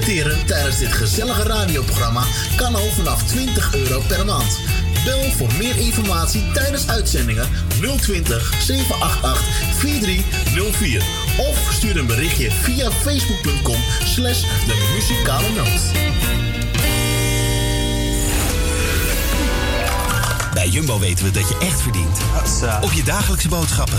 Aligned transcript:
tijdens 0.00 0.78
dit 0.78 0.92
gezellige 0.92 1.42
radioprogramma 1.42 2.24
kan 2.56 2.74
al 2.74 2.90
vanaf 2.90 3.22
20 3.22 3.74
euro 3.74 4.00
per 4.08 4.24
maand. 4.24 4.60
Bel 5.04 5.30
voor 5.30 5.52
meer 5.58 5.76
informatie 5.78 6.50
tijdens 6.52 6.88
uitzendingen 6.88 7.48
020 8.00 8.54
788 8.62 9.76
4304 9.76 11.02
of 11.38 11.72
stuur 11.72 11.96
een 11.96 12.06
berichtje 12.06 12.50
via 12.50 12.90
facebook.com 12.90 13.80
slash 14.04 14.40
de 14.40 14.90
muzikale 14.94 15.50
noot. 15.50 16.61
Bij 20.62 20.70
Jumbo 20.70 20.98
weten 20.98 21.24
we 21.24 21.30
dat 21.30 21.48
je 21.48 21.56
echt 21.58 21.80
verdient. 21.80 22.18
Op 22.80 22.92
je 22.92 23.02
dagelijkse 23.02 23.48
boodschappen. 23.48 23.98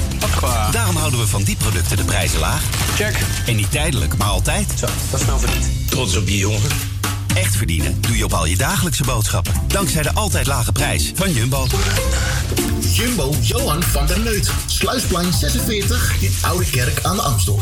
Daarom 0.71 0.95
houden 0.95 1.19
we 1.19 1.27
van 1.27 1.43
die 1.43 1.55
producten 1.55 1.97
de 1.97 2.03
prijzen 2.03 2.39
laag. 2.39 2.63
Check. 2.95 3.19
En 3.45 3.55
niet 3.55 3.71
tijdelijk, 3.71 4.17
maar 4.17 4.27
altijd. 4.27 4.73
Zo, 4.79 4.85
dat 5.11 5.19
is 5.19 5.25
nou 5.25 5.39
verdiend. 5.39 5.89
Trots 5.89 6.15
op 6.15 6.27
je 6.27 6.37
jongen. 6.37 6.61
Echt 7.35 7.55
verdienen 7.55 8.01
doe 8.01 8.17
je 8.17 8.23
op 8.23 8.33
al 8.33 8.45
je 8.45 8.57
dagelijkse 8.57 9.03
boodschappen. 9.03 9.53
Dankzij 9.67 10.03
de 10.03 10.13
altijd 10.13 10.47
lage 10.47 10.71
prijs 10.71 11.11
van 11.15 11.33
Jumbo. 11.33 11.67
Jumbo 12.79 13.35
Johan 13.41 13.83
van 13.83 14.07
der 14.07 14.19
Neut. 14.19 14.51
Sluisplein 14.65 15.33
46 15.33 16.21
in 16.21 16.35
Oude 16.41 16.65
Kerk 16.69 16.99
aan 17.01 17.15
de 17.15 17.21
Amstel. 17.21 17.61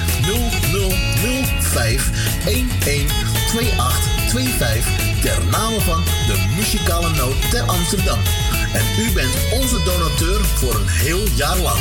0005 0.21 2.09
112825 2.45 5.21
ter 5.21 5.45
name 5.51 5.79
van 5.79 6.03
de 6.03 6.53
muzikale 6.55 7.09
noot 7.09 7.51
ter 7.51 7.61
Amsterdam. 7.61 8.19
En 8.73 9.03
u 9.03 9.11
bent 9.13 9.33
onze 9.53 9.83
donateur 9.83 10.45
voor 10.45 10.75
een 10.75 10.87
heel 10.87 11.27
jaar 11.35 11.57
lang. 11.57 11.79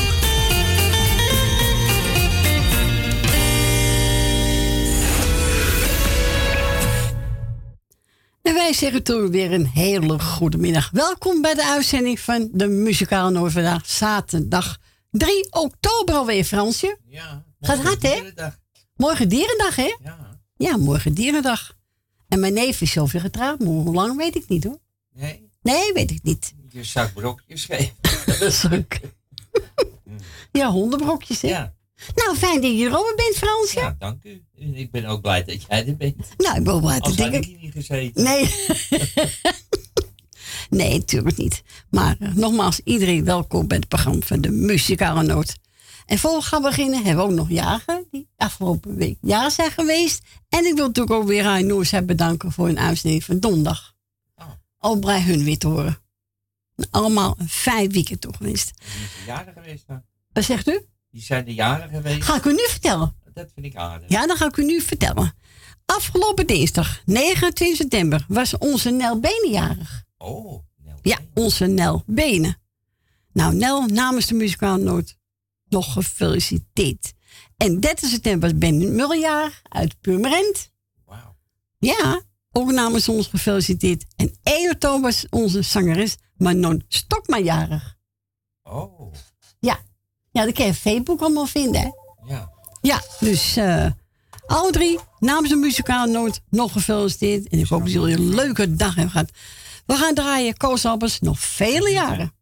En 8.42 8.54
wij 8.54 8.72
zeggen 8.72 9.02
toen 9.02 9.30
weer 9.30 9.52
een 9.52 9.66
hele 9.66 10.18
goede 10.18 10.58
middag. 10.58 10.90
Welkom 10.90 11.42
bij 11.42 11.54
de 11.54 11.64
uitzending 11.64 12.20
van 12.20 12.48
de 12.52 12.66
Muzikale 12.66 13.30
Noord 13.30 13.52
vandaag, 13.52 13.86
zaterdag 13.86 14.78
3 15.10 15.52
oktober 15.52 16.14
alweer, 16.14 16.44
Fransje. 16.44 16.98
Ja. 17.08 17.48
Gaat 17.60 17.78
hard, 17.82 18.02
hè? 18.02 18.20
Morgen 18.96 19.28
dierendag, 19.28 19.76
hè? 19.76 19.96
Ja. 20.02 20.40
Ja, 20.56 20.76
morgen 20.76 21.14
dierendag. 21.14 21.76
En 22.28 22.40
mijn 22.40 22.52
neef 22.52 22.80
is 22.80 22.92
zoveel 22.92 23.20
getrouwd, 23.20 23.58
maar 23.58 23.68
hoe 23.68 23.94
lang 23.94 24.16
weet 24.16 24.36
ik 24.36 24.48
niet, 24.48 24.64
hoor. 24.64 24.78
Nee, 25.12 25.48
Nee, 25.62 25.92
weet 25.92 26.10
ik 26.10 26.22
niet. 26.22 26.54
je 26.70 26.84
zak 26.84 27.12
brokjes 27.12 27.64
geven. 27.64 27.94
Dat 28.40 28.62
leuk. 28.70 29.00
ja, 30.52 30.70
hondenbrokjes, 30.70 31.40
hè? 31.42 31.48
Ja. 31.48 31.74
Nou, 32.14 32.36
fijn 32.36 32.60
dat 32.60 32.78
je 32.78 32.84
er 32.86 32.98
ook 32.98 33.12
bent, 33.16 33.36
Fransje. 33.36 33.78
Ja, 33.80 33.96
dank 33.98 34.24
u. 34.24 34.42
Ik 34.54 34.90
ben 34.90 35.04
ook 35.04 35.20
blij 35.20 35.44
dat 35.44 35.62
jij 35.62 35.86
er 35.86 35.96
bent. 35.96 36.16
Nou, 36.36 36.56
ik 36.58 36.64
ben 36.64 36.72
wel 36.72 36.80
blij 36.80 36.98
had 37.00 37.16
denken. 37.16 37.40
ik 37.40 37.44
hier 37.46 37.58
niet 37.60 37.72
gezeten. 37.72 38.22
Nee. 38.24 38.54
nee, 40.80 40.98
natuurlijk 40.98 41.36
niet. 41.36 41.62
Maar 41.90 42.16
eh, 42.20 42.34
nogmaals, 42.34 42.80
iedereen 42.84 43.24
welkom 43.24 43.66
bij 43.66 43.76
het 43.76 43.88
programma 43.88 44.20
van 44.20 44.40
de 44.40 44.50
Muzikale 44.50 45.22
Noot. 45.22 45.56
En 46.10 46.18
voor 46.18 46.36
we 46.36 46.42
gaan 46.42 46.62
beginnen 46.62 47.04
hebben 47.04 47.24
we 47.24 47.30
ook 47.30 47.36
nog 47.36 47.50
jagen 47.50 48.06
die 48.10 48.28
afgelopen 48.36 48.94
week 48.94 49.18
jaar 49.20 49.50
zijn 49.50 49.70
geweest. 49.70 50.22
En 50.48 50.66
ik 50.66 50.74
wil 50.74 50.86
natuurlijk 50.86 51.14
ook 51.14 51.26
weer 51.26 51.42
Rijn 51.42 51.66
Noors 51.66 51.90
bedanken 52.04 52.52
voor 52.52 52.68
een 52.68 52.78
uitzending 52.78 53.24
van 53.24 53.38
donderdag. 53.38 53.94
Oh. 54.36 54.50
Ook 54.78 55.00
blij 55.00 55.22
hun 55.22 55.44
weer 55.44 55.58
te 55.58 55.66
horen. 55.66 55.98
Allemaal 56.90 57.34
een 57.38 57.48
fijn 57.48 57.90
weekend 57.90 58.20
toch 58.20 58.36
geweest. 58.36 58.72
Die 58.78 58.86
zijn 58.86 59.08
de 59.18 59.24
jaren 59.26 59.52
geweest 59.52 59.86
dan. 59.86 60.02
Wat 60.32 60.44
zegt 60.44 60.68
u? 60.68 60.80
Die 61.10 61.22
zijn 61.22 61.44
de 61.44 61.54
jaren 61.54 61.88
geweest. 61.88 62.22
Ga 62.22 62.36
ik 62.36 62.44
u 62.44 62.52
nu 62.52 62.66
vertellen? 62.68 63.14
Dat 63.32 63.50
vind 63.54 63.66
ik 63.66 63.76
aardig. 63.76 64.08
Ja, 64.08 64.26
dan 64.26 64.36
ga 64.36 64.46
ik 64.46 64.56
u 64.56 64.64
nu 64.64 64.80
vertellen. 64.80 65.34
Afgelopen 65.84 66.46
dinsdag, 66.46 67.02
29 67.04 67.76
september, 67.76 68.24
was 68.28 68.58
onze 68.58 68.90
Nel 68.90 69.20
Benen 69.20 69.50
jarig. 69.50 70.04
Oh, 70.16 70.64
Ja, 71.02 71.18
onze 71.34 71.66
Nel 71.66 72.02
Benen. 72.06 72.58
Nou, 73.32 73.54
Nel, 73.54 73.86
namens 73.86 74.26
de 74.26 74.34
muzikale 74.34 74.82
noot, 74.82 75.18
nog 75.70 75.92
gefeliciteerd. 75.92 77.12
En 77.56 77.80
30 77.80 78.08
september 78.08 78.48
was 78.50 78.58
Ben 78.58 78.94
Muljaar 78.94 79.62
uit 79.68 80.00
Purmerend. 80.00 80.70
Wauw. 81.06 81.36
Ja, 81.78 82.22
ook 82.52 82.70
namens 82.72 83.08
ons 83.08 83.26
gefeliciteerd. 83.26 84.04
En 84.16 84.34
1 84.42 84.70
oktober 84.70 85.00
was 85.00 85.26
onze 85.30 85.62
zangeres 85.62 86.16
Manon 86.36 86.84
Stokma 86.88 87.38
jarig. 87.38 87.96
Oh, 88.62 89.12
Ja, 89.58 89.78
ja 90.30 90.44
dat 90.44 90.54
kan 90.54 90.64
je 90.64 90.70
op 90.70 90.76
Facebook 90.76 91.20
allemaal 91.20 91.46
vinden, 91.46 91.80
hè? 91.80 91.88
ja. 92.34 92.50
Ja, 92.82 93.02
dus 93.20 93.56
eh 93.56 93.86
alle 94.46 94.70
drie 94.72 94.98
namens 95.18 95.48
de 95.48 95.56
muzikale 95.56 96.12
noot 96.12 96.40
nog 96.48 96.72
gefeliciteerd. 96.72 97.48
En 97.48 97.58
ik 97.58 97.66
hoop 97.66 97.80
dat 97.82 97.92
jullie 97.92 98.16
een 98.16 98.34
leuke 98.34 98.74
dag 98.76 98.94
hebben 98.94 99.10
gehad. 99.12 99.30
We 99.86 99.94
gaan 99.94 100.14
draaien 100.14 100.56
Koos 100.56 100.84
Albers 100.84 101.20
nog 101.20 101.40
vele 101.40 101.90
jaren. 101.90 102.32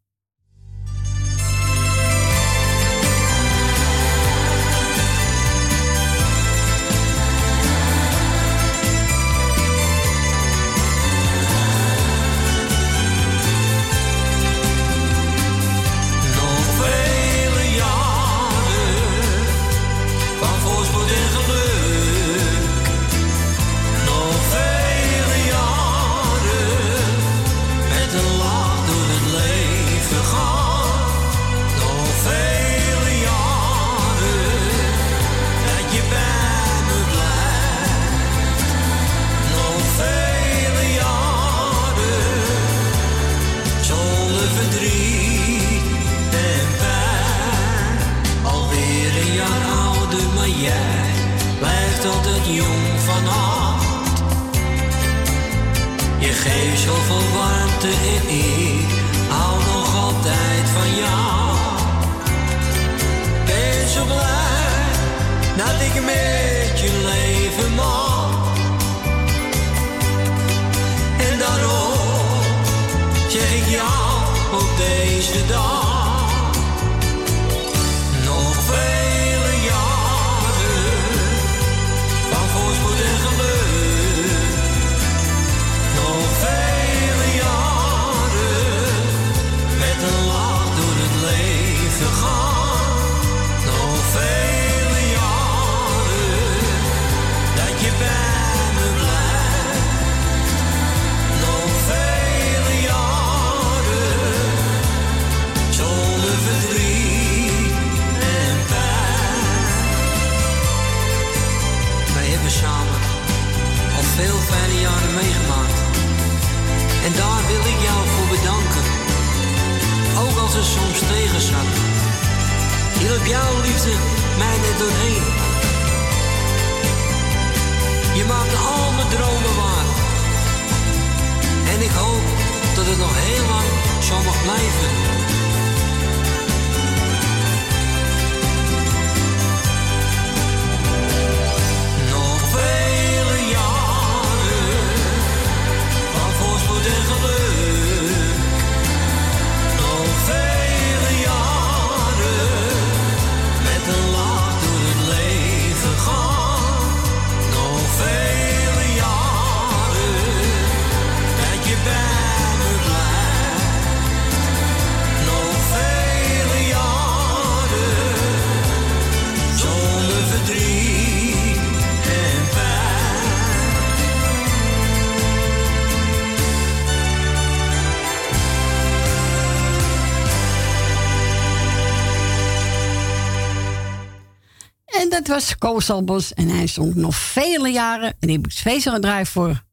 Koosalbos 185.57 185.89
Albers 185.89 186.33
en 186.33 186.47
hij 186.47 186.67
stond 186.67 186.95
nog 186.95 187.15
vele 187.15 187.69
jaren. 187.69 188.15
En 188.19 188.29
ik 188.29 188.41
heb 188.41 188.51
feesten 188.51 188.93
gedraaid 188.93 189.29
voor. 189.29 189.63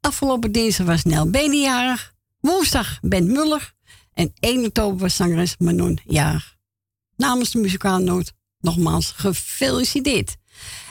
Afgelopen 0.00 0.52
dinsdag 0.52 0.86
was 0.86 1.04
Nel 1.04 1.30
Benenjarig. 1.30 2.14
Woensdag 2.40 2.98
Bent 3.02 3.28
Muller. 3.28 3.74
En 4.12 4.32
1 4.40 4.64
oktober 4.64 4.98
was 4.98 5.16
zangeres 5.16 5.54
Manon 5.58 5.98
jarig. 6.04 6.56
Namens 7.16 7.50
de 7.50 7.58
muzikale 7.58 8.04
noot 8.04 8.32
nogmaals 8.60 9.10
gefeliciteerd. 9.10 10.36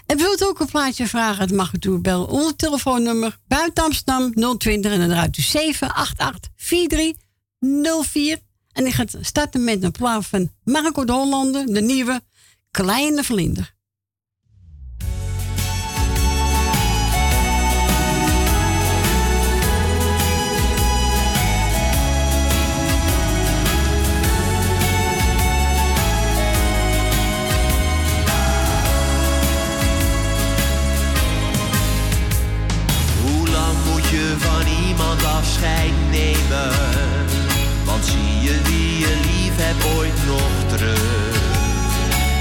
En 0.06 0.18
wilt 0.18 0.45
ook 0.45 0.59
een 0.59 0.68
plaatje 0.68 1.07
vragen? 1.07 1.42
Het 1.42 1.56
mag 1.56 1.74
u 1.74 1.80
toe 1.80 2.00
bellen 2.00 2.27
onder 2.27 2.56
telefoonnummer 2.56 3.38
buiten 3.47 3.83
Amsterdam 3.83 4.33
020 4.57 4.92
en 4.92 5.00
dan 5.00 5.09
draait 5.09 5.38
u 5.38 5.42
788 5.42 6.51
4304. 6.56 8.39
En 8.71 8.86
ik 8.86 8.94
ga 8.94 9.06
starten 9.21 9.63
met 9.63 9.83
een 9.83 9.92
plaat 9.92 10.25
van 10.25 10.51
Marco 10.63 11.06
de 11.06 11.12
Hollander, 11.12 11.65
de 11.65 11.81
nieuwe 11.81 12.21
Kleine 12.71 13.24
Vlinder. 13.24 13.75
nemen. 36.12 36.72
Want 37.86 38.06
zie 38.06 38.42
je 38.42 38.62
wie 38.64 38.98
je 39.00 39.14
lief 39.22 39.56
hebt 39.56 39.98
ooit 39.98 40.26
nog 40.28 40.78
terug? 40.78 41.44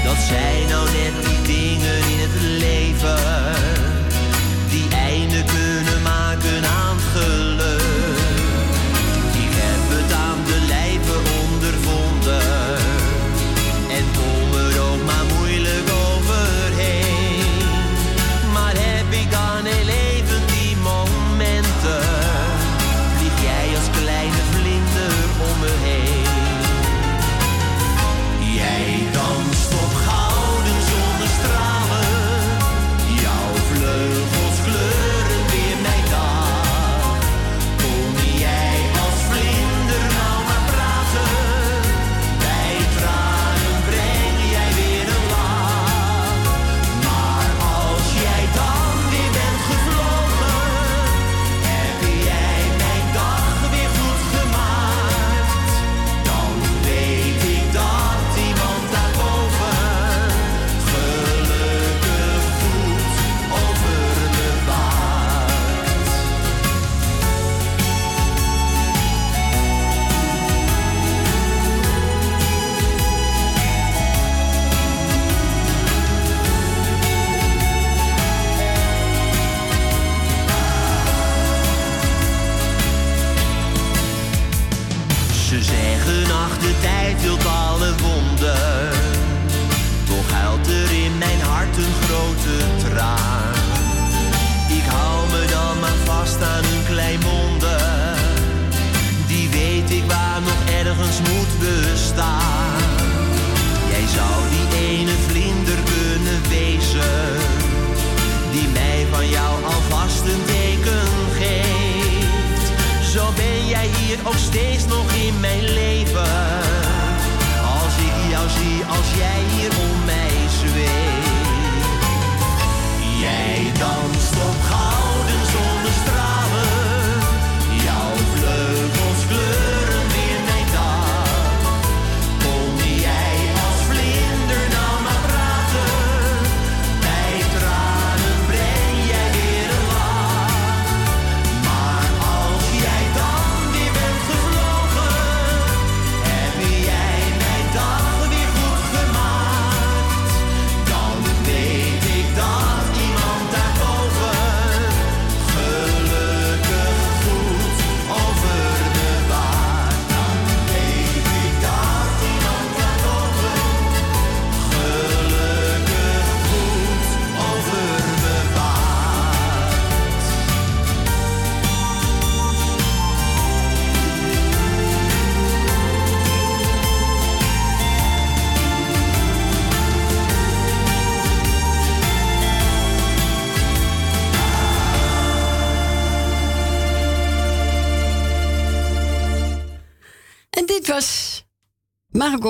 Dat 0.03 0.17
zijn 0.27 0.67
nou 0.69 0.85
net 0.85 1.25
die 1.25 1.41
dingen 1.55 1.97
in 1.97 2.19
het 2.19 2.41
leven 2.41 3.44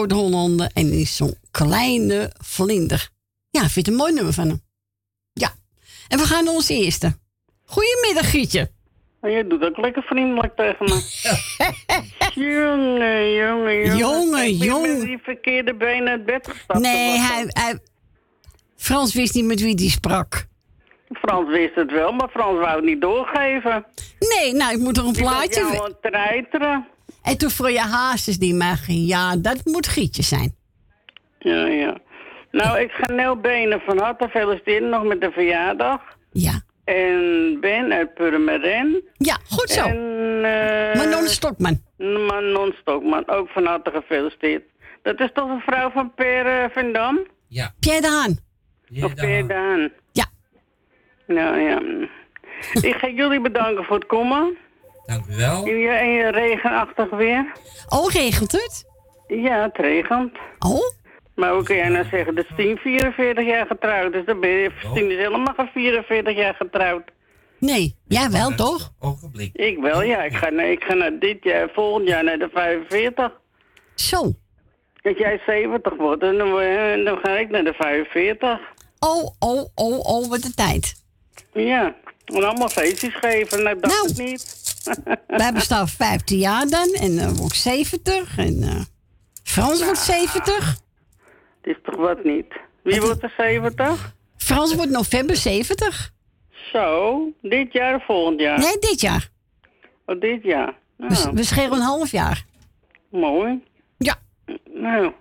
Hollander 0.04 0.70
en 0.74 0.92
is 0.92 1.16
zo'n 1.16 1.36
kleine 1.52 2.32
vlinder. 2.44 3.10
Ja, 3.50 3.62
ik 3.64 3.70
vind 3.70 3.86
het 3.86 3.88
een 3.88 4.02
mooi 4.02 4.14
nummer 4.14 4.34
van 4.34 4.48
hem. 4.48 4.62
Ja. 5.34 5.54
En 6.08 6.18
we 6.18 6.24
gaan 6.24 6.44
naar 6.44 6.54
ons 6.54 6.70
eerste. 6.70 7.18
Goedemiddag, 7.66 8.30
Gietje. 8.30 8.72
Je 9.22 9.46
doet 9.48 9.64
ook 9.64 9.78
lekker 9.78 10.04
vriendelijk 10.04 10.56
tegen 10.56 10.86
me. 10.86 11.02
jongen, 12.52 13.34
jongen, 13.34 13.76
jongen. 13.76 13.98
Jongen, 13.98 14.46
Ik 14.48 14.64
jongen. 14.64 15.06
die 15.06 15.20
verkeerde 15.24 15.76
benen 15.76 16.08
uit 16.08 16.26
bed 16.26 16.48
gestapt. 16.48 16.80
Nee, 16.80 17.18
hij, 17.18 17.46
hij... 17.48 17.80
Frans 18.76 19.14
wist 19.14 19.34
niet 19.34 19.46
met 19.46 19.62
wie 19.62 19.76
die 19.76 19.90
sprak. 19.90 20.46
Frans 21.10 21.50
wist 21.50 21.76
het 21.76 21.92
wel, 21.92 22.12
maar 22.12 22.30
Frans 22.30 22.60
wou 22.60 22.76
het 22.76 22.86
niet 22.86 23.02
doorgeven. 23.02 23.86
Nee, 24.20 24.54
nou, 24.54 24.74
ik 24.74 24.80
moet 24.80 24.98
er 24.98 25.06
een 25.06 25.14
Die 25.14 25.22
plaatje... 25.22 25.64
aan 25.64 25.84
het 25.84 26.02
treiteren. 26.02 26.88
En 27.26 27.38
toen 27.38 27.50
voor 27.50 27.72
je 27.72 27.80
haastjes 27.80 28.38
die 28.38 28.64
ging, 28.64 29.08
ja, 29.08 29.36
dat 29.38 29.62
moet 29.64 29.88
Gietje 29.88 30.24
zijn. 30.24 30.56
Ja, 31.40 31.66
ja. 31.66 31.98
Nou, 32.52 32.80
ik 32.80 32.92
ga 32.92 33.14
Nel 33.14 33.36
Benen 33.36 33.82
van 33.86 34.00
harte 34.00 34.30
feliciteren 34.30 34.90
nog 34.90 35.04
met 35.04 35.22
de 35.22 35.32
verjaardag. 35.32 36.02
Ja. 36.32 36.62
En 36.84 37.58
Ben 37.62 37.92
uit 37.92 38.14
Purmerend. 38.14 39.02
Ja, 39.18 39.38
goed 39.50 39.70
zo. 39.70 39.86
En, 39.86 40.42
eh 40.44 40.96
Manon 40.96 41.28
Stokman. 41.28 41.82
Manon 41.98 42.74
Stokman, 42.82 43.28
ook 43.28 43.50
van 43.50 43.66
harte 43.66 43.92
gefeliciteerd. 43.92 44.64
Dat 45.02 45.20
is 45.20 45.30
toch 45.34 45.50
een 45.50 45.62
vrouw 45.66 45.92
van 45.92 46.14
Per 46.14 46.46
eh, 46.46 46.70
van 46.74 46.94
Dam? 46.94 47.20
Ja. 47.48 47.74
Pierre 47.80 48.02
de 48.02 48.08
Haan. 48.08 48.38
Ja, 48.86 49.06
Of 49.06 49.14
Per 49.14 49.48
Daan? 49.48 49.90
Ja. 50.12 50.26
Nou 51.28 51.60
ja. 51.60 51.82
Ik 52.82 52.96
ga 52.96 53.08
jullie 53.08 53.42
bedanken 53.42 53.84
voor 53.84 53.96
het 53.96 54.06
komen. 54.06 54.58
Dank 55.06 55.26
u 55.30 55.36
wel. 55.36 55.66
In 55.66 55.78
je, 55.78 56.28
regenachtig 56.32 57.10
weer. 57.10 57.52
Oh, 57.90 58.12
regent 58.12 58.52
het? 58.52 58.86
Ja, 59.28 59.62
het 59.62 59.78
regent. 59.78 60.32
Oh? 60.60 60.92
Maar 61.36 61.54
hoe 61.54 61.64
kun 61.64 61.76
jij 61.76 61.90
nou 61.90 62.06
zeggen 62.12 62.36
dat 62.36 62.46
Stien 62.54 62.78
44 62.78 63.46
jaar 63.46 63.66
getrouwd 63.66 64.14
is? 64.14 64.26
Dan 64.26 64.40
ben 64.40 64.50
je, 64.50 64.72
Stien 64.80 65.12
is 65.12 65.18
helemaal 65.18 65.54
geen 65.58 65.70
44 65.74 66.36
jaar 66.36 66.54
getrouwd. 66.56 67.04
Nee, 67.60 67.96
jij 68.08 68.30
wel 68.30 68.56
toch? 68.56 68.92
Ogenblik. 69.00 69.50
Ik 69.54 69.78
wel, 69.78 70.02
ja. 70.02 70.24
Ik 70.24 70.34
ga, 70.36 70.50
naar, 70.50 70.72
ik 70.72 70.84
ga 70.84 70.94
naar 70.94 71.20
dit 71.20 71.38
jaar, 71.44 71.70
volgend 71.74 72.08
jaar 72.08 72.24
naar 72.24 72.38
de 72.38 72.50
45. 72.54 73.32
Zo. 73.96 74.34
Dat 75.02 75.18
jij 75.18 75.42
70 75.46 75.96
wordt 75.98 76.24
en 76.24 76.38
dan, 76.38 76.48
je- 76.48 77.02
dan 77.06 77.18
ga 77.24 77.38
ik 77.38 77.50
naar 77.50 77.64
de 77.64 77.74
45. 77.74 78.60
Oh, 79.00 79.26
oh, 79.40 79.66
oh, 79.76 80.00
oh, 80.00 80.30
wat 80.30 80.42
de 80.42 80.54
tijd. 80.54 81.04
Ja, 81.54 81.96
en 82.26 82.44
allemaal 82.44 82.70
feestjes 82.70 83.16
geven. 83.16 83.64
Nou, 83.64 83.76
ik 83.76 83.82
dacht 83.82 83.96
Nou. 83.96 84.08
het 84.08 84.18
niet. 84.18 84.55
Wij 85.28 85.54
bestaan 85.54 85.88
15 85.88 86.38
jaar 86.38 86.68
dan 86.68 86.88
en 86.94 87.16
dan 87.16 87.36
word 87.36 87.52
ik 87.52 87.58
70 87.58 88.38
en 88.38 88.64
eh, 88.64 88.82
Frans 89.44 89.84
wordt 89.84 89.98
70. 90.00 90.68
Het 91.62 91.76
is 91.76 91.78
toch 91.84 91.96
wat 91.96 92.24
niet. 92.24 92.54
Wie 92.84 93.02
wordt 93.02 93.24
er 93.24 93.34
70? 93.38 94.14
Frans 94.38 94.76
wordt 94.76 94.92
november 94.92 95.36
70. 95.36 96.12
Zo, 96.72 97.20
dit 97.42 97.74
jaar 97.74 97.96
of 97.96 98.06
volgend 98.06 98.40
jaar? 98.40 98.60
Nee, 98.60 98.78
dit 98.80 99.02
jaar. 99.02 99.30
Oh, 100.06 100.20
dit 100.20 100.44
jaar. 100.44 100.74
We, 100.96 101.06
Nou, 101.08 101.32
we 101.34 101.44
schelen 101.44 101.72
een 101.72 101.80
half 101.82 102.12
jaar. 102.12 102.46
mooi. 103.10 103.64
Ja. 103.98 104.16
Nou, 104.74 105.12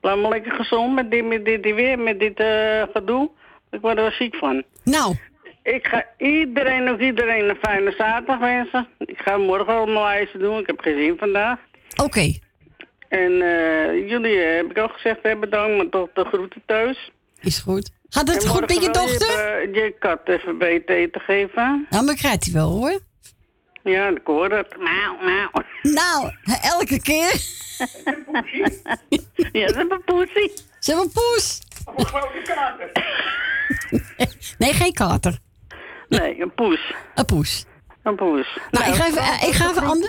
blijf 0.00 0.20
maar 0.20 0.30
lekker 0.30 0.52
gezond 0.52 0.94
met 0.94 1.10
dit, 1.10 1.24
met 1.26 1.44
dit, 1.44 1.62
dit 1.62 1.74
weer, 1.74 1.98
met 1.98 2.18
dit 2.18 2.38
eh, 2.40 2.82
gedoe. 2.92 3.30
Ik 3.70 3.80
word 3.80 3.96
er 3.96 4.02
wel 4.02 4.10
ziek 4.12 4.36
van. 4.36 4.62
Nou, 4.84 5.16
Ik 5.62 5.86
ga 5.86 6.04
iedereen, 6.18 6.84
nog 6.84 7.00
iedereen 7.00 7.48
een 7.48 7.56
fijne 7.62 7.94
zaterdag 7.98 8.38
wensen. 8.38 8.88
Ik 8.98 9.18
ga 9.18 9.36
morgen 9.36 9.74
al 9.74 9.84
mijn 9.86 9.98
lijstje 10.04 10.38
doen. 10.38 10.58
Ik 10.58 10.66
heb 10.66 10.80
geen 10.80 10.98
zin 10.98 11.16
vandaag. 11.18 11.58
oké. 12.02 12.32
En 13.08 13.32
eh, 13.42 14.08
jullie 14.08 14.42
eh, 14.42 14.56
heb 14.56 14.70
ik 14.70 14.78
ook 14.78 14.92
gezegd, 14.92 15.18
hè, 15.22 15.36
bedankt, 15.36 15.76
maar 15.76 15.88
toch 15.88 16.08
de 16.14 16.24
groeten 16.24 16.62
thuis. 16.66 17.10
Is 17.40 17.58
goed. 17.58 17.90
Gaat 18.08 18.28
het 18.28 18.42
En 18.42 18.48
goed 18.48 18.60
met 18.60 18.82
je 18.82 18.90
dochter? 18.90 19.60
Je, 19.60 19.66
eh, 19.66 19.74
je 19.74 19.94
kat 19.98 20.20
even 20.24 20.58
BT 20.58 20.86
te 20.86 21.18
geven. 21.18 21.86
Nou, 21.90 22.04
maar 22.04 22.14
krijgt 22.14 22.44
hij 22.44 22.52
wel 22.52 22.70
hoor. 22.70 23.00
Ja, 23.82 24.08
ik 24.08 24.20
hoor 24.24 24.50
het. 24.50 24.76
Nou, 24.78 25.24
nou. 25.24 25.48
Nou, 25.82 26.30
elke 26.62 27.00
keer. 27.00 27.34
Ja, 29.52 29.66
is 29.66 29.74
een 29.74 30.02
poesie. 30.04 30.52
Ze 30.78 30.90
hebben 30.90 31.04
een 31.04 31.12
poes. 31.12 31.60
Nee, 34.58 34.72
geen 34.72 34.92
kater. 34.92 35.38
Nee, 36.18 36.40
een 36.40 36.54
poes. 36.54 36.94
Een 37.14 37.24
poes. 37.24 37.64
Een 38.02 38.16
poes. 38.16 38.58
Nou, 38.70 38.88
ik 38.88 38.94
ga 38.94 39.06
even, 39.06 39.22
eh, 39.22 39.48
ik 39.48 39.54
ga 39.54 39.70
even 39.70 39.82
ander, 39.82 40.08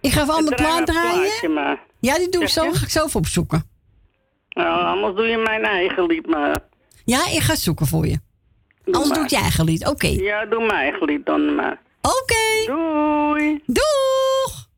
ik 0.00 0.12
ga 0.12 0.20
even 0.22 0.34
En 0.34 0.38
ander 0.38 0.54
plaat 0.54 0.86
draaien. 0.86 1.52
maar. 1.52 1.80
Ja, 2.00 2.16
die 2.18 2.28
doe 2.28 2.42
ik 2.42 2.48
zo. 2.48 2.72
Ga 2.72 2.82
ik 2.84 2.90
zo 2.90 3.04
even 3.04 3.20
opzoeken. 3.20 3.70
Nou, 4.48 4.84
anders 4.84 5.14
doe 5.16 5.26
je 5.26 5.36
mijn 5.36 5.64
eigen 5.64 6.06
lied 6.06 6.26
maar. 6.26 6.60
Ja, 7.04 7.26
ik 7.28 7.40
ga 7.40 7.54
zoeken 7.56 7.86
voor 7.86 8.06
je. 8.06 8.20
Doe 8.84 8.94
Anders 8.94 9.06
maar. 9.08 9.14
doe 9.16 9.24
ik 9.24 9.30
je 9.30 9.36
eigen 9.36 9.64
lied. 9.64 9.86
Oké. 9.86 10.06
Ja, 10.06 10.44
doe 10.46 10.58
mijn 10.66 10.70
eigen 10.80 11.04
lied 11.06 11.26
dan 11.26 11.54
maar. 11.54 11.80
Oké. 12.02 12.66
Doei. 12.66 13.62
Doeg! 13.66 14.68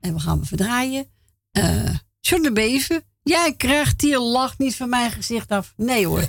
En 0.00 0.14
we 0.14 0.20
gaan 0.20 0.40
we 0.40 0.46
verdraaien. 0.46 1.06
Eh 1.52 1.94
John 2.20 2.42
de 2.42 2.52
Beven. 2.52 3.02
Jij 3.22 3.54
krijgt 3.56 4.00
hier 4.00 4.18
lach 4.18 4.58
niet 4.58 4.76
van 4.76 4.88
mijn 4.88 5.10
gezicht 5.10 5.50
af. 5.50 5.72
Nee 5.76 6.06
hoor. 6.06 6.22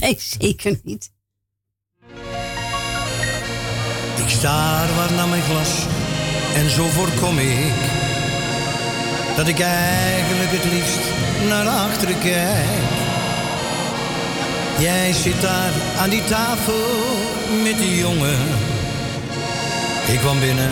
Nee, 0.00 0.14
zeker 0.18 0.80
niet. 0.82 1.12
Ik 4.22 4.28
staar 4.28 4.88
waar 4.96 5.12
naar 5.12 5.28
mijn 5.28 5.42
glas 5.42 5.86
en 6.54 6.70
zo 6.70 6.86
voorkom 6.86 7.38
ik 7.38 7.74
dat 9.36 9.48
ik 9.48 9.60
eigenlijk 9.60 10.50
het 10.50 10.64
liefst 10.72 11.00
naar 11.48 11.66
achteren 11.66 12.18
kijk. 12.18 12.98
Jij 14.78 15.12
zit 15.12 15.40
daar 15.40 15.72
aan 15.98 16.10
die 16.10 16.24
tafel 16.24 16.84
met 17.62 17.78
die 17.78 17.96
jongen. 17.96 18.38
Ik 20.06 20.18
kwam 20.18 20.40
binnen 20.40 20.70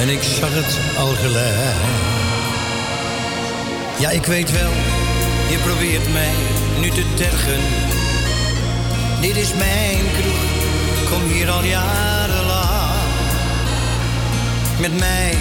en 0.00 0.08
ik 0.08 0.22
zag 0.22 0.50
het 0.52 0.78
al 0.98 1.14
gelijk. 1.14 1.76
Ja, 3.98 4.10
ik 4.10 4.24
weet 4.24 4.50
wel, 4.52 4.72
je 5.50 5.58
probeert 5.64 6.12
mij 6.12 6.34
nu 6.80 6.90
te 6.90 7.04
tergen. 7.14 7.60
Dit 9.20 9.36
is 9.36 9.54
mijn 9.54 10.04
kroeg, 10.18 11.10
kom 11.10 11.30
hier 11.30 11.50
al 11.50 11.64
jarenlang. 11.64 12.37
Met 14.80 14.98
mij 14.98 15.36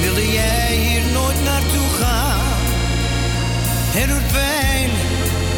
wilde 0.00 0.32
jij 0.32 0.76
hier 0.76 1.12
nooit 1.12 1.44
naartoe 1.44 1.88
gaan. 2.00 2.40
Het 3.94 4.08
doet 4.08 4.32
pijn, 4.32 4.90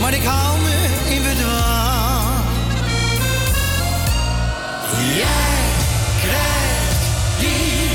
maar 0.00 0.14
ik 0.14 0.22
hou 0.24 0.60
me 0.60 0.76
in 1.14 1.22
bedwang. 1.22 2.44
Jij 5.16 5.56
krijgt 6.24 7.04
die 7.38 7.88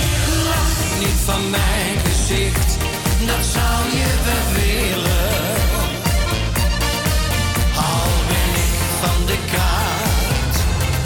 lach 0.49 0.99
niet 0.99 1.19
van 1.25 1.49
mijn 1.49 1.95
gezicht, 2.05 2.77
dat 3.25 3.45
zou 3.53 3.77
je 3.99 4.09
wel 4.25 4.47
willen. 4.61 5.57
Al 7.75 8.09
ben 8.31 8.51
ik 8.65 8.75
van 9.01 9.25
de 9.25 9.37
kaart, 9.51 10.55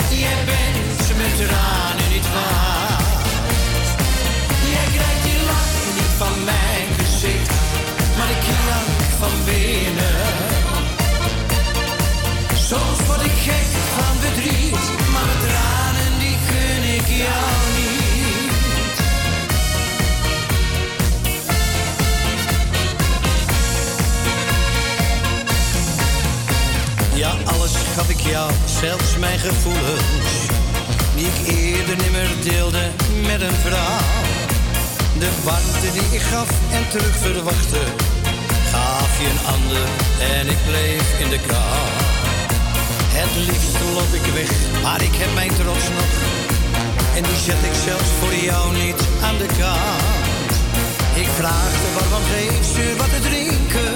jij 0.10 0.38
bent 0.46 1.18
met 1.18 1.48
tranen 1.48 1.73
zelfs 28.66 29.18
mijn 29.18 29.40
gevoelens, 29.40 30.32
die 31.16 31.26
ik 31.26 31.48
eerder 31.48 31.98
nimmer 31.98 32.30
deelde 32.44 32.84
met 33.22 33.42
een 33.42 33.60
vrouw. 33.66 34.06
De 35.20 35.30
warmte 35.44 35.90
die 35.92 36.08
ik 36.18 36.22
gaf 36.22 36.50
en 36.72 36.90
terug 36.90 37.16
verwachtte, 37.18 37.84
gaf 38.72 39.20
je 39.22 39.28
een 39.34 39.46
ander 39.56 39.88
en 40.38 40.48
ik 40.48 40.58
bleef 40.70 41.20
in 41.20 41.30
de 41.30 41.40
kou. 41.48 41.86
Het 43.18 43.34
liefst 43.48 43.76
loop 43.94 44.14
ik 44.20 44.34
weg, 44.34 44.52
maar 44.84 45.02
ik 45.02 45.16
heb 45.22 45.34
mijn 45.34 45.54
trots 45.60 45.88
nog. 45.98 46.12
En 47.16 47.24
die 47.24 47.40
zet 47.48 47.64
ik 47.70 47.78
zelfs 47.88 48.10
voor 48.20 48.36
jou 48.50 48.64
niet 48.86 49.02
aan 49.26 49.38
de 49.38 49.50
kant. 49.60 50.52
Ik 51.24 51.30
vraagde 51.40 51.88
waarom 51.98 52.26
geef 52.34 52.66
ze 52.76 52.94
wat 52.98 53.10
te 53.14 53.22
drinken. 53.30 53.94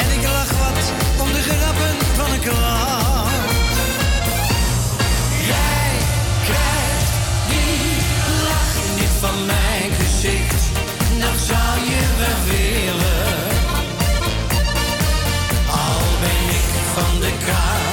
En 0.00 0.08
ik 0.16 0.22
lach 0.36 0.52
wat 0.64 0.82
om 1.22 1.28
de 1.32 1.42
grappen 1.42 2.03
van 2.14 2.32
een 2.32 2.40
krant. 2.40 3.74
Jij 5.46 5.90
krijgt 6.44 7.12
die 7.48 7.96
lach 8.48 8.74
niet 8.98 9.14
van 9.20 9.46
mijn 9.46 9.90
gezicht, 9.92 10.62
dan 11.18 11.38
zou 11.38 11.80
je 11.90 12.02
wel 12.18 12.40
willen. 12.56 13.32
Al 15.70 16.00
ben 16.20 16.54
ik 16.54 16.68
van 16.94 17.20
de 17.20 17.32
kaart. 17.46 17.83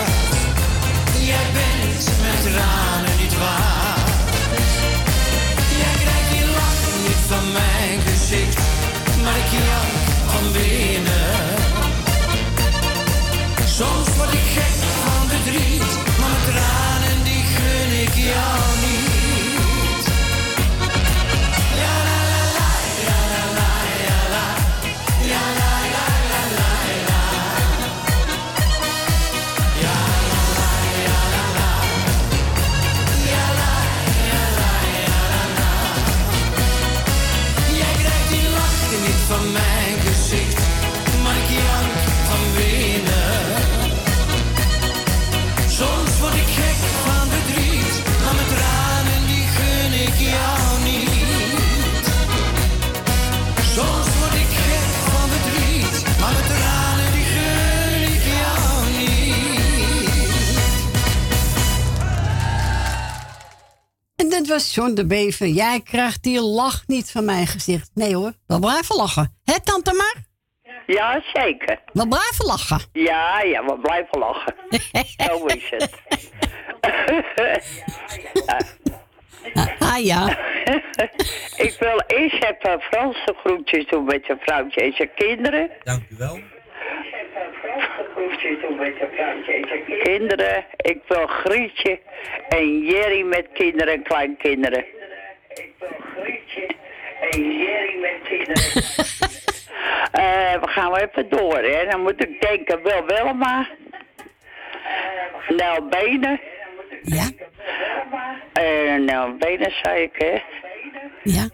En 64.51 64.57
dat 64.57 64.65
was 64.65 64.75
John 64.75 64.93
de 64.93 65.07
Bever. 65.07 65.47
Jij 65.47 65.81
krijgt 65.83 66.23
die 66.23 66.41
lach 66.41 66.87
niet 66.87 67.11
van 67.11 67.25
mijn 67.25 67.47
gezicht. 67.47 67.91
Nee 67.93 68.15
hoor, 68.15 68.33
wel 68.47 68.59
blijven 68.59 68.95
lachen. 68.95 69.37
Hé, 69.43 69.61
tante 69.63 69.93
Mar? 69.93 70.15
Ja, 70.85 71.21
zeker. 71.33 71.79
Wel 71.93 72.07
blijven 72.07 72.45
lachen. 72.45 72.81
Ja, 72.91 73.41
ja, 73.41 73.65
we 73.65 73.79
blijven 73.79 74.19
lachen. 74.19 74.55
Zo 75.27 75.45
is 75.45 75.69
het. 75.69 75.91
Ah 79.79 80.05
ja. 80.05 80.27
ik 81.67 81.75
wil 81.79 82.01
eerst 82.07 82.43
even 82.43 82.81
Franse 82.81 83.35
groetjes 83.43 83.87
doen 83.87 84.03
met 84.03 84.23
zijn 84.25 84.39
vrouwtje 84.41 84.81
en 84.81 84.93
zijn 84.93 85.13
kinderen. 85.15 85.69
Dank 85.83 86.03
u 86.09 86.15
wel. 86.17 86.39
Kinderen, 90.03 90.65
ik 90.77 91.01
wil 91.07 91.27
Grietje 91.27 91.99
en 92.49 92.79
Jerry 92.79 93.21
met 93.21 93.47
kinderen 93.53 93.93
en 93.93 94.03
kleinkinderen. 94.03 94.85
En 97.31 97.57
Jerry 97.57 97.99
met 98.01 98.21
kinderen. 98.23 98.59
Eh, 100.11 100.53
we 100.61 100.67
gaan 100.67 100.95
even 100.95 101.29
door, 101.29 101.57
hè. 101.57 101.85
Dan 101.89 102.01
moet 102.01 102.23
ik 102.23 102.41
denken, 102.41 102.83
Wil 102.83 103.05
Wilma. 103.05 103.67
Nel 105.47 105.87
Benen. 105.89 106.39
Ja. 107.01 107.29
Eh, 108.53 108.95
Nel 108.95 109.35
Benen, 109.37 109.71
zei 109.83 110.01
ik, 110.01 110.15
hè. 110.17 110.41
Ja. 111.23 111.49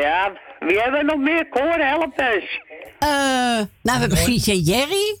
Ja, 0.00 0.32
wie 0.58 0.80
hebben 0.80 1.00
we 1.00 1.06
nog 1.06 1.18
meer? 1.18 1.48
Koor, 1.48 1.78
help 1.78 2.18
eens. 2.18 2.60
Eh, 2.98 3.08
nou, 3.08 3.68
we 3.82 3.90
hebben 3.90 4.16
Grietje 4.16 4.52
en 4.52 4.60
Jerry. 4.60 5.18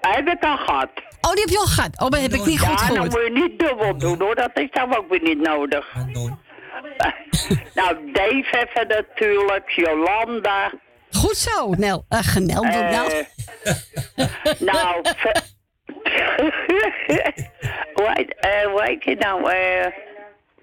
Heb 0.00 0.28
ik 0.28 0.44
al 0.44 0.56
gehad. 0.56 0.88
Oh, 1.20 1.32
die 1.32 1.40
heb 1.40 1.48
je 1.48 1.58
al 1.58 1.66
gehad. 1.66 2.00
Oh, 2.00 2.08
dat 2.08 2.20
heb 2.20 2.32
ik 2.32 2.44
niet 2.44 2.60
goed 2.60 2.80
ja, 2.80 2.86
dan 2.86 2.96
gehoord. 2.96 3.10
moet 3.12 3.22
je 3.24 3.30
niet 3.48 3.58
dubbel 3.58 3.98
doen, 3.98 4.20
hoor. 4.20 4.34
Dat 4.34 4.50
is 4.54 4.68
dan 4.70 4.96
ook 4.96 5.08
weer 5.08 5.22
niet 5.22 5.38
nodig. 5.40 5.94
nou, 7.74 8.12
Dave 8.12 8.66
even 8.66 8.86
natuurlijk, 8.88 9.70
Jolanda. 9.70 10.72
Goed 11.10 11.36
zo, 11.36 11.70
Nel. 11.70 12.04
Uh, 12.08 12.18
genel, 12.22 12.62
doe 12.62 12.70
Eh, 12.72 12.90
nou. 12.90 13.24
nou, 14.58 15.02
ve- 15.16 15.42
hoe, 17.94 18.10
heet, 18.14 18.34
eh, 18.38 18.64
hoe 18.66 18.82
heet 18.84 19.04
je 19.04 19.14
nou? 19.18 19.50
eh 19.52 19.86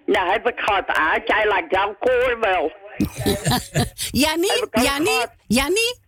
nou, 0.06 0.32
heb 0.32 0.48
ik 0.48 0.60
gehad. 0.60 0.88
Aad, 0.88 1.22
jij 1.26 1.48
lijkt 1.48 1.72
jouw 1.72 1.96
koor 2.00 2.38
wel. 2.40 2.72
Jannie, 4.12 4.68
Jannie, 4.72 5.26
Jannie. 5.48 6.02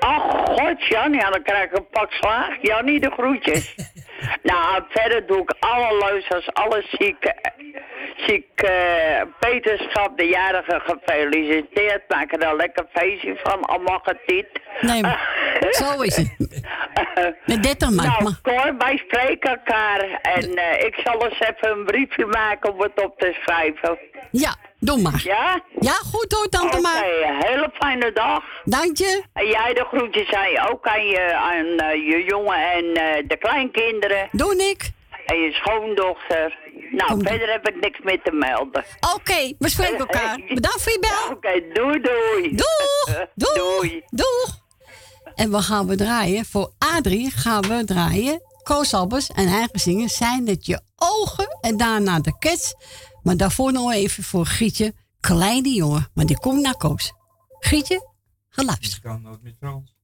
Oh 0.00 0.44
god, 0.44 0.84
Jannie, 0.86 1.20
ja, 1.20 1.30
dan 1.30 1.42
krijg 1.42 1.64
ik 1.64 1.76
een 1.76 1.88
pak 1.90 2.12
slaag. 2.12 2.48
Jannie, 2.62 3.00
de 3.00 3.10
groetjes. 3.10 3.74
nou, 4.50 4.82
verder 4.88 5.26
doe 5.26 5.38
ik 5.42 5.54
alle 5.58 5.98
luisteraars, 5.98 6.52
alle 6.52 6.84
zieke, 6.90 7.34
ziek 8.16 8.46
eh, 8.54 9.22
Peterschap, 9.38 10.18
de 10.18 10.26
jarige 10.26 10.80
gefeliciteerd. 10.84 12.02
Maak 12.08 12.32
er 12.32 12.42
een 12.46 12.56
lekker 12.56 12.84
feestje 12.92 13.36
van, 13.42 13.62
al 13.62 13.78
mag 13.78 14.00
het 14.04 14.20
niet. 14.26 14.46
Nee, 14.80 15.02
zo 15.80 16.00
is 16.02 16.16
het. 16.16 16.36
Met 17.46 17.62
30 17.62 17.90
maart. 17.90 18.08
Nou, 18.08 18.22
maar- 18.22 18.40
Cor, 18.42 18.76
wij 18.78 18.96
spreken 18.96 19.50
elkaar. 19.50 20.00
En 20.22 20.54
eh, 20.56 20.86
ik 20.86 21.00
zal 21.04 21.24
eens 21.26 21.40
even 21.40 21.70
een 21.78 21.84
briefje 21.84 22.26
maken 22.26 22.72
om 22.72 22.80
het 22.80 23.04
op 23.04 23.18
te 23.18 23.36
schrijven. 23.42 23.98
Ja, 24.30 24.54
doe 24.78 25.00
maar. 25.00 25.20
Ja? 25.24 25.62
Ja, 25.80 25.92
goed 25.92 26.32
hoor, 26.32 26.48
tante 26.48 26.66
Oké, 26.66 26.80
maar. 26.80 27.04
hele 27.38 27.70
fijne 27.74 28.12
dag. 28.12 28.44
Dank 28.64 28.96
je. 28.96 29.22
En 29.32 29.46
jij 29.46 29.74
de 29.74 29.84
groetjes 29.92 30.32
aan 30.32 30.50
je, 30.50 30.68
ook 30.70 30.86
aan 30.86 31.06
je, 31.06 31.34
aan, 31.34 31.66
eh, 31.66 31.94
je 31.94 32.24
jongen 32.26 32.72
en 32.72 32.84
eh, 32.84 33.28
de 33.28 33.36
kleinkinderen. 33.36 34.28
Doe 34.32 34.56
ik. 34.56 34.90
En 35.26 35.36
je 35.40 35.52
schoondochter. 35.52 36.58
Nou, 36.90 37.20
verder 37.22 37.50
heb 37.50 37.68
ik 37.68 37.80
niks 37.80 37.98
meer 38.02 38.22
te 38.22 38.32
melden. 38.32 38.84
Oké, 39.14 39.52
we 39.58 39.68
spreken 39.68 39.98
elkaar. 39.98 40.40
Bedankt 40.54 40.82
voor 40.82 40.92
je 40.92 40.98
bel. 41.00 41.36
Oké, 41.36 41.72
doei 41.72 42.00
doei. 42.00 42.56
Doeg. 42.56 43.26
Doeg. 43.34 43.54
Doei. 43.54 44.02
Doeg. 44.10 44.66
En 45.34 45.50
we 45.50 45.62
gaan 45.62 45.86
we 45.86 45.96
draaien. 45.96 46.44
Voor 46.44 46.72
Adrie 46.78 47.30
gaan 47.30 47.62
we 47.62 47.84
draaien. 47.84 48.42
Koos 48.62 48.94
Albers 48.94 49.28
en 49.28 49.48
gaat 49.48 49.68
zingen 49.72 50.08
Zijn 50.08 50.48
het 50.48 50.66
je 50.66 50.80
ogen? 50.96 51.58
En 51.60 51.76
daarna 51.76 52.20
de 52.20 52.38
Cats. 52.38 52.74
Maar 53.28 53.36
daarvoor 53.36 53.72
nog 53.72 53.92
even 53.92 54.24
voor 54.24 54.46
Gietje. 54.46 54.94
Kleine 55.20 55.68
jongen. 55.68 56.08
Maar 56.14 56.26
die 56.26 56.38
komt 56.38 56.62
naar 56.62 56.76
Koos. 56.76 57.12
Gietje, 57.58 58.08
Frans. 58.48 59.96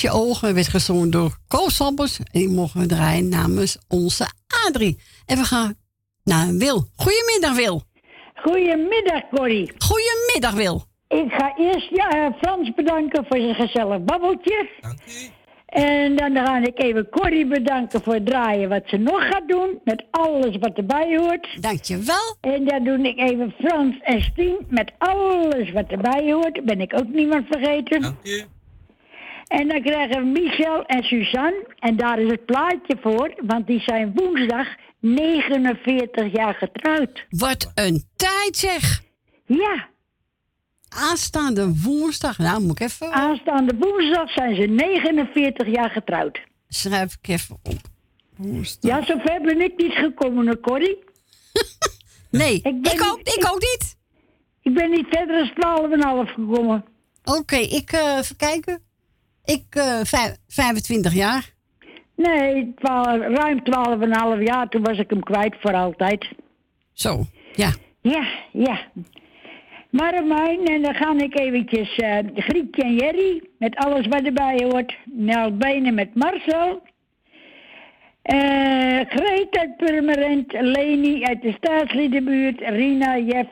Je 0.00 0.10
ogen 0.10 0.54
werd 0.54 0.68
gezongen 0.68 1.10
door 1.10 1.36
Koos 1.48 1.76
Sabbers. 1.76 2.18
En 2.18 2.24
die 2.32 2.48
mogen 2.48 2.80
we 2.80 2.86
draaien 2.86 3.28
namens 3.28 3.78
onze 3.88 4.26
Adrie. 4.66 5.00
En 5.26 5.36
we 5.36 5.44
gaan 5.44 5.74
naar 6.24 6.56
Wil. 6.56 6.86
Goedemiddag, 6.96 7.56
Wil. 7.56 7.82
Goedemiddag, 8.34 9.22
Corrie. 9.30 9.72
Goedemiddag, 9.78 10.52
Wil. 10.52 10.82
Ik 11.08 11.32
ga 11.32 11.56
eerst 11.56 11.88
ja, 11.90 12.36
Frans 12.40 12.74
bedanken 12.74 13.24
voor 13.28 13.38
zijn 13.38 13.54
gezellig 13.54 14.04
babbeltje. 14.04 14.68
Dank 14.80 14.98
u. 15.06 15.36
En 15.66 16.16
dan 16.16 16.36
ga 16.36 16.58
ik 16.58 16.82
even 16.82 17.08
Corrie 17.08 17.46
bedanken 17.46 18.02
voor 18.02 18.14
het 18.14 18.26
draaien 18.26 18.68
wat 18.68 18.82
ze 18.86 18.96
nog 18.96 19.26
gaat 19.26 19.48
doen. 19.48 19.80
Met 19.84 20.04
alles 20.10 20.56
wat 20.56 20.76
erbij 20.76 21.16
hoort. 21.16 21.48
Dankjewel. 21.60 22.36
En 22.40 22.64
dan 22.64 22.84
doe 22.84 22.98
ik 22.98 23.18
even 23.18 23.54
Frans 23.58 23.98
en 24.02 24.22
Stien 24.22 24.66
met 24.68 24.92
alles 24.98 25.72
wat 25.72 25.86
erbij 25.88 26.32
hoort. 26.32 26.64
Ben 26.64 26.80
ik 26.80 26.92
ook 26.94 27.08
niemand 27.08 27.46
vergeten. 27.46 28.02
Dank 28.02 28.16
u. 28.26 28.44
En 29.48 29.68
dan 29.68 29.82
krijgen 29.82 30.20
we 30.20 30.40
Michel 30.40 30.84
en 30.86 31.02
Suzanne. 31.02 31.66
En 31.78 31.96
daar 31.96 32.18
is 32.20 32.30
het 32.30 32.44
plaatje 32.44 32.96
voor. 33.00 33.34
Want 33.46 33.66
die 33.66 33.80
zijn 33.80 34.12
woensdag 34.14 34.66
49 35.00 36.32
jaar 36.32 36.54
getrouwd. 36.54 37.26
Wat 37.30 37.70
een 37.74 38.04
tijd 38.16 38.56
zeg. 38.56 39.02
Ja. 39.46 39.88
Aanstaande 40.88 41.72
woensdag. 41.82 42.38
Nou, 42.38 42.62
moet 42.62 42.80
ik 42.80 42.88
even... 42.88 43.12
Aanstaande 43.12 43.74
woensdag 43.78 44.30
zijn 44.32 44.54
ze 44.54 44.62
49 44.62 45.68
jaar 45.74 45.90
getrouwd. 45.90 46.40
Schrijf 46.68 47.16
ik 47.22 47.28
even 47.28 47.56
op. 47.62 47.78
Woensdag. 48.36 48.90
Ja, 48.90 49.04
zover 49.04 49.40
ben 49.42 49.60
ik 49.60 49.76
niet 49.76 49.92
gekomen, 49.92 50.60
Corrie. 50.60 50.98
nee, 52.30 52.54
ik, 52.54 52.86
ik 52.92 53.02
ook- 53.12 53.20
ik 53.22 53.46
ook 53.52 53.60
niet. 53.60 53.96
Ik 54.62 54.74
ben 54.74 54.90
niet 54.90 55.06
verder 55.10 55.52
dan 55.54 56.26
12,5 56.26 56.32
gekomen. 56.32 56.84
Oké, 57.24 57.56
ik 57.56 57.92
eh 57.92 58.16
even 58.18 58.36
kijken. 58.36 58.82
Ik 59.56 59.64
eh 59.70 60.00
vijf- 60.04 60.36
25 60.48 61.14
jaar. 61.14 61.52
Nee, 62.14 62.74
twaalf- 62.78 63.20
ruim 63.20 63.62
12,5 63.62 64.42
jaar. 64.46 64.68
Toen 64.68 64.82
was 64.82 64.98
ik 64.98 65.10
hem 65.10 65.22
kwijt 65.22 65.54
voor 65.60 65.74
altijd. 65.74 66.28
Zo, 66.92 67.24
ja. 67.54 67.70
Ja, 68.00 68.26
ja. 68.52 68.78
Marmijn, 69.90 70.64
en 70.66 70.82
dan 70.82 70.94
ga 70.94 71.14
ik 71.18 71.38
eventjes 71.38 71.96
eh 71.96 72.18
Grietje 72.34 72.82
en 72.82 72.94
Jerry, 72.94 73.42
met 73.58 73.76
alles 73.76 74.06
wat 74.06 74.22
erbij 74.22 74.64
hoort. 74.64 74.96
Nel 75.04 75.56
Benen 75.56 75.94
met 75.94 76.14
Marcel. 76.14 76.82
Eh 78.22 79.00
Greet 79.08 79.58
uit 79.58 79.76
Purmerend, 79.76 80.52
Leni 80.52 81.24
uit 81.24 81.42
de 81.42 81.52
staatsliedenbuurt, 81.56 82.60
Rina, 82.60 83.18
Jeff, 83.18 83.48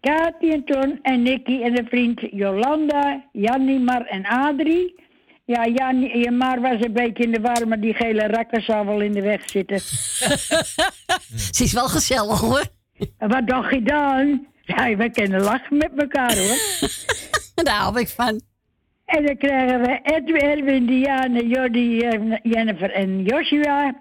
Kati 0.00 0.50
en 0.50 0.64
Ton 0.64 0.98
en 1.02 1.22
Nicky 1.22 1.62
en 1.62 1.78
een 1.78 1.86
vriend 1.88 2.20
Jolanda, 2.30 3.24
Jannie, 3.32 3.78
Mar 3.78 4.06
en 4.06 4.26
Adrie. 4.26 4.94
Ja, 5.46 5.66
Jannie, 5.66 6.18
ja, 6.18 6.30
Mar 6.30 6.60
was 6.60 6.80
een 6.80 6.92
beetje 6.92 7.22
in 7.22 7.32
de 7.32 7.40
war, 7.40 7.68
maar 7.68 7.80
die 7.80 7.94
gele 7.94 8.26
rakker 8.26 8.62
zou 8.62 8.86
wel 8.86 9.00
in 9.00 9.12
de 9.12 9.22
weg 9.22 9.50
zitten. 9.50 9.80
Ze 11.54 11.64
is 11.64 11.72
wel 11.72 11.88
gezellig 11.88 12.40
hoor. 12.40 12.64
Wat 13.18 13.48
dacht 13.48 13.74
je 13.74 13.82
dan? 13.82 14.46
Ja, 14.62 14.96
we 14.96 15.10
kunnen 15.10 15.40
lachen 15.40 15.76
met 15.76 15.90
elkaar 15.96 16.36
hoor. 16.36 16.56
Daar 17.64 17.76
hou 17.76 18.00
ik 18.00 18.08
van. 18.08 18.40
En 19.04 19.26
dan 19.26 19.36
krijgen 19.36 19.80
we 19.80 20.00
Edwin, 20.02 20.40
Erwin, 20.40 20.86
Diane, 20.86 21.46
Jordi, 21.46 21.98
Jennifer 22.42 22.90
en 22.90 23.22
Joshua. 23.22 23.94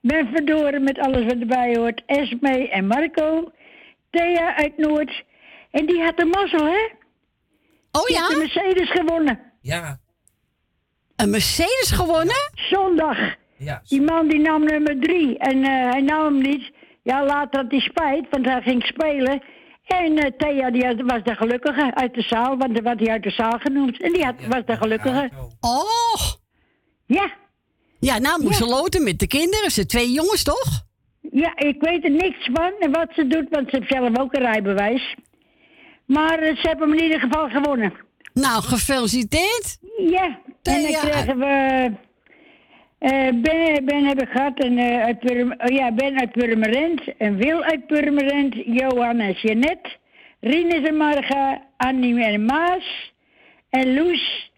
Ben 0.00 0.28
Verdoren 0.32 0.84
met 0.84 0.98
alles 0.98 1.24
wat 1.24 1.40
erbij 1.40 1.76
hoort. 1.76 2.02
Esme 2.06 2.68
en 2.68 2.86
Marco. 2.86 3.52
Thea 4.10 4.56
uit 4.56 4.78
Noord. 4.78 5.24
En 5.70 5.86
die 5.86 6.02
had 6.02 6.16
de 6.16 6.24
mazzel, 6.24 6.64
hè? 6.64 6.88
Oh 7.90 8.08
ja? 8.08 8.28
de 8.28 8.36
Mercedes 8.36 8.90
gewonnen. 8.90 9.40
Ja. 9.60 9.98
Een 11.16 11.30
Mercedes 11.30 11.90
gewonnen? 11.90 12.50
Zondag. 12.70 13.18
Ja. 13.58 13.82
Die 13.88 14.02
man 14.02 14.28
die 14.28 14.38
nam 14.38 14.64
nummer 14.64 15.00
drie. 15.00 15.38
En 15.38 15.62
eh, 15.64 15.90
hij 15.90 16.00
nam 16.00 16.24
hem 16.24 16.38
niet. 16.42 16.70
Ja, 17.02 17.24
later 17.24 17.60
had 17.60 17.70
hij 17.70 17.80
spijt, 17.80 18.26
want 18.30 18.44
hij 18.46 18.62
ging 18.62 18.82
spelen. 18.84 19.42
En 19.86 20.18
eh, 20.18 20.30
Thea 20.38 20.70
die 20.70 20.84
had- 20.86 21.00
was 21.00 21.22
de 21.24 21.34
gelukkige 21.34 21.94
uit 21.94 22.14
de 22.14 22.22
zaal, 22.22 22.56
want 22.56 22.76
er 22.76 22.82
werd 22.82 23.00
hij 23.00 23.08
uit 23.08 23.22
de 23.22 23.30
zaal 23.30 23.58
genoemd. 23.58 24.02
En 24.02 24.12
die 24.12 24.24
had, 24.24 24.34
was 24.48 24.62
de 24.66 24.76
gelukkige. 24.76 25.30
Oh. 25.60 26.32
Ja. 27.06 27.32
Ja, 28.00 28.18
nou 28.18 28.42
moet 28.42 28.54
ze 28.54 28.66
loten 28.66 29.04
met 29.04 29.18
de 29.18 29.26
kinderen. 29.26 29.70
Ze 29.70 29.86
twee 29.86 30.10
jongens 30.12 30.42
toch? 30.42 30.84
Ja, 31.32 31.52
ik 31.56 31.76
weet 31.80 32.04
er 32.04 32.10
niks 32.10 32.48
van 32.52 32.72
en 32.80 32.90
wat 32.92 33.08
ze 33.14 33.26
doet, 33.26 33.46
want 33.50 33.70
ze 33.70 33.76
heeft 33.76 33.90
zelf 33.92 34.18
ook 34.18 34.34
een 34.34 34.42
rijbewijs. 34.42 35.14
Maar 36.06 36.38
eh, 36.38 36.56
ze 36.56 36.68
hebben 36.68 36.88
hem 36.88 36.98
in 36.98 37.04
ieder 37.04 37.20
geval 37.20 37.48
gewonnen. 37.48 37.92
Nou, 38.32 38.62
gefeliciteerd. 38.62 39.78
Ja, 40.10 40.38
en 40.66 40.82
dan 40.82 40.92
krijgen 40.92 41.38
we... 41.38 41.90
eh, 42.98 43.28
ben, 43.34 43.84
ben 43.84 44.04
heb 44.04 44.22
ik 44.22 44.28
gehad, 44.28 44.58
en, 44.58 44.78
eh, 44.78 45.02
uit 45.04 45.18
Purm, 45.18 45.54
oh 45.58 45.76
ja, 45.76 45.92
Ben 45.92 46.18
uit 46.18 46.32
Purmerend, 46.32 47.16
en 47.18 47.36
Wil 47.36 47.62
uit 47.62 47.86
Purmerend, 47.86 48.54
Johan 48.54 49.18
en 49.18 49.32
Jeannette, 49.32 49.90
Rinus 50.40 50.88
en 50.88 50.96
Marga, 50.96 51.62
Annie 51.76 52.24
en 52.24 52.44
Maas, 52.44 53.12
en 53.70 53.94
Loes, 53.94 54.50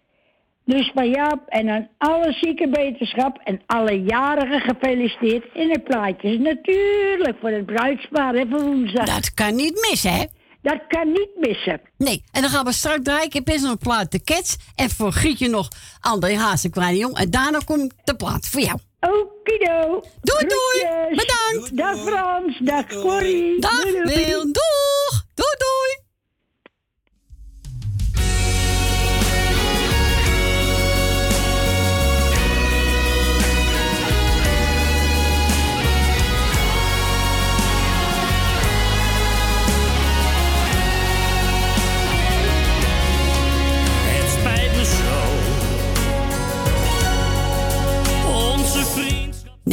Loes 0.65 0.91
van 0.93 1.09
Jaap, 1.09 1.47
en 1.47 1.69
aan 1.69 1.87
alle 1.97 2.33
zieke 2.33 2.67
beterschap 2.67 3.39
en 3.43 3.61
alle 3.65 4.03
jarigen 4.03 4.59
gefeliciteerd 4.59 5.45
in 5.53 5.69
het 5.69 5.83
plaatje. 5.83 6.39
Natuurlijk, 6.39 7.37
voor 7.39 7.49
het 7.49 7.65
bruidspaar, 7.65 8.33
hè, 8.33 8.45
voor 8.49 8.61
woensdag. 8.61 9.05
Dat 9.05 9.33
kan 9.33 9.55
niet 9.55 9.87
missen, 9.89 10.13
hè? 10.13 10.23
Dat 10.69 10.81
kan 10.87 11.11
niet 11.11 11.29
missen. 11.35 11.81
Nee, 11.97 12.23
en 12.31 12.41
dan 12.41 12.49
gaan 12.51 12.65
we 12.65 12.73
straks 12.73 12.99
draaien. 13.03 13.25
Ik 13.25 13.33
heb 13.33 13.47
eerst 13.47 13.63
nog 13.63 13.71
een 13.71 13.77
plaat 13.77 14.11
de 14.11 14.23
Cats. 14.23 14.57
En 14.75 14.89
voor 14.89 15.11
Grietje 15.11 15.49
nog 15.49 15.67
André 15.99 16.37
Haas 16.37 16.63
en 16.63 16.71
Kleine 16.71 16.97
Jong. 16.97 17.17
En 17.17 17.29
daarna 17.29 17.59
komt 17.65 17.93
de 18.03 18.15
plaat 18.15 18.47
voor 18.47 18.61
jou. 18.61 18.79
Okido. 18.99 20.01
Doei, 20.21 20.45
doei. 20.47 20.79
Groetjes. 20.79 21.25
Bedankt. 21.25 21.77
Dag 21.77 21.97
Frans, 21.97 22.59
dag 22.59 22.85
Corrie. 22.87 23.59
Dag. 23.61 23.83
Wil. 23.83 24.43
Doeg. 24.43 25.25
Doei, 25.35 25.55
doei. 25.57 25.78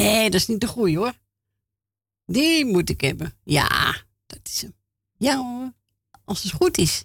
Nee, 0.07 0.31
dat 0.31 0.41
is 0.41 0.47
niet 0.47 0.61
de 0.61 0.67
goeie 0.67 0.99
hoor. 0.99 1.15
Die 2.27 2.65
moet 2.65 2.91
ik 2.91 3.01
hebben. 3.01 3.39
Ja, 3.43 3.97
dat 4.27 4.41
is 4.43 4.63
hem. 4.63 4.75
Ja 5.17 5.37
hoor, 5.37 5.73
als 6.25 6.43
het 6.43 6.53
goed 6.53 6.79
is. 6.79 7.05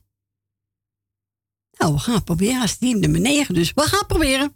Nou, 1.72 1.94
we 1.94 2.00
gaan 2.00 2.24
proberen. 2.24 2.56
Hij 2.56 2.64
is 2.64 2.78
die 2.78 2.96
nummer 2.96 3.20
9, 3.20 3.54
dus 3.54 3.74
we 3.74 3.82
gaan 3.82 4.06
proberen. 4.06 4.56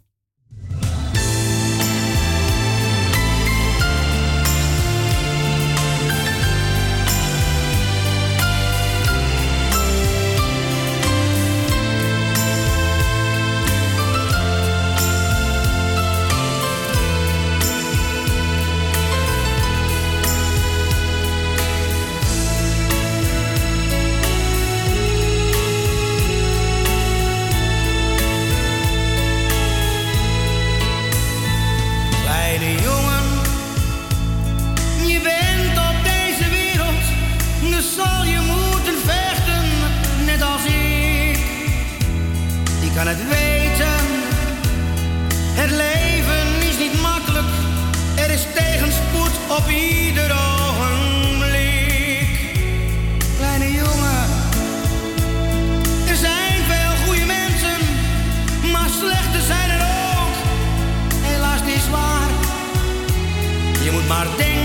maar 64.08 64.36
denk 64.36 64.55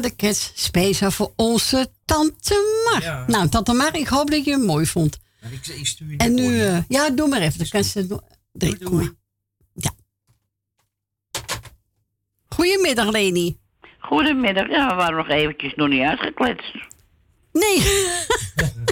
de 0.00 0.16
cats 0.16 0.52
speciaal 0.54 1.10
voor 1.10 1.32
onze 1.36 1.90
tante 2.04 2.84
Mar. 2.90 3.02
Ja. 3.02 3.24
Nou, 3.26 3.48
tante 3.48 3.72
Mar, 3.72 3.96
ik 3.96 4.08
hoop 4.08 4.30
dat 4.30 4.44
je 4.44 4.50
hem 4.50 4.64
mooi 4.64 4.86
vond. 4.86 5.18
Maar 5.42 5.52
ik, 5.52 5.66
ik 5.66 5.86
stuur 5.86 6.10
je 6.10 6.16
En 6.16 6.34
nu, 6.34 6.60
eh, 6.60 6.78
ja, 6.88 7.10
doe 7.10 7.28
maar 7.28 7.40
even. 7.40 7.58
Dan 7.58 7.68
kan 7.68 7.84
ze 7.84 8.20
drie. 8.52 8.78
Kom 8.78 8.94
maar. 8.94 9.12
Ja. 9.72 9.90
Goedemiddag, 12.48 13.10
Leni. 13.10 13.58
Goedemiddag. 13.98 14.68
Ja, 14.68 14.88
we 14.88 14.94
waren 14.94 15.16
nog 15.16 15.28
eventjes 15.28 15.74
nog 15.74 15.88
niet 15.88 16.02
uitgekletst. 16.02 16.74
Nee. 17.52 17.78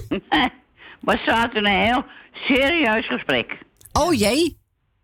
we 1.08 1.20
zaten 1.24 1.56
in 1.56 1.64
een 1.64 1.84
heel 1.84 2.04
serieus 2.32 3.06
gesprek. 3.06 3.58
Oh 3.92 4.14
jee. 4.14 4.58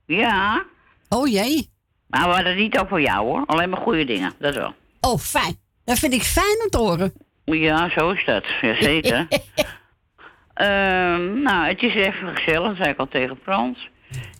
Ja. 0.06 0.64
Oh 1.08 1.28
jee. 1.28 1.72
Maar 2.06 2.28
we 2.28 2.34
hadden 2.34 2.52
het 2.52 2.60
niet 2.60 2.78
over 2.78 3.00
jou 3.00 3.26
hoor. 3.26 3.46
Alleen 3.46 3.70
maar 3.70 3.80
goede 3.80 4.04
dingen. 4.04 4.32
Dat 4.38 4.54
wel. 4.54 4.74
Oh, 5.00 5.18
fijn. 5.18 5.62
Dat 5.84 5.98
vind 5.98 6.12
ik 6.12 6.22
fijn 6.22 6.60
om 6.64 6.70
te 6.70 6.78
horen. 6.78 7.12
Ja, 7.44 7.88
zo 7.90 8.10
is 8.10 8.24
dat. 8.24 8.44
Jazeker. 8.60 9.26
Ehm 10.54 11.42
nou, 11.42 11.66
het 11.68 11.82
is 11.82 11.94
even 11.94 12.36
gezellig, 12.36 12.76
zei 12.76 12.88
ik 12.90 12.98
al 12.98 13.08
tegen 13.08 13.38
Frans. 13.42 13.88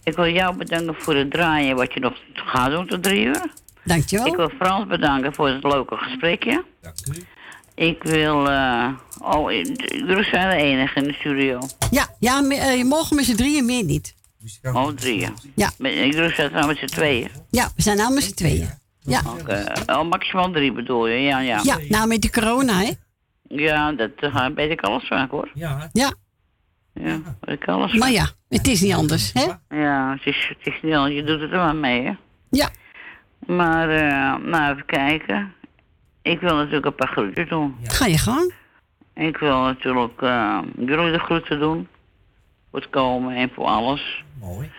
Ik 0.04 0.16
wil 0.16 0.28
jou 0.28 0.56
bedanken 0.56 0.94
voor 0.98 1.14
het 1.14 1.30
draaien 1.30 1.76
wat 1.76 1.92
je 1.94 2.00
nog 2.00 2.14
gaat 2.34 2.70
doen 2.70 2.86
tot 2.86 3.02
drie 3.02 3.24
uur. 3.24 3.52
Dankjewel. 3.84 4.26
Ik 4.26 4.36
wil 4.36 4.48
Frans 4.60 4.86
bedanken 4.86 5.34
voor 5.34 5.48
het 5.48 5.62
leuke 5.64 5.96
gesprekje. 5.96 6.64
Ik 7.74 8.02
wil... 8.02 8.50
eh 8.50 8.88
oh, 9.22 9.50
jullie 9.52 10.24
zijn 10.24 10.50
de 10.58 10.64
enige 10.64 10.98
in 11.00 11.04
de 11.06 11.12
studio. 11.12 11.58
Ja, 11.90 12.08
ja 12.18 12.40
me- 12.40 12.54
eh, 12.56 12.84
morgen 12.84 13.16
met 13.16 13.24
z'n 13.24 13.36
drieën 13.36 13.64
meer 13.66 13.84
niet. 13.84 14.14
Oh, 14.62 14.88
drieën. 14.88 15.34
Ja. 15.54 15.70
Jullie 15.78 16.34
zijn 16.34 16.52
nou 16.52 16.66
met 16.66 16.76
z'n 16.78 16.86
tweeën. 16.86 17.28
Ja, 17.50 17.70
we 17.76 17.82
zijn 17.82 17.96
nou 17.96 18.14
met 18.14 18.22
z'n 18.22 18.34
tweeën. 18.34 18.68
Ja. 19.04 19.20
Oh, 19.86 20.08
maximaal 20.08 20.50
drie 20.50 20.72
bedoel 20.72 21.06
je? 21.06 21.20
Ja, 21.20 21.38
ja. 21.38 21.60
Ja, 21.62 21.78
nou 21.88 22.08
met 22.08 22.22
de 22.22 22.30
corona, 22.30 22.78
hè? 22.78 22.90
Ja, 23.48 23.92
dat 23.92 24.10
uh, 24.20 24.46
weet 24.54 24.70
ik 24.70 24.80
alles 24.80 25.06
van 25.06 25.28
hoor. 25.30 25.50
Ja. 25.54 25.88
Ja. 25.92 26.12
Ja, 26.94 27.20
weet 27.40 27.60
ik 27.62 27.68
alles. 27.68 27.92
Maar 27.92 28.10
ja, 28.10 28.26
het 28.48 28.66
is 28.66 28.80
niet 28.80 28.94
anders, 28.94 29.32
hè? 29.32 29.76
Ja, 29.76 30.12
het 30.12 30.26
is, 30.26 30.52
het 30.58 30.74
is 30.74 30.80
niet 30.82 30.94
anders. 30.94 31.14
Je 31.14 31.24
doet 31.24 31.40
het 31.40 31.50
er 31.50 31.56
maar 31.56 31.76
mee, 31.76 32.02
hè? 32.02 32.12
Ja. 32.50 32.70
Maar, 33.46 33.88
eh, 33.90 34.46
nou, 34.46 34.72
even 34.72 34.86
kijken. 34.86 35.54
Ik 36.22 36.40
wil 36.40 36.56
natuurlijk 36.56 36.86
een 36.86 36.94
paar 36.94 37.08
groeten 37.08 37.48
doen. 37.48 37.76
Ga 37.82 38.06
je 38.06 38.18
gang. 38.18 38.54
Ik 39.14 39.36
wil 39.36 39.60
natuurlijk 39.60 40.22
eh, 40.22 40.58
jullie 40.76 41.12
de 41.12 41.18
groeten 41.18 41.58
doen. 41.58 41.88
Voor 42.70 42.80
het 42.80 42.90
komen 42.90 43.36
en 43.36 43.50
voor 43.54 43.64
alles. 43.64 44.24
Mooi. 44.40 44.70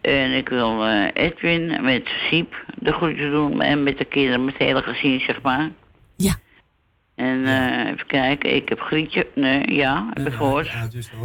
En 0.00 0.32
ik 0.32 0.48
wil 0.48 0.84
eh, 0.84 1.06
Edwin 1.12 1.84
met 1.84 2.06
Siep 2.30 2.64
de 2.78 2.92
groeten 2.92 3.30
doen. 3.30 3.60
En 3.62 3.82
met 3.82 3.98
de 3.98 4.04
kinderen, 4.04 4.44
met 4.44 4.54
het 4.58 4.62
hele 4.62 4.82
gezin, 4.82 5.20
zeg 5.20 5.42
maar. 5.42 5.70
Ja. 6.16 6.34
En 7.14 7.44
eh, 7.46 7.90
even 7.92 8.06
kijken, 8.06 8.54
ik 8.54 8.68
heb 8.68 8.80
Grietje. 8.80 9.26
Nee, 9.34 9.74
ja, 9.74 10.08
heb 10.14 10.26
ik 10.26 10.32
gehoord. 10.32 10.70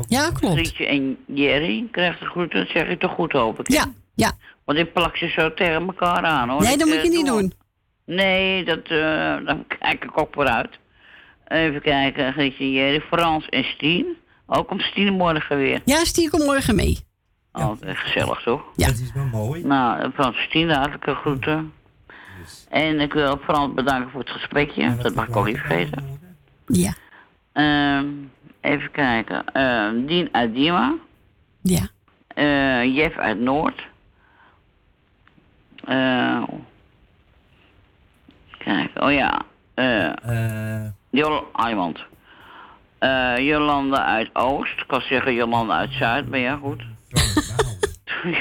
Ja, 0.08 0.32
klopt. 0.32 0.54
Grietje 0.54 0.86
en 0.88 1.18
Jerry 1.28 1.88
krijgt 1.92 2.20
de 2.20 2.26
groeten. 2.26 2.60
Dat 2.60 2.70
zeg 2.70 2.88
ik 2.88 3.00
toch 3.00 3.12
goed, 3.12 3.32
hoop 3.32 3.60
ik. 3.60 3.72
Ja, 3.72 3.86
ja. 4.16 4.32
Want 4.66 4.80
ik 4.80 4.94
plak 4.94 5.18
ze 5.18 5.28
zo 5.28 5.54
tegen 5.54 5.86
elkaar 5.86 6.24
aan, 6.24 6.50
hoor. 6.50 6.62
Nee, 6.62 6.74
Ik, 6.74 6.80
dat 6.80 6.88
moet 6.88 6.98
eh, 6.98 7.04
je 7.04 7.10
niet 7.10 7.26
doe- 7.26 7.40
doen. 7.40 7.54
Nee, 8.06 8.64
dat, 8.66 8.84
eh 8.88 9.36
dan 9.46 9.66
kijk 9.80 10.04
ik 10.04 10.20
ook 10.20 10.34
vooruit. 10.34 10.70
Even 11.48 11.82
kijken, 11.82 12.34
Grietje 12.34 12.64
en 12.64 12.72
Jerry, 12.72 13.00
Frans 13.02 13.50
en 13.50 13.64
Stien. 13.64 14.06
Ook 14.48 14.72
om 14.72 14.80
Stien 14.80 15.14
morgen 15.14 15.58
weer. 15.58 15.82
Ja, 15.86 16.04
Stier 16.06 16.30
komt 16.30 16.46
morgen 16.46 16.76
mee. 16.76 16.98
Oh, 17.54 17.72
gezellig 17.82 18.42
toch? 18.42 18.64
Ja. 18.76 18.88
Dat 18.88 18.96
is 18.98 19.12
wel 19.14 19.26
mooi. 19.26 19.64
Nou, 19.66 20.12
Frans 20.12 20.38
en 20.38 20.44
Stien, 20.44 20.70
hartelijke 20.70 21.16
groeten. 21.16 21.74
En 22.70 23.00
ik 23.00 23.14
wil 23.14 23.38
Frans 23.38 23.74
bedanken 23.74 24.12
voor 24.12 24.20
het 24.20 24.30
gesprekje. 24.30 24.96
Dat 24.96 25.16
mag 25.16 25.28
ik 25.28 25.36
ook 25.36 25.46
niet 25.46 25.58
vergeten. 25.58 26.20
Ja. 26.68 26.94
Ehm, 27.52 28.08
even 28.62 28.92
kijken. 28.92 29.46
Ehm, 29.46 30.06
Dien 30.06 30.30
uit 30.32 30.54
Dima. 30.54 30.94
Ja. 31.62 31.88
Eh, 32.28 32.96
Jeff 32.96 33.18
uit 33.18 33.40
Noord. 33.40 33.88
Eh, 35.84 36.44
kijk, 38.58 38.92
oh 39.00 39.12
ja. 39.12 39.42
Eh 39.74 40.86
Jol 41.14 41.46
iemand. 41.70 42.00
Eh, 43.00 43.38
Jolanda 43.38 44.06
uit 44.06 44.30
Oost. 44.34 44.80
Ik 44.80 44.88
kan 44.88 45.02
zeggen 45.02 45.34
Jolanda 45.34 45.78
uit 45.78 45.92
Zuid, 45.92 46.30
maar 46.30 46.40
ja, 46.40 46.56
goed. 46.56 46.84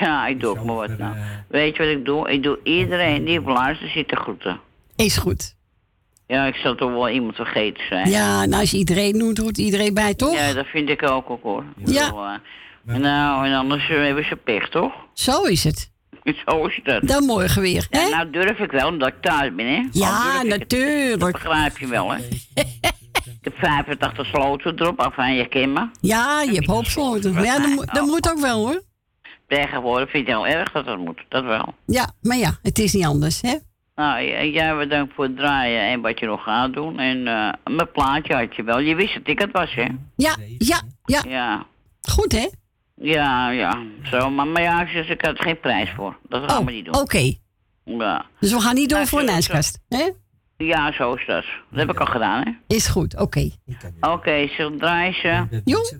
Ja, 0.01 0.27
ik 0.27 0.41
doe 0.41 0.51
ook 0.51 0.65
maar 0.65 0.75
wat 0.75 0.99
nou. 0.99 1.17
Weet 1.49 1.77
je 1.77 1.83
wat 1.83 1.93
ik 1.93 2.05
doe? 2.05 2.31
Ik 2.31 2.43
doe 2.43 2.59
iedereen 2.63 3.25
die 3.25 3.39
op 3.39 3.47
luister 3.47 3.89
zit 3.89 4.09
te 4.09 4.17
groeten. 4.17 4.61
Is 4.97 5.17
goed. 5.17 5.55
Ja, 6.27 6.45
ik 6.47 6.55
zal 6.55 6.75
toch 6.75 6.91
wel 6.91 7.09
iemand 7.09 7.35
vergeten 7.35 7.87
zijn. 7.89 8.11
Ja, 8.11 8.45
nou 8.45 8.61
als 8.61 8.71
je 8.71 8.77
iedereen 8.77 9.17
noemt, 9.17 9.39
hoort 9.39 9.59
iedereen 9.59 9.95
bij, 9.95 10.15
toch? 10.15 10.35
Ja, 10.35 10.53
dat 10.53 10.67
vind 10.67 10.89
ik 10.89 11.03
ook, 11.03 11.31
ook 11.31 11.43
hoor. 11.43 11.65
Ja. 11.85 12.05
bedoel, 12.05 12.25
eh, 12.87 13.01
nou, 13.01 13.47
en 13.47 13.55
anders 13.55 13.89
eh, 13.91 13.97
hebben 13.97 14.25
ze 14.25 14.37
pech, 14.37 14.69
toch? 14.69 14.93
Zo 15.15 15.43
is 15.43 15.65
het. 15.65 15.91
Zo 16.47 16.67
is 16.67 16.81
dat. 16.83 17.03
Dan 17.09 17.25
morgen 17.25 17.63
weer, 17.63 17.87
hè? 17.91 18.01
Ja, 18.01 18.09
nou 18.09 18.31
durf 18.31 18.59
ik 18.59 18.71
wel, 18.71 18.89
omdat 18.89 19.09
ik 19.09 19.15
thuis 19.21 19.55
ben, 19.55 19.67
hè? 19.67 19.83
Ja, 19.93 20.43
natuurlijk. 20.43 21.21
Dat 21.21 21.33
begrijp 21.33 21.79
je 21.79 21.87
wel, 21.87 22.13
hè? 22.13 22.19
ik 23.43 23.53
heb 23.53 23.57
85 23.59 24.27
sloten 24.27 24.79
erop, 24.81 25.01
af 25.01 25.17
aan 25.19 25.35
je 25.35 25.49
kimmen. 25.49 25.91
Ja, 26.01 26.43
je 26.43 26.53
hebt 26.55 26.67
hoop 26.67 26.85
sloten. 26.85 27.33
Maar 27.35 27.45
ja, 27.45 27.59
dat, 27.59 27.69
moet- 27.69 27.95
dat 27.95 28.07
moet 28.07 28.31
ook 28.31 28.39
wel, 28.39 28.59
hoor. 28.67 28.83
Tegenwoordig 29.49 30.11
vind 30.11 30.27
je 30.27 30.33
wel 30.33 30.47
erg 30.47 30.73
dat 30.73 30.85
dat 30.85 30.99
moet, 30.99 31.25
dat 31.29 31.45
wel. 31.45 31.75
Ja, 31.87 32.13
maar 32.23 32.37
ja, 32.37 32.59
het 32.63 32.79
is 32.79 32.93
niet 32.93 33.05
anders, 33.05 33.41
hè? 33.41 33.55
Nou, 33.95 34.23
jij 34.51 34.77
bedankt 34.77 35.15
voor 35.15 35.25
het 35.25 35.37
draaien 35.37 35.81
en 35.83 36.01
wat 36.01 36.19
je 36.19 36.27
nog 36.27 36.43
gaat 36.43 36.73
doen. 36.73 36.99
En 36.99 37.27
eh, 37.27 37.53
mijn 37.77 37.91
plaatje 37.93 38.35
had 38.35 38.57
je 38.57 38.63
wel. 38.63 38.79
Je 38.79 38.95
wist 38.95 39.15
dat 39.15 39.29
ik 39.29 39.39
het 39.39 39.53
was, 39.53 39.75
hè? 39.75 39.87
Ja, 40.17 40.37
ja, 40.59 40.81
ja. 41.05 41.23
Ja. 41.29 41.67
Goed, 42.03 42.33
hè? 42.33 42.49
Ja, 42.95 43.51
ja. 43.51 43.83
Zo, 44.03 44.31
maar, 44.31 44.47
maar 44.47 44.63
ja, 44.63 44.87
zeg, 44.87 45.09
ik 45.09 45.25
had 45.25 45.41
geen 45.41 45.61
prijs 45.61 45.91
voor. 45.97 46.17
Dat 46.29 46.51
gaan 46.51 46.65
we 46.65 46.73
niet 46.73 46.85
doen. 46.85 46.95
Oh, 46.95 47.01
Oké. 47.01 47.33
Ja. 47.85 48.25
Dus 48.41 48.53
we 48.53 48.61
gaan 48.61 48.75
niet 48.75 48.89
door 48.89 48.99
Nou, 48.99 49.11
voor 49.11 49.21
een 49.21 49.29
ijskast, 49.29 49.79
hè? 49.89 50.09
Ja, 50.67 50.93
zo 50.93 51.15
is 51.15 51.27
dat. 51.27 51.45
Dat 51.71 51.79
heb 51.79 51.91
ik 51.91 52.01
al 52.01 52.07
gedaan, 52.07 52.43
hè? 52.43 52.75
Is 52.77 52.87
goed, 52.87 53.17
oké. 53.17 53.51
Oké, 54.01 54.47
ze 54.57 54.75
draai 54.79 55.13
ze. 55.13 55.47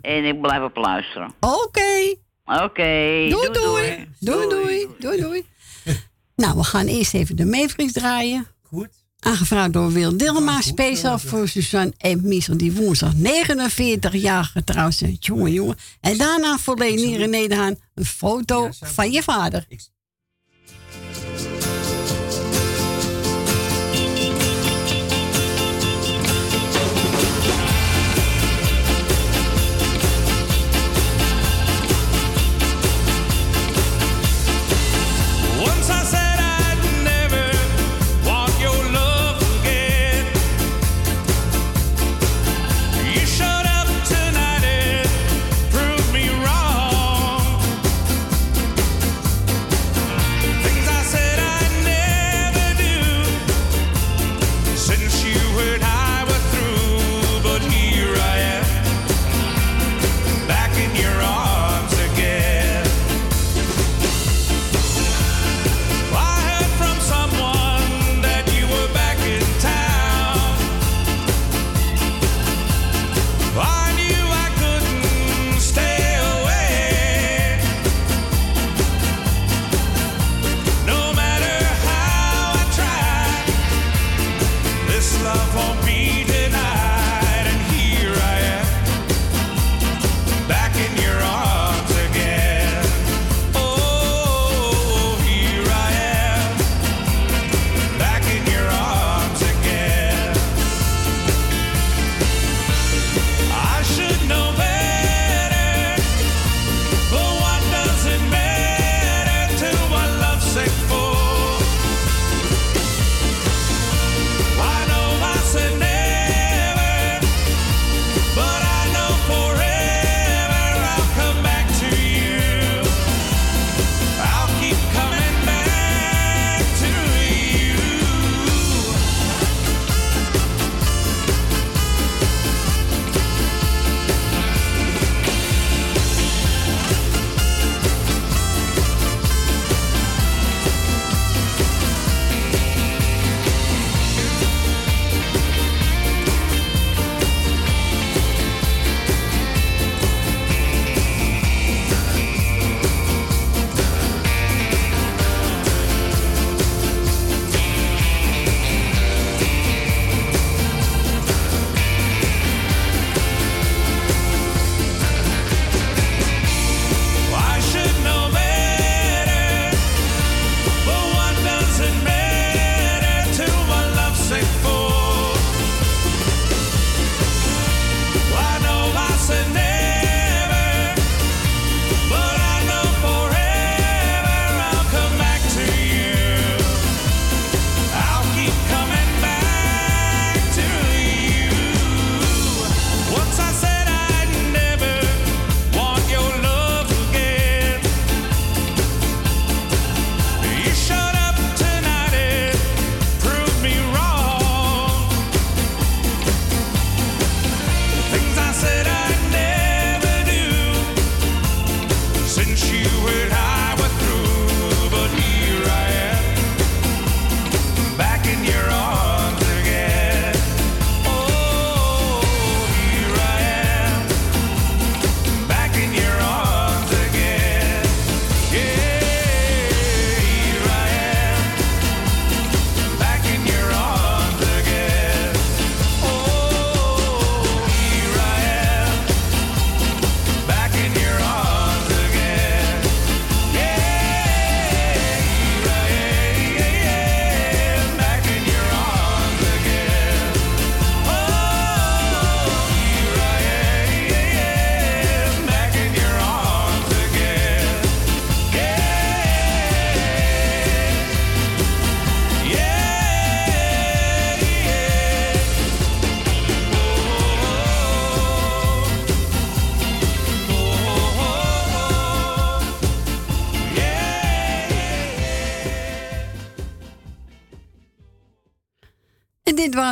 En 0.01 0.25
ik 0.25 0.41
blijf 0.41 0.63
op 0.63 0.75
luisteren. 0.75 1.33
Oké. 1.39 2.15
Oké. 2.45 3.27
Doei, 3.29 3.49
doei. 3.51 4.07
Doei, 4.19 4.49
doei. 4.49 4.87
Doei, 4.99 5.21
doei. 5.21 5.45
Nou, 6.35 6.57
we 6.57 6.63
gaan 6.63 6.85
eerst 6.85 7.13
even 7.13 7.35
de 7.35 7.45
Matrix 7.45 7.91
draaien. 7.91 8.47
Goed. 8.61 8.89
Aangevraagd 9.19 9.73
door 9.73 9.91
Wil 9.91 10.17
Dilma, 10.17 10.61
speciaal 10.61 11.19
voor 11.19 11.47
Suzanne 11.47 11.93
en 11.97 12.27
Miesel, 12.27 12.57
die 12.57 12.73
woensdag 12.73 13.13
49 13.15 14.13
jaar 14.13 14.43
getrouwd 14.43 14.93
zijn. 14.93 15.17
Jongen, 15.19 15.51
jongen. 15.51 15.75
En 16.01 16.17
daarna 16.17 16.57
voor 16.57 16.77
Leni 16.77 17.17
René 17.17 17.47
de 17.47 17.55
Haan 17.55 17.75
een 17.95 18.05
foto 18.05 18.69
van 18.71 19.11
je 19.11 19.23
vader. 19.23 19.65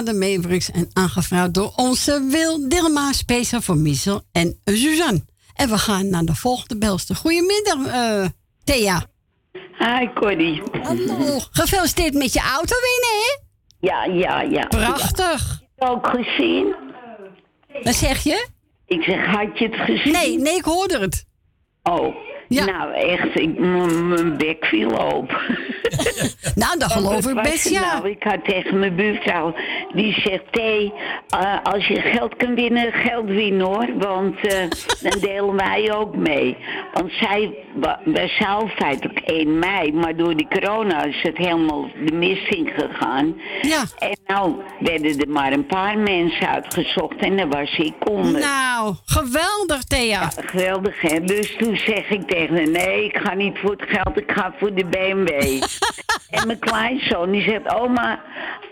Meebrix 0.06 0.72
en 0.72 0.90
aangevraagd 0.94 1.54
door 1.54 1.74
onze 1.76 2.28
Wil 2.30 2.70
Dilma, 2.70 3.14
speciaal 3.14 3.62
voor 3.62 3.78
Michel 3.78 4.22
en 4.32 4.60
Suzanne. 4.66 5.24
En 5.56 5.70
we 5.70 5.78
gaan 5.78 6.10
naar 6.10 6.26
de 6.26 6.36
volgende 6.36 6.78
belster. 6.78 7.16
Goedemiddag, 7.16 7.86
eh 7.86 8.26
Thea. 8.64 9.06
Hi, 9.78 10.08
Corrie. 10.14 10.62
Hallo. 10.82 11.40
Gefeliciteerd 11.52 12.14
met 12.14 12.34
je 12.34 12.40
auto 12.40 12.76
winnen, 12.76 13.20
hè? 13.22 13.40
Ja, 13.80 14.04
ja, 14.06 14.42
ja. 14.42 14.66
Prachtig. 14.66 15.50
Heb 15.50 15.90
het 15.90 15.90
ook 15.90 16.08
gezien? 16.08 16.76
Wat 17.84 17.96
zeg 17.96 18.24
je? 18.24 18.48
Ik 18.86 19.04
zeg, 19.04 19.26
had 19.26 19.60
je 19.60 19.66
het 19.66 19.76
gezien? 19.76 20.14
Nee, 20.14 20.38
nee, 20.40 20.56
ik 20.56 20.64
hoorde 20.64 21.00
het. 21.00 21.26
Oh, 21.84 22.16
nou 22.60 22.94
echt, 22.94 23.40
ik, 23.40 23.60
mijn 23.60 24.38
bek 24.38 24.66
viel 24.66 25.00
open. 25.00 25.38
nou, 26.62 26.78
dat 26.78 26.92
geloof 26.92 27.28
ik 27.28 27.34
Was 27.36 27.50
best, 27.50 27.70
ja. 27.70 27.94
Nou, 27.94 28.10
ik 28.10 28.24
had 28.24 28.46
tegen 28.46 28.80
mijn 28.80 28.96
buurvrouw, 28.96 29.54
die 29.94 30.14
zegt, 30.14 30.44
Thee, 30.52 30.94
eh, 31.30 31.56
als 31.64 31.88
je 31.88 32.02
geld 32.02 32.36
kan 32.36 32.56
winnen, 32.56 32.92
geld 32.94 33.26
winnen 33.26 33.66
hoor. 33.66 33.88
Want 33.98 34.48
eh, 34.48 34.60
dan 35.10 35.20
delen 35.20 35.56
wij 35.56 35.94
ook 35.96 36.16
mee. 36.16 36.58
Want 36.94 37.12
zij, 37.12 37.54
wa- 37.76 38.00
wij 38.06 38.28
zouden 38.28 38.70
feitelijk 38.70 39.20
1 39.20 39.60
mei, 39.60 39.94
maar 39.94 40.16
door 40.16 40.36
die 40.36 40.48
corona 40.50 41.04
is 41.04 41.22
het 41.22 41.38
helemaal 41.38 41.88
de 42.06 42.14
mist 42.14 42.48
in 42.48 42.72
gegaan. 42.76 43.36
Ja. 43.62 43.84
En 44.00 44.18
nou 44.26 44.56
werden 44.80 45.20
er 45.20 45.30
maar 45.30 45.52
een 45.52 45.66
paar 45.66 45.98
mensen 45.98 46.48
uitgezocht 46.50 47.16
en 47.20 47.38
daar 47.38 47.50
was 47.50 47.78
ik 47.78 48.10
onder. 48.10 48.42
Nou, 48.42 48.96
geweldig, 49.06 49.84
Thea. 49.84 50.30
Geweldig, 50.46 51.02
hè? 51.02 51.20
Dus 51.24 51.56
toen 51.58 51.78
zeg 51.78 52.10
ik 52.10 52.28
tegen 52.28 52.40
nee, 52.50 53.06
ik 53.06 53.18
ga 53.18 53.34
niet 53.34 53.58
voor 53.60 53.72
het 53.72 53.84
geld, 53.88 54.18
ik 54.18 54.32
ga 54.32 54.54
voor 54.58 54.74
de 54.74 54.86
BMW. 54.86 55.32
en 56.40 56.48
mijn 56.48 56.60
kleinzoon, 56.60 57.32
die 57.32 57.42
zegt, 57.42 57.74
oma, 57.76 58.22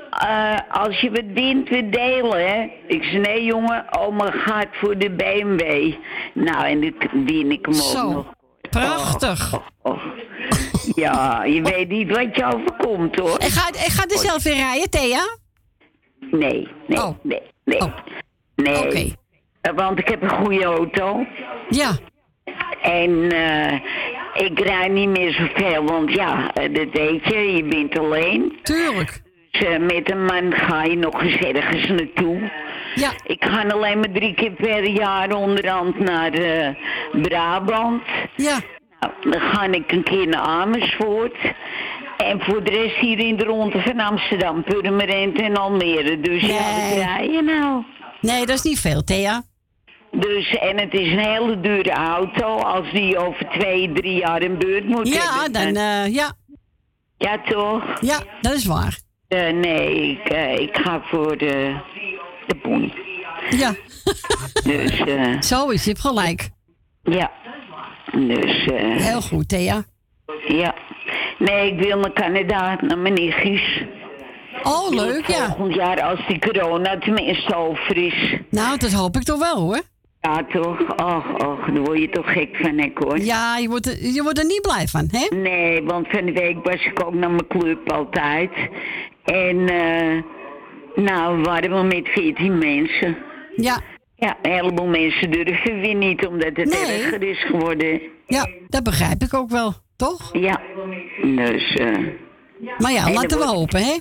eh, 0.09 0.57
als 0.71 0.99
je 0.99 1.11
wat 1.11 1.23
wint, 1.33 1.69
we 1.69 1.89
delen, 1.89 2.49
hè? 2.49 2.71
Ik 2.87 3.03
zei, 3.03 3.17
nee 3.19 3.43
jongen, 3.43 3.97
oma 3.99 4.31
gaat 4.31 4.67
voor 4.71 4.97
de 4.97 5.09
BMW. 5.09 5.93
Nou, 6.33 6.65
en 6.65 6.81
dan 6.81 7.25
win 7.25 7.51
ik 7.51 7.65
hem 7.65 7.75
ook 7.75 7.81
Zo, 7.81 8.11
nog. 8.11 8.25
prachtig. 8.69 9.53
Oh, 9.53 9.61
oh, 9.81 9.91
oh. 9.91 10.03
Ja, 10.95 11.43
je 11.43 11.61
weet 11.61 11.89
niet 11.89 12.09
wat 12.09 12.35
je 12.35 12.45
overkomt, 12.45 13.15
hoor. 13.15 13.37
En 13.37 13.51
gaat, 13.51 13.75
en 13.75 13.91
gaat 13.91 14.11
er 14.11 14.17
zelf 14.17 14.43
weer 14.43 14.55
rijden, 14.55 14.89
Thea? 14.89 15.37
Nee, 16.19 16.67
nee, 16.87 17.15
nee, 17.21 17.41
nee. 17.63 17.91
Nee. 18.55 19.17
Want 19.75 19.99
ik 19.99 20.07
heb 20.07 20.21
een 20.21 20.29
goede 20.29 20.63
auto. 20.63 21.25
Ja. 21.69 21.91
En 22.81 23.31
eh, 23.31 23.73
ik 24.33 24.59
rijd 24.59 24.91
niet 24.91 25.09
meer 25.09 25.31
zoveel, 25.31 25.83
want 25.83 26.13
ja, 26.13 26.53
eh, 26.53 26.73
dat 26.73 26.87
weet 26.91 27.25
je, 27.25 27.55
je 27.55 27.63
bent 27.63 27.99
alleen. 27.99 28.57
Tuurlijk. 28.63 29.21
Dus 29.51 29.63
eh, 29.63 29.79
met 29.79 30.11
een 30.11 30.25
man 30.25 30.53
ga 30.53 30.83
je 30.83 30.97
nog 30.97 31.21
eens 31.21 31.35
ergens 31.35 31.87
naartoe. 31.87 32.51
Ja. 32.95 33.11
Ik 33.25 33.45
ga 33.45 33.63
alleen 33.63 33.99
maar 33.99 34.11
drie 34.11 34.33
keer 34.33 34.51
per 34.51 34.87
jaar 34.87 35.35
onderhand 35.35 35.99
naar 35.99 36.31
Brabant. 37.11 38.03
Ja. 38.35 38.59
Nou, 38.99 39.13
dan 39.21 39.41
ga 39.41 39.63
ik 39.63 39.91
een 39.91 40.03
keer 40.03 40.27
naar 40.27 40.41
Amersfoort. 40.41 41.35
En 42.17 42.41
voor 42.41 42.63
de 42.63 42.71
rest 42.71 42.95
hier 42.95 43.19
in 43.19 43.37
de 43.37 43.43
ronde 43.43 43.81
van 43.81 43.99
Amsterdam, 43.99 44.63
Purmerend 44.63 45.41
en 45.41 45.57
Almere. 45.57 46.19
Dus 46.19 46.41
ja, 46.41 46.53
wat 46.53 46.97
rij 46.97 47.29
je 47.31 47.41
nou? 47.41 47.83
Nee, 48.21 48.45
dat 48.45 48.55
is 48.55 48.61
niet 48.61 48.79
veel, 48.79 49.03
Thea. 49.03 49.43
Dus, 50.11 50.57
en 50.57 50.79
het 50.79 50.93
is 50.93 51.11
een 51.11 51.19
hele 51.19 51.59
dure 51.59 51.91
auto. 51.91 52.45
Als 52.57 52.91
die 52.91 53.17
over 53.17 53.49
twee, 53.49 53.91
drie 53.91 54.17
jaar 54.19 54.41
een 54.41 54.57
beurt 54.57 54.85
moet 54.85 55.07
Ja, 55.07 55.33
hebben. 55.33 55.73
dan, 55.73 55.83
eh, 55.83 56.13
ja. 56.13 56.33
Ja, 57.17 57.41
toch? 57.49 57.83
Ja, 58.01 58.19
dat 58.41 58.53
is 58.53 58.65
waar. 58.65 58.99
Eh, 59.27 59.53
nee, 59.53 60.09
ik, 60.11 60.29
eh, 60.29 60.59
ik 60.59 60.77
ga 60.77 61.01
voor 61.03 61.37
de, 61.37 61.75
de 62.47 62.55
poen. 62.55 62.93
Ja. 63.49 63.73
Dus, 64.63 64.97
Zo 65.47 65.69
is, 65.69 65.83
je 65.83 65.89
hebt 65.89 66.01
gelijk. 66.01 66.49
ja. 67.03 67.31
Dus, 68.11 68.65
Heel 69.03 69.21
goed, 69.21 69.49
Thea. 69.49 69.83
ja. 70.47 70.73
Nee, 71.37 71.71
ik 71.73 71.79
wil 71.79 71.97
naar 71.99 72.13
Canada, 72.13 72.77
naar 72.81 72.97
mijn 72.97 73.13
nichtjes. 73.13 73.83
Oh, 74.63 74.89
leuk, 74.89 75.27
ja. 75.27 75.45
Volgend 75.45 75.73
jaar 75.75 76.01
als 76.01 76.19
die 76.27 76.39
corona 76.39 76.97
tenminste 76.97 77.55
over 77.55 77.97
is. 77.97 78.33
Nou, 78.49 78.77
dat 78.77 78.91
hoop 78.91 79.15
ik 79.15 79.23
toch 79.23 79.39
wel, 79.39 79.57
hoor. 79.57 79.81
Ja, 80.21 80.45
toch? 80.51 80.79
Och, 80.81 81.25
och, 81.47 81.65
daar 81.73 81.83
word 81.83 81.99
je 81.99 82.09
toch 82.09 82.31
gek 82.33 82.55
van, 82.55 82.79
ik 82.79 82.97
hoor. 82.97 83.19
Ja, 83.19 83.57
je 83.57 83.67
wordt, 83.69 83.85
er, 83.87 84.05
je 84.13 84.23
wordt 84.23 84.37
er 84.39 84.45
niet 84.45 84.61
blij 84.61 84.87
van, 84.87 85.07
hè? 85.11 85.35
Nee, 85.37 85.83
want 85.83 86.07
van 86.09 86.25
de 86.25 86.31
week 86.31 86.57
was 86.63 86.85
ik 86.85 87.05
ook 87.05 87.13
naar 87.13 87.29
mijn 87.31 87.47
club 87.47 87.91
altijd. 87.91 88.49
En, 89.23 89.67
eh 89.69 90.17
nou, 91.03 91.37
we 91.37 91.43
waren 91.43 91.75
we 91.81 91.83
met 91.83 92.07
14 92.07 92.57
mensen. 92.57 93.17
Ja. 93.55 93.81
Ja, 94.15 94.37
een 94.41 94.51
heleboel 94.51 94.87
mensen 94.87 95.31
durven 95.31 95.79
weer 95.79 95.95
niet, 95.95 96.25
omdat 96.27 96.51
het 96.55 96.65
Nee. 96.87 97.01
erger 97.01 97.23
is 97.23 97.43
geworden. 97.45 98.01
Ja, 98.27 98.47
dat 98.67 98.83
begrijp 98.83 99.21
ik 99.23 99.33
ook 99.33 99.49
wel, 99.49 99.73
toch? 99.95 100.29
Ja, 100.33 100.61
dus... 101.21 101.73
eh 101.75 101.97
Maar 102.77 102.91
ja, 102.91 103.07
en 103.07 103.13
laten 103.13 103.29
we 103.37 103.43
wordt- 103.45 103.51
hopen, 103.51 103.79
hè? 103.83 103.97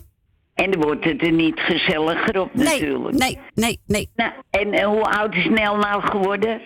En 0.64 0.70
dan 0.70 0.80
wordt 0.80 1.04
het 1.04 1.22
er 1.22 1.32
niet 1.32 1.60
gezelliger 1.60 2.40
op 2.40 2.54
Nee, 2.54 2.64
natuurlijk. 2.64 3.18
nee, 3.18 3.38
nee, 3.54 3.80
nee. 3.86 4.10
Nou, 4.16 4.32
en 4.50 4.72
eh, 4.72 4.86
hoe 4.86 5.02
oud 5.02 5.34
is 5.34 5.48
Nel 5.48 5.76
nou 5.76 6.02
geworden? 6.02 6.60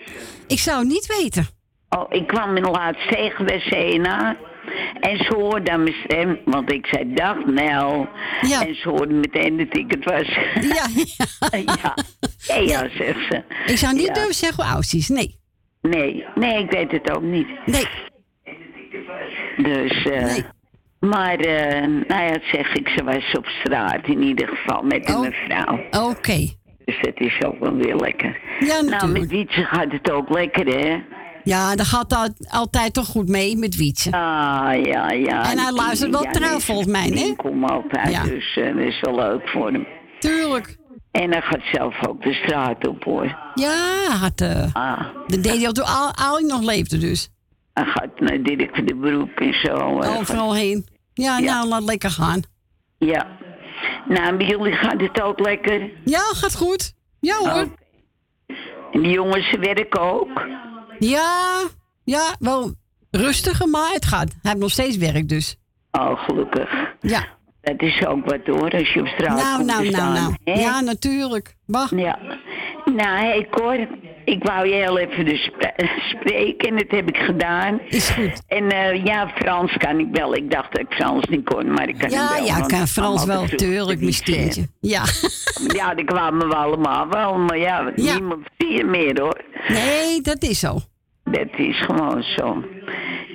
Ik 0.47 0.59
zou 0.59 0.79
het 0.79 0.87
niet 0.87 1.15
weten. 1.19 1.47
Oh, 1.89 2.05
ik 2.09 2.27
kwam 2.27 2.55
hem 2.55 2.65
laatst 2.65 3.07
tegen 3.07 3.45
bij 3.45 3.59
CNA. 3.59 4.35
En 4.99 5.17
ze 5.17 5.33
hoorde 5.35 5.71
aan 5.71 5.83
mijn 5.83 5.95
stem, 6.03 6.39
want 6.45 6.71
ik 6.71 6.85
zei 6.85 7.13
dag 7.13 7.45
Nel. 7.45 8.07
En 8.41 8.75
ze 8.75 8.89
hoorde 8.89 9.13
meteen 9.13 9.57
dat 9.57 9.77
ik 9.77 9.91
het 9.91 10.03
was. 10.05 10.27
Ja, 10.75 10.87
ja. 11.57 11.93
Ja, 12.47 12.55
ja, 12.55 12.89
zegt 12.97 13.25
ze. 13.29 13.43
Ik 13.65 13.77
zou 13.77 13.93
niet 13.93 14.05
Ja. 14.05 14.13
durven 14.13 14.33
zeggen 14.33 14.63
hoe 14.65 14.73
oud 14.73 14.85
ze 14.85 14.97
is, 14.97 15.09
nee. 15.09 15.39
Nee, 15.81 16.25
nee, 16.35 16.63
ik 16.63 16.71
weet 16.71 16.91
het 16.91 17.11
ook 17.15 17.21
niet. 17.23 17.47
Nee. 17.65 17.85
Dus, 19.57 20.05
eh 20.05 20.35
maar, 21.09 21.35
eh, 21.35 21.81
nou 22.07 22.23
ja, 22.23 22.31
dat 22.31 22.41
zeg 22.51 22.73
ik, 22.73 22.87
ze 22.89 23.03
was 23.03 23.31
op 23.37 23.45
straat 23.45 24.07
in 24.07 24.21
ieder 24.21 24.47
geval 24.47 24.81
met 24.83 25.09
Oh. 25.09 25.15
een 25.15 25.21
mevrouw. 25.47 25.79
Oké. 26.09 26.47
Dus 26.85 26.97
dat 27.01 27.13
is 27.19 27.41
ook 27.45 27.59
wel 27.59 27.75
weer 27.75 27.95
lekker. 27.95 28.39
Ja, 28.59 28.65
Nou, 28.81 28.89
natuurlijk. 28.89 29.19
met 29.19 29.29
Wietse 29.29 29.63
gaat 29.63 29.91
het 29.91 30.11
ook 30.11 30.29
lekker, 30.29 30.65
hè? 30.65 31.01
Ja, 31.43 31.75
dat 31.75 31.85
gaat 31.85 32.13
al- 32.13 32.33
altijd 32.49 32.93
toch 32.93 33.05
goed 33.05 33.27
mee 33.29 33.57
met 33.57 33.75
Wietse. 33.75 34.11
Ah, 34.11 34.83
ja, 34.85 35.11
ja. 35.11 35.51
En 35.51 35.57
hij 35.59 35.71
luistert 35.71 36.11
wel 36.11 36.23
ja, 36.23 36.31
trouw 36.31 36.59
volgens 36.59 36.87
mij, 36.87 37.03
hè? 37.05 37.09
Die 37.09 37.35
komt 37.35 37.69
altijd, 37.71 38.11
Ja. 38.11 38.23
dus 38.23 38.57
eh, 38.57 38.65
dat 38.75 38.85
is 38.85 38.99
wel 39.01 39.15
leuk 39.15 39.49
voor 39.49 39.71
hem. 39.71 39.87
Tuurlijk. 40.19 40.77
En 41.11 41.31
hij 41.31 41.41
gaat 41.41 41.61
zelf 41.71 42.07
ook 42.07 42.23
de 42.23 42.33
straat 42.33 42.87
op, 42.87 43.03
hoor. 43.03 43.37
Ja, 43.55 43.75
had, 44.19 44.41
eh 44.41 44.65
Ah, 44.73 44.99
dat 45.27 45.43
deed 45.43 45.55
hij 45.57 45.65
al 45.65 45.71
toen 45.71 45.85
Al- 45.85 46.15
Ali 46.15 46.45
nog 46.45 46.61
leefde 46.61 46.97
dus. 46.97 47.29
hij 47.73 47.85
gaat 47.85 48.19
naar 48.19 48.41
Dirk 48.43 48.87
de 48.87 48.95
Broek 48.95 49.39
en 49.39 49.53
zo. 49.53 50.01
Overal 50.19 50.55
heen. 50.55 50.85
Ja, 51.13 51.39
nou, 51.39 51.67
laat 51.67 51.83
lekker 51.83 52.09
gaan. 52.09 52.41
Ja. 52.97 53.27
Nou, 54.07 54.37
bij 54.37 54.47
jullie 54.47 54.73
gaat 54.73 55.01
het 55.01 55.21
ook 55.21 55.39
lekker. 55.39 55.91
Ja, 56.05 56.19
gaat 56.19 56.55
goed. 56.55 56.93
Ja 57.19 57.35
hoor. 57.37 57.67
En 58.91 59.01
die 59.01 59.11
jongens 59.11 59.55
werken 59.59 60.01
ook. 60.01 60.47
Ja, 60.99 61.61
ja, 62.03 62.35
wel 62.39 62.71
rustiger, 63.11 63.67
maar 63.67 63.91
het 63.93 64.05
gaat. 64.05 64.29
Hij 64.29 64.39
heeft 64.41 64.57
nog 64.57 64.71
steeds 64.71 64.97
werk 64.97 65.29
dus. 65.29 65.55
Oh, 65.91 66.23
gelukkig. 66.23 66.69
Ja. 67.01 67.25
Dat 67.61 67.81
is 67.81 68.05
ook 68.05 68.25
wat 68.25 68.39
hoor, 68.45 68.71
als 68.71 68.93
je 68.93 68.99
op 68.99 69.07
straat 69.07 69.37
Nou, 69.37 69.55
komt 69.55 69.67
nou, 69.67 69.89
nou, 69.89 70.13
nou. 70.13 70.35
hè? 70.43 70.53
Ja, 70.53 70.79
natuurlijk. 70.79 71.55
Wacht. 71.65 71.91
Ja. 71.95 72.19
Nou, 72.95 73.25
hé 73.25 73.45
Cor, 73.49 73.87
ik 74.25 74.43
wou 74.43 74.67
je 74.67 74.73
heel 74.73 74.97
even 74.97 75.25
dus 75.25 75.43
spre- 75.43 75.89
spreken 76.17 76.69
en 76.69 76.77
dat 76.77 76.85
heb 76.91 77.07
ik 77.09 77.17
gedaan. 77.17 77.79
Is 77.89 78.09
goed. 78.09 78.41
En 78.47 78.69
eh, 78.71 79.03
ja, 79.03 79.27
Frans 79.35 79.77
kan 79.77 79.99
ik 79.99 80.07
wel. 80.11 80.35
Ik 80.35 80.51
dacht 80.51 80.71
dat 80.71 80.81
ik 80.81 80.93
Frans 80.93 81.25
niet 81.25 81.43
kon, 81.49 81.71
maar 81.73 81.87
ik 81.87 81.97
kan 81.97 82.09
hem 82.09 82.19
Ja, 82.19 82.33
wel. 82.35 82.45
ja, 82.45 82.59
kan 82.59 82.79
ik 82.81 82.87
Frans 82.87 83.25
wel, 83.25 83.45
tuurlijk, 83.45 84.13
steentje. 84.13 84.67
Ja. 84.79 85.03
Ja, 85.67 85.93
die 85.95 86.05
kwamen 86.05 86.47
we 86.47 86.55
allemaal 86.55 87.07
wel, 87.09 87.37
maar 87.37 87.57
ja, 87.57 87.91
Ja. 87.95 88.13
niemand 88.13 88.45
zie 88.57 88.71
je 88.71 88.83
meer 88.83 89.21
hoor. 89.21 89.41
Nee, 89.67 90.21
dat 90.21 90.43
is 90.43 90.59
zo. 90.59 90.79
Dat 91.23 91.47
is 91.57 91.81
gewoon 91.81 92.23
zo. 92.23 92.63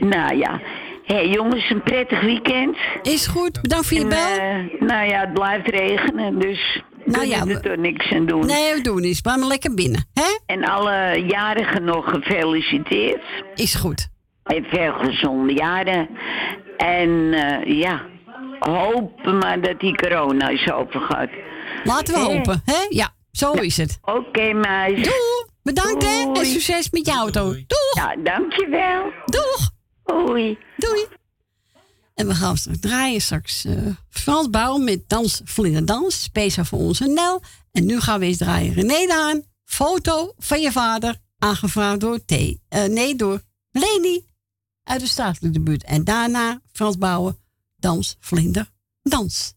Nou 0.01 0.37
ja. 0.37 0.61
Hé 1.05 1.15
hey, 1.15 1.29
jongens, 1.29 1.71
een 1.71 1.83
prettig 1.83 2.21
weekend. 2.21 2.77
Is 3.03 3.27
goed, 3.27 3.61
bedankt 3.63 3.87
voor 3.87 3.97
je 3.99 4.07
bel. 4.07 4.19
eh, 4.19 4.81
nou 4.89 5.09
ja, 5.09 5.21
het 5.21 5.33
blijft 5.35 5.69
regenen, 5.69 6.39
dus 6.39 6.83
Nou 7.11 7.29
kunnen 7.29 7.49
ja, 7.49 7.55
er 7.55 7.61
toch 7.61 7.77
niks 7.77 8.13
aan 8.13 8.27
doen. 8.27 8.47
Nee, 8.47 8.75
we 8.75 8.81
doen 8.81 9.01
niets. 9.01 9.21
Blijf 9.21 9.39
maar 9.39 9.49
lekker 9.49 9.75
binnen. 9.75 10.07
Hè? 10.15 10.39
En 10.47 10.65
alle 10.65 11.25
jarigen 11.27 11.85
nog 11.85 12.11
gefeliciteerd. 12.11 13.23
Is 13.55 13.75
goed. 13.75 14.09
En 14.45 14.65
veel 14.65 14.93
gezonde 14.93 15.53
jaren. 15.53 16.09
En 16.77 17.33
eh, 17.33 17.79
ja, 17.81 18.03
hopen 18.59 19.39
maar 19.39 19.61
dat 19.61 19.81
die 19.81 19.97
corona 19.97 20.49
is 20.49 20.73
overgaat. 20.73 21.31
Laten 21.85 22.15
we 22.15 22.21
hopen, 22.21 22.63
hè? 22.65 22.87
Ja, 22.89 23.11
zo 23.33 23.53
is 23.53 23.77
het. 23.77 23.99
Oké, 24.03 24.53
meis. 24.53 24.95
Doei. 25.03 25.47
Bedankt, 25.63 26.03
hè? 26.03 26.21
En 26.21 26.33
Doei. 26.33 26.47
succes 26.47 26.91
met 26.91 27.07
je 27.07 27.13
auto. 27.13 27.45
Doeg. 27.53 27.95
Ja, 27.95 28.17
dankjewel. 28.23 29.13
Doeg. 29.25 29.71
Doei. 30.05 30.59
Doei. 30.77 31.07
En 32.19 32.27
we 32.27 32.35
gaan 32.35 32.57
straks 32.57 32.81
draaien 32.81 33.21
straks 33.21 33.65
eh, 33.65 33.87
Frans 34.09 34.51
Bouw 34.51 34.77
met 34.77 35.09
Dans 35.09 35.41
Vlinderdans. 35.45 36.23
Speciaal 36.23 36.65
voor 36.65 36.79
onze 36.79 37.07
Nel. 37.07 37.43
En 37.73 37.87
nu 37.87 38.01
gaan 38.01 38.21
we 38.21 38.27
eens 38.27 38.37
draaien 38.37 38.75
René 38.75 39.07
Daan. 39.07 39.43
Foto 39.65 40.33
van 40.39 40.61
je 40.61 40.73
vader. 40.73 41.17
Aangevraagd 41.39 42.01
door 42.01 42.25
T. 42.25 42.33
Eh, 42.33 42.85
nee, 42.85 43.17
door 43.17 43.43
Leni 43.71 44.27
uit 44.83 45.01
de 45.01 45.07
staatelijke 45.07 45.61
buurt. 45.61 45.85
En 45.85 46.05
daarna 46.05 46.61
Frans 46.73 46.99
Bouwen. 46.99 47.39
Dans 47.77 48.17
Vlinderdans. 48.21 48.71
Dans. 49.03 49.57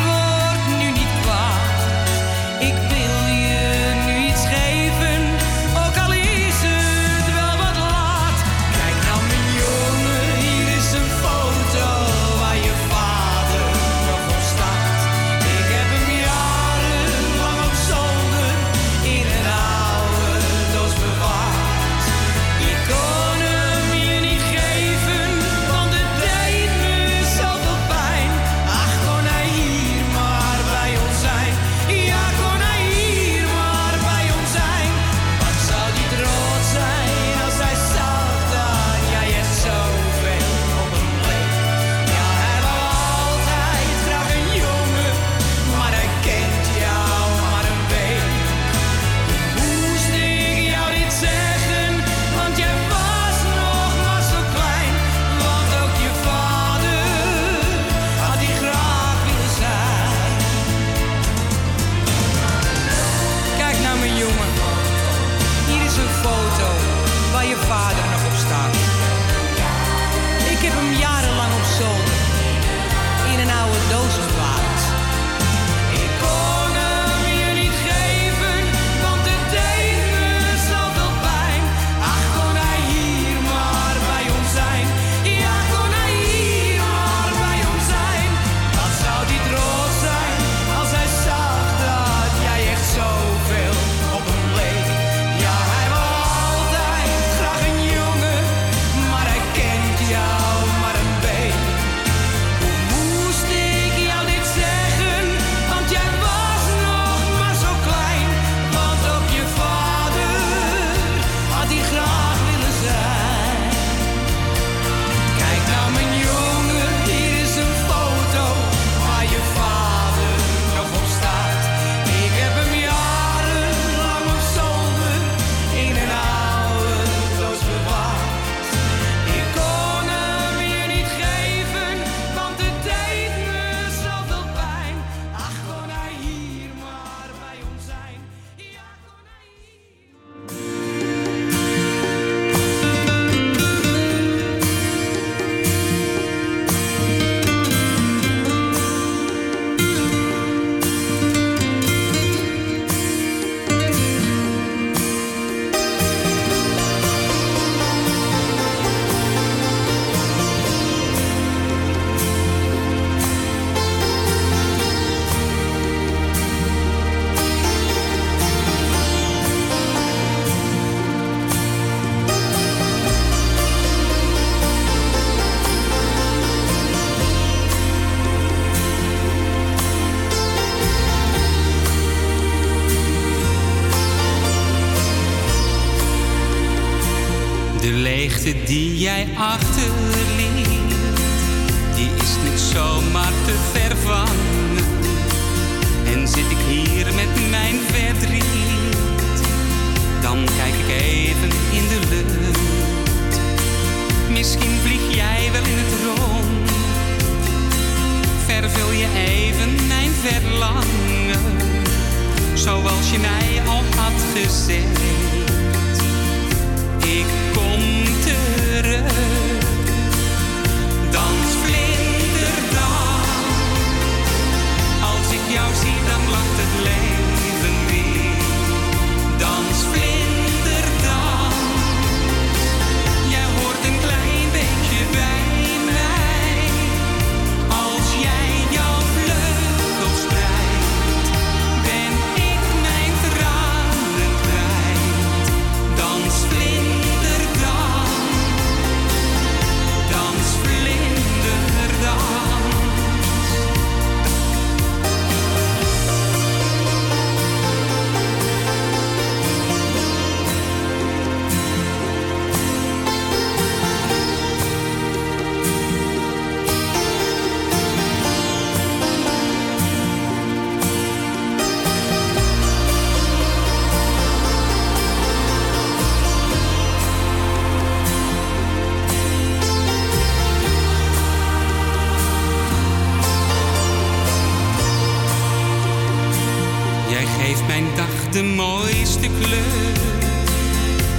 Dag 287.95 288.31
de 288.31 288.43
mooiste 288.43 289.27
kleur. 289.41 289.93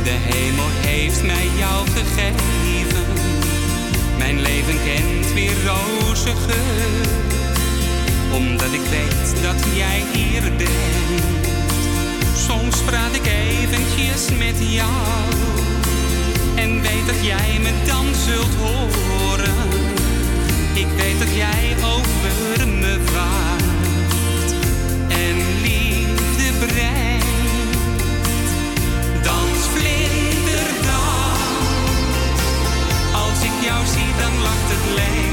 De 0.04 0.16
hemel 0.32 0.70
heeft 0.70 1.22
mij 1.22 1.48
jou 1.58 1.86
gegeven. 1.86 3.06
Mijn 4.18 4.40
leven 4.40 4.78
kent 4.84 5.32
weer 5.32 5.56
roze 5.66 6.32
geur. 6.46 7.06
Omdat 8.34 8.72
ik 8.72 8.86
weet 8.90 9.42
dat 9.42 9.64
jij 9.74 10.02
hier 10.12 10.42
bent. 10.56 11.22
Soms 12.46 12.76
praat 12.76 13.14
ik 13.14 13.26
eventjes 13.26 14.38
met 14.38 14.56
jou. 14.70 15.32
En 16.54 16.82
weet 16.82 17.06
dat 17.06 17.24
jij 17.24 17.58
me 17.62 17.72
dan 17.86 18.06
zult 18.26 18.54
horen. 18.60 19.54
Ik 20.74 20.86
weet 20.96 21.18
dat 21.18 21.34
jij 21.36 21.76
over 21.82 22.68
me 22.68 22.98
waakt. 23.14 23.51
Jou 33.62 33.86
zie, 33.86 34.14
dan 34.18 34.42
lacht 34.42 34.68
het 34.70 34.94
leven 34.94 35.31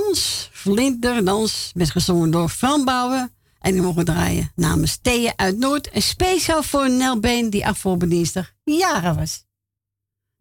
Dans, 0.00 0.48
Vlinderdans, 0.52 1.70
werd 1.74 1.90
gezongen 1.90 2.30
door 2.30 2.48
Fran 2.48 2.84
Bouwen. 2.84 3.32
En 3.60 3.72
die 3.72 3.82
mogen 3.82 4.04
draaien 4.04 4.52
namens 4.54 4.98
Thea 5.02 5.32
uit 5.36 5.58
Noord. 5.58 5.90
En 5.90 6.02
speciaal 6.02 6.62
voor 6.62 6.90
Nel 6.90 7.20
Been, 7.20 7.50
die 7.50 7.66
afgelopen 7.66 8.08
dinsdag 8.08 8.52
jaren 8.64 9.16
was. 9.16 9.44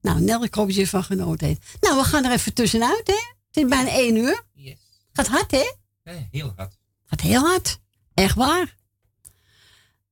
Nou, 0.01 0.21
Nel, 0.21 0.43
ik 0.43 0.53
hoop 0.53 0.65
dat 0.65 0.75
je 0.75 0.81
ervan 0.81 1.03
genoten 1.03 1.47
heeft. 1.47 1.61
Nou, 1.81 1.97
we 1.97 2.03
gaan 2.03 2.25
er 2.25 2.31
even 2.31 2.53
tussenuit, 2.53 3.07
hè? 3.07 3.13
Het 3.47 3.63
is 3.63 3.65
bijna 3.65 3.89
één 3.89 4.15
uur. 4.15 4.43
Yes. 4.53 4.77
Gaat 5.13 5.27
hard, 5.27 5.51
hè? 5.51 5.73
Eh, 6.03 6.15
heel 6.31 6.53
hard. 6.55 6.77
Gaat 7.05 7.21
heel 7.21 7.41
hard. 7.41 7.79
Echt 8.13 8.35
waar. 8.35 8.77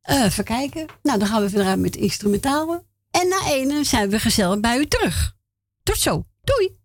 Eh, 0.01 0.23
even 0.23 0.43
kijken. 0.43 0.85
Nou, 1.03 1.19
dan 1.19 1.27
gaan 1.27 1.41
we 1.41 1.49
verder 1.49 1.79
met 1.79 1.95
instrumentalen. 1.95 2.85
En 3.11 3.27
na 3.27 3.47
ene 3.47 3.83
zijn 3.83 4.09
we 4.09 4.19
gezellig 4.19 4.59
bij 4.59 4.77
u 4.77 4.85
terug. 4.85 5.35
Tot 5.83 5.97
zo. 5.97 6.25
Doei. 6.43 6.77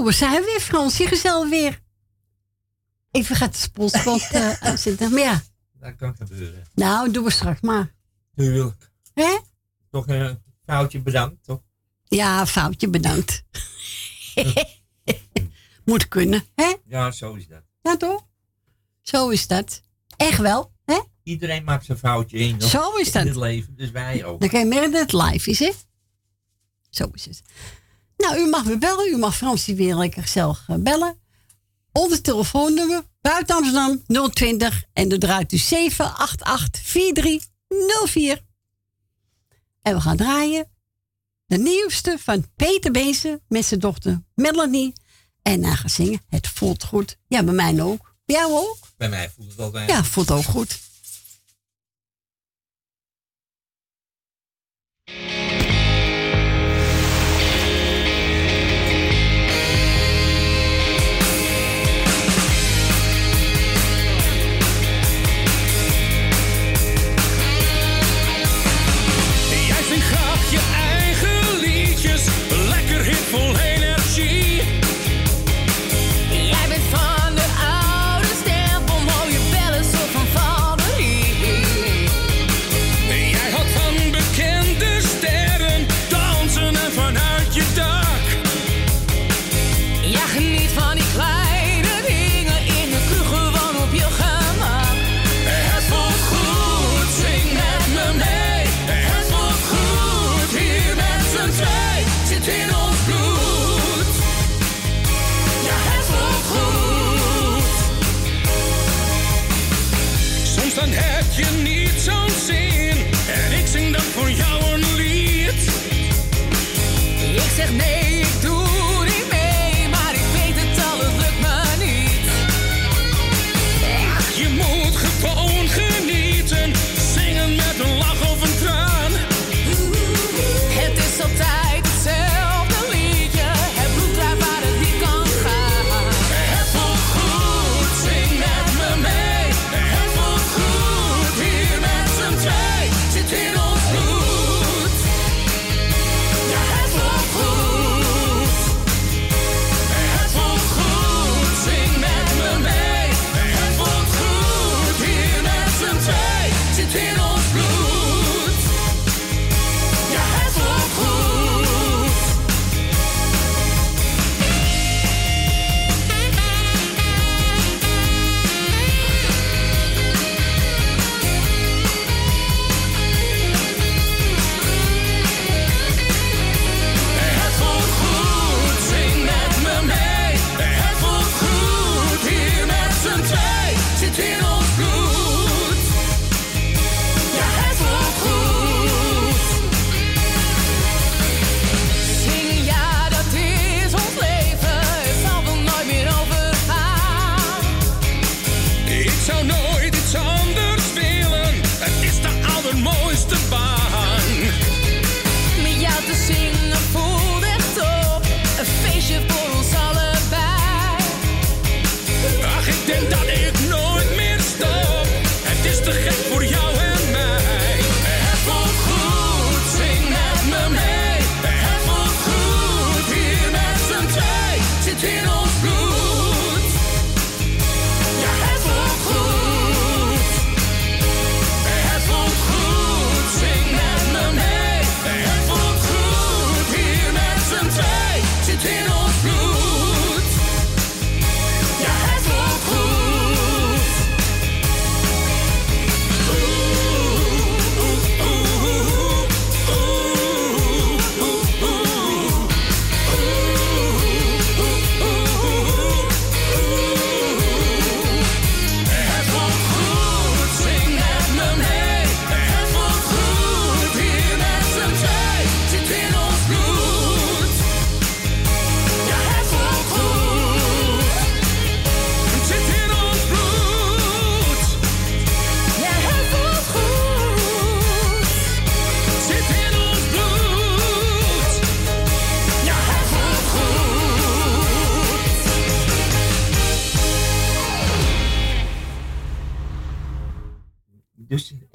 Oh, 0.00 0.06
we 0.06 0.12
zijn 0.12 0.44
weer, 0.44 0.60
Frans. 0.60 0.96
Je 0.96 1.06
gezel 1.06 1.48
weer. 1.48 1.80
Even 3.10 3.36
gaat 3.36 3.52
de 3.52 3.58
spotspot 3.68 4.28
ja. 4.30 4.60
uitzetten. 4.60 5.10
Maar 5.10 5.20
ja. 5.20 5.42
Dat 5.72 5.96
kan 5.96 6.16
gebeuren. 6.16 6.66
Nou, 6.74 7.10
doen 7.10 7.24
we 7.24 7.30
straks 7.30 7.60
maar. 7.60 7.94
Tuurlijk. 8.34 8.90
Hè? 9.14 9.38
Toch 9.90 10.08
een 10.08 10.42
foutje 10.66 11.00
bedankt, 11.00 11.44
toch? 11.44 11.62
Ja, 12.04 12.46
foutje 12.46 12.88
bedankt. 12.88 13.44
Moet 15.84 16.08
kunnen, 16.08 16.44
hè? 16.54 16.74
Ja, 16.84 17.10
zo 17.10 17.34
is 17.34 17.46
dat. 17.46 17.62
Ja, 17.82 17.96
toch? 17.96 18.26
Zo 19.02 19.28
is 19.28 19.46
dat. 19.46 19.82
Echt 20.16 20.38
wel, 20.38 20.72
hè? 20.84 21.00
Iedereen 21.22 21.64
maakt 21.64 21.84
zijn 21.84 21.98
foutje 21.98 22.38
in. 22.38 22.60
Zo 22.60 22.96
is 22.96 23.12
dat. 23.12 23.22
In 23.22 23.28
het 23.28 23.36
leven, 23.36 23.76
dus 23.76 23.90
wij 23.90 24.24
ook. 24.24 24.40
Dan 24.40 24.48
kan 24.48 24.60
je 24.60 24.66
merken 24.66 24.92
dat 24.92 25.00
het 25.00 25.12
live 25.12 25.50
is, 25.50 25.58
hè? 25.58 25.72
Zo 26.90 27.10
is 27.12 27.24
het. 27.24 27.42
Nou, 28.20 28.38
u 28.38 28.48
mag 28.48 28.64
me 28.64 28.78
bellen. 28.78 29.12
U 29.12 29.16
mag 29.16 29.36
Fransie 29.36 29.74
weer 29.74 29.94
lekker 29.94 30.28
zelf 30.28 30.60
eh, 30.66 30.76
bellen. 30.78 31.18
Onder 31.92 32.20
telefoonnummer 32.20 33.02
buiten 33.20 33.56
Amsterdam 33.56 34.02
020 34.32 34.84
en 34.92 35.08
dan 35.08 35.18
draait 35.18 35.52
u 35.52 35.56
788 35.56 36.82
4304. 36.82 38.44
En 39.82 39.94
we 39.94 40.00
gaan 40.00 40.16
draaien. 40.16 40.68
De 41.46 41.58
nieuwste 41.58 42.16
van 42.18 42.46
Peter 42.56 42.90
Bezen 42.90 43.40
met 43.48 43.64
zijn 43.64 43.80
dochter 43.80 44.22
Melanie. 44.34 44.92
En 45.42 45.60
gaan 45.60 45.76
gaat 45.76 45.90
zingen. 45.90 46.20
Het 46.28 46.48
voelt 46.48 46.84
goed. 46.84 47.16
Ja, 47.28 47.42
bij 47.42 47.54
mij 47.54 47.82
ook. 47.82 48.14
Bij 48.24 48.36
jou 48.36 48.52
ook? 48.52 48.78
Bij 48.96 49.08
mij 49.08 49.30
voelt 49.30 49.48
het 49.48 49.56
wel 49.56 49.70
bij. 49.70 49.86
Ja, 49.86 50.04
voelt 50.04 50.30
ook 50.30 50.44
goed. 50.44 50.78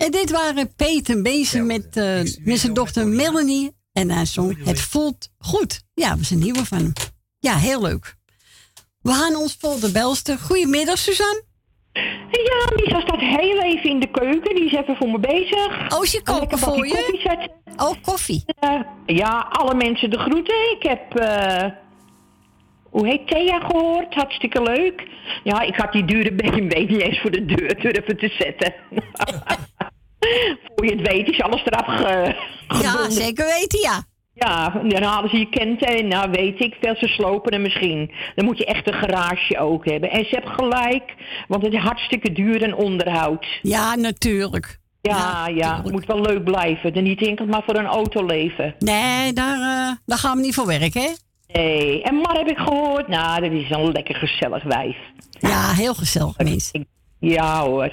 En 0.05 0.11
dit 0.11 0.31
waren 0.31 0.75
Peter 0.75 1.21
Bezen 1.21 1.65
met, 1.65 1.97
eh, 1.97 2.21
met 2.43 2.59
zijn 2.59 2.73
dochter 2.73 3.07
Melanie. 3.07 3.71
En 3.93 4.09
haar 4.09 4.25
zong 4.25 4.65
Het 4.65 4.81
voelt 4.81 5.29
goed. 5.37 5.81
Ja, 5.93 6.17
we 6.17 6.23
zijn 6.23 6.39
nieuwe 6.39 6.65
van 6.65 6.77
hem. 6.77 6.93
Ja, 7.39 7.55
heel 7.55 7.81
leuk. 7.81 8.15
We 9.01 9.11
gaan 9.11 9.35
ons 9.35 9.57
vol 9.59 9.79
de 9.79 9.91
belste. 9.91 10.37
Goedemiddag, 10.37 10.97
Suzanne. 10.97 11.43
Ja, 12.31 12.75
Lisa 12.75 12.99
staat 12.99 13.19
heel 13.19 13.61
even 13.61 13.89
in 13.89 13.99
de 13.99 14.11
keuken. 14.11 14.55
Die 14.55 14.65
is 14.65 14.73
even 14.73 14.95
voor 14.95 15.09
me 15.09 15.19
bezig. 15.19 15.93
Oh, 15.93 16.03
ze 16.03 16.21
koken 16.23 16.57
voor 16.57 16.87
je? 16.87 16.93
Koffie 16.93 17.49
oh, 17.75 17.93
koffie. 18.01 18.43
Eh, 18.59 18.79
ja, 19.05 19.47
alle 19.49 19.75
mensen 19.75 20.09
de 20.09 20.19
groeten. 20.19 20.71
Ik 20.71 20.83
heb... 20.83 21.15
Eh, 21.15 21.71
hoe 22.89 23.07
heet 23.07 23.27
Thea 23.27 23.59
gehoord? 23.59 24.13
Hartstikke 24.13 24.61
leuk. 24.61 25.07
Ja, 25.43 25.61
ik 25.61 25.75
had 25.75 25.91
die 25.91 26.05
dure 26.05 26.33
BMW 26.41 26.89
niet 26.89 27.01
eens 27.01 27.21
voor 27.21 27.31
de 27.31 27.45
deur 27.45 27.81
durven 27.81 28.17
te 28.17 28.29
zetten. 28.37 28.73
voor 30.75 30.85
je 30.85 30.95
het 30.95 31.07
weet 31.07 31.29
is 31.29 31.41
alles 31.41 31.61
eraf 31.65 31.85
ge... 31.85 32.35
Ja, 32.81 33.09
zeker 33.09 33.45
weten, 33.45 33.79
ja. 33.79 34.03
Ja, 34.33 34.69
dan 34.87 35.03
halen 35.03 35.29
ze 35.29 35.37
je 35.37 35.49
kenten. 35.49 36.07
Nou, 36.07 36.31
weet 36.31 36.59
ik 36.59 36.75
veel. 36.81 36.95
Ze 36.95 37.07
slopen 37.07 37.53
hem 37.53 37.61
misschien. 37.61 38.11
Dan 38.35 38.45
moet 38.45 38.57
je 38.57 38.65
echt 38.65 38.87
een 38.87 38.93
garage 38.93 39.59
ook 39.59 39.85
hebben. 39.85 40.11
En 40.11 40.25
ze 40.25 40.35
hebben 40.35 40.51
gelijk, 40.53 41.13
want 41.47 41.63
het 41.63 41.73
is 41.73 41.79
hartstikke 41.79 42.31
duur 42.31 42.63
en 42.63 42.75
onderhoud. 42.75 43.45
Ja, 43.61 43.95
natuurlijk. 43.95 44.79
Ja, 45.01 45.47
ja, 45.47 45.81
het 45.83 45.91
moet 45.91 46.05
wel 46.05 46.21
leuk 46.21 46.43
blijven. 46.43 46.93
En 46.93 47.03
niet 47.03 47.27
enkel 47.27 47.45
maar 47.45 47.63
voor 47.65 47.75
een 47.75 47.85
auto 47.85 48.25
leven. 48.25 48.75
Nee, 48.79 49.33
daar, 49.33 49.59
eh, 49.59 49.95
daar 50.05 50.17
gaan 50.17 50.37
we 50.37 50.43
niet 50.43 50.55
voor 50.55 50.67
werken, 50.67 51.01
hè? 51.01 51.09
Nee, 51.47 52.03
en 52.03 52.15
Mar 52.15 52.37
heb 52.37 52.49
ik 52.49 52.57
gehoord. 52.57 53.07
Nou, 53.07 53.41
dat 53.41 53.51
is 53.51 53.69
een 53.69 53.91
lekker 53.91 54.15
gezellig 54.15 54.63
wijf. 54.63 54.97
Ja, 55.39 55.73
heel 55.73 55.93
gezellig, 55.93 56.37
mens. 56.37 56.71
Ja 57.19 57.61
hoor. 57.61 57.91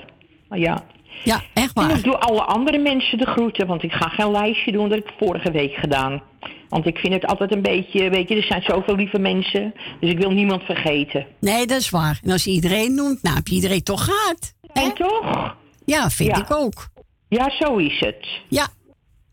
Ja. 0.51 0.85
Ja, 1.25 1.43
echt 1.55 1.73
En 1.77 1.83
waar. 1.89 1.97
ik 1.97 2.05
doe 2.05 2.17
alle 2.19 2.43
andere 2.43 2.79
mensen 2.79 3.19
de 3.19 3.27
groeten, 3.27 3.67
want 3.67 3.83
ik 3.83 3.93
ga 3.93 4.09
geen 4.09 4.31
lijstje 4.31 4.73
doen. 4.73 4.89
Dat 4.89 4.99
heb 4.99 5.09
ik 5.09 5.15
vorige 5.19 5.51
week 5.51 5.75
gedaan. 5.75 6.23
Want 6.69 6.87
ik 6.87 6.99
vind 6.99 7.13
het 7.13 7.27
altijd 7.27 7.53
een 7.53 7.63
beetje, 7.63 8.11
weet 8.11 8.29
je, 8.29 8.37
er 8.37 8.43
zijn 8.43 8.63
zoveel 8.63 8.95
lieve 8.95 9.19
mensen. 9.19 9.75
Dus 10.01 10.11
ik 10.11 10.19
wil 10.19 10.31
niemand 10.31 10.63
vergeten. 10.63 11.27
Nee, 11.41 11.67
dat 11.67 11.81
is 11.81 11.91
waar. 11.91 12.21
En 12.25 12.31
als 12.31 12.45
je 12.45 12.51
iedereen 12.51 12.95
noemt, 12.95 13.23
nou 13.23 13.37
heb 13.37 13.49
je 13.49 13.55
iedereen 13.55 13.83
toch 13.83 14.05
gehad. 14.05 14.55
En 14.73 14.93
toch? 14.95 15.57
Ja, 15.85 16.11
vind 16.11 16.37
Ja. 16.37 16.43
ik 16.43 16.51
ook. 16.55 16.89
Ja, 17.29 17.51
zo 17.51 17.77
is 17.77 18.01
het. 18.01 18.27
Ja, 18.49 18.69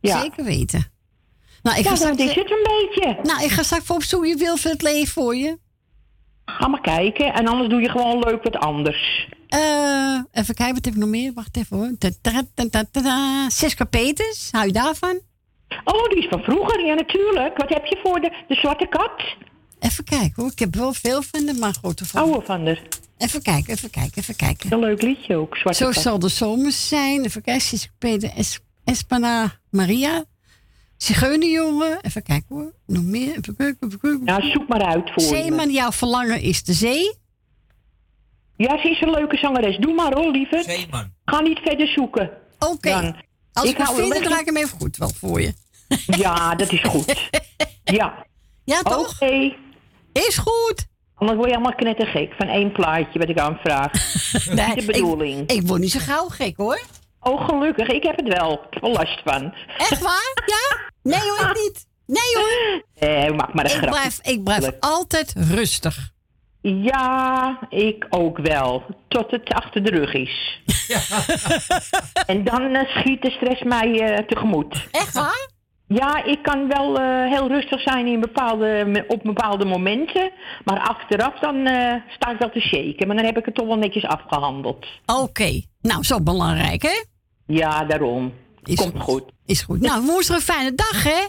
Ja. 0.01 0.21
zeker 0.21 0.43
weten. 0.43 0.91
Nou, 1.63 1.77
ik 1.77 1.83
Ja, 1.83 1.89
ga 1.89 1.95
straks, 1.95 2.17
dat 2.17 2.27
is 2.29 2.35
het 2.35 2.51
een 2.51 2.63
beetje. 2.63 3.17
Nou, 3.23 3.43
ik 3.43 3.49
ga 3.49 3.63
straks 3.63 3.85
voor 3.85 3.95
op 3.95 4.03
zoek 4.03 4.25
je 4.25 4.35
wil 4.35 4.57
voor 4.57 4.71
het 4.71 4.81
leven 4.81 5.07
voor 5.07 5.35
je. 5.35 5.57
Ga 6.57 6.67
maar 6.67 6.81
kijken. 6.81 7.33
En 7.33 7.47
anders 7.47 7.69
doe 7.69 7.81
je 7.81 7.89
gewoon 7.89 8.19
leuk 8.19 8.43
wat 8.43 8.55
anders. 8.57 9.27
Eh, 9.47 10.19
even 10.31 10.55
kijken, 10.55 10.75
wat 10.75 10.85
heb 10.85 10.93
ik 10.93 10.99
nog 10.99 11.09
meer? 11.09 11.33
Wacht 11.33 11.57
even 11.57 11.77
hoor. 11.77 11.91
Siska 13.47 13.85
Peters, 13.85 14.47
hou 14.51 14.65
je 14.65 14.71
daarvan? 14.71 15.19
Oh, 15.83 16.09
die 16.09 16.17
is 16.17 16.27
van 16.29 16.41
vroeger. 16.41 16.85
Ja, 16.85 16.93
natuurlijk. 16.93 17.57
Wat 17.57 17.69
heb 17.69 17.85
je 17.85 17.99
voor 18.03 18.19
de, 18.21 18.31
de 18.47 18.55
zwarte 18.55 18.85
kat? 18.87 19.23
Even 19.79 20.03
kijken 20.03 20.33
hoor. 20.35 20.51
Ik 20.51 20.59
heb 20.59 20.75
wel 20.75 20.93
veel 20.93 21.21
van 21.21 21.45
de, 21.45 21.53
maar 21.53 21.73
grote 21.73 22.05
van. 22.05 22.21
Oude 22.21 22.45
van 22.45 22.63
de. 22.63 22.77
Even 23.17 23.41
kijken, 23.41 23.73
even 23.73 23.89
kijken, 23.89 24.21
even 24.21 24.35
kijken. 24.35 24.73
Een 24.73 24.79
leuk 24.79 25.01
liedje 25.01 25.35
ook, 25.35 25.57
zwarte 25.57 25.83
Zo 25.83 25.89
kat. 25.89 26.01
zal 26.01 26.19
de 26.19 26.27
zomer 26.29 26.71
zijn. 26.71 27.25
Even 27.25 27.41
kijken, 27.41 27.61
Siska 27.63 27.91
Peters, 27.97 28.33
es, 28.35 28.59
Espana 28.83 29.51
Maria. 29.69 30.23
Zigeunerjongen. 31.03 31.99
Even 32.01 32.23
kijken 32.23 32.55
hoor. 32.55 32.73
Nog 32.85 33.03
meer. 33.03 33.37
Even 33.37 33.55
kijken, 33.55 33.87
even 33.87 33.99
kijken. 33.99 34.21
Ja, 34.25 34.51
zoek 34.51 34.67
maar 34.67 34.81
uit 34.81 35.11
voor 35.13 35.23
je. 35.23 35.29
Zeeman, 35.29 35.71
jouw 35.71 35.91
verlangen 35.91 36.41
is 36.41 36.63
de 36.63 36.73
zee. 36.73 37.17
Ja, 38.55 38.81
ze 38.81 38.89
is 38.89 39.01
een 39.01 39.09
leuke 39.09 39.37
zangeres. 39.37 39.77
Doe 39.77 39.93
maar 39.93 40.13
hoor, 40.13 40.31
lieverd. 40.31 40.63
Zeeman. 40.65 41.13
Ga 41.25 41.41
niet 41.41 41.59
verder 41.59 41.87
zoeken. 41.87 42.29
Oké. 42.59 42.89
Dan. 42.89 43.15
Als 43.53 43.69
ik, 43.69 43.77
hem 43.77 43.85
hou 43.85 43.97
vind, 43.97 44.13
dan 44.13 44.21
draai 44.23 44.39
ik 44.39 44.45
hem 44.45 44.57
even 44.57 44.77
goed 44.79 44.97
wel 44.97 45.09
voor 45.09 45.41
je. 45.41 45.53
Ja, 46.23 46.55
dat 46.55 46.71
is 46.71 46.81
goed. 46.81 47.15
Ja. 47.83 48.25
Ja, 48.63 48.81
toch? 48.81 49.21
Oké. 49.21 49.55
Is 50.13 50.37
goed. 50.37 50.87
Anders 51.15 51.37
word 51.37 51.49
je 51.49 51.55
helemaal 51.55 51.75
knettergek 51.75 52.33
van 52.37 52.47
één 52.47 52.71
plaatje 52.71 53.19
wat 53.19 53.29
ik 53.29 53.39
aanvraag. 53.39 53.91
Dat 54.33 54.41
is 54.41 54.47
niet 54.47 54.75
de 54.75 54.85
bedoeling. 54.85 55.39
Ik, 55.39 55.51
ik 55.51 55.67
word 55.67 55.81
niet 55.81 55.91
zo 55.91 55.99
gauw 55.99 56.27
gek 56.27 56.57
hoor. 56.57 56.79
Oh, 57.21 57.45
gelukkig. 57.49 57.87
Ik 57.87 58.03
heb 58.03 58.15
het 58.17 58.27
wel. 58.37 58.51
Ik 58.53 58.59
heb 58.69 58.83
er 58.83 58.89
last 58.89 59.21
van. 59.25 59.53
Echt 59.77 60.01
waar? 60.01 60.43
Ja? 60.45 60.77
Nee 61.03 61.19
hoor, 61.29 61.49
ik 61.49 61.55
niet. 61.55 61.85
Nee 62.05 62.33
hoor. 62.33 62.83
Eh, 63.09 63.35
maak 63.35 63.53
maar 63.53 63.65
een 63.65 63.71
Ik 63.71 63.77
grapje. 63.77 63.89
blijf, 63.99 64.19
ik 64.21 64.43
blijf 64.43 64.71
altijd 64.79 65.33
rustig. 65.37 65.97
Ja, 66.61 67.59
ik 67.69 68.05
ook 68.09 68.37
wel. 68.37 68.83
Tot 69.07 69.31
het 69.31 69.49
achter 69.53 69.83
de 69.83 69.89
rug 69.89 70.13
is. 70.13 70.61
en 72.25 72.43
dan 72.43 72.75
eh, 72.75 72.89
schiet 72.97 73.21
de 73.21 73.31
stress 73.31 73.63
mij 73.63 73.99
eh, 74.01 74.25
tegemoet. 74.27 74.87
Echt 74.91 75.13
waar? 75.13 75.47
Ja, 75.93 76.23
ik 76.23 76.39
kan 76.43 76.67
wel 76.67 76.99
eh, 76.99 77.05
heel 77.31 77.47
rustig 77.47 77.81
zijn 77.81 78.07
in 78.07 78.19
bepaalde, 78.19 79.03
op 79.07 79.23
bepaalde 79.23 79.65
momenten. 79.65 80.31
Maar 80.65 80.79
achteraf 80.79 81.39
dan 81.39 81.65
eh, 81.65 81.93
sta 82.09 82.31
ik 82.31 82.39
wel 82.39 82.49
te 82.49 82.59
shaken. 82.59 83.07
Maar 83.07 83.15
dan 83.15 83.25
heb 83.25 83.37
ik 83.37 83.45
het 83.45 83.55
toch 83.55 83.67
wel 83.67 83.77
netjes 83.77 84.05
afgehandeld. 84.05 84.85
Oké. 85.05 85.61
Nou, 85.81 86.03
zo 86.03 86.21
belangrijk 86.21 86.81
hè? 86.81 87.03
Ja, 87.45 87.83
daarom. 87.85 88.33
Komt 88.75 88.99
goed. 88.99 89.23
Is 89.45 89.61
goed. 89.61 89.81
Nou, 89.81 90.05
woensdag 90.05 90.35
een 90.35 90.41
fijne 90.43 90.73
dag 90.75 91.03
hè? 91.03 91.27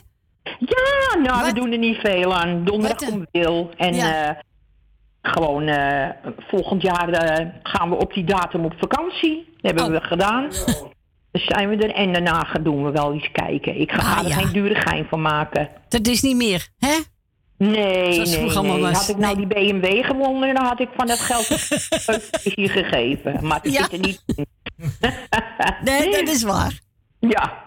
Ja, 0.58 1.18
nou, 1.22 1.44
we 1.46 1.52
doen 1.54 1.72
er 1.72 1.78
niet 1.78 1.96
veel 1.96 2.34
aan. 2.34 2.64
Donderdag 2.64 3.08
komt 3.08 3.28
Wil. 3.32 3.70
En 3.76 3.94
Ja. 3.94 4.28
eh, 4.28 4.36
gewoon 5.22 5.66
eh, 5.66 6.08
volgend 6.48 6.82
jaar 6.82 7.08
eh, 7.08 7.46
gaan 7.62 7.90
we 7.90 7.96
op 7.96 8.12
die 8.14 8.24
datum 8.24 8.64
op 8.64 8.74
vakantie. 8.78 9.44
Dat 9.61 9.74
hebben 9.74 9.84
Oh. 9.94 10.00
we 10.00 10.06
gedaan. 10.06 10.48
Zijn 11.33 11.68
we 11.68 11.76
er 11.76 11.95
en 11.95 12.12
daarna 12.12 12.45
gaan 12.45 12.62
doen 12.62 12.85
we 12.85 12.91
wel 12.91 13.14
iets 13.14 13.31
kijken. 13.33 13.81
Ik 13.81 13.93
ga 13.93 14.14
Ah, 14.14 14.18
er 14.22 14.28
ja. 14.28 14.35
geen 14.35 14.53
dure 14.53 14.74
gein 14.74 15.05
van 15.09 15.22
maken. 15.22 15.70
Dat 15.89 16.07
is 16.07 16.22
niet 16.22 16.37
meer, 16.37 16.68
hè? 16.78 16.99
Nee, 17.59 18.12
Zoals 18.12 18.55
nee, 18.55 18.62
nee. 18.62 18.81
was. 18.81 18.93
Had 18.99 19.09
ik 19.09 19.16
nou 19.16 19.37
die 19.37 19.47
BMW 19.47 20.05
gewonnen, 20.05 20.55
dan 20.55 20.64
had 20.64 20.81
ik 20.81 20.89
van 20.97 21.07
dat 21.07 21.18
geld 21.18 21.51
een 22.07 22.20
hier 22.55 22.70
gegeven. 22.85 23.47
Maar 23.47 23.61
het 23.62 23.72
Ja. 23.72 23.83
zit 23.83 23.93
er 23.93 23.99
niet 23.99 24.22
in. 24.26 24.47
Nee, 25.85 26.11
dat 26.11 26.28
is 26.35 26.43
waar. 26.43 26.81
Ja. 27.18 27.64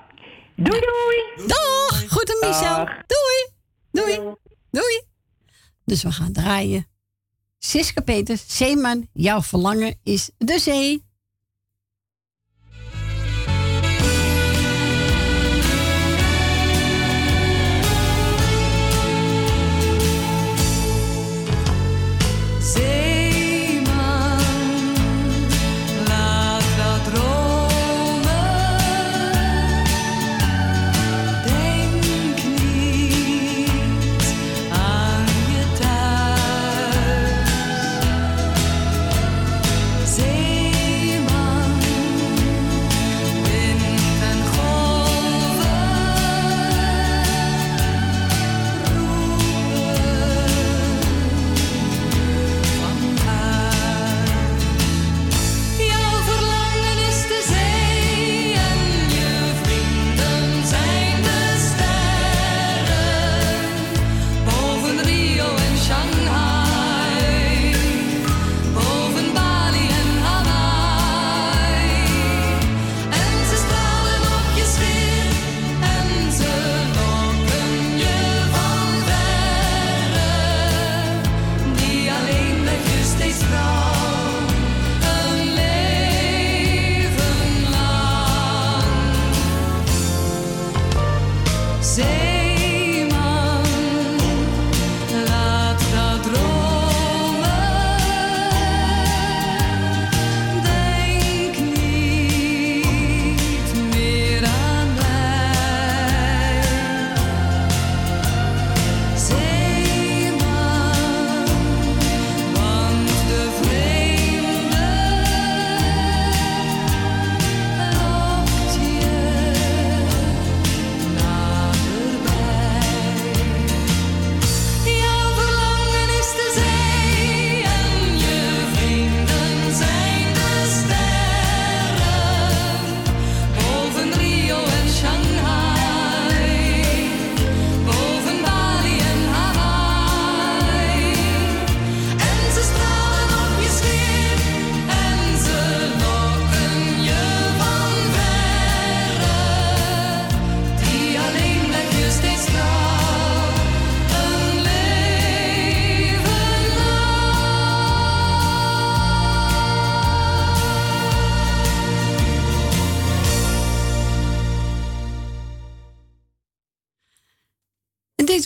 Doei, 0.55 0.79
doei. 0.79 1.47
Dag. 1.47 2.03
Goed 2.09 2.29
en 2.41 2.47
Michel. 2.49 2.75
Dag. 2.75 2.89
Doei. 3.07 3.49
Doei. 3.91 4.35
Doei. 4.71 5.01
Dus 5.85 6.03
we 6.03 6.11
gaan 6.11 6.31
draaien. 6.31 6.87
Siska 7.59 8.01
Peters, 8.01 8.57
Zeeman, 8.57 9.07
jouw 9.13 9.41
verlangen 9.41 9.99
is 10.03 10.31
de 10.37 10.59
zee. 10.59 11.03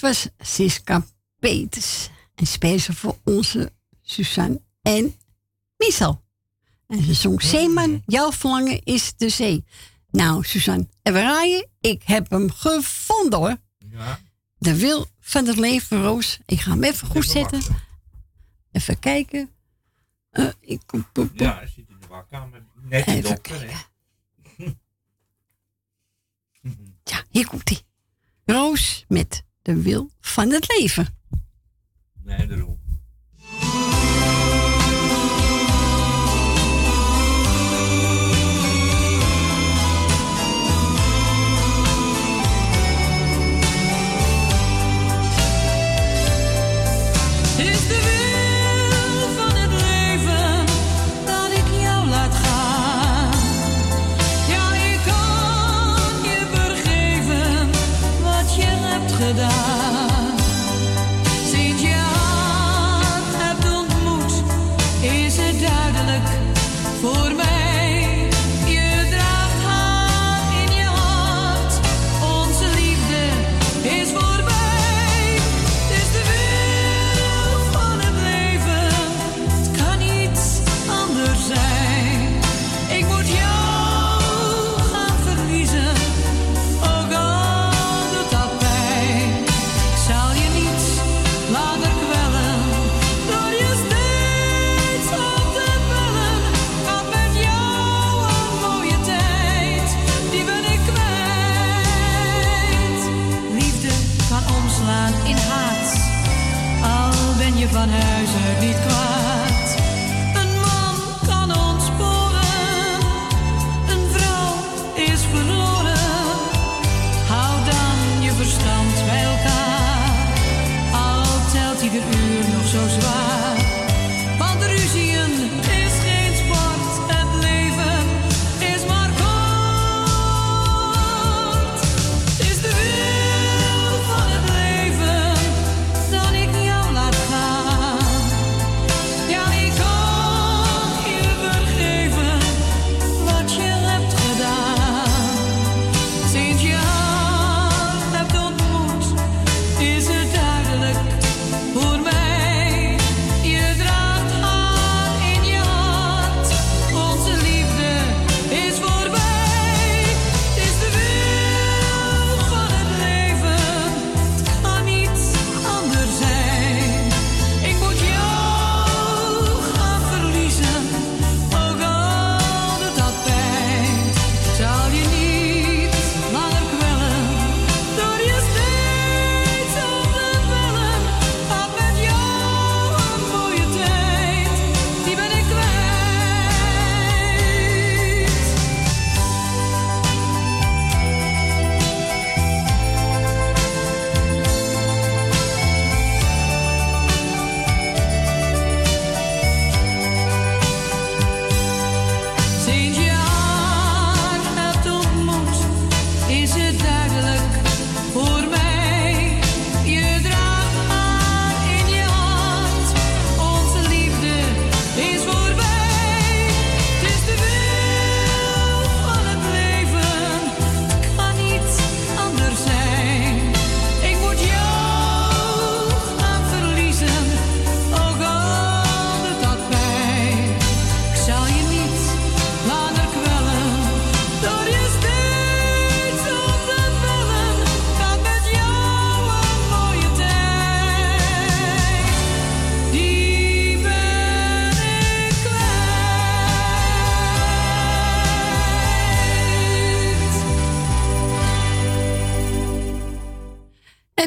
Was 0.08 0.28
Siska 0.40 1.06
Peters. 1.40 2.10
En 2.36 2.48
speciaal 2.48 2.96
voor 2.96 3.18
onze 3.24 3.72
Suzanne 4.02 4.62
en 4.82 5.16
Michel. 5.78 6.24
En 6.88 7.04
ze 7.04 7.14
zong 7.14 7.42
Zeeman, 7.42 8.02
jouw 8.06 8.32
verlangen 8.32 8.84
is 8.84 9.14
de 9.18 9.30
zee. 9.30 9.66
Nou, 10.12 10.44
Suzanne, 10.44 10.88
en 11.02 11.14
waar 11.14 11.24
ga 11.24 11.44
je? 11.44 11.68
Ik 11.80 12.04
heb 12.04 12.30
hem 12.30 12.52
gevonden 12.52 13.40
hoor. 13.40 13.56
Ja. 13.78 14.20
De 14.58 14.78
wil 14.78 15.06
van 15.20 15.46
het 15.46 15.58
leven, 15.58 16.02
Roos. 16.02 16.40
Ik 16.46 16.62
ga 16.62 16.72
hem 16.72 16.84
even 16.84 17.08
goed 17.08 17.26
zetten. 17.26 17.62
Even 18.72 19.00
kijken. 19.00 19.50
Eh, 20.30 20.48
ik 20.60 20.82
kom. 20.86 21.08
Ja, 21.34 21.56
hij 21.56 21.68
zit 21.68 21.90
in 21.90 21.98
de 22.00 22.08
wachtkamer. 22.08 22.66
Net 22.74 23.06
hè. 23.06 23.14
Ja, 27.04 27.24
hier 27.30 27.48
komt 27.48 27.70
hij. 27.70 27.82
Roos 28.46 29.06
met 29.08 29.46
de 29.68 29.82
wil 29.82 30.10
van 30.20 30.52
het 30.52 30.78
leven. 30.78 31.08
Nee, 32.24 32.48
daarom. 32.48 32.80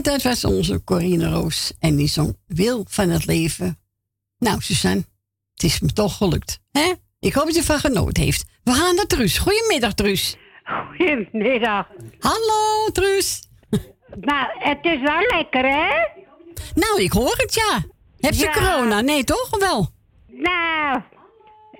En 0.00 0.12
dat 0.12 0.22
was 0.22 0.44
onze 0.44 0.84
Corine 0.84 1.28
Roos. 1.30 1.72
En 1.78 1.96
die 1.96 2.06
zong 2.06 2.36
Wil 2.46 2.84
van 2.88 3.08
het 3.08 3.26
leven. 3.26 3.78
Nou, 4.38 4.60
Suzanne, 4.60 5.04
het 5.54 5.62
is 5.62 5.80
me 5.80 5.92
toch 5.92 6.16
gelukt. 6.16 6.60
hè? 6.72 6.92
Ik 7.18 7.34
hoop 7.34 7.44
dat 7.44 7.54
je 7.54 7.62
van 7.62 7.78
genoten 7.78 8.22
heeft. 8.22 8.44
We 8.64 8.72
gaan 8.72 8.94
naar 8.94 9.06
Truus. 9.06 9.38
Goedemiddag, 9.38 9.94
Truus. 9.94 10.36
Goedemiddag. 10.64 11.86
Hallo, 12.18 12.90
Truus. 12.92 13.42
Nou, 14.20 14.46
het 14.58 14.78
is 14.82 15.00
wel 15.00 15.20
lekker, 15.36 15.64
hè? 15.64 15.90
Nou, 16.74 17.02
ik 17.02 17.12
hoor 17.12 17.34
het, 17.36 17.54
ja. 17.54 17.78
Heb 18.18 18.32
je 18.34 18.44
Ja. 18.44 18.52
corona? 18.52 19.00
Nee, 19.00 19.24
toch? 19.24 19.48
Of 19.52 19.58
wel? 19.60 19.88
Nou, 20.26 21.00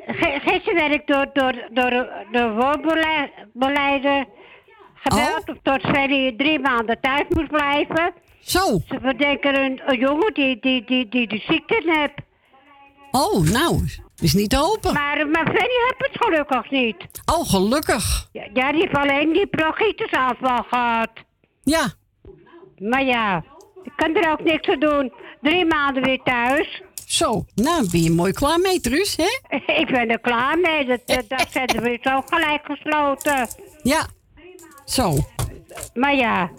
gi- 0.06 0.40
gisteren 0.40 0.74
werd 0.74 0.92
ik 0.92 1.06
door, 1.06 1.30
door, 1.32 1.52
door 1.72 1.90
de 2.32 2.52
woonbeleider 2.56 4.26
gebeld 5.02 5.48
Oh. 5.48 5.54
tot 5.62 5.80
Svenny 5.82 6.34
drie 6.36 6.58
maanden 6.58 7.00
thuis 7.00 7.24
moest 7.28 7.50
blijven. 7.50 8.12
Zo. 8.40 8.80
Ze 8.88 8.98
bedenken 9.02 9.54
een, 9.64 9.80
een 9.86 9.98
jongen 9.98 10.34
die, 10.34 10.58
die, 10.60 10.84
die, 10.84 11.08
die 11.08 11.26
de 11.28 11.38
ziekte 11.48 11.82
heeft. 11.84 12.14
Oh, 13.10 13.44
nou, 13.50 13.84
is 14.22 14.34
niet 14.34 14.50
te 14.50 14.56
hopen. 14.56 14.92
Maar, 14.92 15.28
maar 15.28 15.44
Fanny 15.44 15.76
heeft 15.88 16.12
het 16.12 16.24
gelukkig 16.24 16.70
niet. 16.70 16.96
Oh, 17.32 17.48
gelukkig. 17.50 18.28
Ja, 18.32 18.46
ja, 18.54 18.72
die 18.72 18.80
heeft 18.80 18.96
alleen 18.96 19.32
die 19.32 19.46
bronchitusaanval 19.46 20.62
gehad. 20.62 21.10
Ja. 21.62 21.86
Maar 22.78 23.04
ja, 23.04 23.44
Ik 23.82 23.92
kan 23.96 24.14
er 24.16 24.30
ook 24.32 24.44
niks 24.44 24.68
aan 24.68 24.78
doen. 24.78 25.12
Drie 25.40 25.64
maanden 25.64 26.02
weer 26.02 26.20
thuis. 26.24 26.82
Zo, 27.06 27.44
nou 27.54 27.90
ben 27.90 28.02
je 28.02 28.10
mooi 28.10 28.32
klaar 28.32 28.58
mee, 28.58 28.80
Truus, 28.80 29.16
hè? 29.16 29.56
Ik 29.82 29.86
ben 29.86 30.08
er 30.10 30.20
klaar 30.20 30.58
mee. 30.58 30.86
Dat, 30.86 31.00
dat, 31.06 31.24
dat 31.28 31.46
zetten 31.50 31.82
we 31.82 31.98
zo 32.02 32.22
gelijk 32.26 32.64
gesloten. 32.64 33.48
Ja. 33.82 34.06
Zo. 34.90 35.16
Maar 35.94 36.14
ja. 36.14 36.50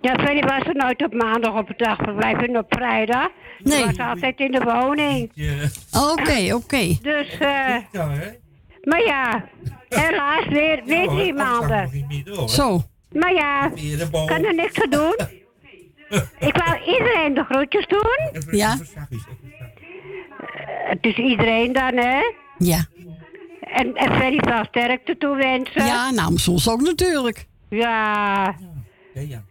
Ja, 0.00 0.14
Fanny 0.24 0.40
was 0.40 0.62
er 0.66 0.74
nooit 0.74 1.04
op 1.04 1.14
maandag 1.14 1.58
op 1.58 1.68
het 1.68 1.78
dagverblijf 1.78 2.40
en 2.42 2.58
op 2.58 2.66
vrijdag. 2.68 3.28
Nee. 3.58 3.78
Ze 3.78 3.84
was 3.84 3.98
altijd 3.98 4.38
in 4.38 4.50
de 4.50 4.60
woning. 4.60 5.32
Oké, 6.10 6.54
oké. 6.54 6.96
Dus, 7.02 7.38
eh... 7.38 7.76
maar 8.82 9.04
ja, 9.04 9.44
helaas 9.88 10.46
weer, 10.48 10.82
weer 10.84 11.08
drie 11.08 11.34
maanden. 11.34 11.90
Zo. 12.48 12.82
Maar 13.12 13.32
ja, 13.34 13.70
ik 13.74 14.10
kan 14.10 14.44
er 14.44 14.54
niks 14.54 14.82
aan 14.82 14.90
doen. 14.90 15.16
Ik 16.48 16.56
wou 16.56 16.80
iedereen 16.86 17.34
de 17.34 17.44
groetjes 17.44 17.86
doen. 17.86 18.42
Ja. 18.50 18.76
Het 20.88 20.98
is 21.00 21.16
iedereen 21.16 21.72
dan, 21.72 21.96
hè? 21.96 22.20
Ja. 22.58 22.86
En, 23.72 23.94
en 23.94 24.14
Ferry 24.16 24.40
sterkte 24.68 25.16
toewensen. 25.18 25.84
Ja, 25.86 26.10
namens 26.10 26.48
ons 26.48 26.70
ook 26.70 26.80
natuurlijk. 26.80 27.46
Ja. 27.68 28.54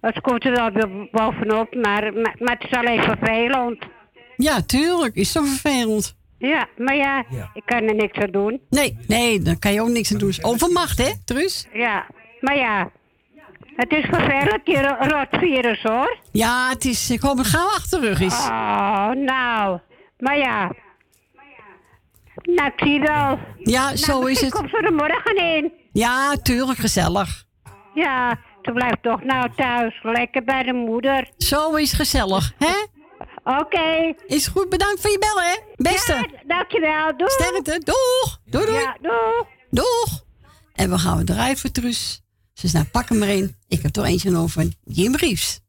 Het 0.01 0.21
komt 0.21 0.45
er 0.45 0.51
wel 0.51 0.71
bovenop, 1.11 1.73
maar, 1.75 2.13
maar, 2.13 2.35
maar 2.39 2.57
het 2.59 2.63
is 2.71 2.77
alleen 2.77 3.03
vervelend. 3.03 3.85
Ja, 4.37 4.61
tuurlijk. 4.61 5.15
Is 5.15 5.31
toch 5.31 5.47
vervelend? 5.47 6.15
Ja, 6.37 6.67
maar 6.77 6.95
ja, 6.95 7.23
ik 7.53 7.61
kan 7.65 7.81
er 7.81 7.95
niks 7.95 8.17
aan 8.19 8.31
doen. 8.31 8.61
Nee, 8.69 8.97
nee, 9.07 9.41
daar 9.41 9.59
kan 9.59 9.73
je 9.73 9.81
ook 9.81 9.87
niks 9.89 10.11
aan 10.13 10.17
doen. 10.19 10.33
Overmacht, 10.41 10.97
hè, 10.97 11.11
Truus? 11.25 11.67
Ja, 11.73 12.05
maar 12.41 12.57
ja. 12.57 12.89
Het 13.75 13.91
is 13.91 14.05
vervelend, 14.05 14.65
die 14.65 14.81
ro- 14.81 14.97
rotvirus, 14.99 15.81
hoor. 15.83 16.17
Ja, 16.31 16.69
het 16.69 16.85
is, 16.85 17.09
ik 17.09 17.21
hoop 17.21 17.37
het 17.37 17.47
gauw 17.47 17.67
achter 17.67 18.01
de 18.01 18.07
rug 18.07 18.19
is. 18.21 18.33
Oh, 18.33 19.09
nou. 19.11 19.79
Maar 20.19 20.37
ja. 20.37 20.71
Nou, 22.55 22.67
ik 22.75 22.83
zie 22.87 22.99
wel. 22.99 23.39
Ja, 23.57 23.83
Nou, 23.83 23.95
zo 23.97 24.21
is 24.25 24.41
het. 24.41 24.51
komt 24.51 24.69
ze 24.69 24.77
er 24.77 24.93
morgen 24.93 25.35
in. 25.55 25.71
Ja, 25.91 26.35
tuurlijk, 26.35 26.79
gezellig. 26.79 27.43
Ja, 27.93 28.39
ze 28.61 28.71
blijft 28.71 29.03
toch 29.03 29.23
nou 29.23 29.49
thuis. 29.55 29.99
Lekker 30.03 30.43
bij 30.43 30.63
de 30.63 30.73
moeder. 30.73 31.31
Zo 31.37 31.75
is 31.75 31.91
gezellig, 31.93 32.53
hè? 32.57 32.75
Oké. 33.59 34.13
Is 34.25 34.47
goed, 34.47 34.69
bedankt 34.69 35.01
voor 35.01 35.11
je 35.11 35.19
bellen, 35.19 35.43
hè? 35.51 35.57
Beste. 35.75 36.13
Ja, 36.13 36.25
dankjewel. 36.55 37.17
Doei. 37.17 37.29
Sterkte. 37.31 37.81
Doeg. 37.83 38.39
Doei, 38.45 38.65
doei. 38.65 38.77
Ja, 38.79 38.97
doeg. 39.01 39.45
Doeg. 39.69 40.23
En 40.73 40.89
we 40.89 40.97
gaan 40.97 41.15
weer 41.15 41.25
draaien 41.25 41.57
voor 41.57 41.71
Truus. 41.71 42.21
Dus 42.61 42.71
nou, 42.71 42.85
pak 42.85 43.09
hem 43.09 43.23
erin. 43.23 43.55
Ik 43.67 43.81
heb 43.81 43.95
er 43.95 44.03
eentje 44.03 44.37
over 44.37 44.67
Jim 44.83 45.15
Reeves. 45.15 45.59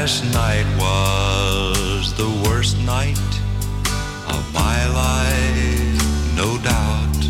Last 0.00 0.24
night 0.32 0.64
was 0.78 2.14
the 2.14 2.30
worst 2.48 2.78
night 2.78 3.32
of 4.34 4.42
my 4.54 4.78
life, 5.04 6.34
no 6.34 6.56
doubt. 6.72 7.20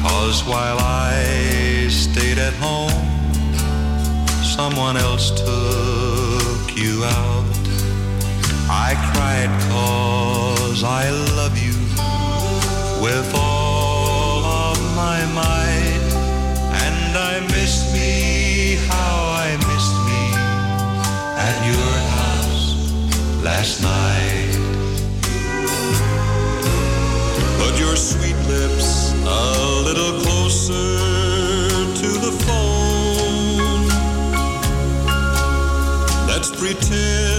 Cause 0.00 0.44
while 0.44 0.78
I 0.78 1.88
stayed 1.90 2.38
at 2.38 2.54
home, 2.62 3.02
someone 4.44 4.96
else 4.96 5.30
took 5.30 6.76
you 6.76 7.02
out. 7.02 7.66
I 8.70 8.94
cried 9.10 9.50
cause 9.68 10.84
I 10.84 11.10
love 11.34 11.58
you 11.58 11.74
with 13.02 13.28
all 13.34 14.44
of 14.44 14.78
my 14.94 15.26
might. 15.34 15.67
Last 23.58 23.82
night. 23.82 24.54
Put 27.58 27.74
your 27.80 27.96
sweet 27.96 28.38
lips 28.46 29.12
a 29.26 29.82
little 29.82 30.20
closer 30.22 30.98
to 32.00 32.08
the 32.24 32.32
phone. 32.46 33.88
Let's 36.28 36.50
pretend 36.52 37.37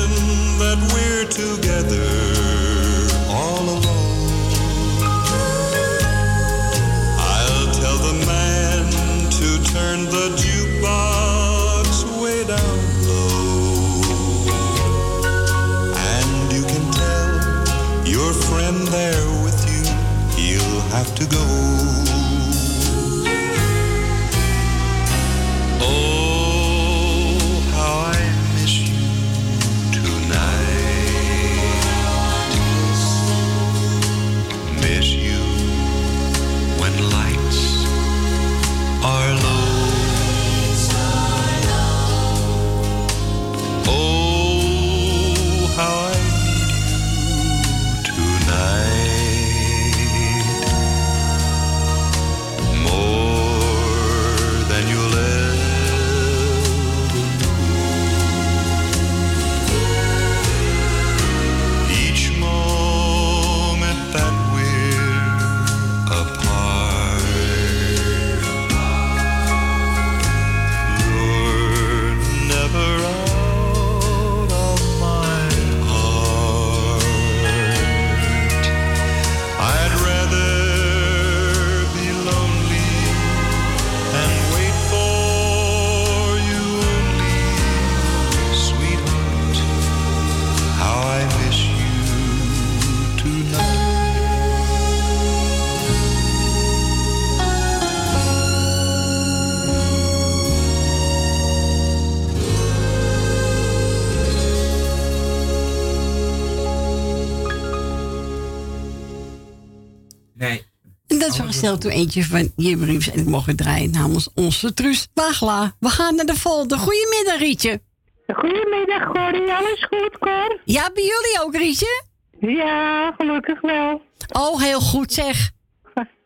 En 111.62 111.66
dat 111.66 111.74
is 111.78 111.80
gesteld 111.80 111.82
door 111.82 111.92
eentje 111.92 112.24
van 112.24 112.66
Jim 112.66 112.84
Reeves. 112.84 113.12
En 113.12 113.20
ik 113.20 113.26
mocht 113.26 113.46
het 113.46 113.58
draaien 113.58 113.92
namens 113.92 114.30
onze 114.36 114.74
Truus 114.74 115.08
Wagla. 115.14 115.76
We 115.80 115.90
gaan 115.90 116.16
naar 116.16 116.26
de 116.26 116.36
volgende. 116.36 116.78
Goedemiddag, 116.78 117.38
Rietje. 117.38 117.82
Goedemiddag, 118.28 119.12
Corrie. 119.12 119.54
Alles 119.54 119.86
goed, 119.90 120.18
Cor? 120.20 120.60
Ja, 120.66 120.90
bij 120.94 121.04
jullie 121.04 121.40
ook, 121.44 121.56
Rietje? 121.56 122.04
Ja, 122.40 123.12
gelukkig 123.18 123.62
wel. 123.62 124.02
Oh, 124.32 124.62
heel 124.62 124.80
goed 124.80 125.14
zeg. 125.14 125.52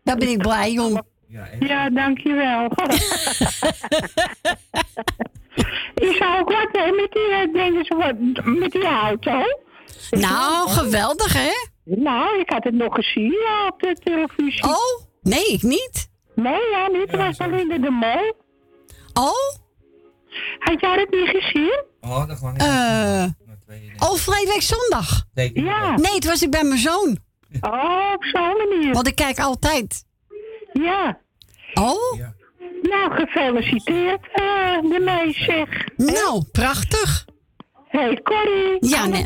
Daar 0.03 0.17
ben 0.17 0.29
ik 0.29 0.37
blij 0.37 0.79
om. 0.79 1.01
Ja, 1.59 1.89
dankjewel. 1.89 2.65
Is 5.95 6.19
er 6.19 6.39
ook 6.39 6.51
wat 6.51 6.69
hè, 6.71 6.91
met 6.91 7.11
die, 7.11 7.27
eh, 7.27 7.83
ze, 7.83 7.95
wat, 7.95 8.45
met 8.45 8.71
die 8.71 8.85
auto? 8.85 9.43
Nou, 10.09 10.69
geweldig 10.69 11.33
hè? 11.33 11.51
Nou, 11.83 12.39
ik 12.39 12.49
had 12.49 12.63
het 12.63 12.73
nog 12.73 12.95
gezien 12.95 13.31
ja, 13.31 13.67
op 13.67 13.81
de 13.81 13.95
televisie. 14.03 14.63
Oh, 14.63 15.12
nee, 15.23 15.45
ik 15.45 15.61
niet. 15.63 16.09
Nee, 16.35 16.69
ja, 16.71 16.87
niet. 16.87 17.11
Het 17.11 17.19
was 17.19 17.37
alleen 17.37 17.81
de 17.81 17.89
mol. 17.89 18.33
Oh? 19.13 19.61
Had 20.59 20.79
jij 20.81 20.99
het 20.99 21.11
niet 21.11 21.29
gezien? 21.29 21.83
Oh, 22.01 22.27
dat 22.27 22.37
gewoon 22.37 22.55
Eh. 22.57 23.25
oh, 23.99 24.13
vorige 24.15 24.47
week 24.47 24.61
zondag. 24.61 25.23
Ja. 25.53 25.95
Nee, 25.97 26.13
het 26.13 26.25
was 26.25 26.41
ik 26.41 26.49
bij 26.51 26.63
mijn 26.63 26.79
zoon. 26.79 27.17
Oh, 27.61 28.11
op 28.13 28.23
zo'n 28.23 28.57
manier. 28.57 28.93
Want 28.93 29.07
ik 29.07 29.15
kijk 29.15 29.39
altijd. 29.39 30.05
Ja. 30.73 31.19
Oh? 31.73 32.19
Nou, 32.81 33.11
gefeliciteerd 33.13 34.27
eh 34.33 34.81
de 34.81 34.99
meis, 34.99 35.43
zeg. 35.45 35.87
Nou, 35.97 36.43
prachtig. 36.51 37.25
hey, 37.87 38.19
Corrie. 38.23 38.77
Ja, 38.79 39.05
nee. 39.05 39.25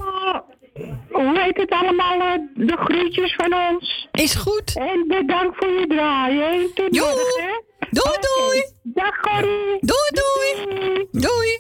Hoe 1.18 1.40
heet 1.42 1.58
het 1.58 1.70
allemaal? 1.70 2.20
eh, 2.20 2.40
De 2.68 2.78
groetjes 2.78 3.36
van 3.36 3.54
ons. 3.54 4.08
Is 4.12 4.36
goed. 4.36 4.76
En 4.76 5.06
bedankt 5.08 5.58
voor 5.58 5.80
je 5.80 5.88
draaien. 5.88 6.74
Tot 6.74 6.92
morgen, 6.92 7.44
hè. 7.44 7.62
Doei, 7.90 8.18
doei. 8.20 8.64
Dag, 8.84 9.20
Corrie. 9.20 9.78
Doei, 9.80 10.10
doei. 10.14 11.08
Doei. 11.12 11.60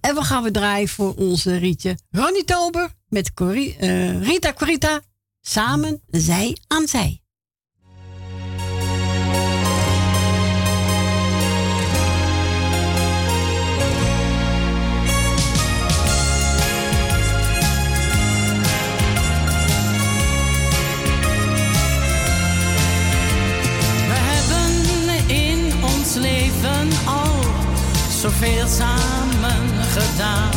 En 0.00 0.14
we 0.14 0.22
gaan 0.22 0.42
we 0.42 0.50
draaien 0.50 0.88
voor 0.88 1.14
onze 1.16 1.56
Rietje 1.56 1.98
Ronnie 2.10 2.44
Tober 2.44 2.90
met 3.08 3.34
Corrie, 3.34 3.76
eh, 3.78 4.22
Rita 4.22 4.52
Corita. 4.52 5.00
Samen, 5.40 6.02
zij 6.06 6.56
aan 6.68 6.86
zij. 6.86 7.21
Zoveel 28.22 28.66
samen 28.68 29.68
gedaan. 29.90 30.50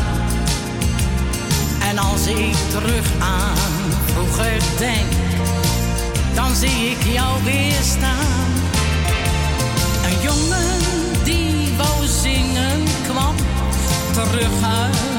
En 1.90 1.98
als 1.98 2.28
ik 2.28 2.56
terug 2.70 3.12
aan 3.20 3.92
vroeger 4.06 4.62
denk, 4.78 5.12
dan 6.34 6.56
zie 6.56 6.90
ik 6.90 7.04
jou 7.14 7.44
weer 7.44 7.82
staan. 7.82 8.46
Een 10.06 10.22
jongen 10.22 10.80
die 11.24 11.70
wou 11.78 12.06
kwam 13.08 13.36
terug 14.14 14.64
uit 14.64 15.15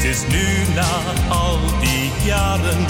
Het 0.00 0.04
is 0.04 0.26
nu 0.28 0.74
na 0.74 1.02
al 1.28 1.58
die 1.80 2.10
jaren 2.24 2.86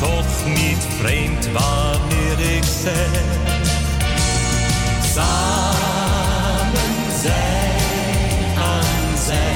toch 0.00 0.46
niet 0.46 0.86
vreemd 0.98 1.48
wanneer 1.52 2.56
ik 2.56 2.64
zeg. 2.82 3.10
Samen 5.14 6.82
zij 7.22 7.70
aan 8.56 9.18
zij. 9.26 9.51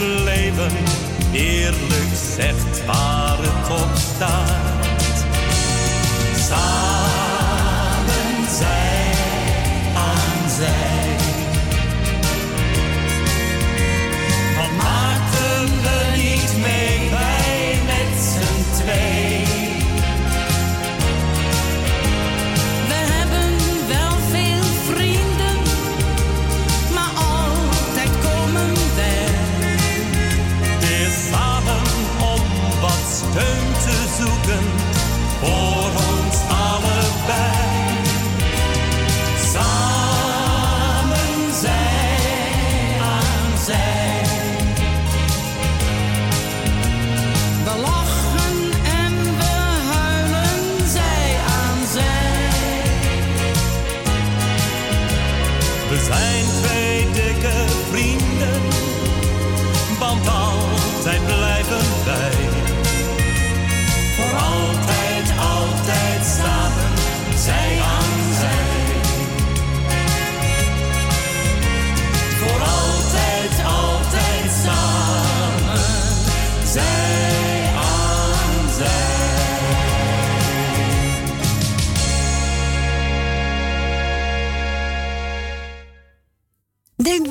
Leven 0.00 0.72
eerlijk 1.32 2.14
zegt 2.36 2.84
waar 2.86 3.36
het 3.38 3.80
op 3.82 3.96
staat. 3.96 5.24
Samen 6.36 7.09
zoeken 34.20 34.64
voor 35.40 35.90
ons 36.14 36.36
allebei. 36.48 37.69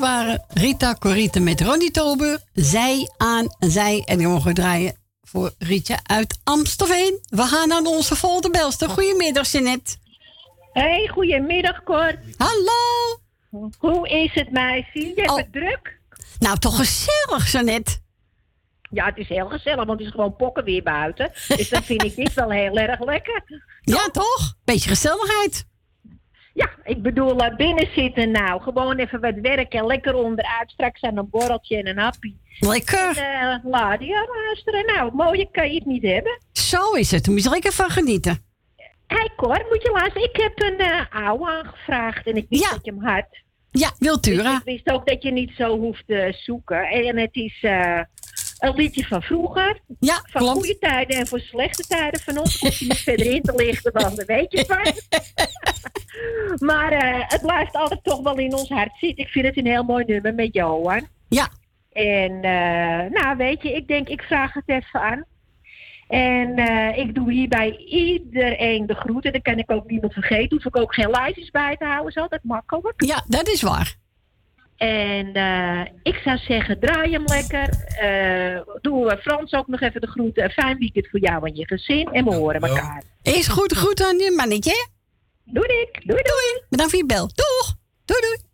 Waren 0.00 0.44
Rita 0.48 0.94
Corita 0.98 1.40
met 1.40 1.60
Ronnie 1.60 1.90
Tober. 1.90 2.38
Zij 2.52 3.10
aan 3.16 3.46
zij. 3.58 4.02
En 4.04 4.18
die 4.18 4.26
mogen 4.26 4.54
draaien 4.54 4.96
voor 5.22 5.50
Rietje 5.58 5.98
uit 6.02 6.38
Amstelveen. 6.44 7.18
We 7.28 7.42
gaan 7.42 7.68
naar 7.68 7.82
onze 7.82 8.16
volgende 8.16 8.50
belster. 8.50 8.88
Goedemiddag, 8.90 9.50
Jeanette. 9.50 9.96
Hey, 10.72 11.08
goedemiddag 11.12 11.82
Cor. 11.82 12.14
Hallo. 12.36 13.18
Hoe 13.78 14.08
is 14.08 14.34
het 14.34 14.50
meisje? 14.52 14.98
Je 14.98 15.12
hebt 15.14 15.30
Oh. 15.30 15.36
het 15.36 15.52
druk? 15.52 15.98
Nou, 16.38 16.58
toch 16.58 16.76
gezellig, 16.76 17.52
Jeanette. 17.52 17.98
Ja, 18.90 19.04
het 19.06 19.16
is 19.16 19.28
heel 19.28 19.48
gezellig, 19.48 19.84
want 19.84 19.98
het 19.98 20.00
is 20.00 20.10
gewoon 20.14 20.36
pokken 20.36 20.64
weer 20.64 20.82
buiten. 20.82 21.30
Dus 21.48 21.68
dan 21.68 21.82
vind 21.82 22.02
ik 22.04 22.16
dit 22.24 22.34
wel 22.34 22.50
heel 22.50 22.76
erg 22.76 23.00
lekker. 23.00 23.42
Ja, 23.80 24.08
toch? 24.12 24.54
Beetje 24.64 24.88
gezelligheid. 24.88 25.64
Ja, 26.60 26.70
ik 26.84 27.02
bedoel, 27.02 27.36
eh, 27.38 27.56
binnen 27.56 27.88
zitten 27.94 28.30
nou. 28.30 28.62
Gewoon 28.62 28.98
even 28.98 29.20
wat 29.20 29.34
werken, 29.42 29.86
lekker 29.86 30.14
onderuit. 30.14 30.70
Straks 30.70 31.02
aan 31.02 31.16
een 31.16 31.30
borreltje 31.30 31.76
en 31.76 31.86
een 31.86 31.98
happy. 31.98 32.34
Lekker. 32.58 33.18
En, 33.18 33.62
uh, 33.64 33.72
radio 33.72 34.16
luisteren. 34.44 34.86
Nou, 34.86 35.14
mooier 35.14 35.48
kan 35.52 35.68
je 35.68 35.74
het 35.74 35.86
niet 35.86 36.02
hebben. 36.02 36.38
Zo 36.52 36.92
is 36.92 37.10
het. 37.10 37.24
Daar 37.24 37.32
moet 37.34 37.42
je 37.42 37.48
er 37.48 37.54
lekker 37.54 37.72
van 37.72 37.90
genieten. 37.90 38.38
Hé 39.06 39.16
hey 39.16 39.30
Cor, 39.36 39.66
moet 39.68 39.82
je 39.82 39.90
luisteren. 39.92 40.28
Ik 40.28 40.36
heb 40.36 40.60
een 40.62 40.78
eh 40.78 41.24
oude 41.26 41.46
aangevraagd 41.50 42.26
en 42.26 42.36
ik 42.36 42.46
wist 42.48 42.70
dat 42.70 42.84
je 42.84 42.90
hem 42.90 43.04
had. 43.04 43.26
Ja, 43.70 43.90
Wiltura. 43.98 44.50
Dus 44.50 44.58
ik 44.58 44.64
wist 44.64 44.90
ook 44.90 45.06
dat 45.06 45.22
je 45.22 45.30
niet 45.30 45.50
zo 45.56 45.78
hoeft 45.78 46.06
te 46.06 46.36
zoeken. 46.40 46.82
En 46.88 47.16
het 47.18 47.34
is 47.34 47.58
eh, 47.60 48.00
een 48.60 48.74
liedje 48.74 49.06
van 49.06 49.22
vroeger. 49.22 49.80
Ja, 50.00 50.14
Van 50.14 50.40
klopt. 50.40 50.56
goede 50.56 50.78
tijden 50.78 51.16
en 51.16 51.26
voor 51.26 51.40
slechte 51.40 51.82
tijden 51.82 52.20
van 52.20 52.38
ons. 52.38 52.60
Hoef 52.60 52.78
je 52.78 52.86
niet 52.86 52.98
verder 52.98 53.26
in 53.26 53.42
te 53.42 53.54
lichten, 53.56 53.92
dan 53.92 54.22
weet 54.26 54.52
je 54.52 54.64
van. 54.66 54.92
maar 56.68 56.92
eh, 56.92 57.24
het 57.28 57.42
blijft 57.42 57.74
altijd 57.74 58.04
toch 58.04 58.22
wel 58.22 58.38
in 58.38 58.54
ons 58.54 58.68
hart 58.68 58.92
zitten. 59.00 59.24
Ik 59.24 59.30
vind 59.30 59.46
het 59.46 59.56
een 59.56 59.66
heel 59.66 59.84
mooi 59.84 60.04
nummer 60.04 60.34
met 60.34 60.54
Johan. 60.54 61.08
Ja. 61.28 61.48
En 61.92 62.42
eh, 62.42 63.22
nou, 63.22 63.36
weet 63.36 63.62
je, 63.62 63.72
ik 63.72 63.88
denk, 63.88 64.08
ik 64.08 64.22
vraag 64.22 64.52
het 64.54 64.68
even 64.68 65.00
aan. 65.00 65.24
En 66.08 66.56
eh, 66.56 66.98
ik 66.98 67.14
doe 67.14 67.32
hierbij 67.32 67.76
iedereen 67.76 68.86
de 68.86 68.94
groeten. 68.94 69.32
Dan 69.32 69.42
kan 69.42 69.58
ik 69.58 69.70
ook 69.70 69.90
niemand 69.90 70.12
vergeten. 70.12 70.56
Hoef 70.56 70.66
ik 70.66 70.76
ook 70.76 70.94
geen 70.94 71.10
lijstjes 71.10 71.50
bij 71.50 71.76
te 71.76 71.84
houden. 71.84 72.08
Is 72.08 72.16
altijd 72.16 72.44
makkelijk. 72.44 73.04
Ja, 73.04 73.24
dat 73.26 73.48
is 73.48 73.62
waar. 73.62 73.94
En 74.80 75.32
eh, 75.32 75.80
ik 76.02 76.20
zou 76.24 76.38
zeggen, 76.38 76.80
draai 76.80 77.12
hem 77.12 77.24
lekker. 77.24 77.68
Eh 78.00 78.60
doe 78.80 79.10
eh, 79.10 79.20
Frans 79.20 79.52
ook 79.52 79.66
nog 79.66 79.80
even 79.80 80.00
de 80.00 80.06
groeten. 80.06 80.44
Een 80.44 80.50
fijn 80.50 80.78
weekend 80.78 81.08
voor 81.08 81.20
jou 81.20 81.46
en 81.46 81.54
je 81.54 81.66
gezin. 81.66 82.08
En 82.12 82.24
we 82.24 82.34
horen 82.34 82.60
elkaar. 82.60 83.02
Is 83.22 83.48
goed, 83.48 83.76
goed 83.76 84.02
aan 84.02 84.18
je 84.18 84.32
mannetje. 84.36 84.88
Doei, 85.44 85.66
Dick. 85.66 86.06
Doei, 86.06 86.22
doei. 86.22 86.62
Bedankt 86.68 86.92
voor 86.92 87.00
je 87.00 87.06
bel. 87.06 87.26
Doeg. 87.26 87.74
Doei, 88.04 88.20
doei. 88.20 88.49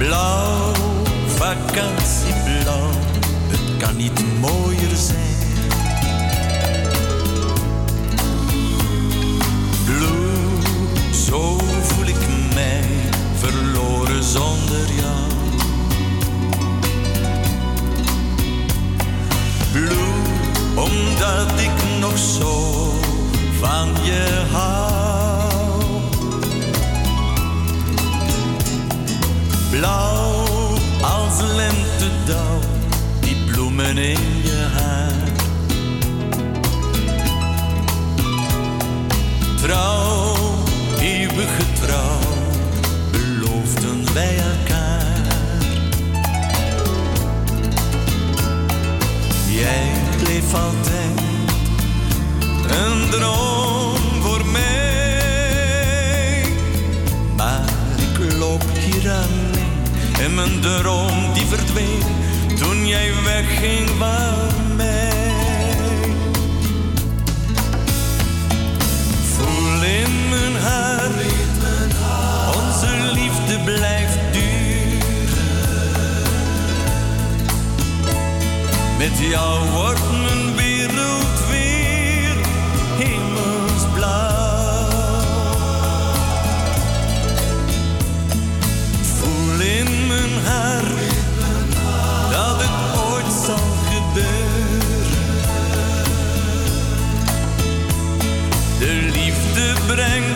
Blauw, 0.00 0.72
vakantieblauw, 1.26 2.90
het 3.48 3.76
kan 3.78 3.96
niet 3.96 4.40
mooier 4.40 4.96
zijn. 4.96 5.18
Blue, 9.84 11.12
zo 11.26 11.58
voel 11.82 12.06
ik 12.06 12.54
mij 12.54 12.84
verloren 13.34 14.24
zonder 14.24 14.86
jou. 15.00 15.32
Blue, 19.72 20.12
omdat 20.74 21.60
ik 21.60 22.00
nog 22.00 22.18
zo 22.18 22.92
van 23.60 23.88
je 24.04 24.44
hou. 24.52 24.99
Blauw 29.70 30.44
als 31.02 31.40
lentedauw, 31.56 32.58
die 33.20 33.36
bloemen 33.50 33.98
in 33.98 34.42
je 34.42 34.66
haar. 34.76 35.12
Trouw, 39.60 40.34
eeuwige 41.00 41.72
trouw, 41.82 42.18
beloofden 43.10 44.14
wij 44.14 44.38
elkaar. 44.38 45.06
Jij 49.48 49.92
bleef 50.22 50.54
altijd 50.54 51.20
een 52.68 53.10
droom 53.10 53.79
en 60.20 60.34
mijn 60.34 60.60
droom 60.60 61.32
die 61.32 61.46
verdween 61.46 62.02
toen 62.58 62.86
jij 62.86 63.12
wegging 63.24 63.88
van 63.88 64.76
mij. 64.76 65.12
Voel 69.36 69.82
in 69.82 70.28
mijn 70.28 70.56
hart, 70.62 71.22
onze 72.56 73.12
liefde 73.12 73.64
blijft 73.64 74.18
duren. 74.32 75.00
Met 78.98 79.18
jou 79.30 79.68
wordt 79.70 80.10
mijn 80.10 80.54
brengt 99.90 100.29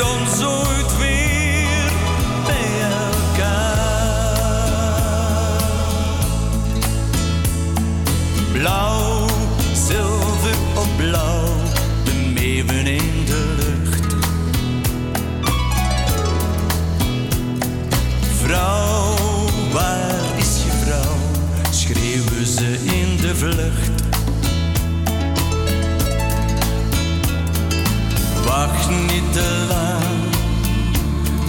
te 29.34 29.64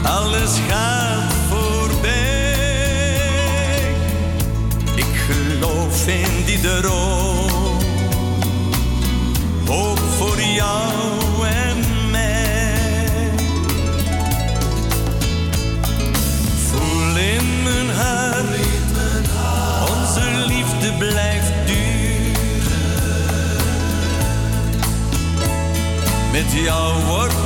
alles 0.03 0.51
gaat 0.69 1.33
voorbij. 1.49 2.03
Ik 4.95 5.05
geloof 5.27 6.07
in 6.07 6.45
die 6.45 6.59
droom, 6.59 7.79
hoop 9.65 9.99
voor 10.17 10.41
jou 10.41 11.47
en 11.47 11.77
mij. 12.11 13.29
Voel 16.69 17.17
in 17.17 17.63
mijn 17.63 17.89
hart, 17.89 18.59
onze 19.89 20.45
liefde 20.47 20.93
blijft 20.97 21.53
duren. 21.65 22.05
Met 26.31 26.51
jou 26.63 27.03
wordt 27.03 27.44